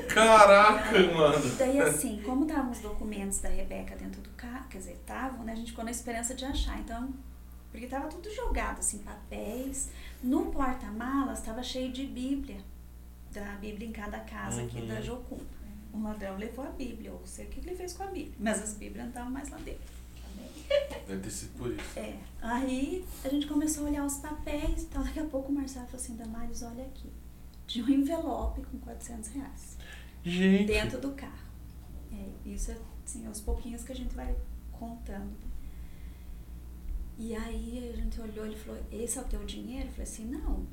Caraca, 0.09 0.99
mano. 1.15 1.57
Daí 1.59 1.81
assim, 1.81 2.21
como 2.25 2.45
estavam 2.47 2.71
os 2.71 2.81
documentos 2.81 3.39
da 3.39 3.49
Rebeca 3.49 3.97
dentro 3.97 4.21
do 4.21 4.31
carro, 4.31 4.67
quer 4.69 4.79
dizer, 4.79 4.93
estavam, 4.93 5.45
né? 5.45 5.53
A 5.53 5.57
gente 5.57 5.71
ficou 5.71 5.85
na 5.85 5.91
esperança 5.91 6.35
de 6.35 6.45
achar. 6.45 6.79
Então, 6.81 7.13
porque 7.71 7.87
tava 7.87 8.09
tudo 8.09 8.31
jogado, 8.35 8.79
assim, 8.81 8.99
papéis. 8.99 9.91
No 10.23 10.47
porta-malas 10.47 11.39
estava 11.39 11.63
cheio 11.63 11.93
de 11.93 12.05
Bíblia. 12.07 12.59
Da 13.33 13.55
Bíblia 13.57 13.89
em 13.89 13.93
cada 13.93 14.21
casa 14.21 14.63
aqui 14.63 14.81
Uhum. 14.81 14.89
da 14.89 15.01
Jocum. 15.01 15.39
Um 15.95 16.03
ladrão 16.05 16.37
levou 16.39 16.65
a 16.65 16.71
Bíblia, 16.71 17.13
ou 17.13 17.21
sei 17.27 17.47
o 17.47 17.49
que 17.49 17.61
ele 17.61 17.77
fez 17.77 17.93
com 17.95 18.03
a 18.03 18.07
Bíblia. 18.07 18.35
Mas 18.39 18.63
as 18.63 18.75
Bíblias 18.75 19.05
não 19.05 19.09
estavam 19.09 19.31
mais 19.31 19.49
lá 19.51 19.59
dentro. 19.59 19.93
Deve 21.07 21.21
ter 21.21 21.31
sido 21.31 21.59
por 21.59 21.71
isso. 21.71 21.99
É. 21.99 22.17
Aí 22.41 23.05
a 23.25 23.29
gente 23.29 23.47
começou 23.47 23.85
a 23.87 23.91
olhar 23.91 24.05
os 24.07 24.15
papéis 24.17 24.83
e 24.85 24.87
tal. 24.87 25.03
Daqui 25.05 25.21
a 25.21 25.25
pouco 25.25 25.51
o 25.51 25.55
Marcelo 25.55 25.85
falou 25.87 26.01
assim, 26.03 26.17
Damares, 26.17 26.63
olha 26.63 26.85
aqui. 26.85 27.11
Tinha 27.73 27.87
um 27.87 27.89
envelope 27.89 28.61
com 28.67 28.79
400 28.81 29.31
reais 29.31 29.79
Gente. 30.23 30.67
dentro 30.67 31.01
do 31.01 31.13
carro. 31.13 31.49
É, 32.13 32.29
isso 32.47 32.71
é 32.71 32.77
assim, 33.03 33.27
aos 33.27 33.41
pouquinhos 33.41 33.83
que 33.83 33.93
a 33.93 33.95
gente 33.95 34.15
vai 34.15 34.37
contando. 34.71 35.33
E 37.17 37.35
aí 37.35 37.91
a 37.91 37.97
gente 37.97 38.21
olhou, 38.21 38.45
ele 38.45 38.57
falou, 38.57 38.79
esse 38.93 39.17
é 39.17 39.23
o 39.23 39.25
teu 39.25 39.43
dinheiro? 39.47 39.87
Eu 39.89 39.93
falei 39.93 40.03
assim, 40.03 40.27
não, 40.27 40.67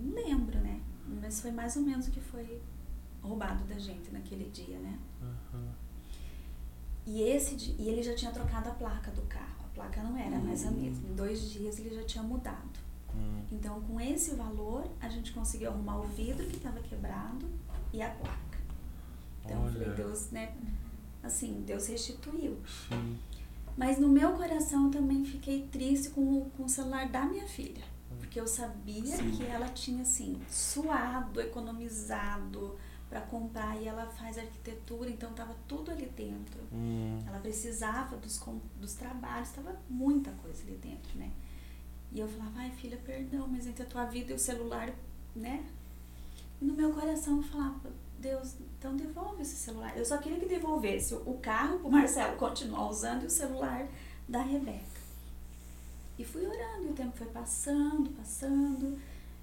não 0.00 0.14
lembro, 0.14 0.56
né? 0.60 0.80
Mas 1.20 1.40
foi 1.40 1.50
mais 1.50 1.74
ou 1.74 1.82
menos 1.82 2.06
o 2.06 2.12
que 2.12 2.20
foi 2.20 2.62
roubado 3.20 3.64
da 3.64 3.76
gente 3.76 4.12
naquele 4.12 4.48
dia, 4.50 4.78
né? 4.78 5.00
Aham. 5.20 5.74
E, 7.04 7.22
esse, 7.22 7.74
e 7.76 7.88
ele 7.88 8.04
já 8.04 8.14
tinha 8.14 8.30
trocado 8.30 8.68
a 8.68 8.72
placa 8.72 9.10
do 9.10 9.22
carro. 9.22 9.64
A 9.64 9.74
placa 9.74 10.00
não 10.00 10.16
era 10.16 10.38
mais 10.38 10.64
a 10.64 10.70
mesma. 10.70 11.08
Em 11.08 11.14
dois 11.16 11.50
dias 11.50 11.80
ele 11.80 11.92
já 11.92 12.04
tinha 12.04 12.22
mudado. 12.22 12.85
Hum. 13.16 13.42
Então, 13.52 13.80
com 13.82 14.00
esse 14.00 14.34
valor, 14.34 14.86
a 15.00 15.08
gente 15.08 15.32
conseguiu 15.32 15.70
arrumar 15.70 15.98
o 16.00 16.04
vidro 16.04 16.46
que 16.46 16.56
estava 16.56 16.80
quebrado 16.80 17.48
e 17.92 18.02
a 18.02 18.10
placa. 18.10 18.58
Então, 19.44 19.62
falei. 19.72 19.90
Deus, 19.94 20.30
né? 20.30 20.54
Assim, 21.22 21.62
Deus 21.66 21.86
restituiu. 21.86 22.58
Sim. 22.88 23.18
Mas 23.76 23.98
no 23.98 24.08
meu 24.08 24.32
coração 24.32 24.86
eu 24.86 24.90
também 24.90 25.24
fiquei 25.24 25.66
triste 25.68 26.10
com, 26.10 26.20
o- 26.38 26.50
com 26.56 26.64
o 26.64 26.68
celular 26.68 27.08
da 27.08 27.24
minha 27.24 27.46
filha. 27.46 27.84
Porque 28.18 28.40
eu 28.40 28.46
sabia 28.46 29.04
Sim. 29.16 29.30
que 29.32 29.44
ela 29.44 29.68
tinha, 29.68 30.02
assim, 30.02 30.40
suado, 30.48 31.40
economizado 31.40 32.76
para 33.08 33.20
comprar. 33.20 33.76
E 33.80 33.86
ela 33.86 34.06
faz 34.06 34.38
arquitetura, 34.38 35.10
então 35.10 35.32
tava 35.32 35.54
tudo 35.68 35.90
ali 35.90 36.06
dentro. 36.16 36.60
Hum. 36.72 37.22
Ela 37.26 37.38
precisava 37.38 38.16
dos, 38.16 38.40
dos 38.80 38.94
trabalhos, 38.94 39.48
estava 39.48 39.76
muita 39.88 40.30
coisa 40.42 40.62
ali 40.62 40.76
dentro, 40.76 41.18
né? 41.18 41.30
E 42.12 42.20
eu 42.20 42.28
falava, 42.28 42.60
ai 42.60 42.70
filha, 42.70 42.96
perdão, 43.04 43.46
mas 43.48 43.66
entre 43.66 43.82
a 43.82 43.86
tua 43.86 44.04
vida 44.04 44.32
e 44.32 44.34
o 44.34 44.38
celular, 44.38 44.92
né? 45.34 45.66
E 46.60 46.64
no 46.64 46.74
meu 46.74 46.92
coração 46.92 47.38
eu 47.38 47.42
falava, 47.42 47.90
Deus, 48.18 48.54
então 48.78 48.96
devolve 48.96 49.42
esse 49.42 49.56
celular. 49.56 49.96
Eu 49.96 50.04
só 50.04 50.18
queria 50.18 50.38
que 50.38 50.46
devolvesse 50.46 51.14
o 51.14 51.34
carro 51.34 51.78
pro 51.78 51.90
Marcelo 51.90 52.36
continuar 52.36 52.88
usando 52.88 53.24
e 53.24 53.26
o 53.26 53.30
celular 53.30 53.86
da 54.28 54.42
Rebeca. 54.42 54.96
E 56.18 56.24
fui 56.24 56.46
orando, 56.46 56.86
e 56.86 56.90
o 56.90 56.94
tempo 56.94 57.16
foi 57.16 57.26
passando, 57.26 58.10
passando. 58.10 58.98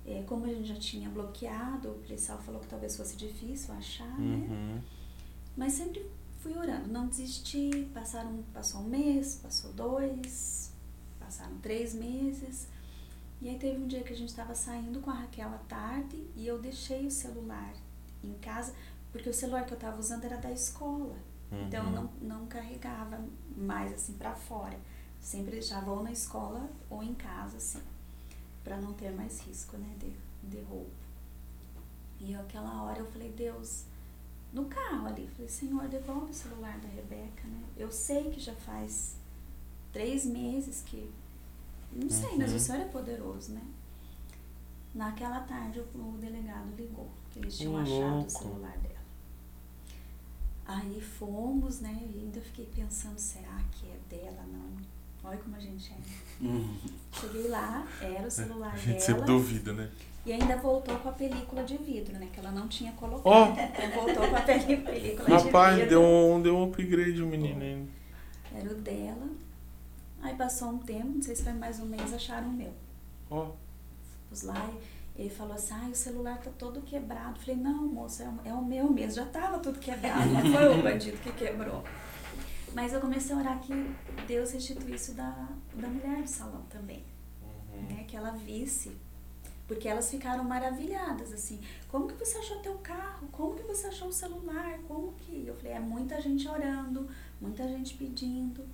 É, 0.05 0.23
como 0.27 0.45
a 0.45 0.49
gente 0.49 0.67
já 0.67 0.75
tinha 0.75 1.09
bloqueado, 1.09 1.91
o 1.91 1.99
policial 1.99 2.37
falou 2.39 2.59
que 2.59 2.67
talvez 2.67 2.97
fosse 2.97 3.15
difícil 3.15 3.73
achar, 3.75 4.19
né? 4.19 4.47
Uhum. 4.49 4.81
Mas 5.55 5.73
sempre 5.73 6.05
fui 6.39 6.57
orando, 6.57 6.89
não 6.89 7.07
desisti. 7.07 7.87
Passaram, 7.93 8.43
passou 8.53 8.81
um 8.81 8.89
mês, 8.89 9.39
passou 9.41 9.71
dois, 9.71 10.72
passaram 11.23 11.57
três 11.57 11.93
meses. 11.93 12.67
E 13.41 13.49
aí 13.49 13.57
teve 13.59 13.77
um 13.77 13.87
dia 13.87 14.03
que 14.03 14.13
a 14.13 14.15
gente 14.15 14.29
estava 14.29 14.55
saindo 14.55 14.99
com 15.01 15.09
a 15.11 15.13
Raquel 15.15 15.49
à 15.49 15.57
tarde 15.69 16.15
e 16.35 16.47
eu 16.47 16.59
deixei 16.59 17.05
o 17.05 17.11
celular 17.11 17.73
em 18.23 18.33
casa, 18.35 18.73
porque 19.11 19.29
o 19.29 19.33
celular 19.33 19.65
que 19.65 19.73
eu 19.73 19.77
estava 19.77 19.99
usando 19.99 20.23
era 20.25 20.37
da 20.37 20.51
escola. 20.51 21.15
Então 21.51 21.83
eu 21.83 21.89
Uhum. 21.89 22.09
não, 22.21 22.39
não 22.39 22.47
carregava 22.47 23.19
mais 23.55 23.93
assim 23.93 24.13
para 24.13 24.33
fora. 24.33 24.79
Sempre 25.19 25.51
deixava 25.51 25.91
ou 25.91 26.01
na 26.03 26.11
escola 26.11 26.69
ou 26.89 27.01
em 27.03 27.13
casa, 27.13 27.57
assim, 27.57 27.81
para 28.63 28.77
não 28.77 28.93
ter 28.93 29.11
mais 29.11 29.39
risco, 29.41 29.77
né, 29.77 29.95
de, 29.99 30.11
de 30.49 30.61
roubo. 30.63 30.89
E 32.19 32.33
aquela 32.35 32.83
hora 32.83 32.99
eu 32.99 33.05
falei, 33.05 33.31
Deus, 33.31 33.85
no 34.51 34.65
carro 34.65 35.07
ali, 35.07 35.27
falei, 35.27 35.49
Senhor, 35.49 35.87
devolve 35.87 36.31
o 36.31 36.33
celular 36.33 36.77
da 36.79 36.87
Rebeca, 36.87 37.47
né? 37.47 37.63
Eu 37.77 37.91
sei 37.91 38.29
que 38.31 38.39
já 38.39 38.53
faz 38.55 39.15
três 39.93 40.25
meses 40.25 40.83
que. 40.85 41.09
Não 41.93 42.09
sei, 42.09 42.35
mas 42.37 42.49
Uhum. 42.51 42.57
o 42.57 42.59
Senhor 42.59 42.81
é 42.81 42.85
poderoso, 42.85 43.53
né? 43.53 43.61
Naquela 44.95 45.39
tarde 45.41 45.79
o, 45.79 46.17
delegado 46.19 46.75
ligou, 46.77 47.09
que 47.31 47.39
eles 47.39 47.57
tinham 47.57 47.77
achado 47.77 47.99
louco. 48.15 48.27
o 48.27 48.29
celular 48.29 48.77
dela. 48.79 48.93
Aí 50.65 51.01
fomos, 51.01 51.79
né? 51.81 51.97
E 52.13 52.19
ainda 52.19 52.39
fiquei 52.41 52.65
pensando, 52.75 53.17
será 53.17 53.59
que 53.71 53.87
é 53.87 53.97
dela? 54.15 54.43
Não. 54.51 54.93
Olha 55.29 55.37
como 55.37 55.55
a 55.55 55.59
gente 55.59 55.91
é. 55.93 56.43
Hum. 56.43 56.77
Cheguei 57.13 57.47
lá, 57.47 57.87
era 58.01 58.27
o 58.27 58.31
celular 58.31 58.73
A 58.73 58.77
gente 58.77 59.01
sempre 59.01 59.23
dela. 59.23 59.37
duvida, 59.37 59.73
né? 59.73 59.89
E 60.25 60.31
ainda 60.31 60.55
voltou 60.57 60.97
com 60.99 61.09
a 61.09 61.11
película 61.13 61.63
de 61.63 61.77
vidro, 61.77 62.13
né? 62.17 62.29
Que 62.33 62.39
ela 62.39 62.51
não 62.51 62.67
tinha 62.67 62.91
colocado. 62.93 63.57
Então 63.59 63.91
voltou 64.03 64.27
com 64.29 64.35
a 64.35 64.41
película 64.41 64.93
de 64.93 65.43
Rapaz, 65.45 65.75
vidro. 65.75 65.89
deu 65.89 66.01
um, 66.03 66.41
deu 66.41 66.57
um 66.57 66.63
upgrade 66.65 67.21
o 67.21 67.27
menino 67.27 67.61
ainda. 67.61 67.89
Era 68.53 68.71
o 68.71 68.75
dela. 68.75 69.27
Aí 70.23 70.35
passou 70.35 70.69
um 70.69 70.77
tempo, 70.79 71.07
não 71.15 71.21
sei 71.21 71.35
se 71.35 71.43
foi 71.43 71.53
mais 71.53 71.79
um 71.79 71.85
mês, 71.85 72.13
acharam 72.13 72.47
o 72.47 72.53
meu. 72.53 72.73
Ó. 73.29 73.51
Fomos 74.29 74.41
lá 74.43 74.69
e 75.15 75.21
ele 75.23 75.29
falou 75.29 75.53
assim, 75.53 75.73
ai, 75.73 75.91
o 75.91 75.95
celular 75.95 76.37
tá 76.39 76.49
todo 76.57 76.81
quebrado. 76.81 77.39
Falei, 77.39 77.55
não, 77.57 77.85
moça, 77.87 78.23
é 78.23 78.29
o- 78.29 78.39
é 78.45 78.53
o 78.53 78.63
meu 78.63 78.89
mesmo. 78.91 79.15
Já 79.15 79.25
tava 79.25 79.59
tudo 79.59 79.79
quebrado, 79.79 80.27
não 80.29 80.41
foi 80.51 80.79
o 80.79 80.81
bandido 80.81 81.17
que 81.17 81.31
quebrou. 81.33 81.83
Mas 82.73 82.93
eu 82.93 82.99
comecei 83.01 83.35
a 83.35 83.39
orar 83.39 83.59
que 83.59 83.73
Deus 84.27 84.51
restituísse 84.51 85.11
o 85.11 85.13
da, 85.13 85.47
da 85.75 85.87
mulher 85.87 86.23
do 86.23 86.27
salão 86.29 86.63
também. 86.69 87.03
Né? 87.89 88.05
Que 88.07 88.15
ela 88.15 88.31
visse. 88.31 88.95
Porque 89.67 89.87
elas 89.87 90.09
ficaram 90.09 90.43
maravilhadas, 90.43 91.31
assim. 91.31 91.59
Como 91.89 92.07
que 92.07 92.13
você 92.15 92.37
achou 92.39 92.57
teu 92.59 92.75
carro? 92.79 93.27
Como 93.31 93.55
que 93.55 93.63
você 93.63 93.87
achou 93.87 94.07
o 94.07 94.13
celular? 94.13 94.79
Como 94.87 95.13
que... 95.13 95.45
Eu 95.47 95.55
falei, 95.55 95.73
é 95.73 95.79
muita 95.79 96.19
gente 96.21 96.47
orando, 96.47 97.07
muita 97.39 97.67
gente 97.67 97.93
pedindo. 97.95 98.65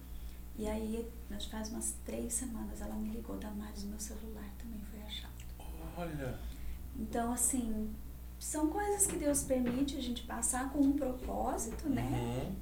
E 0.58 0.68
aí, 0.68 1.08
nós 1.30 1.46
faz 1.46 1.70
umas 1.70 1.96
três 2.06 2.34
semanas, 2.34 2.82
ela 2.82 2.96
me 2.96 3.10
ligou, 3.10 3.38
Damares, 3.38 3.84
o 3.84 3.88
meu 3.88 4.00
celular 4.00 4.50
também 4.58 4.82
foi 4.92 5.02
achado. 5.02 5.34
Olha. 5.98 6.40
Então, 6.96 7.32
assim, 7.32 7.94
são 8.40 8.70
coisas 8.70 9.06
que 9.06 9.18
Deus 9.18 9.44
permite 9.44 9.96
a 9.98 10.02
gente 10.02 10.24
passar 10.24 10.72
com 10.72 10.80
um 10.80 10.94
propósito, 10.94 11.90
né? 11.90 12.10
Uhum. 12.10 12.56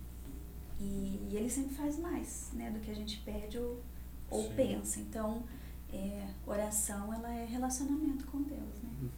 E, 0.79 1.29
e 1.31 1.37
ele 1.37 1.49
sempre 1.49 1.75
faz 1.75 1.97
mais, 1.97 2.49
né, 2.53 2.69
do 2.69 2.79
que 2.79 2.91
a 2.91 2.95
gente 2.95 3.19
pede 3.19 3.57
ou, 3.57 3.81
ou 4.29 4.43
Sim. 4.43 4.55
pensa. 4.55 4.99
Então, 4.99 5.43
é, 5.91 6.27
oração, 6.45 7.13
ela 7.13 7.33
é 7.33 7.45
relacionamento 7.45 8.25
com 8.27 8.41
Deus, 8.43 8.81
né? 8.83 9.09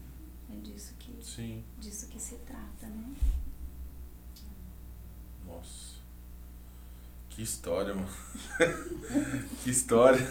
É 0.51 0.55
disso 0.57 0.93
que, 0.97 1.23
Sim. 1.23 1.63
disso 1.77 2.07
que 2.07 2.19
se 2.19 2.35
trata, 2.37 2.87
né? 2.87 3.15
Nossa. 5.45 5.88
Que 7.29 7.41
história, 7.43 7.93
mano. 7.93 8.07
que 9.63 9.69
história. 9.69 10.27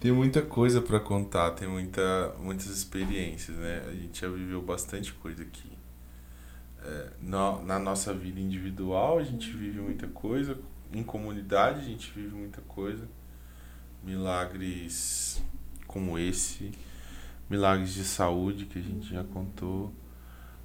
Tem 0.00 0.12
muita 0.12 0.40
coisa 0.42 0.80
pra 0.80 1.00
contar, 1.00 1.50
tem 1.52 1.68
muita, 1.68 2.34
muitas 2.38 2.66
experiências, 2.66 3.56
né? 3.56 3.82
A 3.88 3.92
gente 3.92 4.20
já 4.20 4.28
viveu 4.28 4.62
bastante 4.62 5.12
coisa 5.12 5.42
aqui. 5.42 5.70
É, 6.82 7.10
na, 7.20 7.60
na 7.62 7.78
nossa 7.78 8.14
vida 8.14 8.40
individual, 8.40 9.18
a 9.18 9.22
gente 9.22 9.50
vive 9.50 9.80
muita 9.80 10.06
coisa. 10.08 10.58
Em 10.92 11.02
comunidade, 11.02 11.80
a 11.80 11.84
gente 11.84 12.10
vive 12.12 12.34
muita 12.34 12.60
coisa. 12.62 13.08
Milagres 14.02 15.42
como 15.86 16.18
esse. 16.18 16.72
Milagres 17.48 17.92
de 17.92 18.04
saúde 18.04 18.66
que 18.66 18.78
a 18.78 18.82
gente 18.82 19.08
já 19.12 19.24
contou. 19.24 19.92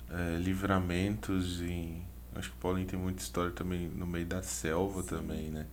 É, 0.10 0.38
livramentos 0.38 1.62
em 1.62 2.06
Acho 2.36 2.52
que 2.52 2.58
o 2.58 2.60
Paulinho 2.60 2.86
tem 2.86 3.00
muita 3.00 3.22
história 3.22 3.52
também 3.52 3.88
no 3.88 4.06
meio 4.06 4.26
da 4.26 4.44
selva 4.44 5.02
também, 5.02 5.50
né? 5.50 5.66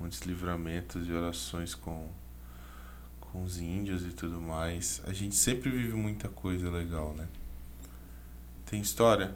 Muitos 0.00 0.22
livramentos 0.22 1.06
e 1.06 1.12
orações 1.12 1.74
com, 1.74 2.08
com 3.20 3.42
os 3.42 3.58
índios 3.58 4.04
e 4.04 4.08
tudo 4.08 4.40
mais. 4.40 5.02
A 5.06 5.12
gente 5.12 5.36
sempre 5.36 5.70
vive 5.70 5.92
muita 5.92 6.26
coisa 6.28 6.70
legal, 6.70 7.14
né? 7.14 7.28
Tem 8.64 8.80
história? 8.80 9.34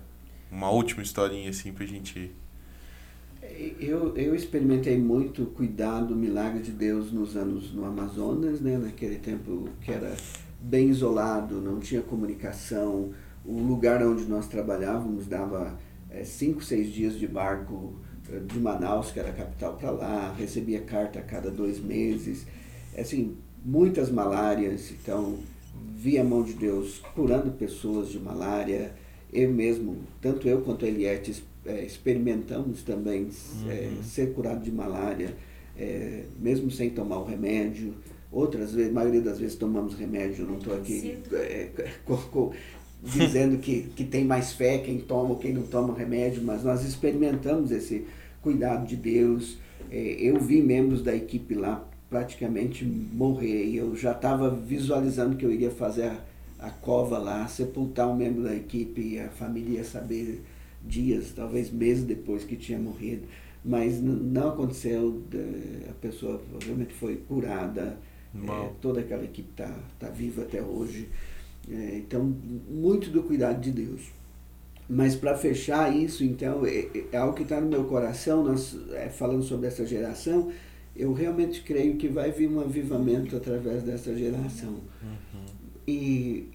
Uma 0.51 0.71
última 0.71 1.03
historinha 1.03 1.51
assim 1.51 1.71
pra 1.71 1.85
gente. 1.85 2.35
Eu, 3.79 4.17
eu 4.17 4.35
experimentei 4.35 4.99
muito 4.99 5.45
cuidado, 5.47 6.17
milagre 6.17 6.63
de 6.63 6.73
Deus 6.73 7.13
nos 7.13 7.37
anos 7.37 7.73
no 7.73 7.85
Amazonas, 7.85 8.61
né? 8.61 8.79
Naquele 8.79 9.17
tempo 9.17 9.69
que 9.83 9.93
era 9.93 10.17
bem 10.59 10.89
isolado, 10.89 11.61
não 11.61 11.79
tinha 11.79 12.01
comunicação. 12.01 13.13
O 13.45 13.61
lugar 13.61 14.03
onde 14.03 14.25
nós 14.25 14.49
trabalhávamos 14.49 15.27
dava 15.27 15.79
é, 16.11 16.25
cinco, 16.25 16.63
seis 16.63 16.93
dias 16.93 17.19
de 17.19 17.27
barco 17.27 17.95
é, 18.31 18.39
de 18.39 18.59
Manaus, 18.59 19.11
que 19.11 19.19
era 19.19 19.31
a 19.31 19.33
capital, 19.33 19.77
para 19.77 19.91
lá. 19.91 20.35
Recebia 20.39 20.81
carta 20.81 21.19
a 21.19 21.23
cada 21.23 21.51
dois 21.51 21.79
meses. 21.81 22.47
Assim, 22.97 23.37
muitas 23.65 24.11
malárias. 24.11 24.91
Então, 24.91 25.39
vi 25.95 26.19
a 26.19 26.25
mão 26.25 26.43
de 26.43 26.55
Deus 26.55 27.01
curando 27.15 27.51
pessoas 27.53 28.09
de 28.09 28.19
malária. 28.19 28.93
Eu 29.33 29.53
mesmo, 29.53 29.99
tanto 30.21 30.49
eu 30.49 30.63
quanto 30.63 30.85
a 30.85 30.89
Eliette, 30.89 31.45
é, 31.67 31.85
experimentamos 31.85 32.83
também 32.83 33.25
uhum. 33.25 34.03
ser 34.03 34.33
curado 34.33 34.63
de 34.63 34.73
malária, 34.73 35.37
mesmo 36.41 36.71
sem 36.71 36.91
tomar 36.91 37.19
o 37.19 37.25
remédio. 37.25 37.95
Outras 38.31 38.73
vezes, 38.73 38.91
a 38.91 38.95
maioria 38.95 39.23
das 39.23 39.39
vezes 39.39 39.57
tomamos 39.57 39.95
remédio, 39.95 40.45
não 40.45 40.59
estou 40.59 40.75
aqui 40.75 41.19
é, 41.33 41.71
dizendo 43.15 43.59
que, 43.59 43.83
que 43.95 44.05
tem 44.05 44.25
mais 44.25 44.53
fé 44.53 44.79
quem 44.79 44.99
toma 44.99 45.31
ou 45.31 45.37
quem 45.37 45.53
não 45.53 45.63
toma 45.63 45.97
remédio, 45.97 46.43
mas 46.43 46.65
nós 46.65 46.85
experimentamos 46.85 47.71
esse 47.71 48.05
cuidado 48.43 48.87
de 48.87 48.97
Deus. 48.97 49.59
É, 49.91 49.99
eu 49.99 50.39
vi 50.41 50.61
membros 50.61 51.03
da 51.03 51.15
equipe 51.15 51.55
lá 51.55 51.89
praticamente 52.11 52.85
morrer 52.85 53.65
e 53.67 53.77
eu 53.77 53.95
já 53.95 54.13
estava 54.13 54.51
visualizando 54.51 55.37
que 55.37 55.45
eu 55.45 55.53
iria 55.53 55.71
fazer 55.71 56.05
a, 56.05 56.67
a 56.67 56.71
cova 56.71 57.19
lá, 57.19 57.47
sepultar 57.47 58.09
um 58.09 58.17
membro 58.17 58.43
da 58.43 58.55
equipe 58.55 59.01
e 59.01 59.21
a 59.21 59.29
família 59.29 59.79
ia 59.79 59.85
saber 59.85 60.43
dias, 60.85 61.33
talvez 61.35 61.71
meses 61.71 62.05
depois 62.05 62.45
que 62.45 62.57
tinha 62.57 62.79
morrido. 62.79 63.27
Mas 63.65 64.01
não 64.01 64.49
aconteceu, 64.49 65.23
a 65.89 65.93
pessoa 65.95 66.41
realmente 66.65 66.95
foi 66.95 67.17
curada 67.17 67.99
é, 68.35 68.71
toda 68.81 69.01
aquela 69.01 69.25
equipe 69.25 69.49
está 69.51 69.75
tá 69.99 70.09
viva 70.09 70.43
até 70.43 70.63
hoje. 70.63 71.09
É, 71.71 71.99
então, 71.99 72.23
muito 72.69 73.11
do 73.11 73.23
cuidado 73.23 73.61
de 73.61 73.71
Deus. 73.71 74.11
Mas 74.89 75.15
para 75.15 75.37
fechar 75.37 75.95
isso, 75.95 76.25
então, 76.25 76.65
é, 76.65 76.79
é, 76.79 77.05
é 77.13 77.17
algo 77.17 77.35
que 77.35 77.43
está 77.43 77.61
no 77.61 77.69
meu 77.69 77.85
coração, 77.85 78.43
nós 78.43 78.77
é, 78.93 79.09
falando 79.09 79.43
sobre 79.43 79.67
essa 79.67 79.85
geração, 79.85 80.51
eu 80.97 81.13
realmente 81.13 81.63
creio 81.63 81.97
que 81.97 82.09
vai 82.09 82.33
vir 82.33 82.49
um 82.49 82.61
avivamento 82.61 83.37
através 83.37 83.83
dessa 83.83 84.17
geração. 84.17 84.71
Uhum. 84.71 85.45
E 85.87 86.49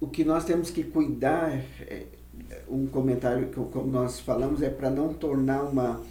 o 0.00 0.08
que 0.08 0.24
nós 0.24 0.44
temos 0.44 0.70
que 0.70 0.82
cuidar, 0.82 1.62
é, 1.82 2.06
um 2.68 2.86
comentário 2.86 3.48
que 3.48 3.54
como 3.54 3.90
nós 3.90 4.18
falamos, 4.18 4.60
é 4.60 4.68
para 4.68 4.90
não 4.90 5.14
tornar 5.14 5.62
uma 5.62 6.02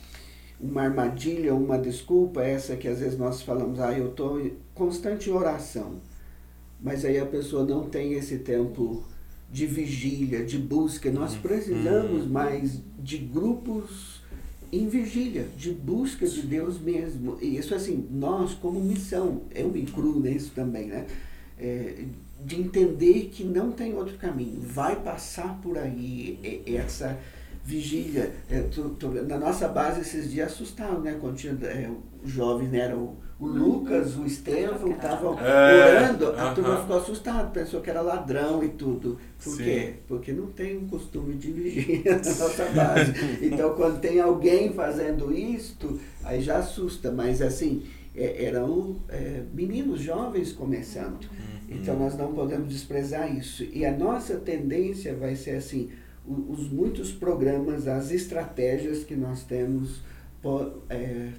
uma 0.63 0.83
armadilha, 0.83 1.53
uma 1.53 1.77
desculpa, 1.77 2.41
essa 2.41 2.77
que 2.77 2.87
às 2.87 2.99
vezes 2.99 3.19
nós 3.19 3.41
falamos, 3.41 3.81
ah, 3.81 3.91
eu 3.91 4.11
estou 4.11 4.39
constante 4.73 5.29
oração, 5.29 5.99
mas 6.84 7.05
aí 7.05 7.18
a 7.18 7.26
pessoa 7.26 7.64
não 7.65 7.89
tem 7.89 8.14
esse 8.14 8.39
tempo 8.39 9.03
de 9.49 9.65
vigília, 9.65 10.43
de 10.43 10.57
busca. 10.57 11.10
Nós 11.10 11.34
uhum. 11.35 11.41
precisamos 11.41 12.23
uhum. 12.23 12.30
mais 12.30 12.81
de 12.99 13.18
grupos 13.18 14.22
em 14.72 14.89
vigília, 14.89 15.45
de 15.55 15.72
busca 15.72 16.27
de 16.27 16.41
Deus 16.41 16.80
mesmo. 16.81 17.38
E 17.41 17.57
isso 17.57 17.73
assim, 17.73 18.07
nós 18.11 18.53
como 18.55 18.81
missão, 18.81 19.43
eu 19.53 19.69
me 19.69 19.81
incluo 19.81 20.19
nisso 20.19 20.51
também, 20.53 20.88
né? 20.88 21.05
É, 21.57 22.03
de 22.43 22.60
entender 22.60 23.30
que 23.31 23.43
não 23.43 23.72
tem 23.72 23.93
outro 23.93 24.18
caminho, 24.18 24.60
vai 24.60 24.99
passar 25.01 25.61
por 25.61 25.77
aí 25.77 26.64
essa 26.65 27.18
vigília. 27.64 28.34
É, 28.49 28.61
tu, 28.64 28.89
tu, 28.99 29.07
na 29.10 29.38
nossa 29.38 29.68
base 29.68 30.01
esses 30.01 30.31
dias 30.31 30.51
assustaram, 30.51 30.99
né? 30.99 31.18
Quando 31.22 31.38
tinha 31.38 31.53
é, 31.61 31.89
jovens, 32.26 32.69
né? 32.72 32.80
Era 32.80 32.97
o, 33.43 33.47
Lucas, 33.47 34.15
o 34.15 34.25
Estevão, 34.25 34.91
estavam 34.91 35.37
é, 35.37 35.97
orando, 35.97 36.27
a 36.27 36.29
uh 36.29 36.35
-huh. 36.35 36.55
turma 36.55 36.81
ficou 36.81 36.97
assustada, 36.97 37.49
pensou 37.49 37.81
que 37.81 37.89
era 37.89 38.01
ladrão 38.01 38.63
e 38.63 38.69
tudo. 38.69 39.19
Por 39.43 39.57
Sim. 39.57 39.63
quê? 39.63 39.93
Porque 40.07 40.31
não 40.31 40.47
tem 40.47 40.77
um 40.77 40.87
costume 40.87 41.35
de 41.35 41.51
vigília 41.51 42.15
na 42.23 42.35
nossa 42.35 42.65
base. 42.73 43.13
então 43.45 43.75
quando 43.75 43.99
tem 43.99 44.21
alguém 44.21 44.73
fazendo 44.73 45.33
isto, 45.33 45.99
aí 46.23 46.41
já 46.41 46.59
assusta, 46.59 47.11
mas 47.11 47.41
assim, 47.41 47.83
é, 48.15 48.45
eram 48.45 48.95
é, 49.09 49.43
meninos 49.53 49.99
jovens 49.99 50.53
começando. 50.53 51.23
Uhum. 51.23 51.77
Então 51.77 51.99
nós 51.99 52.17
não 52.17 52.33
podemos 52.33 52.69
desprezar 52.69 53.35
isso. 53.35 53.63
E 53.73 53.85
a 53.85 53.91
nossa 53.91 54.35
tendência 54.37 55.13
vai 55.15 55.35
ser 55.35 55.57
assim, 55.57 55.89
os 56.25 56.71
muitos 56.71 57.11
programas, 57.11 57.87
as 57.87 58.09
estratégias 58.09 59.03
que 59.03 59.15
nós 59.15 59.43
temos, 59.43 60.01
é, 60.89 61.31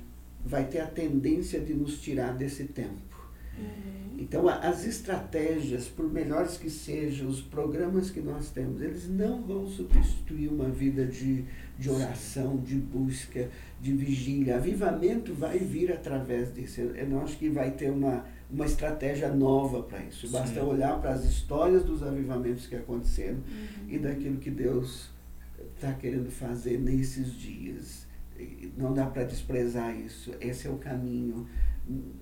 vai 0.44 0.64
ter 0.64 0.80
a 0.80 0.86
tendência 0.86 1.60
de 1.60 1.74
nos 1.74 2.00
tirar 2.00 2.34
desse 2.34 2.64
tempo. 2.64 3.14
Uhum. 3.58 3.94
Então, 4.18 4.48
as 4.48 4.86
estratégias, 4.86 5.88
por 5.88 6.10
melhores 6.10 6.56
que 6.56 6.70
sejam, 6.70 7.28
os 7.28 7.40
programas 7.40 8.10
que 8.10 8.20
nós 8.20 8.50
temos, 8.50 8.80
eles 8.80 9.08
não 9.08 9.42
vão 9.42 9.66
substituir 9.66 10.48
uma 10.48 10.68
vida 10.68 11.04
de, 11.04 11.44
de 11.78 11.90
oração, 11.90 12.58
de 12.58 12.76
busca, 12.76 13.48
de 13.80 13.92
vigília. 13.92 14.56
Avivamento 14.56 15.34
vai 15.34 15.58
vir 15.58 15.92
através 15.92 16.54
disso. 16.54 16.80
Eu 16.80 17.20
acho 17.20 17.36
que 17.36 17.48
vai 17.48 17.72
ter 17.72 17.90
uma, 17.90 18.24
uma 18.50 18.66
estratégia 18.66 19.28
nova 19.30 19.82
para 19.82 20.04
isso. 20.04 20.30
Basta 20.30 20.60
Sim. 20.60 20.66
olhar 20.66 21.00
para 21.00 21.12
as 21.12 21.24
histórias 21.24 21.84
dos 21.84 22.02
avivamentos 22.02 22.66
que 22.68 22.76
aconteceram 22.76 23.38
uhum. 23.38 23.88
e 23.88 23.98
daquilo 23.98 24.36
que 24.36 24.50
Deus 24.50 25.10
está 25.74 25.92
querendo 25.92 26.30
fazer 26.30 26.78
nesses 26.78 27.34
dias. 27.34 28.06
Não 28.76 28.92
dá 28.92 29.06
para 29.06 29.24
desprezar 29.24 29.96
isso. 29.96 30.34
Esse 30.40 30.66
é 30.66 30.70
o 30.70 30.76
caminho. 30.76 31.46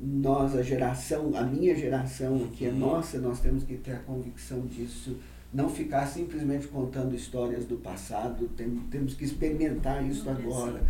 Nós, 0.01 0.57
a 0.57 0.63
geração, 0.63 1.37
a 1.37 1.43
minha 1.43 1.75
geração, 1.75 2.49
que 2.53 2.67
é 2.67 2.73
nossa, 2.73 3.19
nós 3.19 3.41
temos 3.41 3.65
que 3.65 3.77
ter 3.77 3.93
a 3.93 3.99
convicção 3.99 4.67
disso. 4.67 5.17
Não 5.53 5.69
ficar 5.69 6.07
simplesmente 6.07 6.67
contando 6.67 7.15
histórias 7.15 7.65
do 7.67 7.77
passado, 7.77 8.49
tem, 8.57 8.71
temos 8.91 9.15
que 9.15 9.25
experimentar 9.25 10.05
isso 10.07 10.29
agora. 10.29 10.83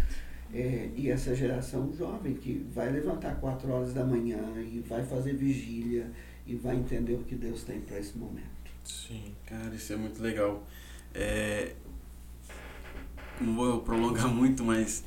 É, 0.55 0.91
e 0.95 1.11
essa 1.11 1.35
geração 1.35 1.93
jovem 1.97 2.35
que 2.35 2.67
vai 2.75 2.91
levantar 2.91 3.37
quatro 3.37 3.73
horas 3.73 3.95
da 3.95 4.05
manhã 4.05 4.39
e 4.59 4.85
vai 4.87 5.03
fazer 5.03 5.35
vigília 5.35 6.11
e 6.47 6.55
vai 6.55 6.77
entender 6.77 7.15
o 7.15 7.25
que 7.25 7.35
Deus 7.35 7.63
tem 7.63 7.81
para 7.81 7.99
esse 7.99 8.17
momento. 8.19 8.53
Sim, 8.85 9.35
cara, 9.47 9.75
isso 9.75 9.93
é 9.93 9.97
muito 9.97 10.23
legal. 10.23 10.67
É, 11.15 11.73
não 13.41 13.55
vou 13.55 13.81
prolongar 13.81 14.29
muito, 14.33 14.65
mas 14.65 15.05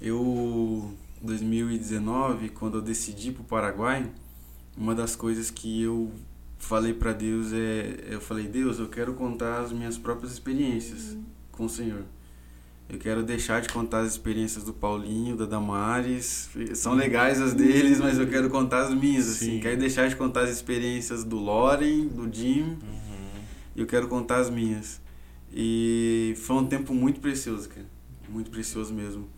eu, 0.00 0.92
2019, 1.22 2.48
quando 2.50 2.78
eu 2.78 2.82
decidi 2.82 3.32
para 3.32 3.42
o 3.42 3.44
Paraguai, 3.44 4.10
uma 4.76 4.94
das 4.94 5.14
coisas 5.14 5.50
que 5.50 5.82
eu 5.82 6.10
falei 6.58 6.92
para 6.94 7.12
Deus 7.12 7.52
é, 7.52 8.04
eu 8.08 8.20
falei, 8.20 8.46
Deus, 8.46 8.78
eu 8.78 8.88
quero 8.88 9.14
contar 9.14 9.60
as 9.60 9.72
minhas 9.72 9.98
próprias 9.98 10.32
experiências 10.32 11.12
uhum. 11.12 11.24
com 11.52 11.64
o 11.64 11.68
Senhor. 11.68 12.04
Eu 12.88 12.98
quero 12.98 13.22
deixar 13.22 13.60
de 13.60 13.68
contar 13.68 14.00
as 14.00 14.10
experiências 14.10 14.64
do 14.64 14.72
Paulinho, 14.72 15.36
da 15.36 15.46
Damares. 15.46 16.50
São 16.74 16.94
legais 16.94 17.40
as 17.40 17.54
deles, 17.54 18.00
mas 18.00 18.18
eu 18.18 18.26
quero 18.26 18.50
contar 18.50 18.82
as 18.86 18.94
minhas, 18.94 19.28
assim. 19.28 19.52
Sim. 19.52 19.60
Quero 19.60 19.78
deixar 19.78 20.08
de 20.08 20.16
contar 20.16 20.42
as 20.42 20.50
experiências 20.50 21.22
do 21.22 21.36
Loren, 21.36 22.08
do 22.08 22.28
Jim. 22.32 22.62
Uhum. 22.62 23.40
E 23.76 23.80
eu 23.80 23.86
quero 23.86 24.08
contar 24.08 24.38
as 24.38 24.50
minhas. 24.50 25.00
E 25.52 26.34
foi 26.38 26.56
um 26.56 26.66
tempo 26.66 26.92
muito 26.92 27.20
precioso, 27.20 27.68
cara. 27.68 27.86
Muito 28.28 28.50
precioso 28.50 28.92
mesmo. 28.92 29.28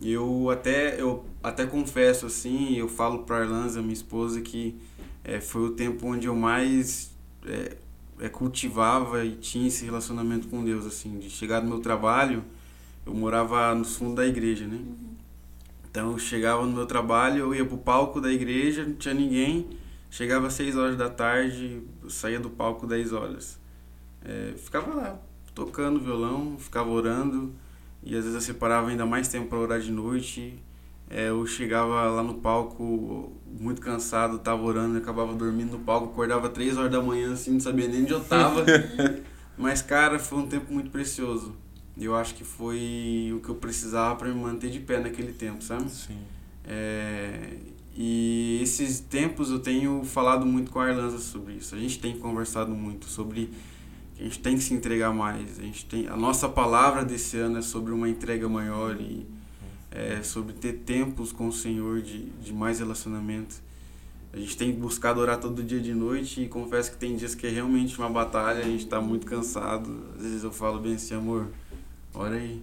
Eu 0.00 0.50
até, 0.50 1.00
eu 1.00 1.24
até 1.42 1.66
confesso, 1.66 2.26
assim, 2.26 2.76
eu 2.76 2.88
falo 2.88 3.20
pra 3.20 3.38
Arlanza, 3.38 3.80
minha 3.80 3.94
esposa, 3.94 4.40
que 4.40 4.76
é, 5.24 5.40
foi 5.40 5.62
o 5.62 5.70
tempo 5.70 6.06
onde 6.06 6.26
eu 6.26 6.36
mais 6.36 7.14
é, 7.46 7.76
é, 8.20 8.28
cultivava 8.28 9.24
e 9.24 9.36
tinha 9.36 9.68
esse 9.68 9.84
relacionamento 9.84 10.48
com 10.48 10.64
Deus, 10.64 10.86
assim. 10.86 11.18
De 11.18 11.30
chegar 11.30 11.62
no 11.62 11.68
meu 11.68 11.80
trabalho 11.80 12.44
eu 13.06 13.14
morava 13.14 13.72
no 13.72 13.84
fundo 13.84 14.16
da 14.16 14.26
igreja, 14.26 14.66
né? 14.66 14.76
Uhum. 14.76 15.14
Então 15.88 16.10
eu 16.10 16.18
chegava 16.18 16.66
no 16.66 16.72
meu 16.72 16.86
trabalho, 16.86 17.38
eu 17.38 17.54
ia 17.54 17.64
pro 17.64 17.78
palco 17.78 18.20
da 18.20 18.30
igreja, 18.30 18.84
não 18.84 18.94
tinha 18.94 19.14
ninguém. 19.14 19.78
Chegava 20.10 20.48
às 20.48 20.54
6 20.54 20.76
horas 20.76 20.96
da 20.96 21.08
tarde, 21.08 21.82
saía 22.08 22.40
do 22.40 22.50
palco 22.50 22.86
10 22.86 23.12
horas. 23.12 23.60
É, 24.24 24.54
ficava 24.56 24.92
lá, 24.92 25.20
tocando 25.54 26.00
violão, 26.00 26.56
ficava 26.58 26.90
orando. 26.90 27.52
E 28.06 28.16
às 28.16 28.24
vezes 28.24 28.34
eu 28.34 28.40
separava 28.40 28.88
ainda 28.88 29.04
mais 29.04 29.28
tempo 29.28 29.48
para 29.48 29.58
orar 29.58 29.80
de 29.80 29.92
noite. 29.92 30.58
É, 31.10 31.28
eu 31.28 31.46
chegava 31.46 32.08
lá 32.08 32.22
no 32.22 32.34
palco 32.34 33.30
muito 33.60 33.82
cansado, 33.82 34.38
tava 34.38 34.62
orando, 34.62 34.96
acabava 34.96 35.34
dormindo 35.34 35.72
no 35.72 35.78
palco, 35.80 36.10
acordava 36.10 36.48
3 36.48 36.78
horas 36.78 36.90
da 36.90 37.02
manhã 37.02 37.32
assim, 37.32 37.52
não 37.52 37.60
sabia 37.60 37.86
nem 37.86 38.02
onde 38.02 38.12
eu 38.12 38.24
tava. 38.24 38.64
Mas 39.58 39.82
cara, 39.82 40.18
foi 40.18 40.38
um 40.38 40.46
tempo 40.46 40.72
muito 40.72 40.90
precioso 40.90 41.54
eu 42.04 42.14
acho 42.14 42.34
que 42.34 42.44
foi 42.44 43.32
o 43.34 43.40
que 43.40 43.48
eu 43.48 43.54
precisava 43.54 44.16
para 44.16 44.28
me 44.28 44.34
manter 44.34 44.70
de 44.70 44.80
pé 44.80 45.00
naquele 45.00 45.32
tempo, 45.32 45.64
sabe? 45.64 45.90
Sim. 45.90 46.18
É, 46.64 47.56
e 47.96 48.58
esses 48.62 49.00
tempos 49.00 49.50
eu 49.50 49.58
tenho 49.60 50.04
falado 50.04 50.44
muito 50.44 50.70
com 50.70 50.78
a 50.78 50.86
Arlanza 50.86 51.18
sobre 51.18 51.54
isso. 51.54 51.74
A 51.74 51.78
gente 51.78 51.98
tem 51.98 52.18
conversado 52.18 52.72
muito 52.72 53.06
sobre 53.06 53.50
a 54.18 54.22
gente 54.22 54.38
tem 54.38 54.56
que 54.56 54.62
se 54.62 54.72
entregar 54.72 55.12
mais. 55.12 55.58
A 55.58 55.62
gente 55.62 55.84
tem 55.84 56.06
a 56.08 56.16
nossa 56.16 56.48
palavra 56.48 57.04
desse 57.04 57.36
ano 57.36 57.58
é 57.58 57.62
sobre 57.62 57.92
uma 57.92 58.08
entrega 58.08 58.48
maior 58.48 58.98
e 59.00 59.26
é, 59.90 60.22
sobre 60.22 60.52
ter 60.52 60.74
tempos 60.84 61.32
com 61.32 61.48
o 61.48 61.52
Senhor 61.52 62.00
de, 62.00 62.26
de 62.30 62.52
mais 62.52 62.78
relacionamento. 62.78 63.56
A 64.32 64.38
gente 64.38 64.56
tem 64.56 64.72
buscado 64.72 65.20
orar 65.20 65.40
todo 65.40 65.62
dia 65.62 65.80
de 65.80 65.94
noite 65.94 66.42
e 66.42 66.48
confesso 66.48 66.90
que 66.90 66.98
tem 66.98 67.16
dias 67.16 67.34
que 67.34 67.46
é 67.46 67.50
realmente 67.50 67.98
uma 67.98 68.10
batalha, 68.10 68.60
a 68.60 68.68
gente 68.68 68.86
tá 68.86 69.00
muito 69.00 69.26
cansado. 69.26 70.04
Às 70.14 70.22
vezes 70.22 70.44
eu 70.44 70.52
falo 70.52 70.78
bem 70.78 70.94
assim, 70.94 71.14
amor, 71.14 71.48
ora 72.12 72.36
aí. 72.36 72.62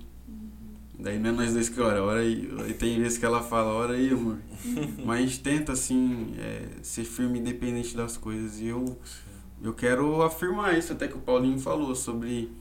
Daí 0.99 1.17
não 1.17 1.31
é 1.31 1.33
nós 1.33 1.53
dois 1.53 1.69
que 1.69 1.81
ora, 1.81 2.03
ora 2.03 2.19
aí. 2.19 2.47
E 2.69 2.73
tem 2.73 3.01
vezes 3.01 3.17
que 3.17 3.25
ela 3.25 3.41
fala, 3.41 3.73
ora 3.73 3.93
aí, 3.93 4.11
amor. 4.11 4.37
Mas 5.03 5.19
a 5.19 5.21
gente 5.21 5.39
tenta, 5.39 5.71
assim, 5.71 6.33
é, 6.37 6.67
ser 6.83 7.03
firme 7.03 7.39
independente 7.39 7.97
das 7.97 8.15
coisas. 8.15 8.59
E 8.59 8.67
eu, 8.67 8.97
eu 9.63 9.73
quero 9.73 10.21
afirmar 10.21 10.77
isso, 10.77 10.91
até 10.91 11.07
que 11.07 11.15
o 11.15 11.21
Paulinho 11.21 11.57
falou, 11.57 11.95
sobre. 11.95 12.51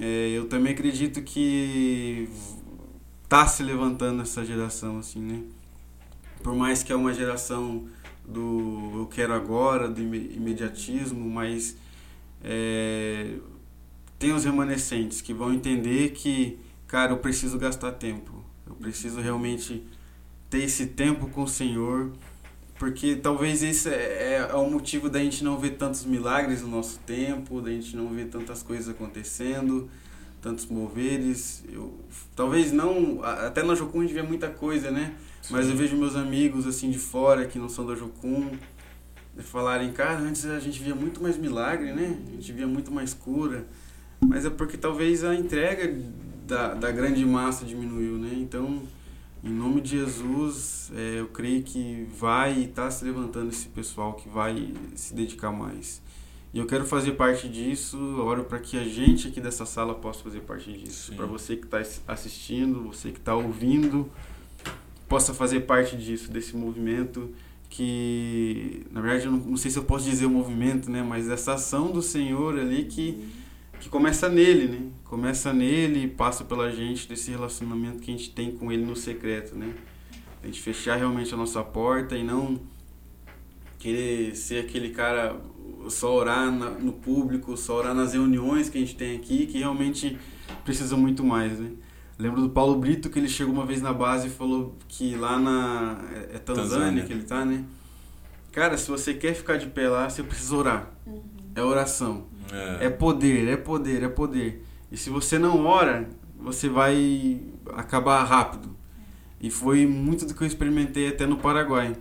É, 0.00 0.30
eu 0.30 0.48
também 0.48 0.72
acredito 0.72 1.22
que 1.22 2.28
tá 3.28 3.46
se 3.46 3.62
levantando 3.62 4.22
essa 4.22 4.44
geração, 4.44 4.98
assim, 4.98 5.20
né? 5.20 5.42
Por 6.42 6.54
mais 6.56 6.82
que 6.82 6.92
é 6.92 6.96
uma 6.96 7.14
geração 7.14 7.86
do 8.26 8.90
eu 8.94 9.06
quero 9.06 9.32
agora, 9.32 9.88
do 9.88 10.00
imediatismo, 10.00 11.30
mas 11.30 11.76
é, 12.42 13.36
tem 14.18 14.32
os 14.32 14.44
remanescentes 14.44 15.20
que 15.20 15.32
vão 15.32 15.52
entender 15.52 16.10
que, 16.10 16.58
cara, 16.86 17.12
eu 17.12 17.18
preciso 17.18 17.58
gastar 17.58 17.92
tempo, 17.92 18.44
eu 18.66 18.74
preciso 18.74 19.20
realmente 19.20 19.86
ter 20.50 20.64
esse 20.64 20.86
tempo 20.86 21.28
com 21.28 21.44
o 21.44 21.48
Senhor, 21.48 22.12
porque 22.82 23.14
talvez 23.14 23.62
esse 23.62 23.88
é, 23.88 23.92
é, 23.92 24.48
é 24.50 24.54
o 24.56 24.68
motivo 24.68 25.08
da 25.08 25.20
gente 25.20 25.44
não 25.44 25.56
ver 25.56 25.76
tantos 25.76 26.04
milagres 26.04 26.62
no 26.62 26.68
nosso 26.68 26.98
tempo, 27.06 27.60
da 27.60 27.70
gente 27.70 27.96
não 27.96 28.08
ver 28.08 28.24
tantas 28.24 28.60
coisas 28.60 28.88
acontecendo, 28.88 29.88
tantos 30.40 30.66
moveres. 30.66 31.62
Eu, 31.72 31.96
talvez 32.34 32.72
não, 32.72 33.22
até 33.22 33.62
na 33.62 33.76
Jocum 33.76 34.00
a 34.00 34.02
gente 34.02 34.12
vê 34.12 34.22
muita 34.22 34.48
coisa, 34.50 34.90
né? 34.90 35.14
Mas 35.48 35.68
eu 35.68 35.76
vejo 35.76 35.96
meus 35.96 36.16
amigos 36.16 36.66
assim 36.66 36.90
de 36.90 36.98
fora 36.98 37.46
que 37.46 37.56
não 37.56 37.68
são 37.68 37.86
da 37.86 37.94
Jocum 37.94 38.50
falarem, 39.38 39.92
cara, 39.92 40.18
antes 40.18 40.44
a 40.44 40.58
gente 40.58 40.82
via 40.82 40.96
muito 40.96 41.22
mais 41.22 41.36
milagre, 41.36 41.92
né? 41.92 42.18
A 42.26 42.30
gente 42.32 42.52
via 42.52 42.66
muito 42.66 42.90
mais 42.90 43.14
cura. 43.14 43.64
Mas 44.20 44.44
é 44.44 44.50
porque 44.50 44.76
talvez 44.76 45.22
a 45.22 45.36
entrega 45.36 45.96
da, 46.48 46.74
da 46.74 46.90
grande 46.90 47.24
massa 47.24 47.64
diminuiu, 47.64 48.18
né? 48.18 48.30
Então, 48.32 48.82
em 49.44 49.50
nome 49.50 49.80
de 49.80 49.90
Jesus, 49.90 50.90
é, 50.94 51.20
eu 51.20 51.26
creio 51.28 51.62
que 51.62 52.06
vai 52.16 52.60
estar 52.60 52.84
tá 52.84 52.90
se 52.90 53.04
levantando 53.04 53.50
esse 53.50 53.66
pessoal 53.68 54.14
que 54.14 54.28
vai 54.28 54.72
se 54.94 55.14
dedicar 55.14 55.50
mais. 55.50 56.00
E 56.54 56.58
eu 56.58 56.66
quero 56.66 56.84
fazer 56.84 57.12
parte 57.12 57.48
disso, 57.48 57.98
oro 58.20 58.44
para 58.44 58.58
que 58.58 58.76
a 58.76 58.84
gente 58.84 59.28
aqui 59.28 59.40
dessa 59.40 59.64
sala 59.64 59.94
possa 59.94 60.22
fazer 60.22 60.40
parte 60.40 60.72
disso. 60.72 61.12
Para 61.14 61.26
você 61.26 61.56
que 61.56 61.64
está 61.64 61.82
assistindo, 62.06 62.82
você 62.82 63.10
que 63.10 63.18
está 63.18 63.34
ouvindo, 63.34 64.10
possa 65.08 65.32
fazer 65.32 65.60
parte 65.60 65.96
disso, 65.96 66.30
desse 66.30 66.54
movimento 66.54 67.30
que, 67.72 68.86
na 68.90 69.00
verdade, 69.00 69.24
eu 69.24 69.32
não, 69.32 69.38
não 69.38 69.56
sei 69.56 69.70
se 69.70 69.78
eu 69.78 69.84
posso 69.84 70.04
dizer 70.04 70.26
o 70.26 70.30
movimento, 70.30 70.90
né, 70.90 71.02
mas 71.02 71.28
essa 71.30 71.54
ação 71.54 71.90
do 71.90 72.02
Senhor 72.02 72.58
ali 72.58 72.84
que, 72.84 73.26
que 73.82 73.88
começa 73.88 74.28
nele, 74.28 74.68
né, 74.68 74.90
começa 75.02 75.52
nele 75.52 76.04
e 76.04 76.08
passa 76.08 76.44
pela 76.44 76.70
gente 76.70 77.08
desse 77.08 77.32
relacionamento 77.32 77.98
que 77.98 78.12
a 78.12 78.16
gente 78.16 78.30
tem 78.30 78.52
com 78.52 78.70
ele 78.70 78.84
no 78.84 78.94
secreto, 78.94 79.56
né, 79.56 79.74
a 80.40 80.46
gente 80.46 80.60
fechar 80.60 80.96
realmente 80.96 81.34
a 81.34 81.36
nossa 81.36 81.64
porta 81.64 82.16
e 82.16 82.22
não 82.22 82.60
querer 83.80 84.36
ser 84.36 84.64
aquele 84.64 84.90
cara 84.90 85.36
só 85.88 86.14
orar 86.14 86.52
na, 86.52 86.70
no 86.70 86.92
público, 86.92 87.56
só 87.56 87.78
orar 87.78 87.92
nas 87.92 88.12
reuniões 88.12 88.68
que 88.68 88.78
a 88.78 88.80
gente 88.80 88.94
tem 88.94 89.16
aqui, 89.16 89.46
que 89.46 89.58
realmente 89.58 90.16
precisa 90.64 90.96
muito 90.96 91.24
mais, 91.24 91.58
né? 91.58 91.72
Lembro 92.16 92.40
do 92.40 92.50
Paulo 92.50 92.76
Brito 92.76 93.10
que 93.10 93.18
ele 93.18 93.28
chegou 93.28 93.52
uma 93.52 93.66
vez 93.66 93.82
na 93.82 93.92
base 93.92 94.28
e 94.28 94.30
falou 94.30 94.76
que 94.86 95.16
lá 95.16 95.40
na 95.40 95.98
é, 96.12 96.36
é 96.36 96.38
Tanzânia, 96.38 96.68
Tanzânia, 96.68 97.04
que 97.04 97.12
ele 97.12 97.24
tá, 97.24 97.44
né? 97.44 97.64
Cara, 98.52 98.78
se 98.78 98.88
você 98.88 99.12
quer 99.12 99.34
ficar 99.34 99.56
de 99.56 99.66
pé 99.66 99.88
lá, 99.88 100.08
você 100.08 100.22
precisa 100.22 100.54
orar. 100.54 100.90
Uhum. 101.04 101.20
É 101.56 101.62
oração. 101.62 102.26
É. 102.50 102.86
é 102.86 102.90
poder, 102.90 103.48
é 103.48 103.56
poder, 103.56 104.02
é 104.02 104.08
poder. 104.08 104.64
E 104.90 104.96
se 104.96 105.10
você 105.10 105.38
não 105.38 105.64
ora, 105.66 106.08
você 106.38 106.68
vai 106.68 107.40
acabar 107.74 108.22
rápido. 108.24 108.76
E 109.40 109.50
foi 109.50 109.86
muito 109.86 110.26
do 110.26 110.34
que 110.34 110.42
eu 110.42 110.46
experimentei 110.46 111.08
até 111.08 111.26
no 111.26 111.36
Paraguai. 111.36 111.96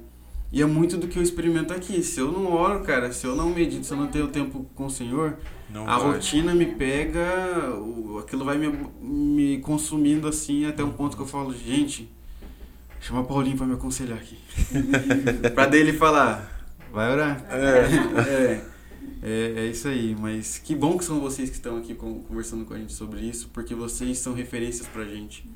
E 0.52 0.62
é 0.62 0.66
muito 0.66 0.98
do 0.98 1.08
que 1.08 1.18
eu 1.18 1.24
experimento 1.24 1.74
aqui. 1.74 2.04
Se 2.04 2.20
eu 2.20 2.32
não 2.32 2.52
oro, 2.52 2.82
cara, 2.82 3.12
se 3.14 3.26
eu 3.26 3.36
não 3.36 3.50
medito, 3.50 3.86
se 3.86 3.94
eu 3.94 3.98
não 3.98 4.08
tenho 4.08 4.28
tempo 4.28 4.66
com 4.76 4.86
o 4.86 4.90
Senhor, 4.90 5.38
não 5.70 5.88
a 5.88 5.98
vai. 5.98 6.12
rotina 6.12 6.54
me 6.54 6.66
pega, 6.66 7.24
aquilo 8.20 8.44
vai 8.44 8.58
me, 8.58 8.78
me 9.00 9.60
consumindo 9.60 10.28
assim 10.28 10.66
até 10.66 10.84
um 10.84 10.92
ponto 10.92 11.16
que 11.16 11.24
eu 11.24 11.28
falo, 11.28 11.54
gente, 11.54 12.12
chama 13.00 13.24
Paulinho 13.24 13.56
para 13.56 13.66
me 13.66 13.74
aconselhar 13.76 14.18
aqui. 14.18 14.38
para 15.56 15.68
dele 15.68 15.94
falar, 15.94 16.68
vai 16.92 17.10
orar. 17.12 17.46
É. 17.50 17.88
é. 18.30 18.71
É, 19.22 19.54
é 19.58 19.66
isso 19.68 19.88
aí, 19.88 20.16
mas 20.20 20.58
que 20.58 20.74
bom 20.74 20.98
que 20.98 21.06
são 21.06 21.20
vocês 21.20 21.50
que 21.50 21.56
estão 21.56 21.78
aqui 21.78 21.94
conversando 21.94 22.66
com 22.66 22.74
a 22.74 22.78
gente 22.78 22.94
sobre 22.94 23.22
isso, 23.22 23.50
porque 23.54 23.76
vocês 23.76 24.18
são 24.18 24.34
referências 24.34 24.88
pra 24.88 25.06
gente. 25.06 25.48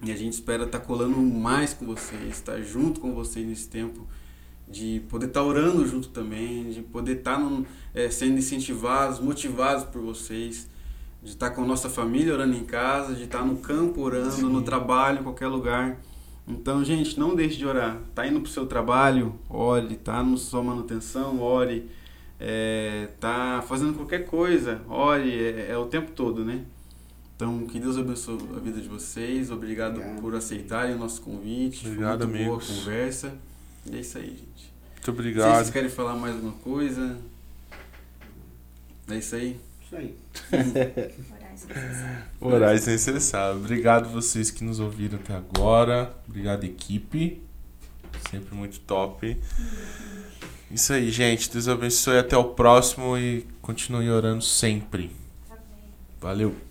E 0.00 0.12
a 0.12 0.16
gente 0.16 0.34
espera 0.34 0.62
estar 0.62 0.78
tá 0.78 0.84
colando 0.84 1.18
mais 1.20 1.74
com 1.74 1.84
vocês, 1.84 2.28
estar 2.28 2.52
tá 2.52 2.60
junto 2.60 3.00
com 3.00 3.12
vocês 3.12 3.44
nesse 3.44 3.68
tempo, 3.68 4.06
de 4.68 5.02
poder 5.08 5.26
estar 5.26 5.40
tá 5.40 5.46
orando 5.46 5.84
junto 5.88 6.08
também, 6.10 6.70
de 6.70 6.82
poder 6.82 7.18
estar 7.18 7.36
tá 7.36 7.62
é, 7.92 8.08
sendo 8.08 8.38
incentivados, 8.38 9.18
motivados 9.18 9.82
por 9.84 10.00
vocês, 10.00 10.68
de 11.20 11.30
estar 11.30 11.50
tá 11.50 11.56
com 11.56 11.64
a 11.64 11.66
nossa 11.66 11.90
família 11.90 12.32
orando 12.32 12.54
em 12.54 12.64
casa, 12.64 13.12
de 13.12 13.24
estar 13.24 13.40
tá 13.40 13.44
no 13.44 13.56
campo 13.56 14.00
orando, 14.02 14.30
Sim. 14.30 14.42
no 14.42 14.62
trabalho, 14.62 15.18
em 15.18 15.22
qualquer 15.24 15.48
lugar. 15.48 16.00
Então, 16.46 16.84
gente, 16.84 17.18
não 17.18 17.34
deixe 17.34 17.58
de 17.58 17.66
orar. 17.66 18.00
Tá 18.14 18.24
indo 18.26 18.40
pro 18.40 18.50
seu 18.50 18.66
trabalho, 18.66 19.34
ore. 19.50 19.96
Tá 19.96 20.22
na 20.22 20.36
sua 20.36 20.62
manutenção, 20.62 21.42
ore. 21.42 21.90
É, 22.40 23.08
tá 23.18 23.62
fazendo 23.66 23.94
qualquer 23.94 24.26
coisa, 24.26 24.80
ore. 24.88 25.32
É, 25.32 25.70
é 25.70 25.76
o 25.78 25.86
tempo 25.86 26.12
todo, 26.12 26.44
né? 26.44 26.64
Então, 27.34 27.66
que 27.66 27.78
Deus 27.78 27.96
abençoe 27.96 28.38
a 28.56 28.58
vida 28.58 28.80
de 28.80 28.88
vocês. 28.88 29.50
Obrigado, 29.50 29.96
Obrigado. 29.98 30.20
por 30.20 30.34
aceitarem 30.34 30.94
o 30.94 30.98
nosso 30.98 31.20
convite. 31.22 31.86
Obrigado, 31.86 32.18
Foi 32.20 32.28
muito 32.28 32.42
amigos. 32.42 32.66
boa 32.66 32.78
conversa. 32.78 33.34
E 33.86 33.96
é 33.96 34.00
isso 34.00 34.18
aí, 34.18 34.26
gente. 34.30 34.72
Muito 34.94 35.10
obrigado. 35.10 35.54
Vocês 35.56 35.70
querem 35.70 35.88
falar 35.88 36.16
mais 36.16 36.34
alguma 36.34 36.54
coisa? 36.54 37.16
É 39.08 39.16
isso 39.16 39.36
aí? 39.36 39.56
Isso 39.84 39.96
aí. 39.96 40.16
Orais 42.40 42.82
sem 42.82 42.98
cessar. 42.98 43.56
Obrigado 43.56 44.08
vocês 44.10 44.50
que 44.50 44.62
nos 44.64 44.80
ouviram 44.80 45.18
até 45.18 45.34
agora. 45.34 46.14
Obrigado, 46.28 46.64
equipe. 46.64 47.40
Sempre 48.30 48.54
muito 48.54 48.80
top. 48.80 49.36
Isso 50.70 50.92
aí, 50.92 51.10
gente. 51.10 51.50
Deus 51.50 51.68
abençoe. 51.68 52.18
Até 52.18 52.36
o 52.36 52.44
próximo 52.44 53.16
e 53.16 53.46
continue 53.62 54.10
orando 54.10 54.42
sempre. 54.44 55.10
Valeu. 56.20 56.67